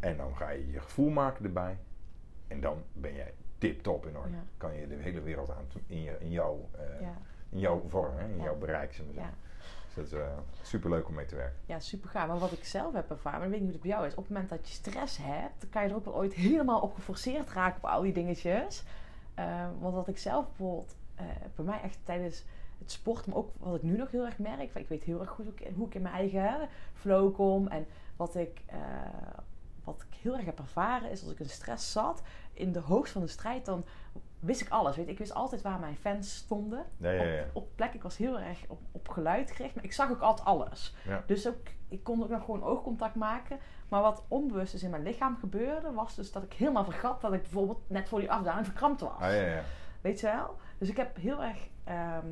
En 0.00 0.16
dan 0.16 0.36
ga 0.36 0.50
je 0.50 0.70
je 0.70 0.80
gevoel 0.80 1.10
maken 1.10 1.44
erbij. 1.44 1.78
En 2.48 2.60
dan 2.60 2.82
ben 2.92 3.14
jij 3.14 3.34
tip-top 3.58 4.06
in 4.06 4.16
orde. 4.16 4.36
Kan 4.56 4.74
je 4.74 4.86
de 4.86 4.94
hele 4.94 5.20
wereld 5.22 5.50
aan 5.50 5.66
in, 5.86 6.02
je, 6.02 6.16
in, 6.20 6.30
jouw, 6.30 6.68
eh, 6.72 7.06
in 7.48 7.58
jouw 7.58 7.82
vorm, 7.88 8.16
hè, 8.16 8.28
in 8.28 8.42
jouw 8.42 8.56
bereik. 8.58 8.92
zullen 8.92 9.10
we 9.10 9.16
Ja. 9.16 9.22
zeggen. 9.22 9.40
Dus 9.94 10.10
dat 10.10 10.20
is 10.20 10.26
eh, 10.26 10.32
super 10.62 10.90
leuk 10.90 11.08
om 11.08 11.14
mee 11.14 11.26
te 11.26 11.34
werken. 11.34 11.58
Ja, 11.66 11.80
super 11.80 12.10
gaaf. 12.10 12.26
Maar 12.26 12.38
wat 12.38 12.52
ik 12.52 12.64
zelf 12.64 12.92
heb 12.92 13.10
ervaren, 13.10 13.38
maar 13.38 13.48
ik 13.48 13.54
weet 13.54 13.62
niet 13.62 13.70
hoe 13.70 13.80
het 13.80 13.88
bij 13.88 13.96
jou 13.96 14.06
is. 14.06 14.14
Op 14.14 14.24
het 14.24 14.32
moment 14.32 14.50
dat 14.50 14.68
je 14.68 14.74
stress 14.74 15.18
hebt, 15.20 15.68
kan 15.70 15.82
je 15.82 15.88
er 15.88 15.94
ook 15.94 16.04
wel 16.04 16.14
ooit 16.14 16.34
helemaal 16.34 16.80
op 16.80 16.94
geforceerd 16.94 17.50
raken 17.50 17.76
op 17.76 17.90
al 17.90 18.02
die 18.02 18.12
dingetjes. 18.12 18.84
Eh, 19.34 19.66
want 19.80 19.94
wat 19.94 20.08
ik 20.08 20.18
zelf 20.18 20.46
bijvoorbeeld, 20.46 20.96
eh, 21.14 21.24
bij 21.54 21.64
mij 21.64 21.80
echt 21.80 21.98
tijdens 22.04 22.44
het 22.78 22.90
sport, 22.90 23.26
maar 23.26 23.36
ook 23.36 23.50
wat 23.58 23.74
ik 23.74 23.82
nu 23.82 23.96
nog 23.96 24.10
heel 24.10 24.24
erg 24.24 24.38
merk. 24.38 24.74
Ik 24.74 24.88
weet 24.88 25.02
heel 25.02 25.20
erg 25.20 25.30
goed 25.30 25.44
hoe 25.74 25.86
ik, 25.86 25.94
in 25.94 26.02
mijn 26.02 26.14
eigen 26.14 26.68
flow 26.94 27.34
kom. 27.34 27.68
En 27.68 27.86
wat 28.16 28.36
ik, 28.36 28.62
eh, 28.66 28.78
wat 29.84 30.04
ik 30.10 30.18
heel 30.18 30.36
erg 30.36 30.44
heb 30.44 30.58
ervaren 30.58 31.10
is 31.10 31.22
als 31.22 31.32
ik 31.32 31.40
in 31.40 31.48
stress 31.48 31.92
zat, 31.92 32.22
in 32.52 32.72
de 32.72 32.78
hoogte 32.80 33.12
van 33.12 33.20
de 33.22 33.26
strijd, 33.26 33.64
dan 33.64 33.84
wist 34.42 34.60
ik 34.60 34.68
alles. 34.68 34.96
Weet, 34.96 35.08
ik 35.08 35.18
wist 35.18 35.34
altijd 35.34 35.62
waar 35.62 35.78
mijn 35.78 35.96
fans 35.96 36.36
stonden 36.36 36.84
Ja, 36.96 37.10
ja, 37.10 37.22
ja. 37.22 37.42
op, 37.42 37.48
op 37.52 37.68
plek. 37.76 37.94
Ik 37.94 38.02
was 38.02 38.16
heel 38.16 38.38
erg 38.40 38.64
op, 38.68 38.80
op 38.92 39.08
geluid 39.08 39.50
gericht, 39.50 39.74
maar 39.74 39.84
ik 39.84 39.92
zag 39.92 40.10
ook 40.10 40.20
altijd 40.20 40.46
alles. 40.46 40.94
Dus 41.26 41.48
ook, 41.48 41.66
ik 41.88 42.04
kon 42.04 42.22
ook 42.22 42.28
nog 42.28 42.44
gewoon 42.44 42.62
oogcontact 42.64 43.14
maken. 43.14 43.58
Maar 43.88 44.02
wat 44.02 44.24
onbewust 44.28 44.72
dus 44.72 44.82
in 44.82 44.90
mijn 44.90 45.02
lichaam 45.02 45.36
gebeurde, 45.36 45.92
was 45.92 46.14
dus 46.14 46.32
dat 46.32 46.42
ik 46.42 46.52
helemaal 46.52 46.84
vergat 46.84 47.20
dat 47.20 47.32
ik 47.32 47.42
bijvoorbeeld 47.42 47.80
net 47.86 48.08
voor 48.08 48.20
die 48.20 48.30
afdaling 48.30 48.66
verkrampt 48.66 49.00
was. 49.00 49.20
Ah, 49.20 49.20
ja, 49.32 49.46
ja. 49.46 49.62
Weet 50.00 50.20
je 50.20 50.26
wel? 50.26 50.56
Dus 50.78 50.88
ik 50.88 50.96
heb 50.96 51.16
heel 51.16 51.42
erg, 51.42 51.68
ehm, 51.84 52.26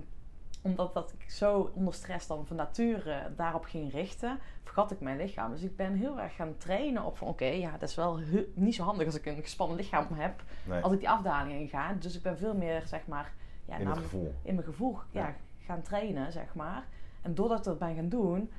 omdat 0.62 0.94
dat 0.94 1.12
ik 1.18 1.30
zo 1.30 1.70
onder 1.74 1.94
stress 1.94 2.26
dan 2.26 2.46
van 2.46 2.56
nature 2.56 3.32
daarop 3.36 3.64
ging 3.64 3.92
richten, 3.92 4.38
vergat 4.62 4.90
ik 4.90 5.00
mijn 5.00 5.16
lichaam. 5.16 5.50
Dus 5.50 5.62
ik 5.62 5.76
ben 5.76 5.94
heel 5.94 6.20
erg 6.20 6.34
gaan 6.34 6.56
trainen 6.56 7.04
op 7.04 7.16
van 7.16 7.28
oké, 7.28 7.44
ja, 7.44 7.70
dat 7.78 7.88
is 7.88 7.94
wel 7.94 8.18
niet 8.54 8.74
zo 8.74 8.82
handig 8.84 9.06
als 9.06 9.14
ik 9.14 9.26
een 9.26 9.42
gespannen 9.42 9.76
lichaam 9.76 10.06
heb, 10.10 10.42
Nee, 10.64 10.82
als 10.82 10.92
ik 10.92 10.98
die 10.98 11.10
afdaling 11.10 11.60
inga. 11.60 11.92
Dus 11.92 12.16
ik 12.16 12.22
ben 12.22 12.38
veel 12.38 12.54
meer, 12.54 12.82
zeg 12.86 13.06
maar, 13.06 13.32
ja, 13.64 13.76
in 13.76 13.82
namelijk- 13.84 14.06
gevoel. 14.10 14.34
in 14.42 14.54
mijn 14.54 14.66
gevoel 14.66 14.98
ja, 15.10 15.26
Ja. 15.26 15.34
gaan 15.64 15.82
trainen, 15.82 16.32
zeg 16.32 16.54
maar. 16.54 16.84
En 17.22 17.34
doordat 17.34 17.58
ik 17.58 17.64
dat 17.64 17.78
ben 17.78 17.94
gaan 17.94 18.08
doen, 18.08 18.50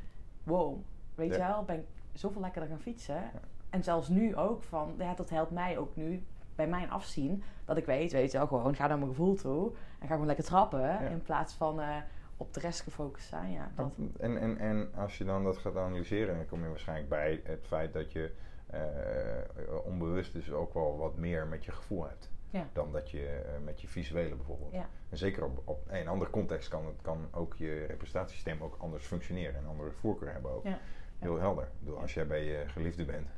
wow, 0.44 0.78
weet 1.16 1.36
Ja. 1.36 1.48
je 1.48 1.54
wel, 1.54 1.64
ben 1.64 1.76
ik 1.80 1.86
zoveel 2.14 2.42
lekkerder 2.42 2.70
gaan 2.70 2.80
fietsen. 2.80 3.24
En 3.70 3.84
zelfs 3.84 4.08
nu 4.08 4.36
ook 4.36 4.64
van, 4.64 4.94
ja, 4.98 5.14
dat 5.14 5.30
helpt 5.30 5.52
mij 5.52 5.78
ook 5.78 5.96
nu 5.96 6.24
bij 6.56 6.68
mijn 6.68 6.90
afzien. 6.90 7.44
Dat 7.66 7.78
ik 7.78 7.86
weet, 7.86 8.12
weet 8.12 8.32
je 8.32 8.38
wel, 8.38 8.48
gewoon 8.48 8.76
ga 8.76 8.88
naar 8.88 8.98
mijn 8.98 9.10
gevoel 9.10 9.36
toe. 9.36 9.72
En 10.00 10.08
ga 10.08 10.14
gewoon 10.14 10.26
lekker 10.26 10.46
trappen. 10.46 11.02
In 11.02 11.22
plaats 11.22 11.54
van 11.54 11.82
eh, 11.82 11.96
op 12.38 12.54
de 12.54 12.60
rest 12.60 12.82
gefocust 12.82 13.28
zijn. 13.28 13.52
Ja, 13.52 13.72
dat. 13.76 13.94
En, 14.20 14.38
en, 14.38 14.58
en 14.58 14.92
als 14.96 15.18
je 15.18 15.24
dan 15.24 15.44
dat 15.44 15.58
gaat 15.58 15.78
analyseren, 15.78 16.36
dan 16.36 16.46
kom 16.46 16.62
je 16.62 16.70
waarschijnlijk 16.70 17.10
bij 17.10 17.42
het 17.44 17.68
feit 17.68 17.94
dat 17.94 18.12
je 18.12 18.32
eh, 18.68 19.86
onbewust 19.86 20.34
dus 20.34 20.52
ook 20.52 20.74
wel 20.74 20.98
wat 20.98 21.18
meer 21.18 21.48
met 21.48 21.66
je 21.66 21.72
gevoel 21.72 22.08
hebt. 22.08 22.30
Ja. 22.50 22.68
Dan 22.74 22.92
dat 22.92 23.12
je 23.12 23.26
eh, 23.26 23.64
met 23.64 23.82
je 23.82 23.88
visuele 23.88 24.36
bijvoorbeeld. 24.36 24.72
Ja. 24.72 24.90
En 25.10 25.18
zeker 25.18 25.44
op, 25.46 25.62
op 25.66 25.90
in 25.90 25.96
een 25.96 26.08
andere 26.08 26.32
context 26.32 26.70
kan, 26.70 26.86
het, 26.86 27.02
kan 27.02 27.28
ook 27.32 27.56
je 27.56 27.86
representatiesysteem 27.86 28.64
ook 28.64 28.76
anders 28.78 29.06
functioneren 29.06 29.56
en 29.56 29.68
andere 29.68 29.92
voorkeur 29.92 30.32
hebben 30.32 30.52
ook. 30.52 30.64
Ja. 30.64 30.80
Heel 31.20 31.40
helder. 31.40 31.64
Ik 31.64 31.80
bedoel, 31.80 32.00
als 32.00 32.14
jij 32.14 32.28
bij 32.28 32.44
je 32.44 32.64
geliefde 32.68 33.06
bent, 33.06 33.30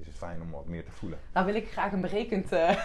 is 0.00 0.06
het 0.06 0.16
fijn 0.16 0.40
om 0.42 0.50
wat 0.50 0.66
meer 0.66 0.84
te 0.84 0.90
voelen. 0.92 1.18
Nou 1.32 1.46
wil 1.46 1.54
ik 1.54 1.70
graag 1.70 1.92
een 1.92 2.00
berekend... 2.00 2.52
eh, 2.52 2.70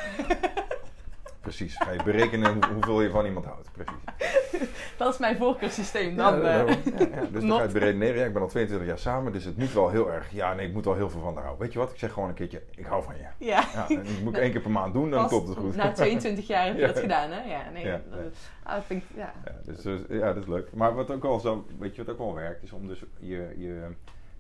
Precies. 1.42 1.76
Ga 1.78 1.92
je 1.92 2.04
berekenen 2.04 2.54
hoe- 2.54 2.74
hoeveel 2.74 3.02
je 3.02 3.10
van 3.10 3.26
iemand 3.26 3.46
houdt. 3.46 3.70
Precies. 3.72 4.04
dat 4.98 5.14
is 5.14 5.20
mijn 5.20 5.38
voorkeurssysteem. 5.38 6.16
Dan, 6.16 6.42
ja, 6.42 6.66
eh, 6.66 6.68
ja, 6.68 7.06
ja. 7.16 7.26
Dus 7.32 7.42
dan 7.46 7.58
ga 7.58 7.64
je 7.64 7.70
beredeneren. 7.72 8.16
Ja, 8.20 8.26
ik 8.26 8.34
ben 8.34 8.42
al 8.42 8.48
22 8.48 8.88
jaar 8.88 8.98
samen, 8.98 9.32
dus 9.32 9.44
het 9.44 9.58
moet 9.58 9.74
wel 9.74 9.90
heel 9.90 10.12
erg. 10.12 10.32
Ja, 10.32 10.54
nee, 10.54 10.68
ik 10.68 10.74
moet 10.74 10.86
wel 10.86 10.96
heel 10.96 11.10
veel 11.10 11.20
van 11.22 11.34
haar 11.34 11.44
houden. 11.44 11.64
Weet 11.64 11.74
je 11.74 11.80
wat? 11.80 11.92
Ik 11.92 11.98
zeg 12.00 12.12
gewoon 12.12 12.30
een 12.30 12.36
keertje, 12.36 12.62
ik 12.76 12.86
hou 12.86 13.04
van 13.04 13.16
je. 13.16 13.46
ja. 13.46 13.64
Ja, 13.74 13.90
en 13.90 13.96
dat 13.96 14.20
moet 14.24 14.36
ik 14.36 14.42
één 14.44 14.52
keer 14.52 14.62
per 14.62 14.72
maand 14.72 14.94
doen, 14.94 15.10
dan 15.10 15.20
Pas 15.22 15.30
klopt 15.30 15.48
het 15.48 15.58
goed. 15.58 15.76
Na 15.76 15.92
22 15.92 16.48
jaar 16.48 16.66
heb 16.66 16.78
je 16.78 16.86
dat 16.86 17.00
gedaan, 17.00 17.32
hè? 17.32 17.42
Ja, 17.52 17.70
nee. 17.74 17.86
Ja, 17.86 18.02
dat, 18.10 18.20
ah, 18.64 18.74
dat 18.74 18.84
vind 18.84 19.04
ik, 19.04 19.10
ja. 19.16 19.34
Ja, 19.46 19.52
dus, 19.66 19.82
dus, 19.82 20.00
ja, 20.10 20.34
dat 20.34 20.44
is 20.44 20.48
leuk. 20.50 20.74
Maar 20.74 20.96
wat 20.96 21.12
ook 21.12 21.22
wel 21.22 21.40
zo, 21.40 21.66
weet 21.80 21.96
je 21.96 22.04
wat 22.04 22.14
ook 22.14 22.20
wel 22.20 22.34
werkt, 22.34 22.64
is 22.64 22.72
om 22.72 22.88
dus 22.88 23.04
je, 23.20 23.54
je, 23.58 23.82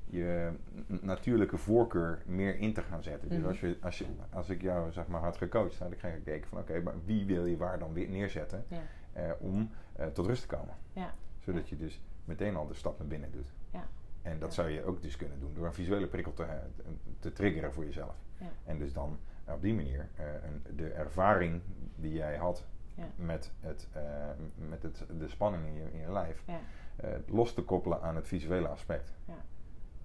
je 0.09 0.51
natuurlijke 0.85 1.57
voorkeur 1.57 2.21
meer 2.25 2.55
in 2.59 2.73
te 2.73 2.81
gaan 2.81 3.03
zetten. 3.03 3.29
Dus 3.29 3.37
Mhm. 3.37 3.47
als, 3.47 3.59
je, 3.59 3.77
als, 3.81 3.97
je, 3.97 4.05
als 4.33 4.49
ik 4.49 4.61
jou 4.61 4.91
zeg 4.91 5.07
maar 5.07 5.21
had 5.21 5.37
gecoacht, 5.37 5.79
had 5.79 5.91
ik 5.91 5.99
gekeken 5.99 6.47
van 6.49 6.57
oké, 6.59 6.81
maar 6.81 6.93
wie 7.05 7.25
wil 7.25 7.45
je 7.45 7.57
waar 7.57 7.79
dan 7.79 7.93
weer 7.93 8.09
neerzetten 8.09 8.65
Ja. 8.67 8.81
eh, 9.13 9.31
om 9.39 9.69
eh, 9.95 10.05
tot 10.07 10.25
rust 10.25 10.41
te 10.49 10.55
komen. 10.55 10.73
Ja. 10.93 11.13
Zodat 11.39 11.69
je 11.69 11.77
dus 11.77 12.01
meteen 12.25 12.55
al 12.55 12.67
de 12.67 12.73
stap 12.73 12.97
naar 12.99 13.07
binnen 13.07 13.31
doet. 13.31 13.53
Ja. 13.71 13.87
En 14.21 14.39
dat 14.39 14.53
zou 14.53 14.69
je 14.69 14.83
ook 14.83 15.01
dus 15.01 15.15
kunnen 15.15 15.39
doen 15.39 15.53
door 15.53 15.65
een 15.65 15.73
visuele 15.73 16.07
prikkel 16.07 16.33
te, 16.33 16.45
te 17.19 17.33
triggeren 17.33 17.73
voor 17.73 17.85
jezelf. 17.85 18.15
Ja. 18.37 18.47
En 18.65 18.77
dus 18.77 18.93
dan 18.93 19.17
op 19.47 19.61
die 19.61 19.73
manier 19.73 20.07
eh, 20.15 20.25
een, 20.43 20.75
de 20.75 20.89
ervaring 20.89 21.61
die 21.95 22.13
jij 22.13 22.37
had 22.37 22.65
met, 23.15 23.51
het, 23.59 23.87
eh, 23.93 24.01
met 24.55 24.83
het, 24.83 25.05
de 25.19 25.27
spanning 25.27 25.65
in 25.65 25.73
je, 25.73 25.91
in 25.93 25.99
je 25.99 26.11
lijf 26.11 26.43
eh, 26.95 27.09
los 27.27 27.53
te 27.53 27.61
koppelen 27.63 28.01
aan 28.01 28.15
het 28.15 28.27
visuele 28.27 28.67
aspect. 28.67 29.13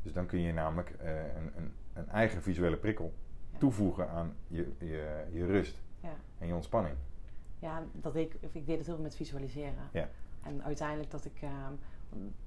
Dus 0.05 0.12
dan 0.12 0.26
kun 0.26 0.40
je 0.40 0.52
namelijk 0.52 0.90
eh, 0.90 1.16
een, 1.16 1.52
een, 1.57 1.72
een 1.92 2.09
eigen 2.09 2.42
visuele 2.42 2.76
prikkel 2.76 3.12
toevoegen 3.59 4.09
aan 4.09 4.34
je, 4.46 4.72
je, 4.78 5.26
je 5.32 5.46
rust 5.46 5.76
en 6.38 6.46
je 6.46 6.55
ontspanning. 6.55 6.96
Ja, 7.59 7.82
dat 7.92 8.12
deed 8.12 8.34
ik, 8.34 8.50
ik 8.52 8.66
deed 8.66 8.76
het 8.76 8.86
heel 8.86 8.94
veel 8.94 9.05
met 9.05 9.16
visualiseren. 9.16 9.88
Ja. 9.92 10.09
En 10.42 10.64
uiteindelijk 10.64 11.11
dat 11.11 11.24
ik, 11.24 11.42
ehm, 11.42 11.72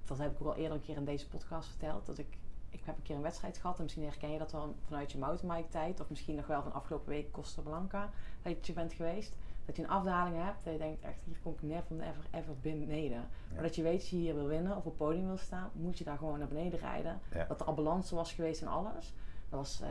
dat 0.05 0.17
heb 0.17 0.31
ik 0.31 0.41
ook 0.41 0.47
al 0.47 0.55
eerder 0.55 0.77
een 0.77 0.83
keer 0.83 0.95
in 0.95 1.05
deze 1.05 1.27
podcast 1.27 1.69
verteld, 1.69 2.05
dat 2.05 2.17
ik, 2.17 2.37
ik 2.69 2.79
heb 2.83 2.95
een 2.95 3.01
keer 3.01 3.15
een 3.15 3.21
wedstrijd 3.21 3.57
gehad 3.57 3.77
en 3.77 3.83
misschien 3.83 4.03
herken 4.03 4.31
je 4.31 4.37
dat 4.37 4.51
wel 4.51 4.75
vanuit 4.85 5.11
je 5.11 5.17
mountainbike 5.17 5.69
tijd 5.69 5.99
of 5.99 6.09
misschien 6.09 6.35
nog 6.35 6.47
wel 6.47 6.61
van 6.61 6.73
afgelopen 6.73 7.09
week 7.09 7.31
Costa 7.31 7.61
Blanca, 7.61 8.09
dat 8.41 8.67
je 8.67 8.73
bent 8.73 8.93
geweest. 8.93 9.37
Dat 9.67 9.75
je 9.75 9.83
een 9.83 9.89
afdaling 9.89 10.43
hebt 10.43 10.63
dat 10.63 10.73
je 10.73 10.79
denkt 10.79 11.01
echt 11.01 11.19
hier 11.23 11.37
kom 11.43 11.53
ik 11.53 11.61
never, 11.61 11.95
never, 11.95 12.25
ever 12.31 12.53
beneden. 12.61 13.27
Maar 13.53 13.63
dat 13.63 13.75
je 13.75 13.83
weet 13.83 13.99
als 13.99 14.09
je 14.09 14.15
hier 14.15 14.35
wil 14.35 14.47
winnen 14.47 14.71
of 14.71 14.77
op 14.77 14.85
het 14.85 14.97
podium 14.97 15.27
wil 15.27 15.37
staan, 15.37 15.69
moet 15.73 15.97
je 15.97 16.03
daar 16.03 16.17
gewoon 16.17 16.39
naar 16.39 16.47
beneden 16.47 16.79
rijden. 16.79 17.19
Ja. 17.33 17.45
Dat 17.45 17.59
er 17.59 17.65
ambulance 17.65 18.15
was 18.15 18.33
geweest 18.33 18.61
en 18.61 18.67
alles. 18.67 19.13
Dat 19.49 19.59
was 19.59 19.81
eh, 19.81 19.89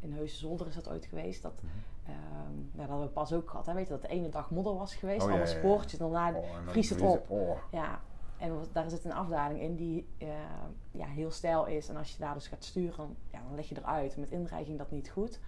in 0.00 0.12
Heuse 0.12 0.36
Zolder 0.36 0.66
is 0.66 0.74
dat 0.74 0.88
ooit 0.88 1.04
geweest. 1.04 1.42
Dat, 1.42 1.52
ehm, 2.06 2.58
ja, 2.72 2.80
dat 2.80 2.88
hadden 2.88 3.06
we 3.06 3.12
pas 3.12 3.32
ook 3.32 3.50
gehad. 3.50 3.66
Hè? 3.66 3.74
Weet 3.74 3.86
je 3.86 3.92
dat 3.92 4.02
de 4.02 4.08
ene 4.08 4.28
dag 4.28 4.50
modder 4.50 4.76
was 4.76 4.94
geweest, 4.94 5.26
Oh, 5.26 5.32
ja, 5.32 5.46
spoortjes. 5.46 6.00
En 6.00 6.10
daarna 6.10 6.38
Oh, 6.38 6.56
en 6.56 6.64
vriest 6.70 6.90
het 6.90 7.00
op. 7.00 7.30
Oh. 7.30 7.56
Ja, 7.70 8.00
en 8.38 8.64
daar 8.72 8.90
zit 8.90 9.04
een 9.04 9.12
afdaling 9.12 9.60
in 9.60 9.76
die 9.76 10.08
eh, 10.18 10.28
ja, 10.90 11.06
heel 11.06 11.30
stijl 11.30 11.66
is. 11.66 11.88
En 11.88 11.96
als 11.96 12.12
je 12.12 12.18
daar 12.18 12.34
dus 12.34 12.48
gaat 12.48 12.64
sturen, 12.64 13.16
ja, 13.30 13.40
dan 13.46 13.54
leg 13.54 13.68
je 13.68 13.76
eruit. 13.76 14.16
Met 14.16 14.30
inrijden 14.30 14.66
ging 14.66 14.78
dat 14.78 14.90
niet 14.90 15.10
goed. 15.10 15.40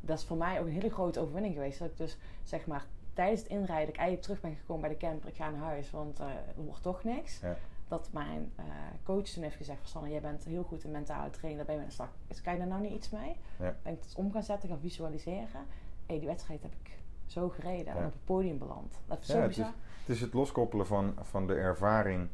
Dat 0.00 0.18
is 0.18 0.24
voor 0.24 0.36
mij 0.36 0.60
ook 0.60 0.66
een 0.66 0.72
hele 0.72 0.90
grote 0.90 1.20
overwinning 1.20 1.54
geweest. 1.54 1.78
Dat 1.78 1.88
ik 1.88 1.96
dus 1.96 2.16
zeg 2.42 2.66
maar 2.66 2.86
tijdens 3.18 3.40
het 3.40 3.50
inrijden, 3.50 3.86
dat 3.86 3.94
ik 3.94 4.00
eigenlijk 4.00 4.22
terug 4.22 4.40
ben 4.40 4.56
gekomen 4.56 4.80
bij 4.80 4.90
de 4.90 5.06
camper. 5.06 5.28
Ik 5.28 5.36
ga 5.36 5.50
naar 5.50 5.60
huis, 5.60 5.90
want 5.90 6.20
eh 6.20 6.26
er 6.26 6.64
wordt 6.64 6.82
toch 6.82 7.04
niks. 7.04 7.40
Ja. 7.40 7.56
Dat 7.88 8.08
mijn 8.12 8.52
eh, 8.56 8.64
coach 9.02 9.24
toen 9.24 9.42
heeft 9.42 9.56
gezegd 9.56 9.78
van 9.78 9.88
Sanne, 9.88 10.10
jij 10.10 10.20
bent 10.20 10.44
heel 10.44 10.62
goed 10.62 10.84
in 10.84 10.90
mentale 10.90 11.30
trainen. 11.30 11.56
Daar 11.56 11.66
ben 11.66 11.74
je 11.74 11.80
met 11.80 11.90
een 11.90 11.96
slag. 11.96 12.10
Dus 12.26 12.40
kan 12.40 12.52
je 12.52 12.58
daar 12.58 12.68
nou 12.68 12.80
niet 12.82 12.92
iets 12.92 13.10
mee? 13.10 13.36
Ja. 13.58 13.76
Ben 13.82 13.92
ik 13.92 14.02
het 14.02 14.14
om 14.16 14.32
gaan 14.32 14.42
zetten, 14.42 14.68
gaan 14.68 14.78
visualiseren. 14.80 15.64
Hé, 16.06 16.18
die 16.18 16.26
wedstrijd 16.28 16.62
heb 16.62 16.72
ik 16.72 16.98
zo 17.26 17.48
gereden 17.48 17.86
en 17.96 18.04
op 18.06 18.12
het 18.12 18.24
podium 18.24 18.58
beland. 18.58 19.00
Dat 19.06 19.20
is 19.20 19.26
zo 19.26 19.40
het 19.40 19.50
is-. 19.50 19.56
Het 19.56 20.16
is 20.16 20.20
het 20.20 20.32
loskoppelen 20.32 20.86
van, 20.86 21.14
van 21.20 21.46
de 21.46 21.54
ervaring 21.54 22.28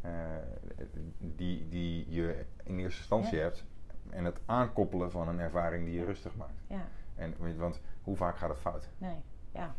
eh, 0.00 0.10
die, 1.18 1.68
die 1.68 2.06
je 2.08 2.44
in 2.64 2.78
eerste 2.78 2.98
instantie 2.98 3.38
hebt. 3.38 3.64
En 4.10 4.24
het 4.24 4.40
aankoppelen 4.46 5.10
van 5.10 5.28
een 5.28 5.38
ervaring 5.40 5.84
die 5.84 5.94
je 5.94 6.04
rustig 6.04 6.36
maakt. 6.36 6.62
Ja, 6.66 6.88
En, 7.14 7.34
want 7.58 7.80
hoe 8.02 8.16
vaak 8.16 8.36
gaat 8.36 8.48
het 8.48 8.58
fout? 8.58 8.88
nee. 8.98 9.22
Ja. 9.52 9.74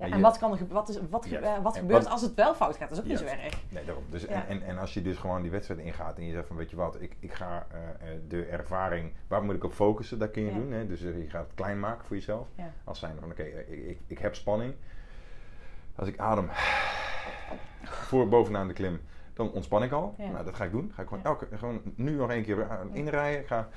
Ja, 0.00 0.06
En 0.10 0.20
wat, 0.20 0.38
kan 0.38 0.52
er, 0.52 0.66
wat, 0.68 0.88
is, 0.88 0.98
wat, 1.10 1.26
ge- 1.26 1.58
wat 1.62 1.76
gebeurt 1.78 2.02
wat- 2.02 2.12
als 2.12 2.22
het 2.22 2.34
wel 2.34 2.54
fout 2.54 2.76
gaat? 2.76 2.88
Dat 2.88 2.98
is 2.98 3.04
ook 3.04 3.10
niet 3.10 3.18
zo 3.18 3.24
erg. 3.24 3.62
Nee, 3.68 3.84
daarom. 3.84 4.04
Dus, 4.10 4.22
Ja. 4.22 4.28
en, 4.28 4.46
en, 4.48 4.62
en 4.62 4.78
als 4.78 4.94
je 4.94 5.02
dus 5.02 5.16
gewoon 5.16 5.42
die 5.42 5.50
wedstrijd 5.50 5.80
ingaat 5.80 6.18
en 6.18 6.24
je 6.24 6.32
zegt 6.32 6.46
van 6.46 6.56
weet 6.56 6.70
je 6.70 6.76
wat, 6.76 7.00
ik, 7.00 7.16
ik 7.18 7.32
ga 7.32 7.66
eh, 7.70 8.12
eh, 8.12 8.18
de 8.28 8.44
ervaring, 8.44 9.12
waar 9.28 9.42
moet 9.42 9.54
ik 9.54 9.64
op 9.64 9.72
focussen, 9.72 10.18
dat 10.18 10.30
kun 10.30 10.42
je 10.42 10.48
Ja. 10.50 10.54
doen. 10.58 10.72
Hè? 10.72 10.86
Dus 10.86 11.02
eh, 11.02 11.18
je 11.22 11.30
gaat 11.30 11.44
het 11.44 11.54
klein 11.54 11.80
maken 11.80 12.04
voor 12.06 12.16
jezelf. 12.16 12.48
Als 12.84 12.98
zijn 12.98 13.16
van 13.20 13.30
oké, 13.30 13.42
ik, 13.42 13.68
ik, 13.68 13.98
ik 14.06 14.18
heb 14.18 14.34
spanning. 14.34 14.74
Als 15.96 16.08
ik 16.08 16.18
adem 16.18 16.48
voor 17.84 18.28
bovenaan 18.28 18.66
de 18.68 18.72
klim, 18.74 19.00
dan 19.34 19.52
ontspan 19.52 19.82
ik 19.82 19.92
al. 19.92 20.14
Nou, 20.18 20.44
dat 20.44 20.54
ga 20.54 20.64
ik 20.64 20.70
doen. 20.70 20.92
Ga 20.94 21.02
ik 21.02 21.08
gewoon, 21.08 21.24
elke, 21.24 21.46
gewoon 21.56 21.80
nu 21.94 22.10
nog 22.16 22.30
één 22.30 22.42
keer 22.42 22.66
inrijden. 22.92 23.40
Ik 23.40 23.46
ga 23.46 23.68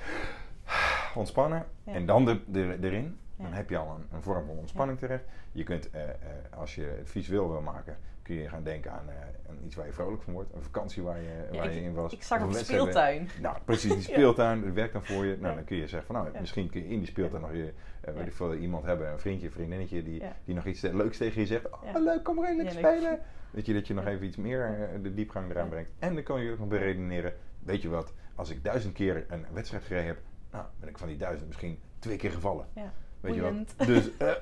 ontspannen 1.14 1.66
en 1.84 2.06
dan 2.06 2.24
de, 2.24 2.40
de, 2.46 2.78
erin. 2.82 3.18
Dan 3.36 3.52
heb 3.52 3.70
je 3.70 3.76
al 3.76 3.94
een, 3.94 4.06
een 4.16 4.22
vorm 4.22 4.46
van 4.46 4.56
ontspanning 4.56 4.98
terecht. 4.98 5.24
Je 5.52 5.62
kunt, 5.62 5.90
eh, 5.90 6.08
eh, 6.08 6.16
als 6.56 6.74
je 6.74 6.94
het 6.98 7.10
visueel 7.10 7.48
wil 7.50 7.60
maken, 7.60 7.96
kun 8.22 8.34
je 8.34 8.48
gaan 8.48 8.62
denken 8.62 8.92
aan, 8.92 9.08
eh, 9.08 9.14
aan 9.48 9.58
iets 9.64 9.74
waar 9.74 9.86
je 9.86 9.92
vrolijk 9.92 10.22
van 10.22 10.32
wordt. 10.32 10.54
Een 10.54 10.62
vakantie 10.62 11.02
waar 11.02 11.20
je, 11.20 11.48
Ja, 11.50 11.56
waar 11.58 11.66
ik, 11.66 11.74
je 11.74 11.80
in 11.80 11.94
was. 11.94 12.12
ik 12.12 12.22
zag 12.22 12.40
een 12.40 12.54
speeltuin. 12.54 13.28
Nou, 13.40 13.56
precies, 13.64 13.92
die 13.92 14.02
speeltuin, 14.14 14.64
dat 14.64 14.72
werkt 14.72 14.92
dan 14.92 15.04
voor 15.04 15.24
je. 15.24 15.36
Nou, 15.40 15.54
dan 15.54 15.64
kun 15.64 15.76
je 15.76 15.86
zeggen 15.86 16.06
van, 16.14 16.24
nou, 16.24 16.40
misschien 16.40 16.70
kun 16.70 16.82
je 16.82 16.88
in 16.88 16.98
die 16.98 17.06
speeltuin 17.08 17.42
nog 17.42 17.52
je, 17.52 17.72
weet 18.00 18.14
Ja. 18.16 18.20
ik 18.20 18.32
veel, 18.32 18.54
iemand 18.54 18.84
hebben, 18.84 19.12
een 19.12 19.18
vriendje, 19.18 19.50
vriendinnetje, 19.50 20.02
die, 20.02 20.22
die 20.44 20.54
nog 20.54 20.64
iets 20.66 20.80
leuks 20.80 21.16
tegen 21.16 21.40
je 21.40 21.46
zegt. 21.46 21.70
Oh, 21.70 21.94
leuk, 21.94 22.22
kom 22.22 22.36
maar 22.36 22.50
in, 22.50 22.56
lekker 22.56 22.74
spelen. 22.74 23.18
Weet 23.50 23.66
je, 23.66 23.72
dat 23.72 23.86
je 23.86 23.94
nog 23.94 24.06
even 24.06 24.26
iets 24.26 24.36
meer 24.36 24.88
de 25.02 25.14
diepgang 25.14 25.50
eraan 25.50 25.68
brengt. 25.68 25.90
En 25.98 26.14
dan 26.14 26.22
kan 26.22 26.40
je 26.42 26.52
ook 26.52 26.58
nog 26.58 26.68
beredeneren, 26.68 27.32
weet 27.62 27.82
je 27.82 27.88
wat, 27.88 28.12
als 28.34 28.50
ik 28.50 28.64
duizend 28.64 28.92
keer 28.94 29.24
een 29.28 29.46
wedstrijd 29.52 29.84
gereden 29.84 30.06
heb, 30.06 30.18
nou, 30.50 30.64
ben 30.80 30.88
ik 30.88 30.98
van 30.98 31.08
die 31.08 31.16
duizend 31.16 31.46
misschien 31.46 31.78
twee 31.98 32.16
keer 32.16 32.30
gevallen. 32.30 32.66
Ja. 32.74 32.92
Weet 33.24 33.34
je? 33.34 33.64
Dus 33.86 34.16
eh, 34.16 34.32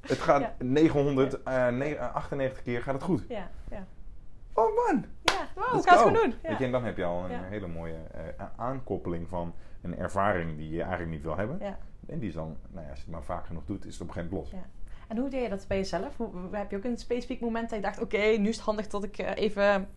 het 0.00 0.18
gaat 0.18 0.40
Ja. 0.40 0.54
998 1.70 2.62
keer 2.62 2.82
gaat 2.82 2.94
het 2.94 3.02
goed. 3.02 3.24
Ja, 3.28 3.50
ja. 3.70 3.86
Oh 4.52 4.74
man! 4.86 5.04
Ja, 5.24 5.48
wow, 5.54 5.72
Let's 5.72 5.84
ik 5.84 5.90
ga 5.90 5.96
het 5.98 6.06
gewoon 6.06 6.12
doen. 6.30 6.34
Weet 6.42 6.58
je, 6.58 6.64
en 6.64 6.72
dan 6.72 6.84
heb 6.84 6.96
je 6.96 7.04
al 7.04 7.24
een 7.30 7.44
hele 7.44 7.66
mooie 7.66 7.94
eh, 8.36 8.44
aankoppeling 8.56 9.28
van 9.28 9.54
een 9.82 9.98
ervaring 9.98 10.56
die 10.56 10.70
je 10.70 10.80
eigenlijk 10.80 11.10
niet 11.10 11.22
wil 11.22 11.36
hebben. 11.36 11.60
En 12.06 12.18
die 12.18 12.28
is 12.28 12.34
dan, 12.34 12.56
nou 12.70 12.84
ja, 12.84 12.90
als 12.90 12.98
je 12.98 13.04
het 13.04 13.14
maar 13.14 13.24
vaak 13.24 13.46
genoeg 13.46 13.64
doet, 13.64 13.84
is 13.84 13.92
het 13.92 14.02
op 14.02 14.08
een 14.08 14.12
gegeven 14.14 14.34
moment 14.36 14.52
los. 14.52 14.60
Ja. 14.62 14.66
En 15.08 15.16
hoe 15.16 15.28
deed 15.30 15.42
je 15.42 15.48
dat 15.48 15.64
bij 15.68 15.76
jezelf? 15.76 16.16
Hoe, 16.16 16.30
heb 16.50 16.70
je 16.70 16.76
ook 16.76 16.84
een 16.84 16.98
specifiek 16.98 17.40
moment 17.40 17.68
dat 17.70 17.78
je 17.78 17.84
dacht, 17.84 18.00
oké, 18.00 18.16
nu 18.18 18.48
is 18.48 18.56
het 18.56 18.64
handig 18.64 18.86
dat 18.86 19.04
ik 19.04 19.18
eh, 19.18 19.42
even... 19.44 19.88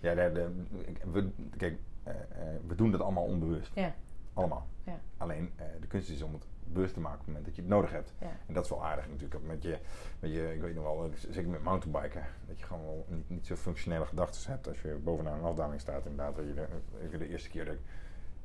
Ja, 0.00 0.14
de, 0.14 0.30
de- 0.32 1.10
we, 1.12 1.28
kijk, 1.56 1.78
eh, 2.02 2.14
eh, 2.14 2.20
we 2.66 2.74
doen 2.74 2.90
dat 2.90 3.00
allemaal 3.00 3.24
onbewust. 3.24 3.70
Ja, 3.74 3.94
Allemaal. 4.34 4.66
ja, 4.84 4.98
Alleen 5.16 5.50
eh, 5.56 5.64
de 5.80 5.86
kunst 5.86 6.10
is 6.10 6.22
om 6.22 6.32
het 6.32 6.46
bewust 6.72 6.94
te 6.94 7.00
maken 7.00 7.18
op 7.18 7.24
het 7.24 7.26
moment 7.26 7.44
dat 7.46 7.56
je 7.56 7.62
het 7.62 7.70
nodig 7.70 7.90
hebt. 7.90 8.12
ja. 8.20 8.30
En 8.46 8.54
dat 8.54 8.64
is 8.64 8.70
wel 8.70 8.84
aardig 8.84 9.08
natuurlijk. 9.08 9.42
Met 9.46 9.62
je, 9.62 9.78
met 10.20 10.32
je, 10.32 10.54
ik 10.54 10.60
weet 10.60 10.74
nog 10.74 10.84
wel, 10.84 11.10
zeker 11.30 11.50
met 11.50 11.62
mountainbiken, 11.62 12.22
dat 12.46 12.58
je 12.58 12.64
gewoon 12.64 12.84
wel 12.84 13.04
niet, 13.08 13.28
niet 13.30 13.46
zo 13.46 13.54
functionele 13.56 14.06
gedachten 14.06 14.50
hebt 14.50 14.68
als 14.68 14.80
je 14.82 14.98
bovenaan 15.04 15.38
een 15.38 15.44
afdaling 15.44 15.80
staat. 15.80 16.06
Inderdaad, 16.06 16.36
dat 16.36 16.44
je 16.46 16.54
de, 16.54 16.66
ik 17.10 17.18
de 17.18 17.28
eerste 17.28 17.48
keer 17.48 17.64
dat 17.64 17.74
ik 17.74 17.80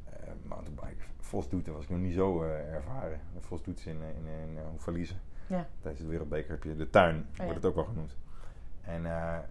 eh, 0.09 0.29
mountainbike 0.43 1.03
was 1.71 1.83
ik 1.83 1.89
nog 1.89 1.99
niet 1.99 2.13
zo 2.13 2.43
eh, 2.43 2.73
ervaren. 2.73 3.19
Vos 3.39 3.63
doet 3.63 3.85
in, 3.85 4.01
eh, 4.01 4.07
in, 4.09 4.49
in, 4.49 4.57
eh, 4.57 4.63
Houffalize. 4.63 5.13
Ja. 5.47 5.67
Tijdens 5.81 6.03
de 6.03 6.09
Wereldbeker 6.09 6.51
heb 6.51 6.63
je 6.63 6.75
de 6.75 6.89
tuin, 6.89 7.15
Oh 7.15 7.35
ja. 7.37 7.43
wordt 7.43 7.55
het 7.57 7.65
ook 7.65 7.75
wel 7.75 7.83
genoemd. 7.85 8.17
En 8.81 9.05
eh, 9.05 9.35
eh, 9.35 9.41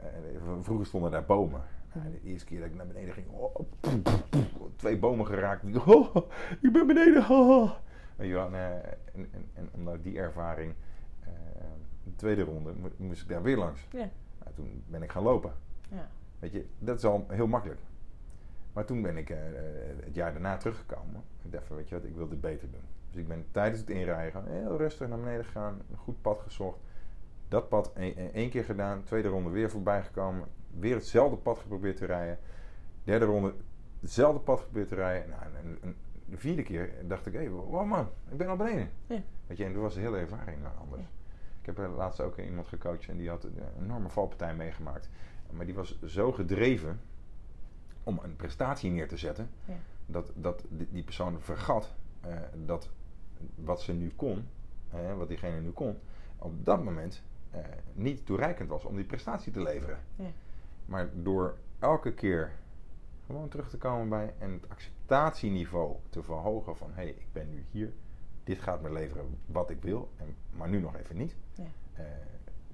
vroeger 0.60 0.86
stonden 0.86 1.10
daar 1.10 1.24
bomen. 1.24 1.62
Nou, 1.92 2.06
Mhm. 2.08 2.10
de 2.22 2.28
eerste 2.28 2.46
keer 2.46 2.58
dat 2.60 2.68
ik 2.68 2.74
naar 2.74 2.86
beneden 2.86 3.14
ging, 3.14 3.26
oh, 3.30 3.56
twee 4.76 4.98
bomen 4.98 5.26
geraakt. 5.26 5.86
Oh, 5.86 6.16
ik 6.60 6.72
ben 6.72 6.86
beneden. 6.86 7.30
Oh. 7.30 7.70
En, 8.18 8.54
eh, 8.54 8.70
en, 9.14 9.28
en, 9.32 9.48
en 9.54 9.68
omdat 9.74 10.02
die 10.02 10.18
ervaring, 10.18 10.74
eh, 11.20 11.28
de 12.04 12.14
tweede 12.16 12.42
ronde, 12.42 12.72
mo- 12.72 12.90
moest 12.96 13.22
ik 13.22 13.28
daar 13.28 13.42
weer 13.42 13.56
langs. 13.56 13.86
Ja. 13.90 14.08
Nou, 14.38 14.54
toen 14.54 14.82
ben 14.86 15.02
ik 15.02 15.10
gaan 15.12 15.22
lopen. 15.22 15.52
Ja. 15.88 16.08
Weet 16.38 16.52
je, 16.52 16.66
dat 16.78 16.96
is 16.98 17.04
al 17.04 17.24
heel 17.28 17.46
makkelijk. 17.46 17.80
Maar 18.72 18.84
toen 18.84 19.02
ben 19.02 19.16
ik 19.16 19.30
eh, 19.30 19.38
het 20.04 20.14
jaar 20.14 20.32
daarna 20.32 20.56
teruggekomen. 20.56 21.22
Ik 21.42 21.52
dacht 21.52 21.66
van, 21.66 21.76
weet 21.76 21.88
je 21.88 21.94
wat, 21.94 22.04
ik 22.04 22.14
wil 22.16 22.28
dit 22.28 22.40
beter 22.40 22.70
doen. 22.70 22.80
Dus 23.10 23.20
ik 23.20 23.28
ben 23.28 23.46
tijdens 23.50 23.80
het 23.80 23.90
inrijden 23.90 24.44
heel 24.46 24.76
rustig 24.76 25.08
naar 25.08 25.18
beneden 25.18 25.44
gegaan. 25.44 25.82
Een 25.90 25.96
goed 25.96 26.20
pad 26.22 26.40
gezocht. 26.40 26.78
Dat 27.48 27.68
pad 27.68 27.92
één 27.92 28.32
één 28.32 28.50
keer 28.50 28.64
gedaan. 28.64 29.02
Tweede 29.02 29.28
ronde 29.28 29.50
weer 29.50 29.70
voorbij 29.70 30.02
gekomen. 30.02 30.46
Weer 30.78 30.94
hetzelfde 30.94 31.36
pad 31.36 31.58
geprobeerd 31.58 31.96
te 31.96 32.06
rijden. 32.06 32.38
Derde 33.04 33.24
ronde 33.24 33.54
hetzelfde 34.00 34.40
pad 34.40 34.58
geprobeerd 34.58 34.88
te 34.88 34.94
rijden. 34.94 35.28
Nou, 35.28 35.42
en, 35.42 35.50
en- 35.64 35.78
en 35.82 35.96
de 36.30 36.36
vierde 36.36 36.62
keer 36.62 36.90
dacht 37.06 37.26
ik, 37.26 37.32
hé, 37.32 37.38
hey, 37.38 37.50
wow 37.50 37.86
man, 37.86 38.08
ik 38.30 38.36
ben 38.36 38.48
al 38.48 38.56
beneden. 38.56 38.90
Ja. 39.06 39.22
Weet 39.46 39.56
je, 39.56 39.64
en 39.64 39.72
toen 39.72 39.82
was 39.82 39.94
de 39.94 40.00
hele 40.00 40.18
ervaring 40.18 40.58
anders. 40.80 41.02
Ik 41.60 41.66
heb 41.66 41.78
er 41.78 41.88
laatst 41.88 42.20
ook 42.20 42.38
iemand 42.38 42.66
gecoacht 42.68 43.08
en 43.08 43.16
die 43.16 43.28
had 43.28 43.44
een 43.44 43.58
enorme 43.82 44.08
valpartij 44.08 44.54
meegemaakt. 44.54 45.08
Maar 45.50 45.66
die 45.66 45.74
was 45.74 45.98
zo 46.02 46.32
gedreven 46.32 47.00
om 48.02 48.20
een 48.22 48.36
prestatie 48.36 48.90
neer 48.90 49.08
te 49.08 49.16
zetten, 49.16 49.50
Ja. 49.64 49.74
dat, 50.06 50.32
dat 50.34 50.64
die, 50.68 50.88
die 50.90 51.02
persoon 51.02 51.40
vergat 51.40 51.94
eh, 52.20 52.36
dat 52.66 52.88
wat 53.54 53.80
ze 53.82 53.92
nu 53.92 54.12
kon, 54.16 54.48
eh, 54.90 55.16
wat 55.16 55.28
diegene 55.28 55.60
nu 55.60 55.70
kon, 55.70 55.98
op 56.38 56.64
dat 56.64 56.84
moment 56.84 57.22
eh, 57.50 57.60
niet 57.92 58.26
toereikend 58.26 58.68
was 58.68 58.84
om 58.84 58.96
die 58.96 59.04
prestatie 59.04 59.52
te 59.52 59.62
leveren. 59.62 59.98
Ja. 60.16 60.30
Maar 60.86 61.08
door 61.14 61.56
elke 61.78 62.12
keer 62.12 62.52
gewoon 63.28 63.48
terug 63.48 63.68
te 63.70 63.76
komen 63.78 64.08
bij 64.08 64.34
en 64.38 64.52
het 64.52 64.68
acceptatieniveau 64.70 65.96
te 66.10 66.22
verhogen 66.22 66.76
van 66.76 66.88
hé, 66.88 67.02
hey, 67.02 67.08
ik 67.08 67.26
ben 67.32 67.50
nu 67.50 67.64
hier, 67.70 67.92
dit 68.44 68.60
gaat 68.62 68.80
me 68.82 68.92
leveren 68.92 69.38
wat 69.46 69.70
ik 69.70 69.82
wil, 69.82 70.10
en, 70.16 70.36
maar 70.50 70.68
nu 70.68 70.80
nog 70.80 70.96
even 70.96 71.16
niet. 71.16 71.36
Ja. 71.54 71.64
Eh, 71.94 72.04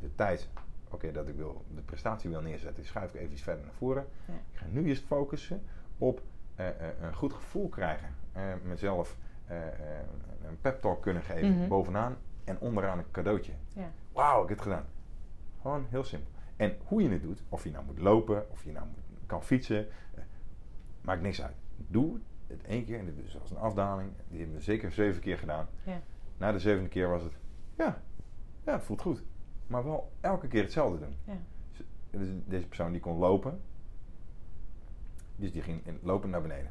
de 0.01 0.15
tijd, 0.15 0.49
oké, 0.91 1.13
dat 1.13 1.29
ik 1.29 1.35
wil, 1.37 1.65
de 1.75 1.81
prestatie 1.81 2.31
wil 2.31 2.41
neerzetten, 2.41 2.75
die 2.77 2.85
schuif 2.85 3.15
ik 3.15 3.21
even 3.21 3.33
iets 3.33 3.43
verder 3.43 3.65
naar 3.65 3.75
voren. 3.75 4.07
Ja. 4.27 4.35
Ik 4.35 4.59
ga 4.59 4.67
nu 4.71 4.85
eerst 4.85 5.05
focussen 5.05 5.63
op 5.99 6.23
eh, 6.55 6.69
eh, 6.69 6.75
een 7.01 7.15
goed 7.15 7.33
gevoel 7.33 7.69
krijgen. 7.69 8.09
Mezelf 8.65 9.17
een 10.45 10.61
pep 10.61 10.81
talk 10.81 11.03
kunnen 11.03 11.23
geven 11.23 11.59
Mhm. 11.59 11.69
bovenaan 11.69 12.17
en 12.45 12.59
onderaan 12.59 12.99
een 12.99 13.11
cadeautje. 13.11 13.53
Ja. 13.69 13.91
Wauw, 14.13 14.43
ik 14.43 14.49
heb 14.49 14.59
het 14.59 14.67
gedaan. 14.67 14.87
Gewoon 15.61 15.87
heel 15.89 16.05
simpel. 16.05 16.31
En 16.57 16.77
hoe 16.85 17.03
je 17.03 17.09
het 17.09 17.23
doet, 17.23 17.43
of 17.49 17.65
je 17.65 17.71
nou 17.71 17.85
moet 17.85 17.99
lopen, 17.99 18.51
of 18.51 18.65
je 18.65 18.73
nou 18.73 18.87
moet, 18.87 18.99
kan 19.27 19.43
fietsen, 19.43 19.87
maakt 21.05 21.23
niks 21.23 21.43
uit. 21.43 21.55
Doe 21.77 22.19
het 22.47 22.63
één 22.63 22.85
keer, 22.85 22.99
en 22.99 23.05
dit 23.05 23.19
is 23.25 23.31
zoals 23.31 23.51
een 23.51 23.57
afdaling, 23.57 24.11
die 24.29 24.39
hebben 24.39 24.57
we 24.57 24.63
zeker 24.63 24.93
zeven 24.93 25.21
keer 25.21 25.39
gedaan. 25.39 25.69
Ja. 25.85 26.01
Na 26.37 26.53
de 26.53 26.59
zevende 26.59 26.89
keer 26.89 27.09
was 27.09 27.23
het, 27.23 27.33
ja, 27.77 28.03
ja, 28.65 28.73
het 28.73 28.83
voelt 28.83 29.01
goed. 29.01 29.23
Maar 29.67 29.85
wel 29.85 30.13
elke 30.21 30.49
keer 30.49 30.63
hetzelfde 30.63 30.99
doen. 30.99 31.17
Ja. 31.25 31.37
Dus 32.11 32.29
deze 32.47 32.67
persoon 32.67 32.93
die 32.93 33.01
kon 33.01 33.17
lopen, 33.17 33.61
dus 35.37 35.53
die 35.53 35.63
ging 35.63 35.87
in- 35.87 35.99
lopen 36.03 36.31
naar 36.31 36.43
beneden. 36.43 36.71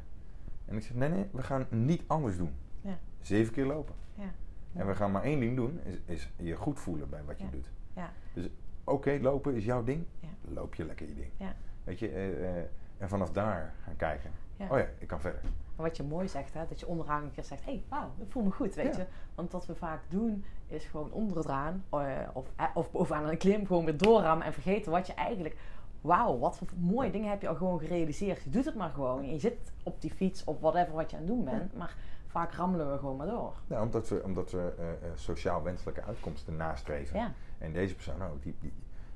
En 0.64 0.76
ik 0.76 0.82
zeg, 0.82 0.94
nee, 0.94 1.08
nee, 1.08 1.26
we 1.32 1.42
gaan 1.42 1.66
niet 1.70 2.02
anders 2.06 2.36
doen. 2.36 2.52
Ja. 2.80 2.98
Zeven 3.20 3.52
keer 3.52 3.66
lopen. 3.66 3.94
Ja. 4.14 4.30
En 4.72 4.86
we 4.86 4.94
gaan 4.94 5.12
maar 5.12 5.22
één 5.22 5.40
ding 5.40 5.56
doen, 5.56 5.80
is, 5.84 5.98
is 6.04 6.30
je 6.36 6.54
goed 6.56 6.78
voelen 6.80 7.08
bij 7.10 7.24
wat 7.24 7.38
je 7.40 7.50
doet. 7.50 7.70
Ja. 7.94 8.12
Dus 8.32 8.48
oké, 8.84 9.18
lopen 9.20 9.54
is 9.54 9.64
jouw 9.64 9.84
ding. 9.84 10.04
Loop 10.48 10.74
je 10.74 10.84
lekker 10.84 11.08
je 11.08 11.14
ding. 11.14 11.30
Ja. 11.36 11.56
Weet 11.84 11.98
je, 11.98 12.08
eh, 12.08 12.58
eh, 12.58 12.64
en 12.98 13.08
vanaf 13.08 13.30
daar 13.30 13.72
gaan 13.84 13.96
kijken. 13.96 14.30
Ja. 14.56 14.66
Oh 14.70 14.78
ja, 14.78 14.86
ik 14.98 15.06
kan 15.08 15.20
verder. 15.20 15.40
Maar 15.76 15.86
wat 15.86 15.96
je 15.96 16.02
mooi 16.02 16.28
zegt, 16.28 16.54
hè, 16.54 16.66
dat 16.68 16.80
je 16.80 16.86
onderaan 16.86 17.22
een 17.22 17.30
keer 17.32 17.44
zegt: 17.44 17.64
hé, 17.64 17.70
hey, 17.72 17.82
wauw, 17.88 18.10
ik 18.18 18.30
voel 18.32 18.42
me 18.42 18.50
goed, 18.50 18.74
weet 18.74 18.94
Ja. 18.96 19.00
je. 19.00 19.06
Want 19.34 19.52
wat 19.52 19.66
we 19.66 19.74
vaak 19.74 20.00
doen, 20.08 20.44
is 20.66 20.84
gewoon 20.84 21.12
onderaan 21.12 21.84
eh, 21.90 21.98
of, 22.32 22.46
eh, 22.56 22.64
of 22.74 22.90
bovenaan 22.90 23.28
een 23.28 23.36
klim 23.38 23.66
gewoon 23.66 23.84
weer 23.84 23.96
doorrammen 23.96 24.46
en 24.46 24.52
vergeten 24.52 24.92
wat 24.92 25.06
je 25.06 25.14
eigenlijk. 25.14 25.56
Wauw, 26.00 26.38
wat 26.38 26.56
voor 26.56 26.68
mooie 26.78 27.10
dingen 27.10 27.30
heb 27.30 27.40
je 27.42 27.48
al 27.48 27.54
gewoon 27.54 27.78
gerealiseerd. 27.80 28.42
Je 28.42 28.50
doet 28.50 28.64
het 28.64 28.74
maar 28.74 28.90
gewoon. 28.90 29.30
Je 29.30 29.38
zit 29.38 29.72
op 29.82 30.00
die 30.00 30.10
fiets 30.10 30.44
of 30.44 30.60
whatever 30.60 30.94
wat 30.94 31.10
je 31.10 31.16
aan 31.16 31.22
het 31.22 31.30
doen 31.32 31.44
bent. 31.44 31.76
Maar 31.76 31.96
vaak 32.26 32.52
rammelen 32.52 32.92
we 32.92 32.98
gewoon 32.98 33.16
maar 33.16 33.26
door. 33.26 33.52
Ja, 33.66 33.82
omdat 33.82 34.08
we, 34.08 34.22
omdat 34.24 34.50
we 34.50 34.74
eh, 34.78 35.08
sociaal 35.14 35.62
wenselijke 35.62 36.02
uitkomsten 36.02 36.56
nastreven. 36.56 37.18
Ja, 37.18 37.32
En 37.58 37.72
deze 37.72 37.94
persoon 37.94 38.22
ook, 38.22 38.42
die, 38.42 38.56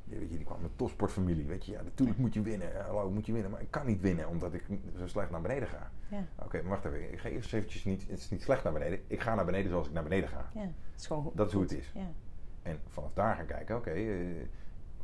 weet 0.09 0.31
je, 0.31 0.37
die 0.37 0.45
kwam 0.47 0.61
met 0.63 0.71
topsportfamilie. 0.77 1.47
Weet 1.47 1.65
je, 1.67 1.73
ja, 1.73 1.83
natuurlijk 1.83 2.19
moet 2.19 2.35
je 2.35 2.43
winnen. 2.43 2.75
Eh, 2.79 2.85
Hallo, 2.87 3.11
moet 3.11 3.27
je 3.27 3.33
winnen. 3.33 3.51
Maar 3.51 3.61
ik 3.61 3.71
kan 3.71 3.87
niet 3.87 4.01
winnen 4.01 4.29
omdat 4.29 4.55
ik 4.55 4.65
zo 4.97 5.07
slecht 5.07 5.31
naar 5.31 5.41
beneden 5.41 5.69
ga. 5.69 5.91
ja, 6.09 6.25
Oké, 6.45 6.61
maar 6.61 6.71
wacht 6.71 6.85
even. 6.85 7.13
Ik 7.13 7.19
ga 7.19 7.29
eerst 7.29 7.53
eventjes 7.55 7.85
niet, 7.85 8.09
het 8.09 8.19
is 8.19 8.31
niet 8.31 8.43
slecht 8.43 8.65
naar 8.65 8.73
beneden. 8.73 9.01
Ik 9.07 9.21
ga 9.21 9.35
naar 9.35 9.45
beneden 9.45 9.71
zoals 9.71 9.87
ik 9.87 9.93
naar 9.93 10.03
beneden 10.03 10.29
ga. 10.29 10.51
ja. 10.55 10.61
Het 10.61 11.01
is 11.01 11.07
gewoon. 11.07 11.33
Dat 11.35 11.47
is 11.47 11.53
hoe 11.53 11.63
het 11.63 11.73
is. 11.73 11.91
Ja, 11.95 12.07
En 12.63 12.79
vanaf 12.89 13.11
daar 13.15 13.35
gaan 13.37 13.47
kijken, 13.47 13.77
oké, 13.77 13.91
eh, 13.91 14.41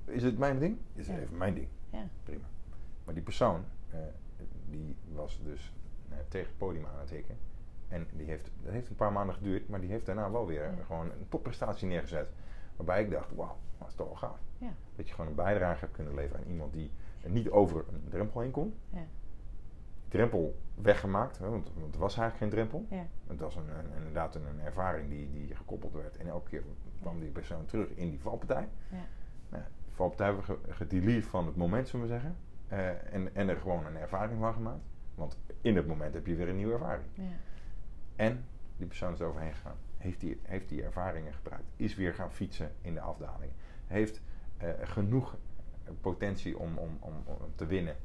is 0.04 0.22
het 0.22 0.38
mijn 0.38 0.58
ding? 0.58 0.78
Is 0.94 1.08
het 1.08 1.18
even 1.18 1.36
mijn 1.36 1.54
ding? 1.54 1.68
ja, 1.90 2.06
Prima. 2.22 2.44
Maar 3.04 3.14
die 3.14 3.22
persoon, 3.22 3.64
eh, 3.90 3.98
die 4.70 4.96
was 5.12 5.40
dus 5.44 5.74
eh, 6.10 6.16
tegen 6.28 6.46
het 6.48 6.58
podium 6.58 6.86
aan 6.86 7.00
het 7.00 7.10
hikken. 7.10 7.36
En 7.88 8.06
die 8.12 8.26
heeft, 8.26 8.50
dat 8.62 8.72
heeft 8.72 8.88
een 8.88 8.96
paar 8.96 9.12
maanden 9.12 9.34
geduurd, 9.34 9.68
maar 9.68 9.80
die 9.80 9.90
heeft 9.90 10.06
daarna 10.06 10.30
wel 10.30 10.46
weer 10.46 10.74
gewoon 10.86 11.06
een 11.10 11.28
topprestatie 11.28 11.86
neergezet. 11.88 12.28
Waarbij 12.76 13.02
ik 13.02 13.10
dacht, 13.10 13.34
wauw, 13.34 13.56
dat 13.78 13.88
is 13.88 13.94
toch 13.94 14.06
wel 14.06 14.16
gaaf. 14.16 14.38
Ja. 14.58 14.70
Dat 14.96 15.08
je 15.08 15.14
gewoon 15.14 15.30
een 15.30 15.36
bijdrage 15.36 15.80
hebt 15.80 15.92
kunnen 15.92 16.14
leveren 16.14 16.44
aan 16.44 16.50
iemand 16.50 16.72
die 16.72 16.90
er 17.22 17.30
niet 17.30 17.50
over 17.50 17.84
een 17.92 18.08
drempel 18.08 18.40
heen 18.40 18.50
kon. 18.50 18.74
Ja. 18.90 19.04
Drempel 20.08 20.58
weggemaakt, 20.74 21.38
hè, 21.38 21.48
want, 21.48 21.70
want 21.78 21.94
er 21.94 22.00
was 22.00 22.16
eigenlijk 22.18 22.36
geen 22.38 22.50
drempel. 22.50 22.86
Ja. 22.96 23.06
Het 23.26 23.40
was 23.40 23.56
een, 23.56 23.68
een- 23.78 23.96
inderdaad 23.96 24.34
een, 24.34 24.46
een 24.46 24.60
ervaring 24.60 25.08
die, 25.08 25.30
die 25.32 25.54
gekoppeld 25.54 25.92
werd. 25.92 26.16
En 26.16 26.26
elke 26.26 26.50
keer 26.50 26.62
kwam 27.00 27.20
die 27.20 27.30
persoon 27.30 27.64
terug 27.66 27.88
in 27.94 28.10
die 28.10 28.20
valpartij. 28.20 28.68
Ja. 28.90 28.96
Nou, 29.48 29.62
de 29.84 29.92
valpartij 29.94 30.26
hebben 30.26 30.44
we 30.46 30.52
ge- 30.52 30.72
gedelete 30.72 31.28
van 31.28 31.46
het 31.46 31.56
moment, 31.56 31.88
zullen 31.88 32.06
we 32.06 32.12
zeggen. 32.12 32.36
Eh, 32.68 33.14
en, 33.14 33.34
en 33.34 33.48
er 33.48 33.56
gewoon 33.56 33.86
een 33.86 33.96
ervaring 33.96 34.38
van 34.40 34.52
gemaakt. 34.52 34.82
Want 35.14 35.38
in 35.60 35.76
het 35.76 35.86
moment 35.86 36.14
heb 36.14 36.26
je 36.26 36.34
weer 36.34 36.48
een 36.48 36.56
nieuwe 36.56 36.72
ervaring. 36.72 37.06
Ja. 37.14 37.22
En 38.16 38.44
die 38.76 38.86
persoon 38.86 39.12
is 39.12 39.20
er 39.20 39.26
overheen 39.26 39.54
gegaan. 39.54 39.76
Heeft 39.98 40.20
die, 40.20 40.40
heeft 40.42 40.68
die 40.68 40.82
ervaringen 40.82 41.32
gebruikt. 41.32 41.64
Is 41.76 41.94
weer 41.94 42.14
gaan 42.14 42.32
fietsen 42.32 42.72
in 42.80 42.94
de 42.94 43.00
afdaling. 43.00 43.52
Heeft 43.94 44.20
eh, 44.56 44.68
genoeg 44.82 45.36
eh, 45.84 45.90
potentie 46.00 46.58
om, 46.58 46.78
om, 46.78 46.96
om, 47.00 47.12
om 47.24 47.36
te 47.54 47.66
winnen. 47.66 47.96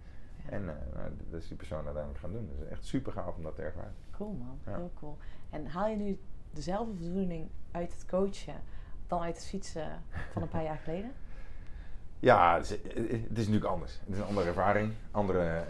Ja. 0.45 0.51
En 0.51 0.69
eh, 0.69 0.75
nou, 0.95 1.09
dat 1.29 1.41
is 1.41 1.47
die 1.47 1.57
persoon 1.57 1.85
uiteindelijk 1.85 2.19
gaan 2.19 2.31
doen. 2.31 2.49
Dus 2.57 2.67
echt 2.67 2.85
super 2.85 3.11
gaaf 3.11 3.35
om 3.35 3.43
dat 3.43 3.55
te 3.55 3.61
ervaren. 3.61 3.93
Cool 4.11 4.31
man, 4.31 4.59
Ja. 4.65 4.75
heel 4.75 4.91
cool. 4.99 5.17
En 5.49 5.67
haal 5.67 5.87
je 5.87 5.95
nu 5.95 6.19
dezelfde 6.51 6.95
voldoening 6.97 7.49
uit 7.71 7.93
het 7.93 8.05
coachen 8.05 8.55
dan 9.07 9.21
uit 9.21 9.35
het 9.35 9.45
fietsen 9.45 10.03
van 10.31 10.41
een 10.41 10.47
paar 10.47 10.63
jaar 10.63 10.77
geleden? 10.77 11.11
Ja, 12.21 12.55
het 12.55 12.63
is, 12.63 12.69
het 12.93 13.37
is 13.37 13.47
natuurlijk 13.47 13.65
anders. 13.65 13.99
Het 14.05 14.09
is 14.13 14.17
een 14.17 14.25
andere 14.25 14.47
ervaring. 14.47 14.93
Andere, 15.11 15.63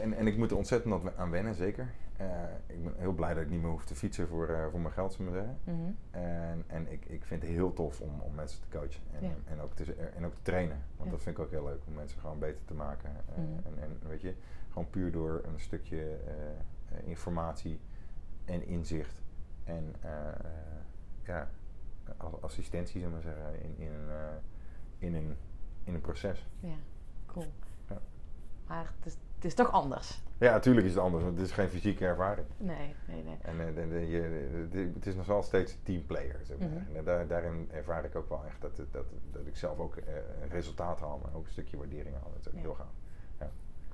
en, 0.00 0.12
en 0.12 0.26
ik 0.26 0.36
moet 0.36 0.50
er 0.50 0.56
ontzettend 0.56 1.16
aan 1.16 1.30
wennen, 1.30 1.54
zeker. 1.54 1.88
Eh, 2.16 2.26
ik 2.66 2.84
ben 2.84 2.94
heel 2.96 3.12
blij 3.12 3.34
dat 3.34 3.42
ik 3.42 3.50
niet 3.50 3.60
meer 3.62 3.70
hoef 3.70 3.84
te 3.84 3.94
fietsen 3.94 4.28
voor, 4.28 4.48
eh, 4.48 4.66
voor 4.70 4.80
mijn 4.80 4.92
geld, 4.94 5.12
zullen 5.12 5.32
we 5.32 5.38
zeggen. 5.38 5.58
Mhm. 5.64 5.90
En, 6.10 6.64
en 6.66 6.92
ik, 6.92 7.04
ik 7.04 7.24
vind 7.24 7.42
het 7.42 7.50
heel 7.50 7.72
tof 7.72 8.00
om, 8.00 8.20
om 8.20 8.34
mensen 8.34 8.60
te 8.60 8.78
coachen. 8.78 9.02
En, 9.12 9.22
Ja. 9.28 9.34
en, 9.44 9.60
ook 9.60 9.74
te, 9.74 9.94
en 9.94 10.24
ook 10.24 10.34
te 10.34 10.42
trainen. 10.42 10.76
Want 10.96 11.04
Ja. 11.04 11.10
dat 11.10 11.22
vind 11.22 11.38
ik 11.38 11.44
ook 11.44 11.50
heel 11.50 11.64
leuk. 11.64 11.80
Om 11.86 11.92
mensen 11.94 12.20
gewoon 12.20 12.38
beter 12.38 12.64
te 12.64 12.74
maken. 12.74 13.10
Eh, 13.10 13.36
Mhm. 13.38 13.66
en, 13.66 13.82
en 13.82 14.08
weet 14.08 14.20
je, 14.20 14.34
gewoon 14.68 14.90
puur 14.90 15.12
door 15.12 15.42
een 15.44 15.60
stukje 15.60 16.18
informatie 17.04 17.80
en 18.44 18.66
inzicht. 18.66 19.22
En 19.64 19.94
ja, 21.24 21.48
assistentie, 22.40 23.00
zullen 23.00 23.18
we 23.20 23.24
maar 23.24 23.34
zeggen. 23.34 23.62
In, 23.62 23.74
in, 23.78 23.92
een, 23.92 24.40
in, 24.98 25.14
een, 25.14 25.36
in 25.84 25.94
een 25.94 26.00
proces. 26.00 26.46
Ja, 26.60 26.74
cool. 27.26 27.46
Ja. 27.88 27.98
Maar 28.66 28.92
het 28.96 29.06
is, 29.06 29.16
het 29.36 29.44
is 29.44 29.54
toch 29.54 29.72
anders? 29.72 30.22
Ja, 30.38 30.52
natuurlijk 30.52 30.86
is 30.86 30.92
het 30.94 31.02
anders. 31.02 31.24
Want 31.24 31.36
het 31.38 31.46
is 31.46 31.52
geen 31.52 31.68
fysieke 31.68 32.06
ervaring. 32.06 32.46
Nee, 32.56 32.94
nee, 33.06 33.22
nee. 33.22 33.36
En 33.42 33.60
eh, 33.60 33.74
de- 33.74 33.88
de- 33.88 34.08
je- 34.08 34.90
het 34.94 35.06
is 35.06 35.14
nog 35.14 35.26
wel 35.26 35.42
steeds 35.42 35.76
teamplayer. 35.82 36.38
Zeg 36.42 36.58
maar. 36.58 36.68
Mhm. 36.68 36.96
En 36.96 37.04
daar, 37.04 37.26
daarin 37.26 37.68
ervaar 37.72 38.04
ik 38.04 38.14
ook 38.16 38.28
wel 38.28 38.44
echt 38.46 38.60
dat, 38.60 38.76
het- 38.76 38.92
dat, 38.92 39.04
dat 39.32 39.46
ik 39.46 39.56
zelf 39.56 39.78
ook 39.78 39.96
eh, 39.96 40.14
een 40.42 40.48
resultaat 40.48 41.00
haal, 41.00 41.20
maar 41.24 41.34
ook 41.34 41.44
een 41.44 41.52
stukje 41.52 41.76
waardering 41.76 42.14
haal. 42.14 42.30
Dat 42.32 42.40
is 42.40 42.48
ook 42.48 42.54
Ja. 42.54 42.60
heel 42.60 42.74
gaaf. 42.74 42.94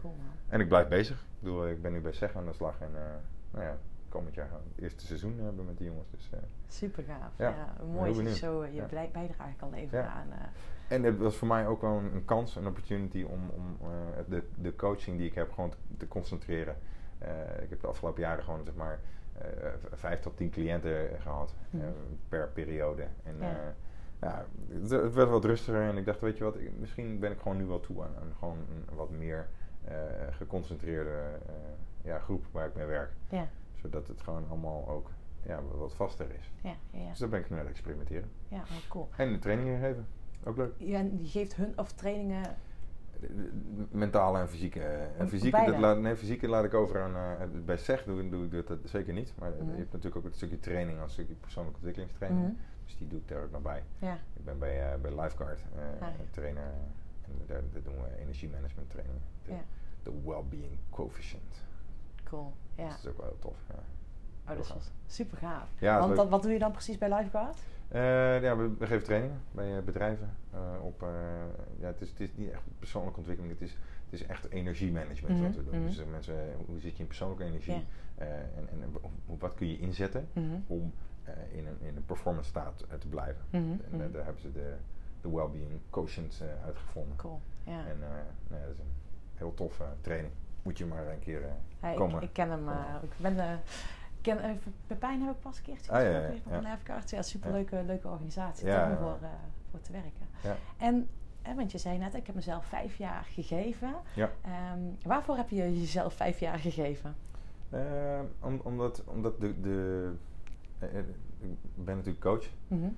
Cool 0.00 0.14
man. 0.16 0.26
En 0.48 0.60
ik 0.60 0.68
blijf 0.68 0.88
bezig. 0.88 1.16
Ik, 1.20 1.38
bedoel, 1.38 1.68
ik 1.68 1.82
ben 1.82 1.92
nu 1.92 2.00
bij 2.00 2.12
SEG 2.12 2.36
aan 2.36 2.44
de 2.46 2.52
slag 2.52 2.80
en 2.80 2.90
eh, 2.94 3.02
nou 3.50 3.64
ja, 3.64 3.76
komend 4.08 4.34
jaar 4.34 4.48
gaan 4.48 4.58
we 4.62 4.68
het 4.74 4.82
eerste 4.84 5.06
seizoen 5.06 5.38
hebben 5.38 5.64
met 5.66 5.78
die 5.78 5.86
jongens. 5.86 6.10
Dus, 6.10 6.28
eh, 6.32 6.38
Super 6.68 7.02
gaaf. 7.04 7.30
Ja, 7.36 7.48
Ja, 7.48 7.84
mooi 7.84 8.14
dat 8.14 8.22
je 8.22 8.34
zo 8.36 8.60
eh, 8.62 8.68
je 8.70 8.74
Ja. 8.80 8.84
blij- 8.86 9.10
bijdrage 9.12 9.54
kan 9.56 9.70
leveren 9.70 10.04
Ja. 10.04 10.10
aan... 10.10 10.32
eh, 10.32 10.38
En 10.92 11.02
het 11.02 11.18
was 11.18 11.36
voor 11.36 11.48
mij 11.48 11.66
ook 11.66 11.80
wel 11.80 11.92
een, 11.98 12.14
een 12.14 12.24
kans, 12.24 12.56
een 12.56 12.66
opportunity 12.66 13.22
om, 13.22 13.50
om 13.50 13.76
eh, 13.80 13.88
de, 14.28 14.42
de 14.56 14.76
coaching 14.76 15.16
die 15.18 15.26
ik 15.26 15.34
heb 15.34 15.52
gewoon 15.52 15.70
te, 15.70 15.76
te 15.96 16.08
concentreren. 16.08 16.76
Eh, 17.18 17.30
ik 17.62 17.70
heb 17.70 17.80
de 17.80 17.86
afgelopen 17.86 18.20
jaren 18.22 18.44
gewoon 18.44 18.64
zeg 18.64 18.74
maar 18.74 19.00
eh, 19.38 19.44
vijf 19.92 20.20
tot 20.20 20.36
tien 20.36 20.50
cliënten 20.50 21.20
gehad 21.20 21.54
eh, 21.72 21.78
Mhm. 21.80 21.86
per 22.28 22.48
periode. 22.48 23.02
En 23.22 23.36
Ja. 23.40 23.74
ja. 24.20 24.44
het, 24.68 24.88
werd 25.14 25.28
wat 25.30 25.44
rustiger 25.44 25.82
en 25.82 25.96
ik 25.96 26.04
dacht, 26.04 26.20
weet 26.20 26.36
je 26.38 26.44
wat, 26.44 26.56
ik- 26.56 26.78
misschien 26.78 27.18
ben 27.18 27.30
ik 27.32 27.38
gewoon 27.40 27.56
nu 27.56 27.64
wel 27.66 27.80
toe 27.80 28.02
aan, 28.02 28.14
aan 28.20 28.32
gewoon 28.38 28.58
een 28.88 28.94
wat 28.96 29.10
meer 29.10 29.48
geconcentreerde 30.30 31.20
ja, 32.02 32.18
groep 32.18 32.44
waar 32.50 32.66
ik 32.66 32.74
mee 32.74 32.86
werk. 32.86 33.10
ja, 33.28 33.48
Zodat 33.74 34.08
het 34.08 34.20
gewoon 34.20 34.44
allemaal 34.48 34.88
ook 34.88 35.10
ja, 35.42 35.60
wat 35.78 35.94
vaster 35.94 36.26
is. 36.38 36.50
ja, 36.62 36.74
ja, 36.90 37.00
ja. 37.00 37.08
Dus 37.08 37.18
daar 37.18 37.28
ben 37.28 37.40
ik 37.40 37.50
nu 37.50 37.56
aan 37.56 37.62
het 37.62 37.70
experimenteren. 37.70 38.30
Ja, 38.48 38.56
oh, 38.58 38.88
cool. 38.88 39.08
En 39.16 39.32
de 39.32 39.38
trainingen 39.38 39.80
geven, 39.80 40.06
ook 40.44 40.56
leuk. 40.56 40.72
Ja, 40.78 40.98
en 40.98 41.16
die 41.16 41.26
geeft 41.28 41.54
hun 41.54 41.72
of 41.78 41.92
trainingen... 41.92 42.56
Mentale 43.90 44.38
en 44.38 44.48
fysieke. 44.48 44.80
En 45.18 45.28
fysieke, 45.28 45.64
dat 45.64 45.78
laat, 45.78 45.98
nee, 46.00 46.16
fysieke 46.16 46.48
laat 46.48 46.64
ik 46.64 46.74
over 46.74 47.02
aan. 47.02 47.16
eh, 47.40 47.46
bij 47.64 47.76
SEG 47.76 48.04
doe, 48.04 48.28
doe 48.28 48.44
ik 48.60 48.66
dat 48.66 48.78
zeker 48.84 49.12
niet. 49.12 49.32
Maar 49.38 49.50
Mhm. 49.50 49.70
je 49.70 49.76
hebt 49.76 49.92
natuurlijk 49.92 50.16
ook 50.16 50.24
het 50.24 50.36
stukje 50.36 50.58
training 50.60 51.00
als 51.00 51.12
stukje 51.12 51.34
persoonlijke 51.34 51.76
ontwikkelingstraining. 51.78 52.42
Mhm. 52.46 52.52
Dus 52.84 52.96
die 52.96 53.08
doe 53.08 53.18
ik 53.18 53.28
daar 53.28 53.42
ook 53.42 53.50
nog 53.50 53.62
bij. 53.62 53.82
Ja, 53.98 54.12
Ik 54.36 54.44
ben 54.44 54.58
bij, 54.58 54.92
eh, 54.92 55.00
bij 55.00 55.20
Lifeguard 55.20 55.58
eh, 55.76 55.82
Ah, 56.08 56.08
ja. 56.18 56.24
trainer. 56.30 56.62
En 57.24 57.32
daar, 57.46 57.60
daar 57.72 57.82
doen 57.82 57.94
we 57.94 58.20
energiemanagement 58.20 58.90
trainingen. 58.90 59.22
De, 59.44 59.52
Ja. 59.52 59.60
de 60.02 60.12
well-being 60.24 60.78
coefficient. 60.90 61.62
cool. 62.24 62.52
Ja. 62.74 62.84
Dus 62.84 62.94
dat 62.94 63.04
is 63.04 63.10
ook 63.10 63.16
wel 63.16 63.26
heel 63.26 63.38
tof. 63.38 63.56
Ja. 63.68 63.74
Oh, 64.52 64.56
dat 64.56 64.76
is 65.06 65.14
super 65.14 65.36
gaaf. 65.38 65.68
Ja, 65.78 66.08
Want 66.08 66.28
wat 66.30 66.42
doe 66.42 66.52
je 66.52 66.58
dan 66.58 66.72
precies 66.72 66.98
bij 66.98 67.08
Lifeguard? 67.14 67.58
Eh, 67.92 68.42
ja, 68.42 68.56
we, 68.56 68.70
we 68.78 68.86
geven 68.86 69.04
trainingen 69.04 69.40
bij 69.50 69.76
eh, 69.76 69.82
bedrijven. 69.82 70.30
eh, 70.50 70.84
op, 70.84 71.04
ja, 71.80 71.86
het, 71.86 72.00
is, 72.00 72.08
het 72.10 72.20
is 72.20 72.30
niet 72.34 72.50
echt 72.50 72.62
persoonlijke 72.78 73.18
ontwikkeling, 73.18 73.52
het 73.58 73.68
is, 73.68 73.76
het 74.10 74.20
is 74.20 74.26
echt 74.26 74.48
energiemanagement 74.50 75.40
wat 75.40 75.54
we 75.54 75.60
Mhm, 75.62 75.70
doen. 75.70 75.78
mhm. 75.80 75.88
Dus 75.88 75.98
eh, 75.98 76.06
mensen, 76.10 76.34
hoe 76.66 76.78
zit 76.80 76.92
je 76.96 77.00
in 77.02 77.06
persoonlijke 77.06 77.44
energie? 77.44 77.74
Ja. 77.74 78.24
En 78.54 78.68
en 78.82 78.92
wat 79.38 79.54
kun 79.54 79.68
je 79.68 79.78
inzetten 79.78 80.28
Mhm. 80.32 80.44
om 80.66 80.92
in, 81.50 81.66
een, 81.66 81.76
in 81.80 81.96
een 81.96 82.04
performance 82.06 82.48
staat 82.48 82.84
te 82.98 83.08
blijven? 83.08 83.42
Mhm, 83.50 83.62
En 83.62 83.80
mhm. 83.90 84.12
daar 84.12 84.24
hebben 84.24 84.42
ze 84.42 84.52
de, 84.52 84.74
de 85.20 85.30
well-being 85.30 85.80
quotient 85.90 86.42
uitgevonden. 86.64 87.16
Cool. 87.16 87.40
Ja. 87.64 87.86
En 87.86 87.98
nou 87.98 88.12
ja, 88.60 88.66
dat 88.66 88.72
is 88.72 88.78
een 88.78 88.92
heel 89.34 89.54
toffe 89.54 89.84
training. 90.00 90.32
Moet 90.62 90.78
je 90.78 90.86
maar 90.86 91.06
een 91.06 91.18
keer 91.18 91.40
Ja, 91.82 91.88
ik, 91.90 91.96
komen. 91.96 92.22
ik 92.22 92.32
ken 92.32 92.50
hem. 92.50 92.68
ik 93.02 93.10
ben 93.16 93.36
ken, 94.22 94.38
eh, 94.42 94.50
Pepijn 94.86 95.22
heb 95.22 95.34
ik 95.34 95.40
pas 95.40 95.56
een 95.58 95.62
keertje 95.64 95.92
Ah, 95.92 96.02
ja, 96.02 96.08
ja, 96.08 96.20
hier 96.28 96.34
ja. 96.34 96.40
van 96.42 96.62
Lifeguard. 96.62 97.10
Ja, 97.10 97.22
superleuke 97.22 97.82
leuke 97.86 98.08
organisatie. 98.08 98.66
Ja, 98.66 98.90
om 98.90 98.96
voor, 98.96 99.18
eh, 99.22 99.28
voor 99.70 99.80
te 99.80 99.92
werken. 99.92 100.26
En, 100.78 101.08
want 101.56 101.72
je 101.72 101.78
zei 101.78 101.98
net, 101.98 102.14
ik 102.14 102.26
heb 102.26 102.34
mezelf 102.34 102.64
vijf 102.66 102.96
jaar 102.96 103.24
gegeven. 103.24 103.94
Ehm, 104.16 104.78
waarvoor 105.02 105.36
heb 105.36 105.48
je 105.48 105.80
jezelf 105.80 106.14
vijf 106.14 106.38
jaar 106.40 106.58
gegeven? 106.58 107.14
Eh, 107.70 108.20
om, 108.40 108.60
omdat, 108.64 109.04
omdat 109.04 109.40
de, 109.40 109.60
de 109.60 110.12
eh, 110.78 110.98
ik 111.38 111.84
ben 111.84 111.96
natuurlijk 111.96 112.24
coach. 112.24 112.46
Mhm. 112.68 112.88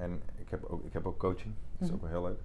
En 0.00 0.22
ik 0.36 0.48
heb, 0.50 0.64
ook, 0.64 0.84
ik 0.84 0.92
heb 0.92 1.06
ook 1.06 1.18
coaching. 1.18 1.54
Dat 1.72 1.80
is 1.80 1.86
Mhm. 1.86 1.94
ook 1.94 2.00
wel 2.00 2.10
heel 2.10 2.22
leuk. 2.28 2.40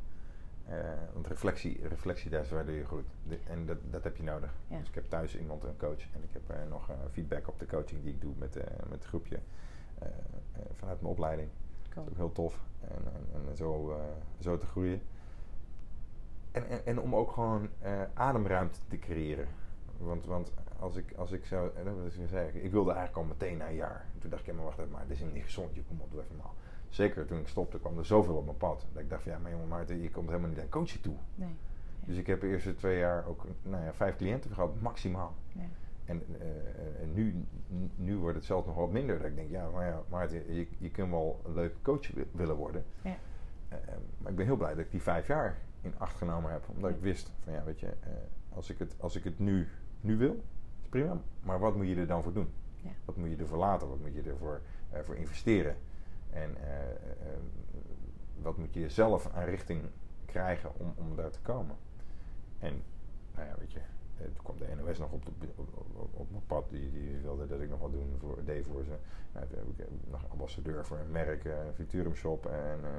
Eh, 0.69 0.75
want 1.13 1.27
reflectie, 1.27 1.87
reflectie, 1.87 2.29
daar 2.29 2.41
is 2.41 2.49
je 2.49 2.83
goed. 2.85 3.05
De- 3.27 3.39
en 3.47 3.65
dat, 3.65 3.77
dat 3.89 4.03
heb 4.03 4.17
je 4.17 4.23
nodig. 4.23 4.53
Ja. 4.67 4.77
Dus 4.77 4.87
ik 4.87 4.95
heb 4.95 5.09
thuis 5.09 5.37
iemand, 5.37 5.63
een 5.63 5.77
coach. 5.77 6.01
En 6.13 6.23
ik 6.23 6.29
heb 6.31 6.49
eh, 6.49 6.57
nog 6.69 6.89
eh, 6.89 6.95
feedback 7.11 7.47
op 7.47 7.59
de 7.59 7.65
coaching 7.65 8.03
die 8.03 8.13
ik 8.13 8.21
doe 8.21 8.33
met, 8.37 8.53
met 8.83 8.91
het 8.91 9.05
groepje. 9.05 9.39
vanuit 10.73 11.01
mijn 11.01 11.13
opleiding. 11.13 11.49
Cool. 11.89 12.05
Dat 12.05 12.13
is 12.13 12.19
ook 12.19 12.25
heel 12.25 12.31
tof. 12.43 12.59
En, 12.81 13.01
en, 13.33 13.49
en 13.49 13.55
zo, 13.57 13.99
zo 14.39 14.57
te 14.57 14.65
groeien. 14.65 15.01
En, 16.51 16.67
en, 16.69 16.85
en 16.85 16.99
om 16.99 17.15
ook 17.15 17.31
gewoon 17.31 17.69
ademruimte 18.13 18.79
te 18.87 18.99
creëren. 18.99 19.47
Want, 19.97 20.25
want 20.25 20.51
als 20.79 20.95
ik, 20.95 21.13
als 21.15 21.31
ik 21.31 21.45
zo, 21.45 21.71
en 21.75 21.83
dat 21.85 21.95
is 22.05 22.17
ik 22.53 22.71
wilde 22.71 22.91
eigenlijk 22.91 23.17
al 23.17 23.23
meteen 23.23 23.57
na 23.57 23.67
een 23.67 23.75
jaar. 23.75 24.05
En 24.13 24.19
toen 24.19 24.29
dacht 24.29 24.47
ik, 24.47 24.53
maar 24.53 24.63
wacht 24.63 24.77
even, 24.79 24.91
maar 24.91 25.07
dit 25.07 25.17
is 25.17 25.23
niet 25.33 25.43
gezond. 25.43 25.75
Je 25.75 25.83
kom 25.83 26.01
op, 26.01 26.11
doe 26.11 26.21
even 26.21 26.35
normaal. 26.35 26.55
Zeker 26.89 27.25
toen 27.25 27.39
ik 27.39 27.47
stopte, 27.47 27.79
kwam 27.79 27.97
er 27.97 28.05
zoveel 28.05 28.35
op 28.35 28.45
mijn 28.45 28.57
pad. 28.57 28.85
Dat 28.93 29.01
ik 29.03 29.09
dacht, 29.09 29.23
van, 29.23 29.31
ja, 29.31 29.37
maar 29.39 29.51
jongen, 29.51 29.67
Maarten, 29.67 30.01
je 30.01 30.11
komt 30.11 30.27
helemaal 30.27 30.49
niet 30.49 30.59
aan 30.59 30.69
coaching 30.69 31.01
toe. 31.03 31.15
Nee. 31.35 31.55
Dus 32.05 32.17
ik 32.17 32.27
heb 32.27 32.41
de 32.41 32.47
eerste 32.47 32.75
twee 32.75 32.97
jaar 32.97 33.25
ook 33.27 33.43
nou 33.63 33.83
ja, 33.83 33.93
vijf 33.93 34.15
cliënten 34.15 34.51
gehad, 34.53 34.81
maximaal. 34.81 35.35
En, 36.05 36.21
eh, 36.39 37.01
en 37.01 37.13
nu, 37.13 37.45
nu 37.95 38.17
wordt 38.17 38.35
het 38.35 38.45
zelfs 38.45 38.65
nog 38.67 38.75
wat 38.75 38.91
minder. 38.91 39.17
Dat 39.17 39.27
ik 39.27 39.35
denk, 39.35 39.49
ja, 39.49 39.69
maar 39.69 39.85
ja, 39.85 40.01
Maarten, 40.09 40.53
je, 40.55 40.67
je 40.77 40.89
kunt 40.91 41.09
wel 41.09 41.41
een 41.45 41.53
leuke 41.53 41.75
coach 41.81 42.11
wi- 42.11 42.27
willen 42.31 42.55
worden. 42.55 42.83
Ja. 43.01 43.15
Eh, 43.69 43.77
maar 44.17 44.31
ik 44.31 44.37
ben 44.37 44.45
heel 44.45 44.55
blij 44.57 44.69
dat 44.75 44.85
ik 44.85 44.91
die 44.91 45.01
vijf 45.01 45.27
jaar 45.27 45.57
in 45.81 45.93
acht 45.97 46.17
genomen 46.17 46.51
heb. 46.51 46.63
Omdat 46.75 46.89
Ja. 46.89 46.95
ik 46.95 47.01
wist 47.01 47.31
van 47.43 47.53
ja, 47.53 47.63
weet 47.63 47.79
je, 47.79 47.87
eh, 47.87 48.09
als, 48.53 48.69
ik 48.69 48.79
het, 48.79 48.95
als 48.99 49.15
ik 49.15 49.23
het 49.23 49.39
nu, 49.39 49.67
nu 50.01 50.17
wil, 50.17 50.43
is 50.81 50.87
prima. 50.89 51.21
Maar 51.43 51.59
wat 51.59 51.75
moet 51.75 51.87
je 51.87 51.95
er 51.95 52.07
dan 52.07 52.23
voor 52.23 52.33
doen? 52.33 52.49
Ja. 52.75 52.89
Wat 53.05 53.15
moet 53.17 53.29
je 53.29 53.35
ervoor 53.35 53.57
laten? 53.57 53.89
Wat 53.89 53.99
moet 53.99 54.13
je 54.15 54.21
ervoor 54.21 54.61
eh, 54.89 54.99
voor 55.01 55.15
investeren? 55.15 55.75
En 56.29 56.57
eh, 56.57 56.89
eh, 56.91 57.39
wat 58.41 58.57
moet 58.57 58.73
je 58.73 58.89
zelf 58.89 59.29
aan 59.33 59.43
richting 59.45 59.81
krijgen 60.25 60.71
om, 60.77 60.93
om 60.97 61.15
daar 61.15 61.29
te 61.31 61.41
komen? 61.41 61.75
En 62.59 62.81
nou 63.35 63.47
ja, 63.47 63.55
weet 63.59 63.71
je, 63.71 63.79
eh, 64.17 64.25
toen 64.25 64.43
kwam 64.43 64.57
de 64.57 64.75
NOS 64.83 64.97
nog 64.99 65.11
op, 65.11 65.25
de, 65.25 65.47
op, 65.55 65.69
op, 65.93 66.09
op 66.13 66.31
mijn 66.31 66.45
pad. 66.47 66.69
Die, 66.69 66.91
die 66.91 67.17
wilde 67.17 67.47
dat 67.47 67.61
ik 67.61 67.69
nog 67.69 67.79
wat 67.79 67.91
doen 67.91 68.15
voor, 68.19 68.43
deed 68.45 68.65
voor 68.65 68.83
ze. 68.83 68.95
Nou, 69.33 69.47
toen 69.47 69.57
heb 69.57 69.67
ik 69.67 69.79
eh, 69.79 70.11
nog 70.11 70.25
ambassadeur 70.29 70.85
voor 70.85 70.97
een 70.97 71.11
merk, 71.11 71.45
eh 71.45 71.53
Futurum 71.73 72.15
Shop. 72.15 72.45
En 72.45 72.79
eh 72.83 72.89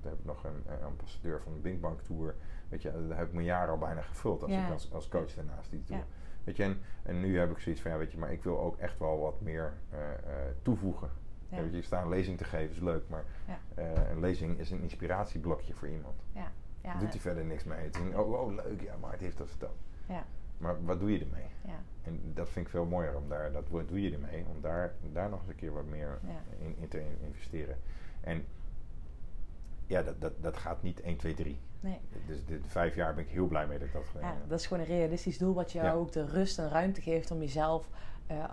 toen 0.00 0.10
heb 0.10 0.18
ik 0.18 0.24
nog 0.24 0.44
een 0.44 0.62
eh, 0.66 0.84
ambassadeur 0.84 1.40
van 1.42 1.52
de 1.52 1.58
Binkbank 1.58 2.00
Tour. 2.00 2.34
Weet 2.68 2.82
je, 2.82 3.06
daar 3.08 3.18
heb 3.18 3.26
ik 3.26 3.32
mijn 3.32 3.46
jaar 3.46 3.68
al 3.68 3.78
bijna 3.78 4.02
gevuld 4.02 4.42
als, 4.42 4.52
Ja. 4.52 4.66
ik 4.66 4.72
als, 4.72 4.92
als 4.92 5.08
coach 5.08 5.34
daarnaast 5.34 5.70
die. 5.70 5.82
Ja. 5.86 6.04
Weet 6.44 6.56
je, 6.56 6.62
en, 6.62 6.78
en 7.02 7.20
nu 7.20 7.38
heb 7.38 7.50
ik 7.50 7.58
zoiets 7.58 7.80
van, 7.82 7.90
ja, 7.90 7.96
weet 7.98 8.12
je, 8.12 8.18
maar 8.18 8.32
ik 8.32 8.42
wil 8.42 8.60
ook 8.60 8.76
echt 8.76 8.98
wel 8.98 9.18
wat 9.18 9.40
meer 9.40 9.72
eh, 9.90 10.12
eh, 10.12 10.18
toevoegen 10.62 11.10
Ja. 11.56 11.62
Je, 11.70 11.82
staat 11.82 12.02
een 12.02 12.08
lezing 12.08 12.38
te 12.38 12.44
geven 12.44 12.74
is 12.74 12.80
leuk, 12.80 13.08
maar 13.08 13.24
Ja. 13.46 13.58
eh, 13.74 14.10
een 14.10 14.20
lezing 14.20 14.58
is 14.58 14.70
een 14.70 14.80
inspiratieblokje 14.80 15.74
voor 15.74 15.88
iemand. 15.88 16.22
Ja. 16.32 16.52
Ja. 16.82 16.98
Doet 16.98 17.10
hij 17.12 17.20
verder 17.20 17.44
niks 17.44 17.64
mee. 17.64 17.78
Het 17.78 17.96
is 17.96 18.14
oh, 18.14 18.32
oh, 18.32 18.54
leuk, 18.54 18.80
ja, 18.80 18.96
maar 19.00 19.10
het 19.12 19.20
heeft 19.20 19.38
dat 19.38 19.48
verteld. 19.48 19.78
Ja. 20.08 20.24
Maar 20.58 20.84
wat 20.84 21.00
doe 21.00 21.12
je 21.12 21.20
ermee? 21.20 21.46
Ja. 21.64 21.82
En 22.02 22.20
dat 22.34 22.48
vind 22.48 22.66
ik 22.66 22.72
veel 22.72 22.84
mooier 22.84 23.16
om 23.16 23.28
daar, 23.28 23.52
dat 23.52 23.68
wat 23.68 23.88
doe 23.88 24.02
je 24.02 24.12
ermee, 24.12 24.44
om 24.54 24.60
daar, 24.60 24.94
daar 25.12 25.28
nog 25.30 25.40
eens 25.40 25.48
een 25.48 25.54
keer 25.54 25.72
wat 25.72 25.84
meer 25.84 26.20
in, 26.58 26.76
in 26.78 26.88
te 26.88 27.02
investeren. 27.20 27.78
En 28.20 28.44
ja, 29.86 30.02
dat, 30.02 30.20
dat, 30.20 30.32
dat 30.40 30.56
gaat 30.56 30.82
niet 30.82 31.00
1, 31.00 31.16
2, 31.16 31.34
3. 31.34 31.58
Nee. 31.80 31.98
Dus 32.26 32.44
dit 32.44 32.60
vijf 32.66 32.94
jaar 32.94 33.14
ben 33.14 33.24
ik 33.24 33.30
heel 33.30 33.46
blij 33.46 33.66
mee 33.66 33.78
dat 33.78 33.86
ik 33.86 33.92
dat 33.92 34.04
gedaan 34.04 34.34
Ja, 34.34 34.40
dat 34.48 34.58
is 34.58 34.66
gewoon 34.66 34.82
een 34.82 34.88
realistisch 34.88 35.38
doel 35.38 35.54
wat 35.54 35.72
jou 35.72 35.98
ook 35.98 36.12
de 36.12 36.26
rust 36.26 36.58
en 36.58 36.68
ruimte 36.68 37.00
geeft 37.00 37.30
om 37.30 37.38
jezelf 37.38 37.88
eh, 38.26 38.44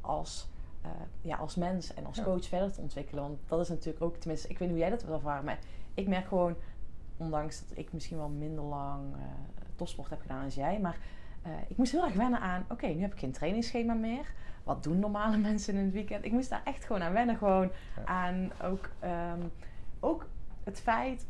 als, 0.00 0.48
eh, 0.84 0.90
ja, 1.20 1.36
als 1.36 1.54
mens 1.56 1.94
en 1.94 2.06
als 2.06 2.16
Ja. 2.16 2.22
coach 2.22 2.44
verder 2.46 2.72
te 2.72 2.80
ontwikkelen. 2.80 3.22
Want 3.22 3.38
dat 3.46 3.60
is 3.60 3.68
natuurlijk 3.68 4.04
ook, 4.04 4.16
tenminste, 4.16 4.48
ik 4.48 4.58
weet 4.58 4.68
niet 4.68 4.76
hoe 4.78 4.86
jij 4.86 4.96
dat 4.96 5.04
wil 5.04 5.14
ervaren, 5.14 5.44
maar 5.44 5.58
ik 5.94 6.08
merk 6.08 6.26
gewoon, 6.26 6.56
ondanks 7.16 7.68
dat 7.68 7.78
ik 7.78 7.92
misschien 7.92 8.16
wel 8.16 8.28
minder 8.28 8.64
lang 8.64 9.14
eh 9.14 9.20
topsport 9.76 10.10
heb 10.10 10.20
gedaan 10.20 10.44
als 10.44 10.54
jij, 10.54 10.80
maar 10.80 10.98
eh, 11.42 11.50
ik 11.68 11.76
moest 11.76 11.92
heel 11.92 12.04
erg 12.04 12.14
wennen 12.14 12.40
aan, 12.40 12.66
oké, 12.70 12.86
nu 12.86 13.00
heb 13.00 13.12
ik 13.12 13.18
geen 13.18 13.32
trainingsschema 13.32 13.94
meer. 13.94 14.32
Wat 14.62 14.82
doen 14.82 14.98
normale 14.98 15.36
mensen 15.48 15.74
in 15.74 15.84
het 15.84 15.92
weekend? 15.92 16.24
Ik 16.24 16.32
moest 16.32 16.48
daar 16.50 16.62
echt 16.64 16.84
gewoon 16.84 17.02
aan 17.02 17.12
wennen. 17.12 17.36
Gewoon 17.36 17.70
Ja. 17.96 18.04
aan 18.04 18.50
ook, 18.62 18.90
ehm, 18.98 19.40
ook 20.00 20.26
het 20.64 20.80
feit 20.80 21.26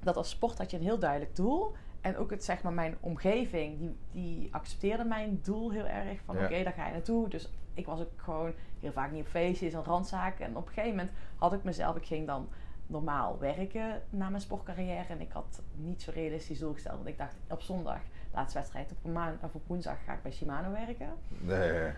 dat 0.00 0.16
als 0.16 0.30
sport 0.30 0.58
had 0.58 0.70
je 0.70 0.76
een 0.76 0.82
heel 0.82 0.98
duidelijk 0.98 1.36
doel. 1.36 1.72
En 2.06 2.16
ook 2.16 2.30
het, 2.30 2.44
zeg 2.44 2.62
maar, 2.62 2.72
mijn 2.72 2.96
omgeving, 3.00 3.78
die, 3.78 3.96
die 4.10 4.48
accepteerde 4.54 5.04
mijn 5.04 5.40
doel 5.42 5.70
heel 5.70 5.86
erg. 5.86 6.20
Van 6.24 6.36
Ja. 6.36 6.44
oké, 6.44 6.62
daar 6.62 6.72
ga 6.72 6.86
je 6.86 6.92
naartoe. 6.92 7.28
Dus 7.28 7.52
ik 7.74 7.86
was 7.86 8.00
ook 8.00 8.10
gewoon 8.16 8.52
heel 8.80 8.92
vaak 8.92 9.10
niet 9.12 9.20
op 9.22 9.28
feestjes 9.28 9.72
en 9.72 9.84
randzaken. 9.84 10.46
En 10.46 10.56
op 10.56 10.66
een 10.66 10.72
gegeven 10.72 10.96
moment 10.96 11.10
had 11.36 11.52
ik 11.52 11.64
mezelf, 11.64 11.96
ik 11.96 12.06
ging 12.06 12.26
dan 12.26 12.48
normaal 12.86 13.38
werken 13.38 14.02
na 14.10 14.28
mijn 14.28 14.40
sportcarrière. 14.42 15.12
En 15.12 15.20
ik 15.20 15.32
had 15.32 15.62
niet 15.74 16.02
zo 16.02 16.10
realistisch 16.14 16.58
doel 16.58 16.72
gesteld. 16.72 16.96
Want 16.96 17.08
ik 17.08 17.18
dacht, 17.18 17.34
op 17.48 17.62
zondag, 17.62 18.00
laatste 18.32 18.58
wedstrijd, 18.58 18.90
op, 18.90 18.98
een 19.04 19.12
maan, 19.12 19.38
of 19.42 19.54
op 19.54 19.62
woensdag 19.66 20.04
ga 20.04 20.12
ik 20.12 20.22
bij 20.22 20.32
Shimano 20.32 20.72
werken. 20.72 21.08
Nee, 21.28 21.90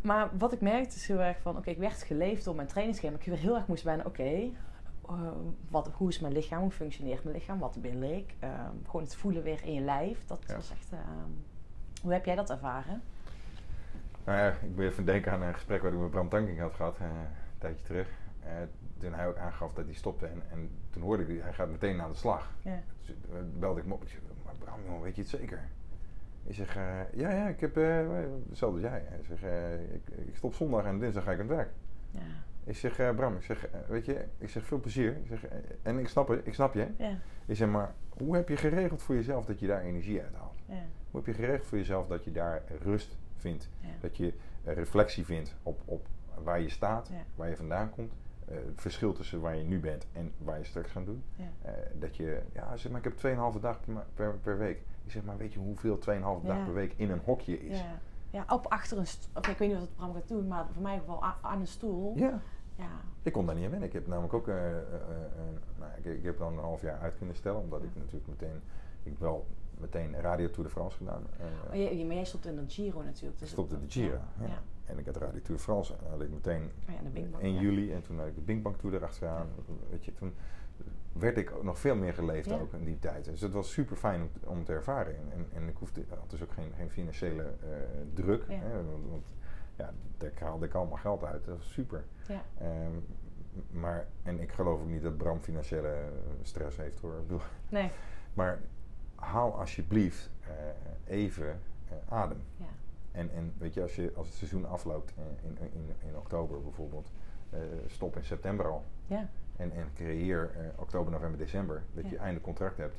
Maar 0.00 0.28
wat 0.38 0.52
ik 0.52 0.60
merkte 0.60 0.96
is 0.96 1.06
heel 1.06 1.20
erg 1.20 1.40
van, 1.40 1.56
oké, 1.56 1.70
ik 1.70 1.78
werd 1.78 2.02
geleefd 2.02 2.44
door 2.44 2.54
mijn 2.54 2.68
trainingsschema. 2.68 3.16
Ik 3.16 3.24
weer 3.24 3.38
heel 3.38 3.56
erg 3.56 3.66
moest 3.66 3.84
bijna, 3.84 4.02
oké, 4.04 4.50
wat, 5.68 5.90
hoe 5.94 6.08
is 6.08 6.20
mijn 6.20 6.32
lichaam? 6.32 6.60
Hoe 6.60 6.70
functioneert 6.70 7.24
mijn 7.24 7.36
lichaam? 7.36 7.58
Wat 7.58 7.76
wil 7.80 8.02
ik? 8.02 8.34
Ehm, 8.38 8.74
gewoon 8.84 9.02
het 9.02 9.14
voelen 9.14 9.42
weer 9.42 9.64
in 9.64 9.74
je 9.74 9.80
lijf. 9.80 10.24
Dat 10.26 10.44
Ja. 10.46 10.54
was 10.54 10.70
echt... 10.70 10.92
ehm, 10.92 11.30
hoe 12.02 12.12
heb 12.12 12.24
jij 12.24 12.34
dat 12.34 12.50
ervaren? 12.50 13.02
Nou 14.24 14.38
ja, 14.38 14.48
ik 14.48 14.76
ben 14.76 14.86
even 14.86 15.04
denken 15.04 15.32
aan 15.32 15.42
een 15.42 15.54
gesprek 15.54 15.82
wat 15.82 15.92
ik 15.92 15.98
met 15.98 16.10
Bram 16.10 16.28
Tanking 16.28 16.58
had 16.60 16.74
gehad, 16.74 16.96
eh, 16.98 17.04
een 17.06 17.58
tijdje 17.58 17.84
terug. 17.84 18.08
Eh, 18.44 18.52
toen 18.98 19.12
hij 19.12 19.28
ook 19.28 19.36
aangaf 19.36 19.72
dat 19.72 19.84
hij 19.84 19.94
stopte 19.94 20.26
en, 20.26 20.42
en 20.50 20.70
toen 20.90 21.02
hoorde 21.02 21.26
ik, 21.26 21.42
hij 21.42 21.52
gaat 21.52 21.68
meteen 21.70 22.00
aan 22.00 22.10
de 22.10 22.16
slag. 22.16 22.50
Ja. 22.62 22.78
Dus 23.00 23.08
eh, 23.30 23.36
belde 23.58 23.78
ik 23.78 23.84
hem 23.84 23.92
op. 23.92 24.02
Ik 24.02 24.08
zeg, 24.08 24.20
maar 24.44 24.54
Bram, 24.58 24.78
jongen, 24.86 25.02
weet 25.02 25.14
je 25.16 25.20
het 25.22 25.30
zeker? 25.30 25.60
Ik 26.44 26.54
zeg, 26.54 26.76
eh, 26.76 27.12
ja, 27.12 27.30
ja, 27.30 27.48
ik 27.48 27.60
heb 27.60 27.76
eh, 27.76 28.06
hetzelfde 28.48 28.80
als 28.80 28.90
jij. 28.90 29.04
Hij 29.08 29.20
zegt, 29.28 29.42
eh, 29.42 29.94
ik, 29.94 30.08
ik 30.28 30.36
stop 30.36 30.54
zondag 30.54 30.84
en 30.84 30.98
dinsdag 30.98 31.24
ga 31.24 31.30
ik 31.32 31.40
aan 31.40 31.46
het 31.46 31.56
werk. 31.56 31.70
Ja. 32.10 32.20
Ik 32.64 32.76
zeg, 32.76 32.98
eh, 32.98 33.14
Bram, 33.14 33.36
ik 33.36 33.42
zeg, 33.42 33.66
eh, 33.66 33.80
weet 33.88 34.04
je, 34.04 34.24
ik 34.38 34.48
zeg, 34.48 34.64
veel 34.64 34.80
plezier. 34.80 35.16
Ik 35.16 35.26
zeg, 35.26 35.46
eh, 35.46 35.58
en 35.82 35.98
ik 35.98 36.08
snap, 36.08 36.28
het, 36.28 36.46
ik 36.46 36.54
snap 36.54 36.74
je. 36.74 36.86
Ja. 36.96 37.18
Ik 37.46 37.56
zeg, 37.56 37.68
maar 37.68 37.94
hoe 38.08 38.36
heb 38.36 38.48
je 38.48 38.56
geregeld 38.56 39.02
voor 39.02 39.14
jezelf 39.14 39.44
dat 39.44 39.60
je 39.60 39.66
daar 39.66 39.82
energie 39.82 40.22
uit 40.22 40.34
haalt? 40.34 40.58
Ja. 40.66 40.82
Hoe 41.10 41.20
heb 41.20 41.26
je 41.26 41.42
geregeld 41.42 41.66
voor 41.66 41.78
jezelf 41.78 42.06
dat 42.06 42.24
je 42.24 42.32
daar 42.32 42.62
rust 42.82 43.16
vindt? 43.36 43.68
Ja. 43.80 43.88
Dat 44.00 44.16
je 44.16 44.32
reflectie 44.64 45.24
vindt 45.24 45.56
op, 45.62 45.80
op 45.84 46.06
waar 46.44 46.60
je 46.60 46.68
staat, 46.68 47.10
waar 47.34 47.48
je 47.48 47.56
vandaan 47.56 47.90
komt. 47.90 48.12
het 48.44 48.80
verschil 48.80 49.12
tussen 49.12 49.40
waar 49.40 49.56
je 49.56 49.64
nu 49.64 49.80
bent 49.80 50.06
en 50.12 50.32
waar 50.38 50.58
je 50.58 50.64
straks 50.64 50.90
gaat 50.90 51.04
doen. 51.04 51.22
Dat 51.98 52.16
je, 52.16 52.42
ja, 52.52 52.76
zeg 52.76 52.92
maar, 52.92 53.06
ik 53.06 53.12
heb 53.20 53.34
2,5 53.54 53.60
dag 53.60 53.80
per, 53.84 54.06
per, 54.14 54.38
per 54.42 54.58
week. 54.58 54.82
Ik 55.04 55.10
zeg 55.10 55.24
maar, 55.24 55.36
weet 55.36 55.52
je 55.52 55.58
hoeveel 55.58 55.98
2,5 55.98 56.02
dag 56.46 56.64
per 56.64 56.74
week 56.74 56.94
in 56.96 57.10
een 57.10 57.20
hokje 57.24 57.60
is? 57.60 57.84
Ja. 58.30 58.44
op 58.48 58.66
achter 58.66 58.98
een 58.98 59.06
stoel. 59.06 59.30
Oké, 59.34 59.50
ik 59.50 59.58
weet 59.58 59.68
niet 59.68 59.76
of 59.76 59.82
het 59.82 59.90
programma 59.94 60.18
gaat 60.18 60.28
doen, 60.28 60.48
maar 60.48 60.66
voor 60.72 60.82
mij 60.82 61.02
wel 61.06 61.24
a- 61.24 61.38
aan 61.42 61.60
een 61.60 61.66
stoel. 61.66 62.16
Ja. 62.16 62.40
Ja. 62.76 62.88
Ik 63.22 63.32
kon 63.32 63.46
daar 63.46 63.54
niet 63.54 63.64
aan 63.64 63.70
wennen. 63.70 63.88
Ik 63.88 63.94
heb 63.94 64.06
namelijk 64.06 64.34
ook, 64.34 64.48
eh, 64.48 64.70
eh, 64.76 64.82
eh, 64.82 64.90
nou, 65.78 65.90
ik, 65.96 66.04
ik 66.04 66.22
heb 66.24 66.38
dan 66.38 66.52
een 66.52 66.58
half 66.64 66.80
jaar 66.82 66.98
uit 66.98 67.16
kunnen 67.16 67.36
stellen, 67.36 67.60
omdat 67.60 67.82
ik 67.82 67.90
natuurlijk 67.94 68.26
meteen, 68.26 68.60
ik 69.02 69.18
wel 69.18 69.46
meteen 69.80 70.14
Radio 70.20 70.50
Tour 70.50 70.64
de 70.64 70.70
France 70.70 70.96
gedaan. 70.96 71.22
Maar, 71.68 71.76
jij, 71.78 72.04
maar 72.04 72.14
jij 72.14 72.24
stopt 72.24 72.46
in 72.46 72.56
de 72.56 72.62
Giro 72.68 73.02
natuurlijk. 73.02 73.34
ik 73.34 73.38
Dus 73.40 73.50
stopte 73.50 73.74
de 73.74 73.80
dat- 73.80 73.92
Giro. 73.92 74.18
Ja. 74.40 74.62
En 74.84 74.98
ik 74.98 75.06
had 75.06 75.16
Radio 75.16 75.40
Tour 75.40 75.56
de 75.56 75.62
France. 75.62 75.92
En 75.92 75.98
dan 76.02 76.10
had 76.10 76.20
ik 76.20 76.30
meteen 76.30 76.62
Oh 76.88 76.94
ja, 76.94 77.02
de 77.02 77.08
Bing 77.08 77.30
Bang, 77.30 77.42
1 77.42 77.52
ja. 77.54 77.60
juli 77.60 77.92
en 77.92 78.02
toen 78.02 78.18
had 78.18 78.26
ik 78.26 78.34
de 78.34 78.40
Bing 78.40 78.62
Bang 78.62 78.76
Tour 78.76 78.94
erachteraan. 78.96 79.46
Weet 79.90 80.04
je, 80.04 80.14
toen 80.14 80.34
werd 81.12 81.36
ik 81.36 81.52
ook 81.52 81.62
nog 81.62 81.78
veel 81.78 81.96
meer 81.96 82.14
geleefd 82.14 82.48
Ja. 82.48 82.58
ook 82.58 82.72
in 82.72 82.84
die 82.84 82.98
tijd. 82.98 83.24
Dus 83.24 83.40
het 83.40 83.52
was 83.52 83.72
super 83.72 83.96
fijn 83.96 84.22
om, 84.22 84.30
om 84.48 84.64
te 84.64 84.72
ervaren. 84.72 85.14
En, 85.32 85.46
en, 85.54 85.68
ik 85.68 85.76
hoefde, 85.76 86.04
had 86.08 86.30
dus 86.30 86.42
ook 86.42 86.52
geen, 86.52 86.72
geen 86.76 86.90
financiële 86.90 87.42
eh, 87.42 87.68
druk. 88.14 88.44
Ja. 88.48 88.58
Hè, 88.58 88.84
want, 88.84 89.06
want 89.10 89.34
ja, 89.76 89.92
daar 90.16 90.32
haalde 90.40 90.66
ik 90.66 90.74
allemaal 90.74 90.96
geld 90.96 91.24
uit. 91.24 91.44
Dat 91.44 91.56
was 91.56 91.72
super. 91.72 92.04
Ja. 92.28 92.42
Ehm, 92.58 92.92
maar, 93.70 94.06
en 94.22 94.40
ik 94.40 94.52
geloof 94.52 94.80
ook 94.80 94.88
niet 94.88 95.02
dat 95.02 95.16
Bram 95.16 95.40
financiële 95.40 95.88
eh, 95.88 96.02
stress 96.42 96.76
heeft 96.76 97.00
hoor. 97.00 97.22
Nee. 97.68 97.90
maar 98.34 98.60
haal 99.14 99.58
alsjeblieft 99.58 100.30
eh, 100.40 101.16
even 101.16 101.60
adem. 102.08 102.42
Ja. 102.56 102.64
En, 103.12 103.30
en 103.30 103.54
weet 103.58 103.74
je, 103.74 103.82
als, 103.82 103.96
je, 103.96 104.12
als 104.14 104.26
het 104.26 104.36
seizoen 104.36 104.64
afloopt 104.64 105.12
in, 105.42 105.58
in, 105.58 105.72
in, 105.72 106.08
in 106.08 106.16
oktober 106.16 106.62
bijvoorbeeld, 106.62 107.10
stop 107.86 108.16
in 108.16 108.24
september 108.24 108.66
al. 108.66 108.84
Ja. 109.06 109.28
En, 109.60 109.72
en 109.72 109.88
creëer 109.94 110.50
eh, 110.56 110.60
oktober, 110.76 111.12
november, 111.12 111.38
december, 111.38 111.82
dat 111.94 112.04
Ja. 112.04 112.10
je 112.10 112.18
einde 112.18 112.40
contract 112.40 112.76
hebt. 112.76 112.96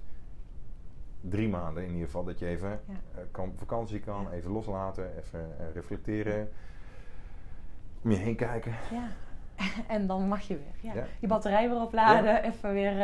Drie 1.21 1.49
maanden 1.49 1.83
in 1.83 1.89
ieder 1.91 2.05
geval, 2.05 2.23
dat 2.23 2.39
je 2.39 2.45
even 2.47 2.69
Ja. 2.69 2.93
eh, 3.15 3.21
kan, 3.31 3.53
vakantie 3.55 3.99
kan, 3.99 4.21
Ja. 4.23 4.31
even 4.31 4.51
loslaten, 4.51 5.17
even 5.17 5.39
eh, 5.59 5.65
reflecteren. 5.73 6.49
Om 8.03 8.11
je 8.11 8.17
heen 8.17 8.35
kijken. 8.35 8.73
Ja. 8.91 9.07
En 9.87 10.07
dan 10.07 10.27
mag 10.27 10.41
je 10.41 10.59
weer. 10.81 11.07
Je 11.19 11.27
batterij 11.27 11.69
weer 11.69 11.81
opladen, 11.81 12.43
even 12.43 12.73
weer 12.73 12.99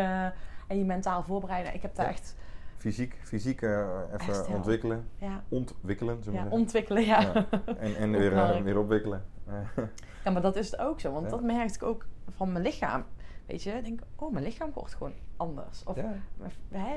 en 0.67 0.77
je 0.77 0.85
mentaal 0.85 1.23
voorbereiden. 1.23 1.73
Ik 1.73 1.81
heb 1.81 1.95
daar 1.95 2.07
echt, 2.07 2.35
Fysiek, 2.77 3.15
fysiek 3.21 3.61
Echt 3.61 4.29
even 4.29 4.47
ontwikkelen. 4.55 5.07
ja, 5.17 5.43
Ontwikkelen, 5.49 6.23
zullen 6.23 6.43
we 6.43 6.49
ontwikkelen. 6.49 7.05
Ja. 7.05 7.45
En, 7.77 7.95
en 7.95 8.11
weer, 8.19 8.63
weer 8.63 8.77
opwikkelen. 8.79 9.25
ja, 10.23 10.31
maar 10.31 10.41
dat 10.41 10.55
is 10.55 10.71
het 10.71 10.79
ook 10.79 10.99
zo. 10.99 11.11
Want 11.11 11.29
dat 11.29 11.41
merkte 11.43 11.75
ik 11.75 11.83
ook 11.83 12.05
van 12.29 12.51
mijn 12.51 12.63
lichaam. 12.63 13.03
Weet 13.47 13.63
je, 13.63 13.71
ik 13.71 13.83
denk, 13.83 13.99
oh, 14.15 14.31
mijn 14.31 14.43
lichaam 14.43 14.71
wordt 14.73 14.93
gewoon 14.93 15.13
anders. 15.37 15.83
Of, 15.83 15.95
ja. 15.95 16.15
hè, 16.69 16.95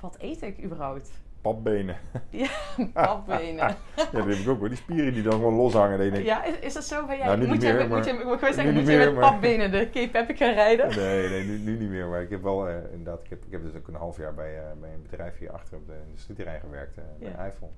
wat, 0.00 0.16
eet 0.18 0.42
ik 0.42 0.64
überhaupt? 0.64 1.10
Papbenen. 1.40 1.96
Ja, 2.30 2.50
papbenen. 2.92 3.54
Ja, 3.56 3.76
dat 3.94 4.12
heb 4.12 4.26
ik 4.26 4.48
ook 4.48 4.58
hoor. 4.58 4.68
Die 4.68 4.76
spieren 4.76 5.12
die 5.12 5.22
dan 5.22 5.32
gewoon 5.32 5.54
loshangen. 5.54 5.96
Dat 5.96 6.06
je 6.06 6.12
denkt, 6.12 6.26
Ja, 6.26 6.44
is, 6.44 6.58
is 6.58 6.74
dat 6.74 6.84
zo 6.84 7.06
bij 7.06 7.16
jij? 7.16 7.26
Nou, 7.26 7.38
moet, 7.38 7.48
niet 7.48 7.62
je, 7.62 7.72
meer, 7.72 7.88
moet 7.88 8.04
je, 8.04 8.12
ik 8.12 8.40
wou 8.40 8.52
zeggen, 8.52 8.74
moet 8.74 8.86
je 8.86 8.96
met 8.96 9.14
maar- 9.14 9.30
papbenen 9.30 9.70
de 9.70 9.90
Cape 9.90 10.18
Epic 10.18 10.36
gaan 10.36 10.54
rijden? 10.54 10.88
Nee, 10.96 11.28
nee 11.28 11.44
nu, 11.44 11.58
nu 11.58 11.78
niet 11.78 11.88
meer. 11.88 12.06
Maar 12.06 12.22
ik 12.22 12.30
heb 12.30 12.42
wel 12.42 12.68
eh, 12.68 12.92
inderdaad, 12.92 13.20
ik 13.24 13.30
heb, 13.30 13.44
ik 13.44 13.52
heb 13.52 13.62
dus 13.62 13.74
ook 13.74 13.88
een 13.88 13.94
half 13.94 14.16
jaar 14.16 14.34
bij, 14.34 14.58
eh, 14.58 14.72
bij 14.80 14.92
een 14.92 15.02
bedrijf 15.02 15.38
hier 15.38 15.52
achter 15.52 15.76
op 15.76 15.86
de 15.86 15.96
industrieterrein 16.06 16.60
gewerkt, 16.60 16.98
eh, 16.98 17.04
bij 17.18 17.28
Ja. 17.28 17.36
Eifel. 17.36 17.72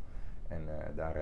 En 0.49 0.68
daar, 0.95 1.18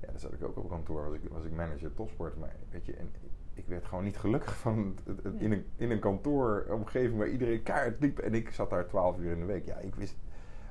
ja, 0.00 0.06
daar 0.10 0.20
zat 0.20 0.32
ik 0.32 0.44
ook 0.44 0.56
op 0.56 0.68
kantoor, 0.68 1.04
was 1.04 1.14
ik, 1.14 1.20
was 1.30 1.44
ik 1.44 1.52
manager 1.52 1.94
topsport. 1.94 2.38
Maar 2.38 2.52
weet 2.70 2.86
je, 2.86 2.94
en 2.96 3.10
ik 3.58 3.66
werd 3.66 3.84
gewoon 3.84 4.04
niet 4.04 4.16
gelukkig 4.18 4.56
van 4.56 4.96
het, 5.04 5.22
het- 5.24 5.40
in, 5.40 5.52
een, 5.52 5.64
in 5.76 5.90
een 5.90 5.98
kantooromgeving 6.00 7.18
waar 7.18 7.28
iedereen 7.28 7.62
kaart 7.62 8.00
liep. 8.00 8.18
En 8.18 8.34
ik 8.34 8.50
zat 8.50 8.70
daar 8.70 8.86
twaalf 8.86 9.18
uur 9.18 9.32
in 9.32 9.38
de 9.38 9.44
week. 9.46 9.66
Ja, 9.66 9.76
ik 9.78 9.94
wist, 9.94 10.12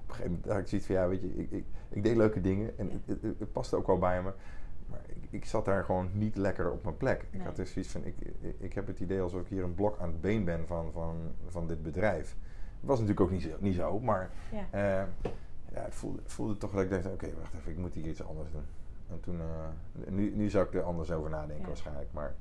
op 0.02 0.10
een 0.10 0.16
gegeven 0.16 0.32
moment 0.32 0.52
had 0.52 0.58
ik 0.62 0.68
zoiets 0.68 0.88
van, 0.88 0.96
ja, 0.96 1.08
weet 1.08 1.22
je, 1.22 1.36
ik, 1.36 1.52
ik, 1.52 1.66
ik 1.90 2.04
deed 2.04 2.16
leuke 2.16 2.42
dingen 2.42 2.78
en 2.78 2.90
het, 3.06 3.22
het, 3.22 3.40
het 3.40 3.52
paste 3.52 3.76
ook 3.76 3.88
wel 3.88 3.98
bij 3.98 4.22
me. 4.24 4.32
Maar 4.90 5.02
ik, 5.08 5.28
ik 5.30 5.46
zat 5.46 5.66
daar 5.66 5.84
gewoon 5.84 6.10
niet 6.14 6.36
lekker 6.36 6.72
op 6.72 6.84
mijn 6.84 6.98
plek. 6.98 7.26
Ik 7.32 7.42
had 7.42 7.56
dus 7.56 7.72
zoiets 7.72 7.92
van, 7.92 8.06
ik, 8.06 8.16
ik, 8.58 8.74
heb 8.74 8.88
het 8.88 9.00
idee 9.00 9.22
alsof 9.22 9.42
ik 9.42 9.48
hier 9.48 9.64
een 9.64 9.76
blok 9.76 10.00
aan 10.00 10.08
het 10.10 10.22
been 10.22 10.44
ben 10.46 10.68
van, 10.68 10.92
van, 10.92 11.16
van 11.48 11.68
dit 11.68 11.84
bedrijf. 11.84 12.36
Dat 12.80 12.90
was 12.90 13.00
natuurlijk 13.00 13.26
ook 13.26 13.32
niet 13.32 13.42
zo, 13.42 13.50
niet 13.60 13.76
zo 13.76 14.00
maar 14.00 14.30
Ja. 14.52 14.58
eh, 14.72 15.08
ja, 15.74 15.82
het 15.84 15.96
voelde, 15.96 16.22
voelde 16.26 16.58
toch 16.58 16.72
dat 16.72 16.84
ik 16.84 16.90
dacht, 16.90 17.06
oké, 17.06 17.28
wacht 17.40 17.54
even, 17.54 17.72
ik 17.72 17.78
moet 17.78 17.94
hier 17.94 18.08
iets 18.08 18.24
anders 18.24 18.52
doen. 18.52 18.66
En 19.10 19.20
toen, 19.20 19.40
eh, 19.40 20.10
nu, 20.12 20.36
nu 20.36 20.50
zou 20.50 20.66
ik 20.66 20.74
er 20.74 20.84
anders 20.84 21.12
over 21.12 21.30
nadenken 21.30 21.62
Ja. 21.62 21.68
waarschijnlijk, 21.68 22.10
maar 22.12 22.36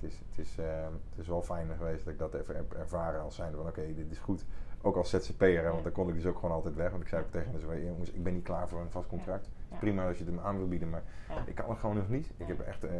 het 0.00 0.10
is, 0.10 0.18
het, 0.28 0.38
is, 0.46 0.58
eh, 0.58 0.82
het 1.10 1.18
is 1.18 1.28
wel 1.28 1.42
fijn 1.42 1.66
geweest 1.76 2.04
dat 2.04 2.12
ik 2.12 2.18
dat 2.18 2.34
even 2.34 2.56
heb 2.56 2.72
ervaren 2.72 3.20
als 3.20 3.34
zijnde 3.34 3.56
van, 3.56 3.66
oké, 3.66 3.94
dit 3.94 4.10
is 4.10 4.18
goed. 4.18 4.44
Ook 4.82 4.96
als 4.96 5.10
ZZP'er, 5.10 5.70
want 5.70 5.82
dan 5.82 5.92
kon 5.92 6.08
ik 6.08 6.14
dus 6.14 6.26
ook 6.26 6.38
gewoon 6.38 6.54
altijd 6.54 6.74
weg. 6.74 6.90
Want 6.90 7.02
ik 7.02 7.08
zei 7.08 7.22
ook 7.22 7.30
tegen 7.30 7.60
ze, 7.60 7.84
jongens, 7.84 8.10
ik 8.10 8.22
ben 8.22 8.34
niet 8.34 8.42
klaar 8.44 8.68
voor 8.68 8.80
een 8.80 8.90
vast 8.90 9.08
contract. 9.08 9.48
Ja. 9.70 9.76
Prima 9.76 10.06
als 10.08 10.18
je 10.18 10.24
het 10.24 10.34
me 10.34 10.40
aan 10.40 10.56
wil 10.56 10.68
bieden, 10.68 10.90
maar 10.90 11.02
Ja. 11.28 11.34
ik 11.46 11.54
kan 11.54 11.68
het 11.70 11.78
gewoon 11.78 11.96
nog 11.96 12.08
niet. 12.08 12.30
Ik 12.36 12.46
heb 12.46 12.60
echt, 12.60 12.84
eh, 12.84 12.92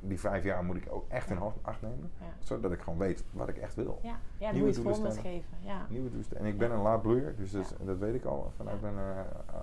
die 0.00 0.20
vijf 0.20 0.44
jaar 0.44 0.64
moet 0.64 0.76
ik 0.76 0.86
ook 0.90 1.04
echt 1.08 1.30
in 1.30 1.38
acht- 1.38 1.56
acht 1.62 1.82
nemen. 1.82 2.10
Zodat 2.38 2.72
ik 2.72 2.80
gewoon 2.80 2.98
weet 2.98 3.24
wat 3.30 3.48
ik 3.48 3.56
echt 3.56 3.74
wil. 3.74 3.98
Ja, 4.02 4.18
ja 4.38 4.50
Nieuwe 4.50 4.72
doelen 4.72 5.12
geven. 5.12 5.56
Ja. 5.60 5.86
Nieuwe 5.88 6.10
toestanden. 6.10 6.46
En 6.46 6.52
ik 6.52 6.58
ben 6.58 6.70
een 6.70 6.82
laadbloeier, 6.82 7.36
dus 7.36 7.50
dat, 7.50 7.98
weet 7.98 8.14
ik 8.14 8.24
al 8.24 8.52
vanuit 8.56 8.80
Ja. 8.80 8.90
mijn, 8.90 9.06
eh, 9.16 9.18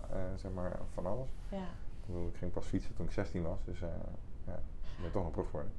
eh, 0.09 0.20
zeg 0.36 0.51
maar, 0.51 0.80
van 0.93 1.05
alles. 1.05 1.30
Ja. 1.49 1.66
Ik 2.32 2.38
ging 2.38 2.51
pas 2.51 2.66
fietsen 2.66 2.95
toen 2.95 3.05
ik 3.05 3.11
16 3.11 3.43
was, 3.43 3.63
dus 3.66 3.80
ja, 3.80 4.53
ik 4.97 5.01
ben 5.01 5.11
toch 5.11 5.24
nog 5.24 5.32
prof 5.32 5.45
geworden. 5.45 5.72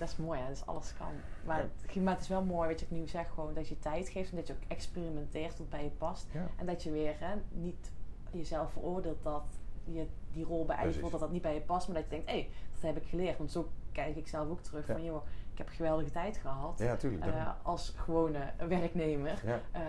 Dat 0.00 0.08
is 0.08 0.16
mooi, 0.16 0.40
hè? 0.40 0.48
Dus 0.48 0.66
alles 0.66 0.94
kan. 0.98 1.12
Maar, 1.44 1.58
Ja. 1.58 1.68
het, 1.86 2.02
maar 2.02 2.12
het 2.12 2.22
is 2.22 2.28
wel 2.28 2.42
mooi, 2.44 2.68
weet 2.68 2.80
je, 2.80 2.86
wat 2.86 2.94
ik 2.94 3.00
nu 3.02 3.08
zeg, 3.08 3.28
gewoon 3.34 3.54
dat 3.54 3.68
je 3.68 3.78
tijd 3.78 4.08
geeft 4.08 4.30
en 4.30 4.36
dat 4.36 4.46
je 4.46 4.52
ook 4.52 4.68
experimenteert 4.68 5.58
wat 5.58 5.68
bij 5.70 5.82
je 5.84 5.90
past. 5.90 6.26
Ja. 6.32 6.46
En 6.56 6.66
dat 6.66 6.82
je 6.82 6.90
weer 6.90 7.14
hè, 7.18 7.34
niet 7.50 7.92
jezelf 8.30 8.72
veroordeelt 8.72 9.22
dat 9.22 9.42
je 9.84 10.06
die 10.32 10.44
rol 10.44 10.66
voelt, 11.00 11.10
dat 11.10 11.20
dat 11.20 11.30
niet 11.32 11.42
bij 11.42 11.54
je 11.54 11.60
past, 11.60 11.86
maar 11.88 11.96
dat 11.96 12.04
je 12.04 12.10
denkt, 12.10 12.30
hé, 12.30 12.48
dat 12.74 12.82
heb 12.94 13.02
ik 13.02 13.08
geleerd. 13.08 13.38
Want 13.38 13.50
zo 13.52 13.68
kijk 13.92 14.16
ik 14.16 14.28
zelf 14.28 14.48
ook 14.48 14.60
terug 14.60 14.86
Ja. 14.86 14.92
van, 14.94 15.04
joh, 15.04 15.22
ik 15.52 15.58
heb 15.58 15.68
geweldige 15.68 16.10
tijd 16.10 16.36
gehad 16.36 16.78
Ja, 16.78 16.96
tuurlijk. 16.96 17.24
eh, 17.26 17.48
als 17.62 17.92
gewone 17.96 18.52
werknemer. 18.68 19.40
ja. 19.44 19.60
Ehm, 19.72 19.84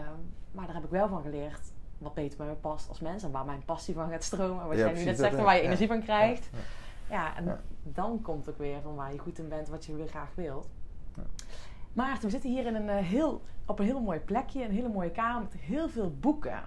maar 0.51 0.66
daar 0.66 0.76
heb 0.76 0.84
ik 0.84 0.89
wel 0.89 1.07
van 1.07 1.22
geleerd 1.22 1.72
wat 1.97 2.14
beter 2.14 2.38
bij 2.38 2.47
me 2.47 2.53
past 2.53 2.89
als 2.89 2.99
mens 2.99 3.24
en 3.24 3.32
waar 3.32 3.45
mijn 3.45 3.66
passie 3.66 3.93
van 3.93 4.09
gaat 4.09 4.24
stromen. 4.24 4.68
Wat 4.68 4.78
jij 4.78 4.93
nu 4.93 5.03
net 5.03 5.18
zegt, 5.18 5.36
en 5.36 5.43
waar 5.43 5.55
je 5.55 5.62
energie 5.62 5.88
van 5.88 6.01
krijgt. 6.03 6.49
Ja, 7.12 7.36
en 7.38 7.45
Ja. 7.45 7.59
dan 7.84 8.22
komt 8.22 8.49
ook 8.49 8.57
weer 8.57 8.82
van 8.82 8.95
waar 8.95 9.14
je 9.14 9.20
goed 9.20 9.39
in 9.39 9.47
bent, 9.49 9.68
wat 9.68 9.86
je 9.86 9.95
weer 9.95 10.07
graag 10.07 10.36
wilt. 10.36 10.70
Ja. 11.16 11.24
Maarten, 11.93 12.24
we 12.24 12.30
zitten 12.30 12.49
hier 12.49 12.66
in 12.66 12.76
een, 12.76 12.89
eh, 12.89 12.97
heel, 13.05 13.41
op 13.66 13.80
een 13.80 13.86
heel 13.86 14.01
mooi 14.01 14.20
plekje, 14.20 14.64
een 14.64 14.72
hele 14.72 14.89
mooie 14.89 15.12
kamer 15.12 15.41
met 15.41 15.53
heel 15.53 15.89
veel 15.89 16.16
boeken. 16.20 16.62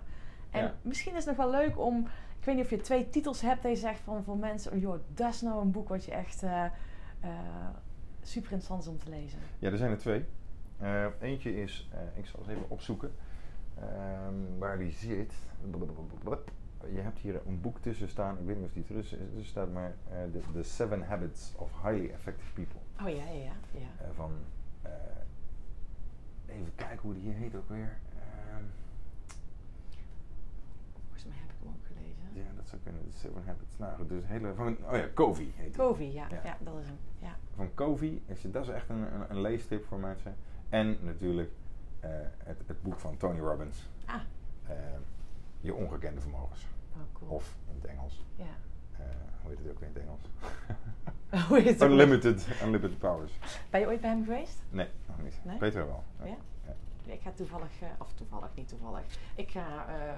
En 0.51 0.63
Ja. 0.63 0.75
misschien 0.83 1.13
is 1.17 1.25
het 1.25 1.37
nog 1.37 1.47
wel 1.47 1.61
leuk 1.61 1.79
om, 1.79 2.07
ik 2.39 2.45
weet 2.45 2.55
niet 2.55 2.65
of 2.65 2.71
je 2.71 2.81
twee 2.81 3.11
titels 3.11 3.41
hebt 3.41 3.63
je 3.63 3.77
zegt 3.77 4.01
van 4.01 4.25
voor 4.25 4.37
mensen, 4.37 4.73
oh, 4.73 4.81
joh, 4.81 4.99
dat 5.15 5.33
is 5.35 5.41
nou 5.41 5.61
een 5.61 5.71
boek 5.71 5.89
wat 5.89 6.05
je 6.05 6.13
echt 6.13 6.43
eh, 6.43 6.65
eh, 7.21 7.31
super 8.23 8.53
interessant 8.53 8.83
is 8.83 8.89
om 8.89 8.99
te 8.99 9.11
lezen. 9.11 9.39
Ja, 9.59 9.71
er 9.71 9.77
zijn 9.77 9.91
er 9.91 9.99
twee. 9.99 10.25
Eentje 11.21 11.63
is, 11.63 11.89
ik 12.15 12.27
zal 12.27 12.41
eens 12.41 12.49
even 12.49 12.71
opzoeken 12.71 13.15
ehm, 13.79 14.59
waar 14.59 14.79
die 14.79 14.93
zit. 14.93 15.35
Je 16.93 17.01
hebt 17.01 17.19
hier 17.19 17.41
een 17.47 17.61
boek 17.61 17.79
tussen 17.79 18.09
staan, 18.09 18.39
ik 18.39 18.47
weet 18.47 18.57
niet 18.57 18.67
of 18.67 18.73
die 18.73 18.85
tussen 18.85 19.45
staat, 19.45 19.73
maar 19.73 19.95
eh, 20.11 20.17
The, 20.33 20.41
The 20.53 20.63
Seven 20.63 21.03
Habits 21.03 21.53
of 21.57 21.71
Highly 21.83 22.11
Effective 22.11 22.53
People. 22.53 22.81
Oh 23.01 23.09
ja, 23.17 23.25
ja, 23.33 23.53
ja. 23.73 23.89
Eh, 24.05 24.07
van, 24.15 24.33
eh, 24.83 24.91
even 26.47 26.75
kijken 26.75 26.99
hoe 27.01 27.13
die 27.15 27.23
hier 27.23 27.35
heet 27.35 27.55
ook 27.55 27.69
weer. 27.69 27.97
Ehm, 28.19 28.63
Volgens 31.03 31.25
mij 31.25 31.37
heb 31.39 31.51
ik 31.51 31.57
hem 31.63 31.69
ook 31.69 31.87
gelezen. 31.87 32.45
ja, 32.49 32.57
dat 32.57 32.69
zou 32.69 32.81
kunnen, 32.83 33.03
The 33.11 33.17
Seven 33.19 33.43
Habits. 33.47 33.79
Nou 33.79 33.95
goed, 33.97 34.09
dus 34.09 34.23
een 34.23 34.29
hele, 34.29 34.55
van, 34.55 34.77
oh 34.85 34.97
ja, 34.97 35.09
Covey 35.15 35.53
heet. 35.57 35.77
Covey, 35.77 36.13
ja, 36.13 36.27
Ja. 36.31 36.41
ja. 36.45 36.57
dat 36.61 36.79
is 36.81 36.87
hem. 36.87 36.97
Ja. 37.19 37.37
van 37.55 37.75
Covey. 37.75 38.23
Is, 38.27 38.43
dat 38.43 38.63
is 38.63 38.69
echt 38.69 38.89
een, 38.89 39.15
een, 39.15 39.31
een 39.31 39.41
leestip 39.41 39.85
voor 39.85 39.99
mensen. 39.99 40.35
En 40.69 40.97
natuurlijk 41.01 41.51
het, 42.39 42.63
het 42.67 42.83
boek 42.83 42.99
van 43.01 43.17
Tony 43.17 43.39
Robbins. 43.41 43.89
Ah, 44.07 44.15
eh, 44.67 44.77
je 45.65 45.75
ongekende 45.75 46.21
vermogens. 46.21 46.67
oh, 46.93 47.01
cool. 47.13 47.31
Of 47.31 47.57
in 47.69 47.75
het 47.75 47.85
Engels. 47.85 48.25
Ja. 48.37 48.45
eh, 48.99 49.05
hoe 49.43 49.51
heet 49.51 49.59
het 49.59 49.71
ook 49.71 49.79
weer 49.79 49.89
in 49.89 49.95
het 49.95 50.03
Engels? 50.03 50.21
Hoe 51.49 51.59
heet 51.61 51.67
het 51.69 51.83
ook? 51.83 51.91
unlimited, 51.91 52.49
unlimited 52.63 52.99
powers. 52.99 53.39
Ben 53.71 53.81
je 53.81 53.87
ooit 53.87 54.01
bij 54.01 54.11
hem 54.11 54.25
geweest? 54.25 54.63
Nee, 54.71 54.89
nog 55.07 55.23
niet. 55.23 55.41
Nee? 55.45 55.57
Peter 55.59 55.87
wel. 55.87 56.05
Ja? 56.25 56.35
Ja, 57.07 57.13
Ik 57.13 57.21
ga 57.21 57.31
toevallig, 57.31 57.81
eh, 57.83 57.89
of 57.99 58.13
toevallig, 58.13 58.55
niet 58.55 58.69
toevallig. 58.69 59.01
Ik 59.35 59.51
ga 59.51 59.87
eh, 59.89 60.15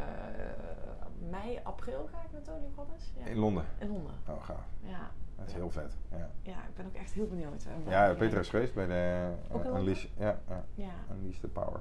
mei, 1.30 1.60
april 1.62 2.08
ga 2.12 2.18
ik 2.18 2.32
met 2.32 2.44
Tony 2.44 2.66
Robbins. 2.76 3.12
Ja. 3.18 3.26
In 3.26 3.36
Londen. 3.38 3.64
In 3.78 3.88
Londen. 3.88 4.12
Oh, 4.28 4.42
gaaf. 4.44 4.64
Ja. 4.80 5.10
Dat 5.36 5.46
is 5.46 5.52
Ja. 5.52 5.58
heel 5.58 5.70
vet. 5.70 5.96
Ja, 6.10 6.30
Ja, 6.42 6.52
ik 6.68 6.74
ben 6.76 6.86
ook 6.86 6.94
echt 6.94 7.12
heel 7.12 7.26
benieuwd. 7.26 7.66
ja 7.88 8.14
Peter 8.14 8.38
is 8.38 8.48
geweest 8.48 8.74
bij 8.74 8.86
de? 8.86 9.32
Unleash, 9.66 10.06
ja, 10.18 10.38
ja, 10.48 10.64
Ja, 10.74 10.92
Unleash 11.14 11.38
the 11.38 11.48
Power. 11.48 11.80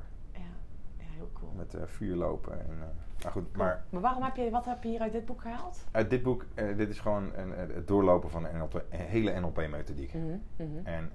Heel 1.15 1.29
cool. 1.33 1.51
Met 1.51 1.73
eh, 1.73 1.81
vuur 1.85 2.15
lopen. 2.15 2.59
En, 2.59 2.71
eh, 2.81 3.23
maar 3.23 3.31
goed, 3.31 3.43
Cool. 3.51 3.65
maar 3.65 3.83
maar 3.89 4.01
waarom 4.01 4.23
heb 4.23 4.35
je, 4.35 4.49
wat 4.49 4.65
heb 4.65 4.83
je 4.83 4.89
hier 4.89 4.99
uit 4.99 5.11
dit 5.11 5.25
boek 5.25 5.41
gehaald? 5.41 5.85
uit 5.91 6.09
dit 6.09 6.23
boek, 6.23 6.45
eh, 6.53 6.77
dit 6.77 6.89
is 6.89 6.99
gewoon 6.99 7.35
een, 7.35 7.51
het 7.51 7.87
doorlopen 7.87 8.29
van 8.29 8.45
een, 8.45 8.57
NLP, 8.57 8.73
een 8.89 8.99
hele 8.99 9.39
NLP-methodiek. 9.39 10.13
Mhm, 10.13 10.37
mhm. 10.55 10.85
En 10.85 11.11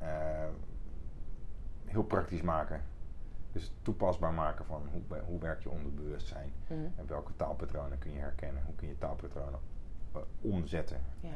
heel 1.84 2.04
praktisch 2.04 2.42
maken. 2.42 2.82
Dus 3.52 3.74
toepasbaar 3.82 4.32
maken 4.32 4.64
van 4.64 4.88
hoe, 4.92 5.18
hoe 5.24 5.40
werkt 5.40 5.62
je 5.62 5.70
onderbewustzijn. 5.70 6.52
Mhm. 6.66 6.80
En 6.96 7.06
welke 7.06 7.36
taalpatronen 7.36 7.98
kun 7.98 8.12
je 8.12 8.18
herkennen? 8.18 8.62
Hoe 8.64 8.74
kun 8.74 8.88
je 8.88 8.98
taalpatronen 8.98 9.60
omzetten? 10.40 11.00
Ja. 11.20 11.28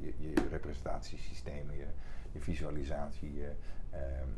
Je, 0.00 0.14
je 0.18 0.48
representatiesystemen, 0.50 1.76
je, 1.76 1.86
je 2.32 2.40
visualisatie, 2.40 3.34
je 3.34 3.52
ehm, 3.90 4.28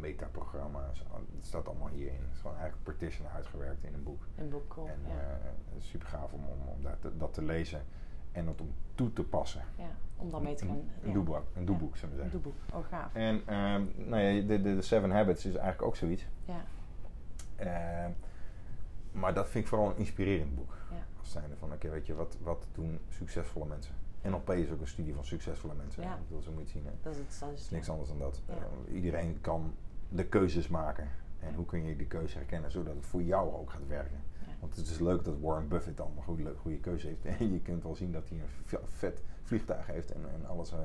metaprogramma's. 0.00 0.98
Het 1.36 1.46
staat 1.46 1.68
allemaal 1.68 1.88
hierin. 1.88 2.20
Het 2.20 2.32
is 2.32 2.40
gewoon 2.40 2.56
eigenlijk 2.56 2.84
partition 2.84 3.28
uitgewerkt 3.28 3.84
in 3.84 3.94
een 3.94 4.02
boek. 4.02 4.26
Een 4.36 4.48
boek, 4.48 4.68
cool. 4.68 4.86
En 4.88 4.98
ja. 5.06 5.14
eh, 5.20 5.50
super 5.78 6.08
gaaf 6.08 6.32
om, 6.32 6.40
om, 6.44 6.68
om 6.76 6.82
dat, 6.82 7.00
te, 7.00 7.16
dat 7.16 7.34
te 7.34 7.42
lezen 7.42 7.82
en 8.32 8.44
dat 8.44 8.60
om 8.60 8.74
toe 8.94 9.12
te 9.12 9.22
passen. 9.22 9.62
ja, 9.76 9.90
om 10.16 10.30
dan 10.30 10.42
mee 10.42 10.54
te 10.54 10.64
gaan. 10.66 10.74
Een, 10.76 10.88
een 11.02 11.08
ja. 11.08 11.12
doeboek, 11.14 11.42
een 11.54 11.64
doeboek, 11.64 11.96
zullen 11.96 12.16
we 12.16 12.22
Een 12.22 12.30
zeggen. 12.30 12.42
doeboek. 12.52 12.60
Oh, 12.84 12.88
gaaf. 12.88 13.14
En 13.14 13.42
ehm, 13.46 13.82
nou 13.96 14.22
ja, 14.22 14.46
de, 14.46 14.62
de, 14.62 14.74
de 14.74 14.82
Seven 14.82 15.10
Habits 15.10 15.44
is 15.46 15.52
eigenlijk 15.54 15.82
ook 15.82 15.96
zoiets. 15.96 16.26
Ja, 16.44 16.64
Ehm, 17.56 18.10
maar 19.12 19.34
dat 19.34 19.48
vind 19.48 19.64
ik 19.64 19.70
vooral 19.70 19.90
een 19.90 19.96
inspirerend 19.96 20.54
boek. 20.54 20.76
ja. 20.90 20.96
Als 21.20 21.30
zijnde 21.30 21.56
van, 21.56 21.72
oké, 21.72 21.88
weet 21.90 22.06
je, 22.06 22.14
wat, 22.14 22.36
wat 22.42 22.66
doen 22.72 22.98
succesvolle 23.08 23.66
mensen? 23.66 23.94
NLP 24.22 24.50
is 24.50 24.70
ook 24.70 24.80
een 24.80 24.86
studie 24.86 25.14
van 25.14 25.24
succesvolle 25.24 25.74
mensen. 25.74 26.02
Ja. 26.02 26.14
Ik 26.14 26.20
bedoel, 26.28 26.42
zo 26.42 26.50
moet 26.52 26.70
je 26.70 26.78
het 26.78 26.84
zien. 26.84 26.84
hè. 26.86 26.90
Dat 27.02 27.12
is 27.12 27.18
het. 27.18 27.36
Dat 27.40 27.58
is 27.58 27.70
niks 27.70 27.88
anders 27.90 28.08
dan 28.08 28.18
dat. 28.18 28.40
Iedereen 28.92 29.40
kan 29.40 29.74
de 30.14 30.24
keuzes 30.26 30.68
maken. 30.68 31.08
En 31.40 31.54
hoe 31.54 31.66
kun 31.66 31.84
je 31.84 31.96
die 31.96 32.06
keuze 32.06 32.36
herkennen 32.36 32.70
zodat 32.70 32.94
het 32.94 33.06
voor 33.06 33.22
jou 33.22 33.54
ook 33.54 33.70
gaat 33.70 33.86
werken? 33.86 34.22
Ja. 34.46 34.52
Want 34.60 34.76
het 34.76 34.86
is 34.86 34.98
leuk 34.98 35.24
dat 35.24 35.38
Warren 35.40 35.68
Buffett 35.68 35.96
dan 35.96 36.12
een 36.16 36.22
goede, 36.22 36.54
goede 36.60 36.78
keuze 36.78 37.06
heeft. 37.06 37.24
En 37.40 37.52
je 37.52 37.60
kunt 37.60 37.82
wel 37.82 37.94
zien 37.94 38.12
dat 38.12 38.28
hij 38.28 38.38
een 38.38 38.48
ve- 38.64 38.80
vet 38.84 39.22
vliegtuig 39.42 39.86
heeft 39.86 40.12
en, 40.12 40.20
en 40.34 40.46
alles, 40.46 40.72
eh, 40.72 40.78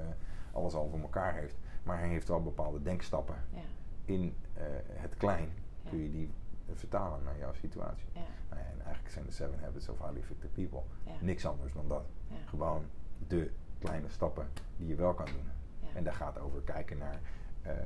alles 0.52 0.74
al 0.74 0.90
voor 0.90 1.00
elkaar 1.00 1.34
heeft. 1.34 1.56
Maar 1.84 2.00
hij 2.00 2.08
heeft 2.08 2.28
wel 2.28 2.44
bepaalde 2.44 2.82
denkstappen 2.82 3.36
Ja, 3.50 3.60
in 4.06 4.36
eh, 4.54 4.64
het 4.86 5.16
klein. 5.18 5.50
Ja. 5.84 5.90
Kun 5.90 6.00
je 6.00 6.12
die 6.12 6.30
eh, 6.66 6.76
vertalen 6.76 7.24
naar 7.24 7.38
jouw 7.38 7.54
situatie. 7.54 8.08
ja, 8.14 8.22
Nou 8.50 8.62
en 8.62 8.82
eigenlijk 8.84 9.14
zijn 9.14 9.26
de 9.26 9.32
Seven 9.32 9.60
Habits 9.60 9.90
of 9.90 9.98
Highly 10.00 10.20
Effective 10.20 10.54
People 10.54 10.82
niks 11.22 11.46
anders 11.46 11.74
dan 11.74 11.88
dat. 11.88 12.04
Gewoon 12.46 12.84
de 13.28 13.52
kleine 13.80 14.10
stappen 14.10 14.48
die 14.78 14.88
je 14.88 14.96
wel 14.96 15.14
kan 15.14 15.26
doen. 15.26 15.48
En 15.94 16.04
daar 16.04 16.14
gaat 16.14 16.40
over 16.40 16.62
kijken 16.62 16.98
naar 16.98 17.20
eh, 17.62 17.72
eh, 17.72 17.78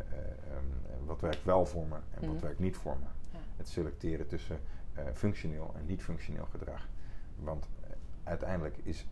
ehm, 0.51 1.05
wat 1.05 1.21
werkt 1.21 1.43
wel 1.43 1.65
voor 1.65 1.85
me 1.87 1.95
en 1.95 2.21
wat 2.25 2.35
Mhm. 2.35 2.43
werkt 2.43 2.59
niet 2.59 2.75
voor 2.77 2.97
me. 2.97 3.05
Ja. 3.31 3.39
Het 3.57 3.67
selecteren 3.67 4.27
tussen 4.27 4.59
eh, 4.93 5.03
functioneel 5.13 5.73
en 5.77 5.85
niet 5.85 6.03
functioneel 6.03 6.45
gedrag. 6.45 6.87
Want 7.35 7.67
uiteindelijk 8.23 8.77
is 8.83 9.07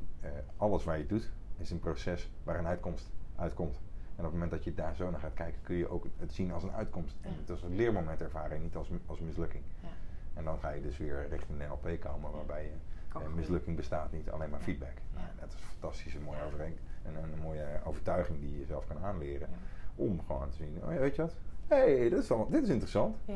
alles 0.58 0.84
wat 0.84 0.98
je 0.98 1.06
doet, 1.06 1.32
is 1.58 1.72
een 1.72 1.80
proces 1.80 2.32
waar 2.44 2.60
een 2.60 2.68
uitkomst 2.68 3.10
uitkomt. 3.36 3.76
En 4.16 4.18
op 4.18 4.24
het 4.24 4.32
moment 4.34 4.52
dat 4.52 4.64
je 4.64 4.74
daar 4.74 4.96
zo 4.96 5.10
naar 5.10 5.20
gaat 5.20 5.34
kijken, 5.34 5.62
kun 5.62 5.76
je 5.76 5.88
ook 5.90 6.06
het 6.18 6.34
zien 6.34 6.52
als 6.52 6.64
een 6.64 6.72
uitkomst. 6.72 7.16
En 7.22 7.34
het 7.40 7.50
als 7.50 7.64
een 7.64 7.76
leermoment 7.76 8.22
ervaren 8.22 8.56
en 8.56 8.62
niet 8.62 8.76
als, 8.76 8.90
als 9.06 9.20
mislukking. 9.20 9.64
Ja. 9.82 9.88
En 10.34 10.44
dan 10.44 10.60
ga 10.60 10.70
je 10.70 10.82
dus 10.82 10.98
weer 10.98 11.28
richting 11.30 11.58
de 11.60 11.66
NLP 11.66 12.00
komen, 12.02 12.32
waarbij 12.32 12.64
je 12.64 12.72
eh, 13.20 13.28
mislukking 13.36 13.76
bestaat 13.76 14.12
niet, 14.12 14.30
alleen 14.32 14.50
maar 14.50 14.60
feedback. 14.60 14.94
Nou, 15.14 15.26
dat 15.40 15.48
is 15.48 15.54
een 15.54 15.60
fantastische 15.80 16.20
mooie 16.20 16.38
Ja. 16.38 16.46
overeenk 16.46 16.78
en 17.04 17.16
een 17.24 17.40
mooie 17.42 17.66
overtuiging 17.84 18.40
die 18.40 18.60
je 18.60 18.66
zelf 18.66 18.88
kan 18.88 19.00
aanleren. 19.00 19.50
Om 19.96 20.20
gewoon 20.26 20.50
te 20.50 20.56
zien, 20.56 20.78
oh 20.86 20.94
ja, 20.94 21.00
weet 21.00 21.16
je 21.16 21.22
wat? 21.22 21.34
Hé, 21.68 21.76
hey, 21.78 22.10
dit, 22.10 22.20
is 22.20 22.28
dit 22.50 22.64
is 22.64 22.70
interessant. 22.70 23.16
Ja, 23.26 23.34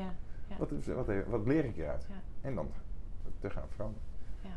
ja. 0.48 0.56
Wat, 0.58 0.72
is- 0.72 0.88
wat, 0.88 1.08
wat 1.28 1.46
leer 1.46 1.66
ik 1.66 1.76
hieruit? 1.76 2.06
Ja. 2.10 2.16
En 2.42 2.56
dan 2.56 2.70
te 3.40 3.50
gaan 3.50 3.68
veranderen. 3.70 4.04
Ja. 4.42 4.50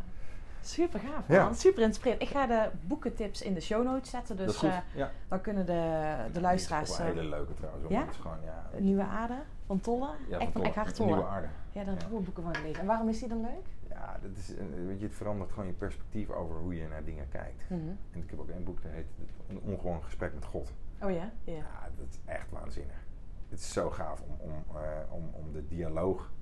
Super 0.60 1.00
gaaf, 1.00 1.28
Ja. 1.28 1.52
Super 1.52 1.82
inspirerend. 1.82 2.22
Ik 2.22 2.28
ga 2.28 2.46
de 2.46 2.68
boekentips 2.86 3.42
in 3.42 3.54
de 3.54 3.60
show 3.60 3.84
notes 3.84 4.10
zetten. 4.10 4.36
Dus 4.36 4.46
dat 4.46 4.54
is 4.54 4.60
goed. 4.60 4.68
eh, 4.70 4.78
ja. 4.94 5.10
dan 5.28 5.40
kunnen 5.40 5.66
de, 5.66 6.14
de 6.32 6.40
luisteraars... 6.40 6.88
Het 6.88 6.98
is 6.98 7.04
wel 7.04 7.06
eh, 7.06 7.12
een 7.16 7.18
hele 7.24 7.36
leuke 7.36 7.54
trouwens. 7.54 7.88
Ja? 7.88 8.00
Het 8.00 8.10
is 8.10 8.16
gewoon, 8.16 8.36
ja, 8.44 8.70
een 8.74 8.84
Nieuwe 8.84 9.02
Aarde 9.02 9.38
van 9.66 9.80
Tolle. 9.80 10.08
ja, 10.28 10.38
Echt 10.38 10.42
van 10.42 10.52
Tolle. 10.52 10.66
Eckhart 10.66 10.98
Een 10.98 11.04
Nieuwe 11.04 11.20
Tolle. 11.20 11.32
aarde. 11.34 11.48
Ja, 11.72 11.84
daar 11.84 11.94
heb 11.94 12.02
ik 12.08 12.12
ook 12.14 12.24
boeken 12.24 12.42
van 12.42 12.54
gelezen. 12.54 12.80
En 12.80 12.86
waarom 12.86 13.08
is 13.08 13.18
die 13.18 13.28
dan 13.28 13.40
leuk? 13.40 13.66
Ja, 13.88 14.18
dat 14.22 14.30
is, 14.36 14.52
weet 14.86 14.98
je, 15.00 15.06
het 15.06 15.14
verandert 15.14 15.50
gewoon 15.52 15.66
je 15.66 15.72
perspectief 15.72 16.30
over 16.30 16.56
hoe 16.56 16.74
je 16.76 16.88
naar 16.88 17.04
dingen 17.04 17.28
kijkt. 17.28 17.62
Mhm. 17.70 17.80
En 18.12 18.20
ik 18.22 18.30
heb 18.30 18.40
ook 18.40 18.48
een 18.48 18.64
boek 18.64 18.82
dat 18.82 18.92
heet 18.92 19.06
Een 19.48 19.60
ongewoon 19.64 20.02
gesprek 20.02 20.34
met 20.34 20.44
God. 20.44 20.72
Oh 21.02 21.10
ja? 21.10 21.32
Ja. 21.44 21.52
Ja, 21.54 21.90
dat 21.96 22.06
is 22.10 22.18
echt 22.24 22.50
waanzinnig. 22.50 23.06
Het 23.48 23.58
is 23.58 23.72
zo 23.72 23.90
gaaf 23.90 24.20
om, 24.20 24.36
om, 24.38 24.76
eh, 24.76 25.12
om, 25.12 25.30
om 25.32 25.52
de 25.52 25.66
dialoog 25.66 26.32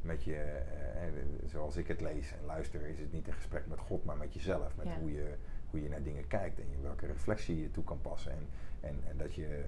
met 0.00 0.24
je, 0.24 0.36
eh, 0.36 1.08
zoals 1.46 1.76
ik 1.76 1.88
het 1.88 2.00
lees 2.00 2.32
en 2.32 2.44
luister, 2.46 2.86
is 2.86 2.98
het 2.98 3.12
niet 3.12 3.26
een 3.28 3.34
gesprek 3.34 3.66
met 3.66 3.78
God, 3.78 4.04
maar 4.04 4.16
met 4.16 4.34
jezelf. 4.34 4.76
Met 4.76 4.86
Ja. 4.86 4.98
hoe, 4.98 5.12
je, 5.12 5.34
hoe 5.70 5.82
je 5.82 5.88
naar 5.88 6.02
dingen 6.02 6.26
kijkt 6.26 6.58
en 6.58 6.66
welke 6.82 7.06
reflectie 7.06 7.60
je 7.60 7.70
toe 7.70 7.84
kan 7.84 8.00
passen. 8.00 8.32
En, 8.32 8.48
en, 8.80 9.00
en 9.08 9.16
dat 9.16 9.34
je, 9.34 9.64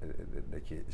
eh, 0.00 0.08
dat 0.50 0.68
je, 0.68 0.84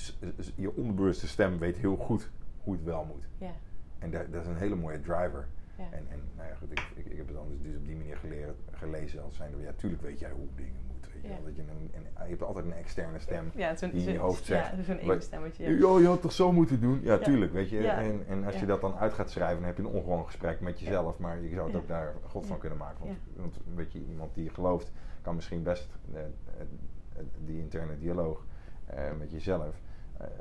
je 0.54 0.76
onderbewuste 0.76 1.28
stem 1.28 1.58
weet 1.58 1.76
heel 1.76 1.96
goed 1.96 2.30
hoe 2.62 2.74
het 2.74 2.84
wel 2.84 3.04
moet. 3.04 3.24
Ja. 3.38 3.52
En 3.98 4.10
dat, 4.10 4.32
dat 4.32 4.42
is 4.42 4.48
een 4.48 4.56
hele 4.56 4.76
mooie 4.76 5.00
driver. 5.00 5.46
Ja. 5.78 5.84
En, 5.90 6.06
en 6.10 6.20
nou 6.36 6.48
ja, 6.48 6.54
goed, 6.54 6.70
ik, 6.70 6.86
ik, 6.94 7.06
ik 7.06 7.16
heb 7.16 7.26
het 7.26 7.36
dan 7.36 7.48
dus, 7.48 7.62
dus 7.62 7.76
op 7.76 7.86
die 7.86 7.96
manier 7.96 8.16
geleerd, 8.16 8.58
gelezen 8.70 9.22
als 9.22 9.36
zijnde, 9.36 9.62
ja, 9.62 9.72
tuurlijk 9.72 10.02
weet 10.02 10.18
jij 10.18 10.30
hoe 10.30 10.46
dingen 10.56 10.72
moeten. 10.74 10.89
Weet 11.22 11.30
je, 11.30 11.36
Ja. 11.38 11.44
dat 11.44 11.56
je, 11.56 11.62
een, 11.62 11.90
je 12.24 12.28
hebt 12.28 12.42
altijd 12.42 12.64
een 12.64 12.72
externe 12.72 13.18
stem 13.18 13.50
Ja, 13.54 13.72
die 13.74 13.90
in 13.90 14.12
je 14.12 14.18
hoofd 14.18 14.44
zegt. 14.44 14.76
Ja, 14.76 14.82
zo'n 14.82 14.94
wat- 14.94 15.04
ego-stemmetje. 15.04 15.64
Ja, 15.64 15.98
je 15.98 16.06
had 16.06 16.20
toch 16.22 16.32
zo 16.32 16.52
moeten 16.52 16.80
doen? 16.80 17.00
Ja, 17.02 17.18
tuurlijk, 17.18 17.52
weet 17.52 17.68
je. 17.70 17.88
En, 17.88 18.24
en 18.28 18.44
als 18.44 18.60
je 18.60 18.66
dat 18.66 18.80
dan 18.80 18.94
uit 18.94 19.12
gaat 19.12 19.30
schrijven, 19.30 19.56
dan 19.56 19.66
heb 19.66 19.76
je 19.76 19.82
een 19.82 19.88
ongewoon 19.88 20.24
gesprek 20.24 20.60
met 20.60 20.80
jezelf. 20.80 21.18
Maar 21.18 21.40
je 21.40 21.54
zou 21.54 21.66
het 21.66 21.76
ook 21.76 21.88
daar 21.88 22.14
God 22.26 22.46
van 22.46 22.58
kunnen 22.58 22.78
maken. 22.78 22.98
Want, 23.06 23.18
Ja. 23.34 23.40
want 23.40 23.56
weet 23.74 23.92
je, 23.92 24.04
iemand 24.08 24.34
die 24.34 24.50
gelooft, 24.50 24.92
kan 25.22 25.34
misschien 25.34 25.62
best 25.62 25.88
eh, 26.14 26.20
eh, 26.20 26.26
die 27.44 27.58
interne 27.60 27.98
dialoog 27.98 28.44
eh, 28.86 29.02
met 29.18 29.30
jezelf 29.30 29.80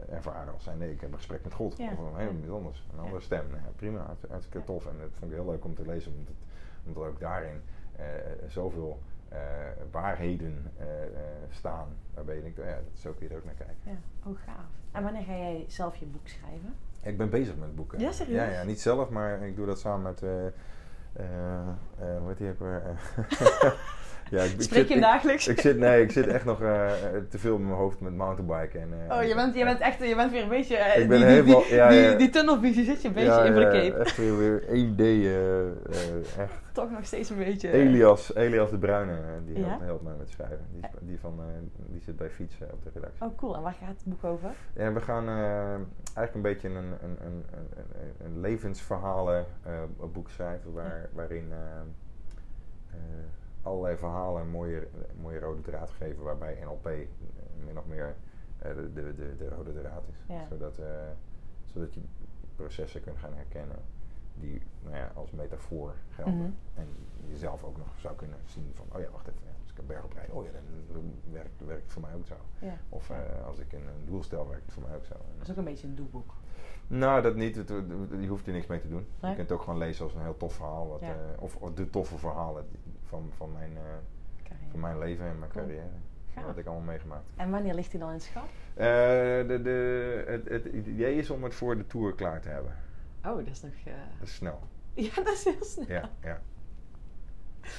ervaren 0.10 0.54
als 0.54 0.64
zijn. 0.64 0.78
Nee, 0.78 0.92
ik 0.92 1.02
heb 1.02 1.10
een 1.12 1.18
gesprek 1.18 1.44
met 1.44 1.54
God. 1.54 1.78
Ja. 1.78 1.92
Of 1.92 1.98
een 1.98 2.18
helemaal 2.20 2.42
iets 2.42 2.50
anders. 2.52 2.88
Een 2.94 3.00
andere 3.00 3.22
stem. 3.22 3.44
Nou 3.50 3.62
ja, 3.64 3.70
prima, 3.76 4.00
hartst- 4.00 4.26
hartstikke 4.30 4.66
tof. 4.66 4.86
En 4.86 4.94
dat 5.00 5.10
vond 5.14 5.32
ik 5.32 5.38
heel 5.38 5.50
leuk 5.50 5.66
om 5.66 5.76
te 5.76 5.86
lezen. 5.86 6.12
Omdat, 6.18 6.34
omdat 6.86 7.04
ook 7.08 7.20
daarin 7.20 7.62
eh, 7.96 8.06
zoveel 8.48 9.00
eh, 9.30 9.40
waarheden 9.92 10.72
eh, 10.78 10.86
staan. 11.50 11.88
Waarbij 12.14 12.36
je 12.36 12.42
denkt, 12.42 12.60
oh 12.60 12.66
ja, 12.66 12.76
dat, 12.76 13.00
zo 13.00 13.12
kun 13.12 13.28
je 13.28 13.32
er 13.34 13.38
ook 13.40 13.46
naar 13.46 13.54
kijken. 13.54 13.76
Ja, 13.84 13.98
oh 14.30 14.38
gaaf. 14.46 14.66
En 14.92 15.04
wanneer 15.04 15.24
ga 15.24 15.32
jij 15.38 15.66
zelf 15.68 15.96
je 15.96 16.06
boek 16.06 16.28
schrijven? 16.28 16.76
Ik 17.02 17.18
ben 17.18 17.30
bezig 17.30 17.56
met 17.56 17.76
boeken. 17.76 18.00
Ja, 18.00 18.12
serieus? 18.12 18.36
Ja, 18.36 18.50
ja, 18.52 18.64
niet 18.64 18.82
zelf, 18.82 19.10
maar 19.10 19.42
ik 19.48 19.56
doe 19.56 19.66
dat 19.66 19.80
samen 19.80 20.02
met... 20.02 20.24
eh, 20.24 21.28
hoe 22.20 22.28
heet 22.28 22.38
die 22.38 22.50
ook 22.50 22.60
weer? 22.60 22.82
ja, 24.30 24.42
ik, 24.44 24.52
ik 24.52 24.62
Spreek 24.62 24.88
je 24.88 25.00
dagelijks? 25.00 25.48
Ik, 25.48 25.56
ik 25.56 25.62
zit, 25.62 25.78
nee, 25.78 26.02
ik 26.04 26.12
zit 26.12 26.28
echt 26.28 26.46
nog 26.46 26.62
eh, 26.62 26.92
te 27.30 27.38
veel 27.40 27.56
in 27.56 27.64
mijn 27.66 27.76
hoofd 27.78 28.00
met 28.00 28.16
mountainbiken. 28.16 28.82
En, 28.82 28.90
eh, 29.10 29.18
Oh, 29.18 29.24
je 29.24 29.36
bent, 29.36 29.56
je 29.56 29.64
bent 29.64 29.80
echt, 29.80 30.00
je 30.08 30.16
bent 30.16 30.32
weer 30.32 30.44
een 30.44 30.50
beetje... 30.50 30.78
eh, 30.78 31.02
Ik 31.02 31.08
ben 31.08 31.18
die, 31.18 31.28
helemaal- 31.28 31.62
die, 31.64 31.76
ja, 31.76 31.90
die, 31.90 32.00
ja. 32.00 32.16
die 32.16 32.30
tunnelvisie 32.30 32.84
zit 32.86 33.02
je 33.02 33.08
een 33.08 33.14
beetje 33.14 33.46
in 33.46 33.54
cape. 33.54 33.94
echt 34.04 34.18
weer, 34.18 34.38
weer 34.38 34.62
1D. 34.62 35.00
eh, 35.00 35.60
eh, 35.62 36.38
echt. 36.40 36.54
Toch 36.72 36.92
nog 36.92 37.06
steeds 37.06 37.30
een 37.30 37.38
beetje... 37.38 37.72
Elias, 37.72 38.36
Elias 38.36 38.70
de 38.70 38.78
Bruyne, 38.78 39.12
eh, 39.12 39.20
die 39.46 39.64
helpt, 39.64 39.84
helpt 39.84 40.04
mij 40.04 40.14
met 40.18 40.30
schrijven. 40.30 40.60
Die, 40.72 40.82
die, 41.02 41.20
van, 41.20 41.40
eh, 41.40 41.46
die 41.92 42.02
zit 42.02 42.16
bij 42.18 42.30
Fiets 42.30 42.62
eh, 42.62 42.68
op 42.74 42.84
de 42.84 42.90
redactie. 42.94 43.26
Oh, 43.26 43.38
cool. 43.38 43.56
En 43.56 43.62
waar 43.62 43.76
gaat 43.80 43.90
het 43.90 44.04
boek 44.06 44.24
over? 44.24 44.50
Ja, 44.74 44.94
we 44.94 45.02
gaan 45.02 45.28
eh, 45.28 45.36
eigenlijk 46.18 46.34
een 46.36 46.42
beetje 46.42 46.68
een, 46.68 46.76
een, 46.76 46.94
een, 47.04 47.18
een, 47.26 47.68
een, 47.78 48.26
een 48.26 48.40
levensverhalen 48.40 49.46
eh, 49.64 49.72
boek 50.14 50.30
schrijven 50.30 50.74
waar, 50.74 51.10
waarin 51.14 51.48
eh, 51.52 51.58
eh, 52.92 52.98
allerlei 53.62 53.98
verhalen 53.98 54.42
een 54.42 54.50
mooie, 54.50 54.88
mooie 55.22 55.40
rode 55.40 55.62
draad 55.62 55.90
geven, 55.92 56.24
waarbij 56.24 56.58
NLP 56.64 56.86
eh, 56.86 56.98
min 57.66 57.78
of 57.78 57.86
meer 57.86 58.16
eh, 58.60 58.76
de, 58.76 58.94
de, 58.94 59.14
de, 59.16 59.36
de 59.38 59.50
rode 59.50 59.74
draad 59.74 60.04
is. 60.10 60.24
Ja. 60.28 60.46
Zodat, 60.50 60.78
eh, 60.78 60.86
zodat 61.66 61.94
je 61.94 62.02
processen 62.56 63.02
kunt 63.02 63.18
gaan 63.18 63.34
herkennen 63.34 63.78
die 64.34 64.62
nou 64.84 64.96
ja, 64.96 65.12
als 65.16 65.32
metafoor 65.32 65.94
gelden. 66.10 66.34
Mhm. 66.38 66.50
En 66.76 66.88
jezelf 67.28 67.64
ook 67.64 67.78
nog 67.78 67.88
zou 67.98 68.16
kunnen 68.16 68.38
zien 68.46 68.72
van, 68.74 68.86
oh 68.96 69.00
ja, 69.02 69.10
wacht 69.12 69.28
even, 69.28 69.40
als 69.62 69.72
ik 69.72 69.78
een 69.78 69.86
berg 69.86 70.04
oprijd, 70.04 70.30
oh 70.32 70.46
ja, 70.46 70.52
dan 70.94 71.14
werkt, 71.32 71.66
werkt 71.66 71.84
het 71.84 71.92
voor 71.92 72.02
mij 72.02 72.14
ook 72.16 72.26
zo. 72.26 72.36
Ja. 72.60 72.78
Of 72.90 73.10
eh, 73.10 73.18
als 73.48 73.60
ik 73.60 73.74
een, 73.74 73.88
een 73.88 74.06
doel 74.06 74.24
stel, 74.24 74.48
werkt 74.48 74.66
het 74.66 74.74
voor 74.74 74.84
mij 74.84 74.96
ook 74.96 75.06
zo. 75.06 75.14
Dat 75.14 75.42
is 75.44 75.52
ook 75.52 75.58
een 75.58 75.64
beetje 75.64 75.88
een 75.88 75.96
doelboek. 75.96 76.34
Nou, 76.88 77.22
dat 77.22 77.36
niet. 77.36 77.56
Het- 77.56 77.70
het- 77.70 77.86
je 78.20 78.28
hoeft 78.28 78.48
er 78.48 78.54
niks 78.54 78.68
mee 78.68 78.80
te 78.80 78.88
doen. 78.88 79.08
Nee? 79.20 79.30
Je 79.32 79.36
kunt 79.38 79.50
het 79.50 79.52
ook 79.52 79.64
gewoon 79.64 79.80
lezen 79.80 80.04
als 80.06 80.14
een 80.16 80.22
heel 80.22 80.38
tof 80.38 80.54
verhaal. 80.54 80.88
Wat, 80.88 81.00
Ja. 81.00 81.08
eh, 81.12 81.42
of, 81.42 81.56
of 81.56 81.74
de 81.74 81.90
toffe 81.90 82.18
verhalen 82.18 82.66
die- 82.72 82.94
van, 83.10 83.32
van, 83.38 83.52
mijn, 83.54 83.78
eh, 83.78 84.52
van 84.72 84.80
mijn 84.80 84.98
leven 84.98 85.26
en 85.26 85.40
mijn 85.40 85.52
Cool. 85.52 85.66
carrière. 85.66 85.90
Wat 86.46 86.58
ik 86.58 86.66
allemaal 86.66 86.86
meegemaakt. 86.86 87.24
En 87.36 87.50
wanneer 87.52 87.74
ligt 87.74 87.92
hij 87.92 88.00
dan 88.00 88.10
in 88.10 88.16
het 88.16 88.24
schap? 88.24 88.44
Eh, 88.74 88.86
de, 89.48 89.60
de, 89.64 90.24
het, 90.28 90.50
het 90.50 90.66
idee 90.66 91.16
is 91.16 91.30
om 91.30 91.44
het 91.44 91.54
voor 91.56 91.78
de 91.78 91.88
Tour 91.88 92.14
klaar 92.16 92.42
te 92.42 92.50
hebben. 92.50 92.76
Oh, 93.26 93.36
dat 93.38 93.48
is 93.48 93.62
nog... 93.62 93.72
eh, 93.86 93.94
Dat 94.20 94.28
is 94.28 94.36
snel. 94.36 94.60
Ja, 94.94 95.16
dat 95.16 95.34
is 95.34 95.44
heel 95.44 95.64
snel. 95.64 95.86
Ja, 95.88 96.10
ja. 96.22 96.42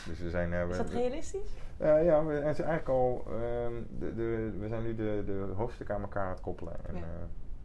Dus 0.06 0.18
we 0.20 0.30
zijn... 0.30 0.52
eh, 0.52 0.68
Is 0.68 0.76
dat 0.76 0.90
realistisch? 0.90 1.50
Ja, 1.78 2.24
we 2.24 2.32
het 2.32 2.58
is 2.58 2.64
eigenlijk 2.64 2.88
al... 2.88 3.24
ehm, 3.26 3.72
de, 3.98 4.14
de, 4.14 4.54
we 4.58 4.68
zijn 4.68 4.82
nu 4.82 4.94
de, 4.94 5.22
de 5.26 5.52
hoofdstukken 5.56 5.94
aan 5.94 6.02
elkaar 6.02 6.24
aan 6.24 6.30
het 6.32 6.40
koppelen. 6.40 6.74
En, 6.86 6.94
Ja. 6.94 7.02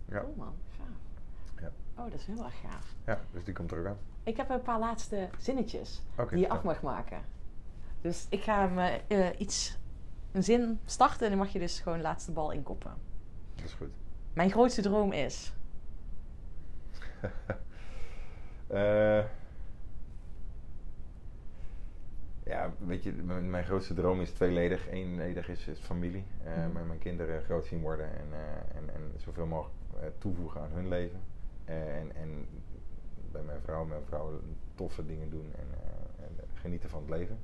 ja. 0.06 0.20
Cool 0.20 0.34
man, 0.38 0.54
gaaf. 0.78 1.62
Ja. 1.62 1.72
Oh, 2.04 2.12
dat 2.12 2.20
is 2.20 2.26
heel 2.26 2.44
erg 2.44 2.60
gaaf. 2.60 2.94
ja, 3.06 3.20
dus 3.32 3.44
die 3.44 3.54
komt 3.54 3.72
er 3.72 3.80
ook 3.80 3.86
aan. 3.86 3.98
Ik 4.24 4.38
heb 4.38 4.50
een 4.50 4.62
paar 4.62 4.80
laatste 4.80 5.30
zinnetjes 5.38 6.02
die 6.30 6.40
je 6.40 6.50
af 6.50 6.64
mag 6.64 6.82
maken. 6.82 7.20
Dus 8.06 8.26
ik 8.30 8.42
ga 8.44 8.68
hem 8.68 8.80
eh, 8.80 9.28
eh, 9.28 9.40
iets, 9.40 9.78
een 10.32 10.44
zin 10.44 10.80
starten 10.86 11.24
en 11.24 11.30
dan 11.30 11.38
mag 11.38 11.50
je 11.54 11.60
dus 11.60 11.80
gewoon 11.80 11.98
de 11.98 12.04
laatste 12.04 12.32
bal 12.32 12.52
inkoppen. 12.52 12.94
Dat 13.56 13.66
is 13.66 13.74
goed. 13.74 13.90
Mijn 14.34 14.52
grootste 14.52 14.82
droom 14.82 15.12
is. 15.12 15.54
Eh, 18.68 19.24
ja, 22.44 22.74
weet 22.78 23.04
je, 23.04 23.12
mijn, 23.12 23.50
mijn 23.50 23.64
grootste 23.66 23.94
droom 23.94 24.22
is 24.22 24.32
tweeledig. 24.32 24.90
Eenledig 24.90 25.50
is, 25.50 25.68
is 25.68 25.80
familie. 25.80 26.24
Eh, 26.44 26.58
Mhm. 26.58 26.72
mijn, 26.74 26.88
mijn 26.88 27.00
kinderen 27.00 27.44
groot 27.44 27.66
zien 27.66 27.82
worden 27.82 28.10
en, 28.18 28.28
en, 28.76 28.94
en 28.96 29.12
zoveel 29.18 29.46
mogelijk 29.46 29.76
toevoegen 30.18 30.62
aan 30.62 30.72
hun 30.72 30.88
leven. 30.88 31.20
En, 31.66 32.16
en 32.16 32.48
bij 33.32 33.42
mijn 33.42 33.62
vrouw, 33.62 33.86
mijn 33.86 34.06
vrouw 34.06 34.40
toffe 34.76 35.06
dingen 35.06 35.30
doen 35.30 35.52
en, 35.56 35.68
en 36.24 36.48
genieten 36.54 36.90
van 36.90 37.02
het 37.02 37.10
leven. 37.10 37.40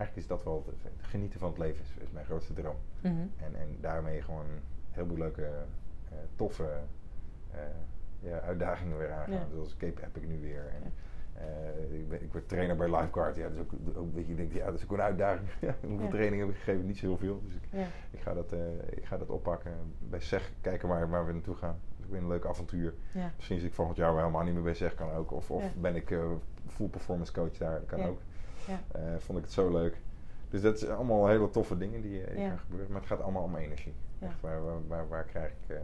Eigenlijk 0.00 0.16
is 0.16 0.26
dat 0.36 0.44
wel, 0.44 0.64
het, 0.66 0.82
het 0.82 1.06
genieten 1.06 1.40
van 1.40 1.48
het 1.48 1.58
leven 1.58 1.82
is, 1.82 1.94
is 2.04 2.10
mijn 2.10 2.24
grootste 2.24 2.52
droom. 2.52 2.76
Mhm. 3.00 3.14
En, 3.36 3.54
en 3.54 3.76
daarmee 3.80 4.22
gewoon 4.22 4.46
heel 4.90 5.06
veel 5.06 5.16
leuke, 5.16 5.44
eh, 5.44 6.16
toffe 6.36 6.68
eh, 7.50 7.60
ja, 8.20 8.40
uitdagingen 8.40 8.98
weer 8.98 9.12
aangaan. 9.12 9.32
Ja. 9.34 9.46
Zoals 9.52 9.76
Cape 9.76 10.02
Epic 10.04 10.22
nu 10.28 10.40
weer. 10.40 10.64
En, 10.74 10.92
eh, 11.34 11.98
ik, 11.98 12.08
ben, 12.08 12.22
ik 12.22 12.32
word 12.32 12.48
trainer 12.48 12.76
bij 12.76 12.90
Lifeguard. 12.90 13.36
Ja, 13.36 13.42
dat 13.42 13.52
is 13.52 13.60
ook, 13.60 13.72
ook 13.96 14.14
dat 14.14 14.26
je 14.26 14.34
denkt, 14.34 14.52
ja, 14.54 14.64
dat 14.64 14.74
is 14.74 14.84
ook 14.84 14.92
een 14.92 15.00
uitdaging. 15.00 15.48
Hoeveel 15.80 16.04
Ja. 16.04 16.10
training 16.10 16.40
heb 16.42 16.50
ik 16.50 16.56
gegeven? 16.56 16.86
Niet 16.86 16.98
zo 16.98 17.06
heel 17.06 17.16
veel. 17.18 17.40
Dus 17.44 17.54
ik, 17.54 17.62
Ja. 17.70 17.86
ik, 18.10 18.20
ga, 18.20 18.34
dat, 18.34 18.52
ik 18.90 19.04
ga 19.04 19.16
dat 19.18 19.30
oppakken. 19.30 19.72
Bij 19.98 20.20
SEG 20.20 20.52
kijken 20.60 20.88
waar, 20.88 21.10
waar 21.10 21.26
we 21.26 21.32
naartoe 21.32 21.54
gaan. 21.56 21.78
Dat 21.96 22.04
is 22.04 22.10
weer 22.10 22.20
een 22.20 22.28
leuk 22.28 22.46
avontuur. 22.46 22.94
Ja. 23.12 23.32
Misschien 23.36 23.58
zit 23.58 23.68
ik 23.68 23.74
volgend 23.74 23.96
jaar 23.96 24.10
wel 24.12 24.20
helemaal 24.20 24.44
niet 24.44 24.54
meer 24.54 24.62
bij 24.62 24.74
SEG. 24.74 24.94
Kan 24.94 25.10
ook. 25.12 25.30
Of, 25.32 25.50
of 25.50 25.74
ben 25.74 25.96
ik 25.96 26.10
eh, 26.10 26.30
full 26.66 26.88
performance 26.88 27.32
coach 27.32 27.56
daar. 27.56 27.80
Kan 27.80 27.98
Ja. 27.98 28.06
ook. 28.06 28.20
Ja. 28.66 28.80
Eh, 28.92 29.18
vond 29.18 29.38
ik 29.38 29.44
het 29.44 29.52
zo 29.52 29.70
leuk. 29.70 30.00
Dus 30.50 30.60
dat 30.62 30.78
zijn 30.78 30.92
allemaal 30.92 31.26
hele 31.28 31.50
toffe 31.50 31.76
dingen 31.78 32.02
die, 32.02 32.22
eh, 32.24 32.30
die 32.34 32.42
Ja. 32.42 32.48
gaan 32.48 32.58
gebeuren. 32.58 32.90
Maar 32.90 33.00
het 33.00 33.08
gaat 33.08 33.20
allemaal 33.20 33.42
om 33.42 33.56
energie. 33.56 33.94
Ja. 34.18 34.26
Echt, 34.26 34.40
waar, 34.40 34.64
waar, 34.64 34.86
waar, 34.86 35.08
waar 35.08 35.24
krijg 35.24 35.50
ik, 35.50 35.76
eh, 35.76 35.80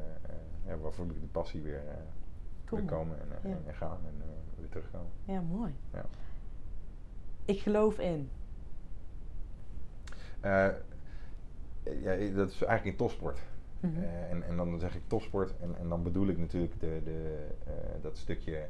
ja, 0.66 0.79
waar 0.79 0.93
voel 0.93 1.07
ik 1.07 1.20
de 1.20 1.27
passie 1.27 1.62
weer, 1.62 1.83
komen 2.87 3.18
en, 3.43 3.74
gaan 3.74 3.99
en 4.07 4.22
weer 4.59 4.68
terugkomen. 4.68 5.11
ja, 5.24 5.41
mooi. 5.41 5.74
Ja. 5.93 6.05
Ik 7.45 7.61
geloof 7.61 7.99
in. 7.99 8.31
Ja, 10.43 12.16
dat 12.35 12.51
is 12.51 12.62
eigenlijk 12.62 12.85
in 12.85 12.97
topsport. 12.97 13.39
Mhm. 13.81 14.03
En, 14.03 14.43
en 14.43 14.57
dan 14.57 14.79
zeg 14.79 14.95
ik 14.95 15.03
topsport 15.07 15.55
en, 15.61 15.77
en 15.79 15.89
dan 15.89 16.03
bedoel 16.03 16.27
ik 16.27 16.39
natuurlijk 16.39 16.81
de, 16.81 17.01
de, 17.05 17.47
dat 18.03 18.16
stukje... 18.16 18.66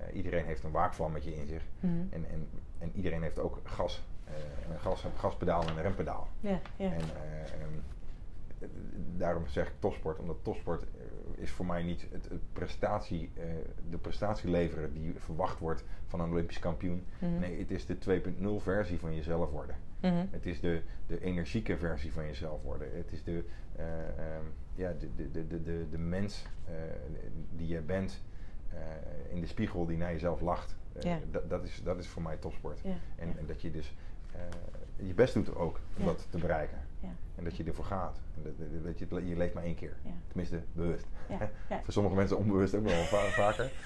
eh, 0.00 0.16
iedereen 0.16 0.44
heeft 0.44 0.64
een 0.64 0.70
waakvlammetje 0.70 1.34
in 1.34 1.46
zich. 1.46 1.62
Mhm. 1.80 1.92
En, 2.10 2.24
en, 2.30 2.48
en 2.78 2.92
iedereen 2.94 3.22
heeft 3.22 3.38
ook 3.38 3.60
gas. 3.64 4.02
eh, 4.24 4.34
een 4.72 4.80
gas, 4.80 5.04
een 5.04 5.10
gaspedaal 5.16 5.62
en 5.62 5.76
een 5.76 5.82
rempedaal. 5.82 6.28
Ja, 6.40 6.60
ja. 6.76 6.92
En 6.92 7.00
eh, 7.00 7.40
ehm, 7.42 7.74
eh, 8.58 8.68
daarom 9.16 9.46
zeg 9.46 9.66
ik 9.66 9.74
topsport, 9.78 10.18
omdat 10.18 10.36
topsport 10.42 10.84
is 11.34 11.50
voor 11.50 11.66
mij 11.66 11.82
niet 11.82 12.06
het, 12.10 12.28
het 12.28 12.52
prestatie, 12.52 13.30
de 13.90 13.98
prestatie 13.98 14.50
leveren 14.50 14.92
die 14.92 15.14
verwacht 15.18 15.58
wordt 15.58 15.84
van 16.06 16.20
een 16.20 16.30
Olympisch 16.30 16.58
kampioen. 16.58 17.04
Mhm. 17.18 17.38
Nee, 17.38 17.58
het 17.58 17.70
is 17.70 17.86
de 17.86 17.98
2.0 17.98 18.62
versie 18.62 18.98
van 18.98 19.14
jezelf 19.14 19.50
worden. 19.50 19.76
Mhm. 20.00 20.26
Het 20.30 20.46
is 20.46 20.60
de, 20.60 20.82
de 21.06 21.20
energieke 21.20 21.76
versie 21.76 22.12
van 22.12 22.24
jezelf 22.26 22.62
worden. 22.62 22.88
Het 22.96 23.12
is 23.12 23.22
de, 23.24 23.44
eh, 23.76 24.08
ehm, 24.08 24.44
ja, 24.74 24.92
de, 24.98 25.08
de, 25.16 25.46
de, 25.46 25.62
de, 25.62 25.86
de, 25.90 25.98
mens 25.98 26.44
die 27.56 27.66
je 27.66 27.80
bent 27.80 28.20
in 29.28 29.40
de 29.40 29.46
spiegel 29.46 29.86
die 29.86 29.96
naar 29.96 30.12
jezelf 30.12 30.40
lacht. 30.40 30.76
Eh, 30.92 31.02
Ja. 31.02 31.18
dat, 31.48 31.64
is, 31.64 31.80
dat 31.84 31.98
is 31.98 32.08
voor 32.08 32.22
mij 32.22 32.36
topsport. 32.36 32.80
Ja, 32.82 32.94
En, 33.16 33.38
en 33.38 33.46
dat 33.46 33.60
je 33.62 33.70
dus 33.70 33.94
eh, 34.32 34.40
je 35.06 35.14
best 35.14 35.34
doet 35.34 35.54
ook 35.54 35.80
om 35.98 36.04
dat 36.04 36.26
te 36.30 36.38
bereiken. 36.38 36.78
Ja. 37.38 37.44
En 37.44 37.44
dat 37.44 37.56
je 37.56 37.64
ervoor 37.64 37.84
gaat. 37.84 38.20
En 38.36 38.42
dat, 38.42 38.84
dat- 38.84 38.98
je, 38.98 39.28
je 39.28 39.36
leeft 39.36 39.54
maar 39.54 39.62
één 39.62 39.74
keer. 39.74 39.96
Ja. 40.04 40.10
Tenminste, 40.28 40.60
bewust. 40.72 41.06
Ja, 41.28 41.38
ja. 41.70 41.80
Voor 41.84 41.92
sommige 41.92 42.14
mensen 42.16 42.36
onbewust 42.38 42.74
ook 42.74 42.84
wel 42.84 43.02
va- 43.04 43.18
vaker. 43.30 43.70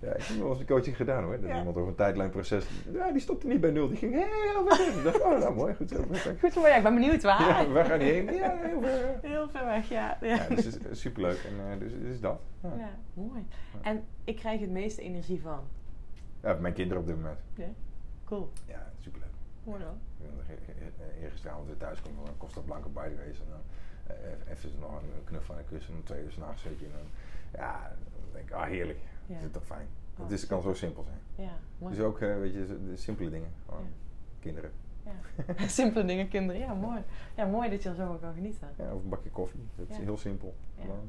Ja, 0.00 0.14
ik 0.14 0.22
heb 0.22 0.38
wel 0.38 0.50
eens 0.50 0.60
een 0.60 0.66
coaching 0.66 0.96
gedaan 0.96 1.22
hoor. 1.24 1.40
Dat 1.40 1.50
Ja. 1.50 1.58
iemand 1.58 1.76
over 1.76 1.88
een 1.88 1.94
tijdlijnproces. 1.94 2.66
Ja, 2.92 3.10
die 3.12 3.20
stopte 3.20 3.46
niet 3.46 3.60
bij 3.60 3.70
nul. 3.70 3.88
Die 3.88 3.96
ging 3.96 4.12
heel 4.14 4.66
ver 4.68 5.02
dacht, 5.02 5.22
oh 5.22 5.38
nou 5.38 5.54
mooi, 5.54 5.74
goed 5.74 5.90
zo. 5.90 6.02
perfect. 6.06 6.40
Goed 6.40 6.52
voor 6.52 6.62
mij, 6.62 6.76
ik 6.76 6.82
ben 6.82 6.94
benieuwd 6.94 7.22
waar. 7.22 7.40
Ja, 7.40 7.68
waar 7.72 7.84
gaan 7.84 7.98
die 7.98 8.12
heen? 8.12 8.34
Ja, 8.34 8.56
heel 8.56 8.80
ver. 8.82 9.18
Heel 9.22 9.48
ver 9.48 9.64
weg, 9.64 9.88
ja. 9.88 10.18
Ja, 10.20 10.34
Ja, 10.34 10.48
dus 10.54 10.66
is 10.66 11.00
superleuk. 11.00 11.38
En 11.38 11.72
eh, 11.72 11.78
dus, 11.78 11.92
dus 12.02 12.20
dat. 12.20 12.40
Ja. 12.62 12.72
Ja, 12.78 12.90
mooi. 13.14 13.46
En 13.82 14.04
ik 14.24 14.36
krijg 14.36 14.60
het 14.60 14.70
meeste 14.70 15.02
energie 15.02 15.40
van. 15.40 15.60
Ja, 16.42 16.52
mijn 16.60 16.74
kinderen 16.74 17.02
op 17.02 17.06
dit 17.08 17.16
moment. 17.16 17.38
Ja, 17.54 17.64
cool. 18.24 18.50
Ja, 18.66 18.90
superleuk. 19.00 19.30
Mooi 19.64 19.82
dan. 19.82 19.98
Ik 20.28 20.36
ben 20.36 20.56
nog 20.56 20.58
e- 20.58 21.04
e- 21.04 21.22
Eergisteravond 21.22 21.66
weer 21.66 21.76
thuis 21.76 22.02
kom, 22.02 22.12
dan 22.24 22.36
Costa 22.38 22.60
Blanca 22.60 22.88
bij 22.88 23.10
geweest. 23.10 23.40
En 23.40 23.46
dan 23.50 23.60
eh, 24.16 24.52
even 24.52 24.70
nog 24.80 24.92
een 25.02 25.24
knuffel 25.24 25.54
en 25.54 25.60
een 25.60 25.66
kus 25.66 25.88
en 25.88 25.94
om 25.94 26.04
twee 26.04 26.24
uur 26.24 26.32
s'nachts 26.32 26.62
zit 26.62 26.78
je. 26.78 26.84
En 26.86 26.92
dan, 26.92 27.06
ja, 27.60 27.82
dan 28.12 28.32
denk 28.32 28.48
ik, 28.48 28.54
ah 28.54 28.64
heerlijk. 28.66 28.98
Ja. 29.26 29.34
Dat 29.34 29.44
is 29.44 29.52
toch 29.52 29.66
fijn. 29.66 29.86
Oh, 30.16 30.22
het 30.22 30.30
is, 30.32 30.46
kan 30.46 30.62
zo 30.62 30.74
simpel 30.74 31.02
zijn. 31.04 31.46
Ja, 31.48 31.52
mooi. 31.78 31.94
Dus 31.94 32.04
ook, 32.04 32.20
eh, 32.20 32.36
weet 32.38 32.52
je, 32.52 32.66
de 32.66 32.96
simpele 32.96 33.30
dingen. 33.30 33.48
Gewoon 33.68 33.82
Ja. 33.84 33.88
kinderen. 34.40 34.70
Ja. 35.04 35.12
Simpele 35.78 36.04
dingen, 36.04 36.28
kinderen. 36.28 36.60
Ja, 36.62 36.74
mooi. 36.74 37.02
Ja, 37.36 37.46
mooi 37.46 37.70
dat 37.70 37.82
je 37.82 37.88
er 37.88 37.94
zo 37.94 38.06
van 38.06 38.20
kan 38.20 38.34
genieten. 38.34 38.68
Ja, 38.76 38.94
of 38.94 39.02
een 39.02 39.08
bakje 39.08 39.30
koffie. 39.30 39.60
Dat 39.76 39.88
is 39.88 39.96
heel 39.96 40.16
simpel. 40.18 40.54
Ja. 40.74 40.82
Gewoon 40.82 41.08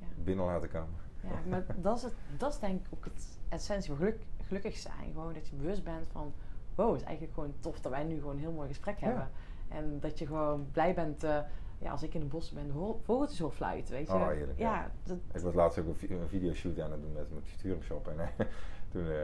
Ja. 0.00 0.06
binnen 0.24 0.44
laten 0.44 0.68
komen. 0.68 0.94
Ja, 1.22 1.40
maar 1.48 1.64
dat 1.82 1.96
is, 1.96 2.02
het, 2.02 2.12
dat 2.36 2.52
is 2.52 2.58
denk 2.58 2.80
ik 2.80 2.86
ook 2.94 3.04
het 3.04 3.38
essentie 3.48 3.88
van 3.88 3.96
geluk, 3.96 4.20
gelukkig 4.46 4.76
zijn. 4.76 5.10
Gewoon 5.12 5.32
dat 5.32 5.48
je 5.48 5.56
bewust 5.56 5.84
bent 5.84 6.06
van... 6.12 6.32
Wow, 6.78 6.90
het 6.92 7.00
is 7.00 7.06
eigenlijk 7.06 7.34
gewoon 7.34 7.54
tof 7.60 7.80
dat 7.80 7.92
wij 7.92 8.04
nu 8.04 8.18
gewoon 8.18 8.34
een 8.34 8.40
heel 8.40 8.52
mooi 8.52 8.68
gesprek 8.68 8.98
Ja. 8.98 9.06
hebben. 9.06 9.30
En 9.68 10.00
dat 10.00 10.18
je 10.18 10.26
gewoon 10.26 10.68
blij 10.72 10.94
bent 10.94 11.24
eh, 11.24 11.38
ja, 11.78 11.90
als 11.90 12.02
ik 12.02 12.14
in 12.14 12.20
het 12.20 12.28
bos 12.28 12.50
ben, 12.52 12.66
de 12.66 12.72
ho- 12.72 13.00
vogeltjes 13.02 13.38
hoor 13.38 13.50
fluiten, 13.50 13.94
weet 13.94 14.06
je. 14.08 14.14
Oh, 14.14 14.28
heerlijk, 14.28 14.58
ja. 14.58 14.74
Ja, 14.74 14.90
dat, 15.02 15.16
Ik 15.32 15.40
was 15.40 15.54
laatst 15.54 15.78
ook 15.78 15.86
een, 15.86 15.96
vi- 15.96 16.12
een 16.12 16.28
videoshoot 16.28 16.80
aan 16.80 16.92
het 16.92 17.00
doen 17.02 17.12
met 17.12 17.30
mijn 17.30 17.44
Futurum 17.44 17.82
Shop. 17.82 18.08
En 18.08 18.18
eh, 18.20 18.46
toen 18.88 19.10
eh, 19.10 19.16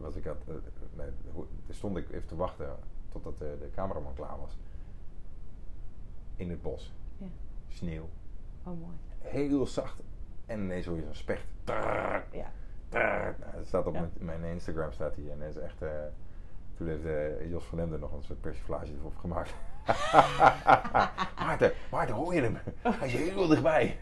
was 0.00 0.16
ik 0.16 0.24
nee, 0.96 1.06
toen 1.34 1.46
stond 1.68 1.96
ik 1.96 2.10
even 2.10 2.26
te 2.28 2.36
wachten 2.36 2.76
totdat 3.08 3.38
de, 3.38 3.56
de 3.60 3.70
cameraman 3.74 4.14
klaar 4.14 4.38
was. 4.40 4.58
In 6.36 6.50
het 6.50 6.62
bos. 6.62 6.92
Ja. 7.18 7.26
Sneeuw. 7.68 8.08
oh 8.64 8.80
mooi. 8.80 8.96
Heel 9.18 9.66
zacht. 9.66 10.00
En 10.46 10.60
ineens 10.60 10.86
hoor 10.86 10.96
je 10.96 11.02
zo'n 11.02 11.14
specht. 11.14 11.46
Ja. 11.64 12.52
trrrr. 12.88 13.36
Nou, 13.40 13.56
het 13.56 13.66
staat 13.66 13.86
op 13.86 13.94
Ja. 13.94 14.00
mijn, 14.18 14.40
mijn 14.40 14.52
Instagram 14.52 14.92
staat 14.92 15.16
hij. 15.16 15.30
En 15.30 15.38
dat 15.38 15.48
is 15.48 15.56
echt... 15.56 15.82
toen 16.80 16.88
heeft 16.88 17.04
eh, 17.04 17.50
Jos 17.50 17.64
van 17.64 17.80
Emden 17.80 18.00
nog 18.00 18.12
een 18.12 18.22
soort 18.22 18.40
persiflage 18.40 18.92
erop 18.98 19.16
gemaakt. 19.16 19.54
Maarten, 21.46 21.72
Maarten, 21.90 22.14
hoor 22.14 22.34
je 22.34 22.40
hem? 22.40 22.58
Hij 22.82 23.08
is 23.08 23.14
heel 23.14 23.46
dichtbij. 23.46 23.98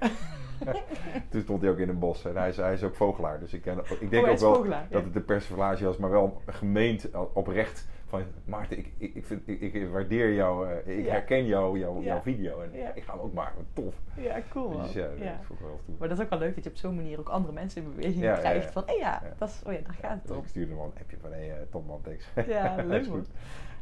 Toen 1.30 1.40
stond 1.40 1.62
hij 1.62 1.70
ook 1.70 1.78
in 1.78 1.88
een 1.88 1.98
bos. 1.98 2.24
En 2.24 2.36
hij 2.36 2.48
is, 2.48 2.56
hij 2.56 2.72
is 2.72 2.82
ook 2.82 2.94
vogelaar. 2.94 3.40
Dus 3.40 3.52
ik, 3.52 3.62
ken, 3.62 3.78
ik 3.78 4.10
denk 4.10 4.24
hij 4.24 4.32
ook 4.32 4.38
wel 4.38 4.54
vogelaar, 4.54 4.86
dat 4.90 5.00
ja. 5.00 5.06
het 5.06 5.16
een 5.16 5.24
persiflage 5.24 5.84
was, 5.84 5.96
maar 5.96 6.10
wel 6.10 6.42
gemeend, 6.46 7.10
eh, 7.10 7.20
oprecht. 7.32 7.88
Van 8.08 8.22
Maarten, 8.44 8.78
ik, 8.78 8.92
ik, 8.98 9.14
ik, 9.14 9.26
vind, 9.26 9.48
ik, 9.48 9.60
ik 9.60 9.88
waardeer 9.90 10.34
jou, 10.34 10.68
eh, 10.70 10.98
ik 10.98 11.04
Ja. 11.04 11.10
herken 11.12 11.46
jou, 11.46 11.78
jou, 11.78 11.98
Ja. 11.98 12.04
jouw 12.04 12.20
video. 12.20 12.60
En 12.60 12.70
Ja. 12.72 12.94
ik 12.94 13.02
ga 13.02 13.12
hem 13.12 13.20
ook 13.20 13.32
maken. 13.32 13.66
Tof. 13.72 13.94
Ja, 14.16 14.40
cool 14.50 14.68
man. 14.70 14.82
Dus 14.82 14.92
ja, 14.92 15.08
dat 15.08 15.18
Ja. 15.18 15.40
wel 15.60 15.80
toe. 15.84 15.94
Maar 15.98 16.08
dat 16.08 16.18
is 16.18 16.24
ook 16.24 16.30
wel 16.30 16.38
leuk 16.38 16.54
dat 16.54 16.64
je 16.64 16.70
op 16.70 16.76
zo'n 16.76 16.94
manier 16.94 17.18
ook 17.18 17.28
andere 17.28 17.52
mensen 17.52 17.82
in 17.82 17.90
beweging 17.94 18.22
Ja, 18.22 18.32
ja, 18.32 18.38
krijgt. 18.38 18.64
ja. 18.64 18.70
Van, 18.72 18.82
hé 18.86 18.92
ja, 18.92 19.20
Ja. 19.24 19.34
dat 19.38 19.48
is, 19.48 19.62
oh 19.66 19.72
ja, 19.72 19.78
daar 19.78 19.94
gaat 20.00 20.22
het 20.22 20.30
om. 20.30 20.38
ik 20.38 20.46
stuurde 20.48 20.72
hem 20.74 20.80
een 20.82 20.92
appje 21.00 21.16
van, 21.20 21.32
hé, 21.32 21.46
hey, 21.46 21.66
topman, 21.70 22.00
thanks. 22.02 22.28
Ja, 22.46 22.76
Dat 22.76 22.86
leuk 22.94 23.08
man. 23.08 23.16
goed. 23.16 23.28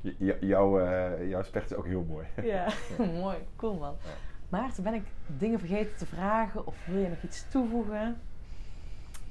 J- 0.01 0.15
j- 0.19 0.37
jouw, 0.47 0.81
eh, 0.81 1.29
jouw 1.29 1.43
specht 1.43 1.71
is 1.71 1.77
ook 1.77 1.87
heel 1.87 2.05
mooi. 2.09 2.27
Ja, 2.43 2.67
mooi. 3.21 3.37
Cool 3.57 3.75
man. 3.79 3.95
Ja. 4.05 4.11
Maarten, 4.49 4.83
ben 4.83 4.95
ik 4.95 5.05
dingen 5.27 5.59
vergeten 5.59 5.97
te 5.97 6.07
vragen 6.07 6.67
of 6.67 6.87
wil 6.87 7.01
je 7.01 7.09
nog 7.09 7.23
iets 7.23 7.49
toevoegen? 7.49 8.21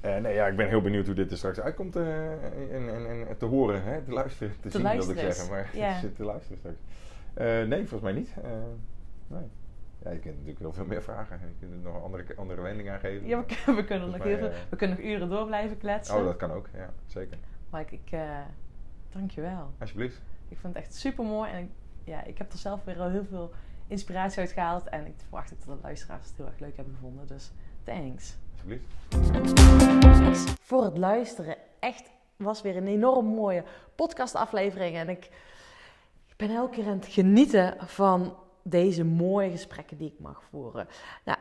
Eh, 0.06 0.16
nee, 0.22 0.34
ja, 0.34 0.46
ik 0.46 0.56
ben 0.56 0.68
heel 0.68 0.80
benieuwd 0.80 1.06
hoe 1.06 1.14
dit 1.14 1.30
er 1.30 1.36
straks 1.36 1.60
uitkomt 1.60 1.96
eh, 1.96 2.32
en, 2.74 2.88
en, 2.94 3.28
en 3.28 3.36
te 3.38 3.44
horen, 3.44 3.82
hè, 3.82 4.02
te 4.02 4.10
luisteren, 4.12 4.60
te, 4.60 4.70
zien 4.70 4.82
wilde 4.82 5.12
ik 5.12 5.18
zeggen, 5.18 5.50
maar 5.50 5.70
Ja. 5.72 5.98
zit 5.98 6.16
te 6.16 6.24
luisteren 6.24 6.58
straks. 6.58 6.76
Eh, 7.34 7.46
nee, 7.46 7.78
volgens 7.88 8.00
mij 8.00 8.12
niet. 8.12 8.34
Nee. 9.26 9.48
Ja, 9.98 10.10
je 10.10 10.18
kunt 10.18 10.34
natuurlijk 10.34 10.58
heel 10.58 10.72
veel 10.72 10.84
meer 10.84 11.02
vragen. 11.02 11.38
Je 11.40 11.54
kunt 11.58 11.72
er 11.72 11.78
nog 11.78 11.94
een 11.94 12.02
andere, 12.02 12.24
andere 12.36 12.60
wending 12.60 12.90
aan 12.90 12.98
geven. 13.00 13.26
Ja, 13.26 13.38
we, 13.38 13.44
kunnen- 13.46 13.76
we 13.82 13.84
kunnen 13.84 14.10
nog 14.10 14.22
heel 14.22 14.38
veel, 14.38 14.50
we 14.68 14.76
kunnen 14.76 14.96
nog 14.96 15.06
uren 15.06 15.28
door 15.28 15.46
blijven 15.46 15.78
kletsen. 15.78 16.16
Oh, 16.16 16.24
dat 16.24 16.36
kan 16.36 16.50
ook, 16.50 16.68
ja, 16.74 16.92
zeker. 17.06 17.38
Maar 17.70 17.80
ik, 17.80 17.90
ik 17.90 18.10
eh, 18.10 18.40
dankjewel. 19.10 19.72
Alsjeblieft. 19.78 20.20
Ik 20.48 20.58
vind 20.58 20.74
het 20.74 20.82
echt 20.84 20.94
super 20.94 21.24
mooi 21.24 21.50
en 21.50 21.62
ik, 21.62 21.70
ja, 22.04 22.24
ik 22.24 22.38
heb 22.38 22.52
er 22.52 22.58
zelf 22.58 22.84
weer 22.84 23.00
al 23.00 23.10
heel 23.10 23.24
veel 23.24 23.52
inspiratie 23.86 24.40
uit 24.40 24.52
gehaald. 24.52 24.88
En 24.88 25.06
ik 25.06 25.14
verwacht 25.18 25.50
dat 25.50 25.62
de 25.64 25.82
luisteraars 25.82 26.28
het 26.28 26.36
heel 26.36 26.46
erg 26.46 26.58
leuk 26.58 26.76
hebben 26.76 26.94
gevonden. 26.94 27.26
Dus 27.26 27.52
thanks. 27.82 28.36
Voor 30.60 30.84
het 30.84 30.98
luisteren. 30.98 31.56
Echt 31.78 32.10
was 32.36 32.62
weer 32.62 32.76
een 32.76 32.86
enorm 32.86 33.26
mooie 33.26 33.64
podcastaflevering. 33.94 34.96
En 34.96 35.08
ik, 35.08 35.24
ik 36.26 36.36
ben 36.36 36.50
elke 36.50 36.74
keer 36.74 36.86
aan 36.86 36.98
het 36.98 37.06
genieten 37.06 37.74
van 37.78 38.36
deze 38.62 39.04
mooie 39.04 39.50
gesprekken 39.50 39.96
die 39.96 40.12
ik 40.12 40.18
mag 40.18 40.42
voeren. 40.50 40.88
Nou, 41.24 41.38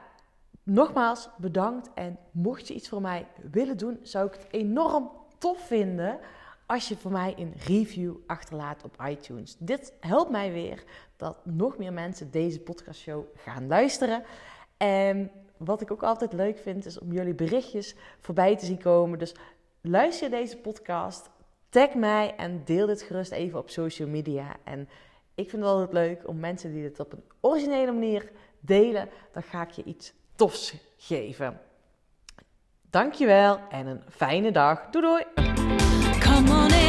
nogmaals 0.63 1.29
bedankt. 1.37 1.89
En 1.93 2.17
mocht 2.31 2.67
je 2.67 2.73
iets 2.73 2.89
voor 2.89 3.01
mij 3.01 3.27
willen 3.51 3.77
doen, 3.77 3.99
zou 4.01 4.27
ik 4.27 4.33
het 4.33 4.47
enorm 4.51 5.11
tof 5.37 5.67
vinden 5.67 6.19
als 6.65 6.87
je 6.87 6.97
voor 6.97 7.11
mij 7.11 7.33
een 7.37 7.53
review 7.65 8.15
achterlaat 8.27 8.83
op 8.83 9.05
iTunes. 9.07 9.55
Dit 9.59 9.93
helpt 9.99 10.31
mij 10.31 10.51
weer 10.51 10.83
dat 11.17 11.37
nog 11.45 11.77
meer 11.77 11.93
mensen 11.93 12.31
deze 12.31 12.59
podcastshow 12.59 13.23
gaan 13.35 13.67
luisteren. 13.67 14.23
En 14.77 15.31
wat 15.57 15.81
ik 15.81 15.91
ook 15.91 16.03
altijd 16.03 16.33
leuk 16.33 16.57
vind, 16.57 16.85
is 16.85 16.99
om 16.99 17.11
jullie 17.11 17.33
berichtjes 17.33 17.95
voorbij 18.19 18.57
te 18.57 18.65
zien 18.65 18.81
komen. 18.81 19.19
Dus 19.19 19.35
luister 19.81 20.29
deze 20.29 20.57
podcast, 20.57 21.29
tag 21.69 21.93
mij 21.93 22.35
en 22.35 22.61
deel 22.65 22.87
dit 22.87 23.01
gerust 23.01 23.31
even 23.31 23.59
op 23.59 23.69
social 23.69 24.07
media. 24.07 24.55
En 24.63 24.89
ik 25.35 25.49
vind 25.49 25.61
het 25.61 25.71
altijd 25.71 25.93
leuk 25.93 26.27
om 26.27 26.39
mensen 26.39 26.73
die 26.73 26.81
dit 26.81 26.99
op 26.99 27.13
een 27.13 27.23
originele 27.41 27.91
manier 27.91 28.31
delen, 28.59 29.09
dan 29.31 29.43
ga 29.43 29.61
ik 29.61 29.71
je 29.71 29.83
iets 29.83 30.13
tofs 30.35 30.75
geven. 30.97 31.59
Dankjewel 32.89 33.59
en 33.69 33.87
een 33.87 34.01
fijne 34.09 34.51
dag. 34.51 34.89
Doei 34.89 35.05
doei! 35.05 36.84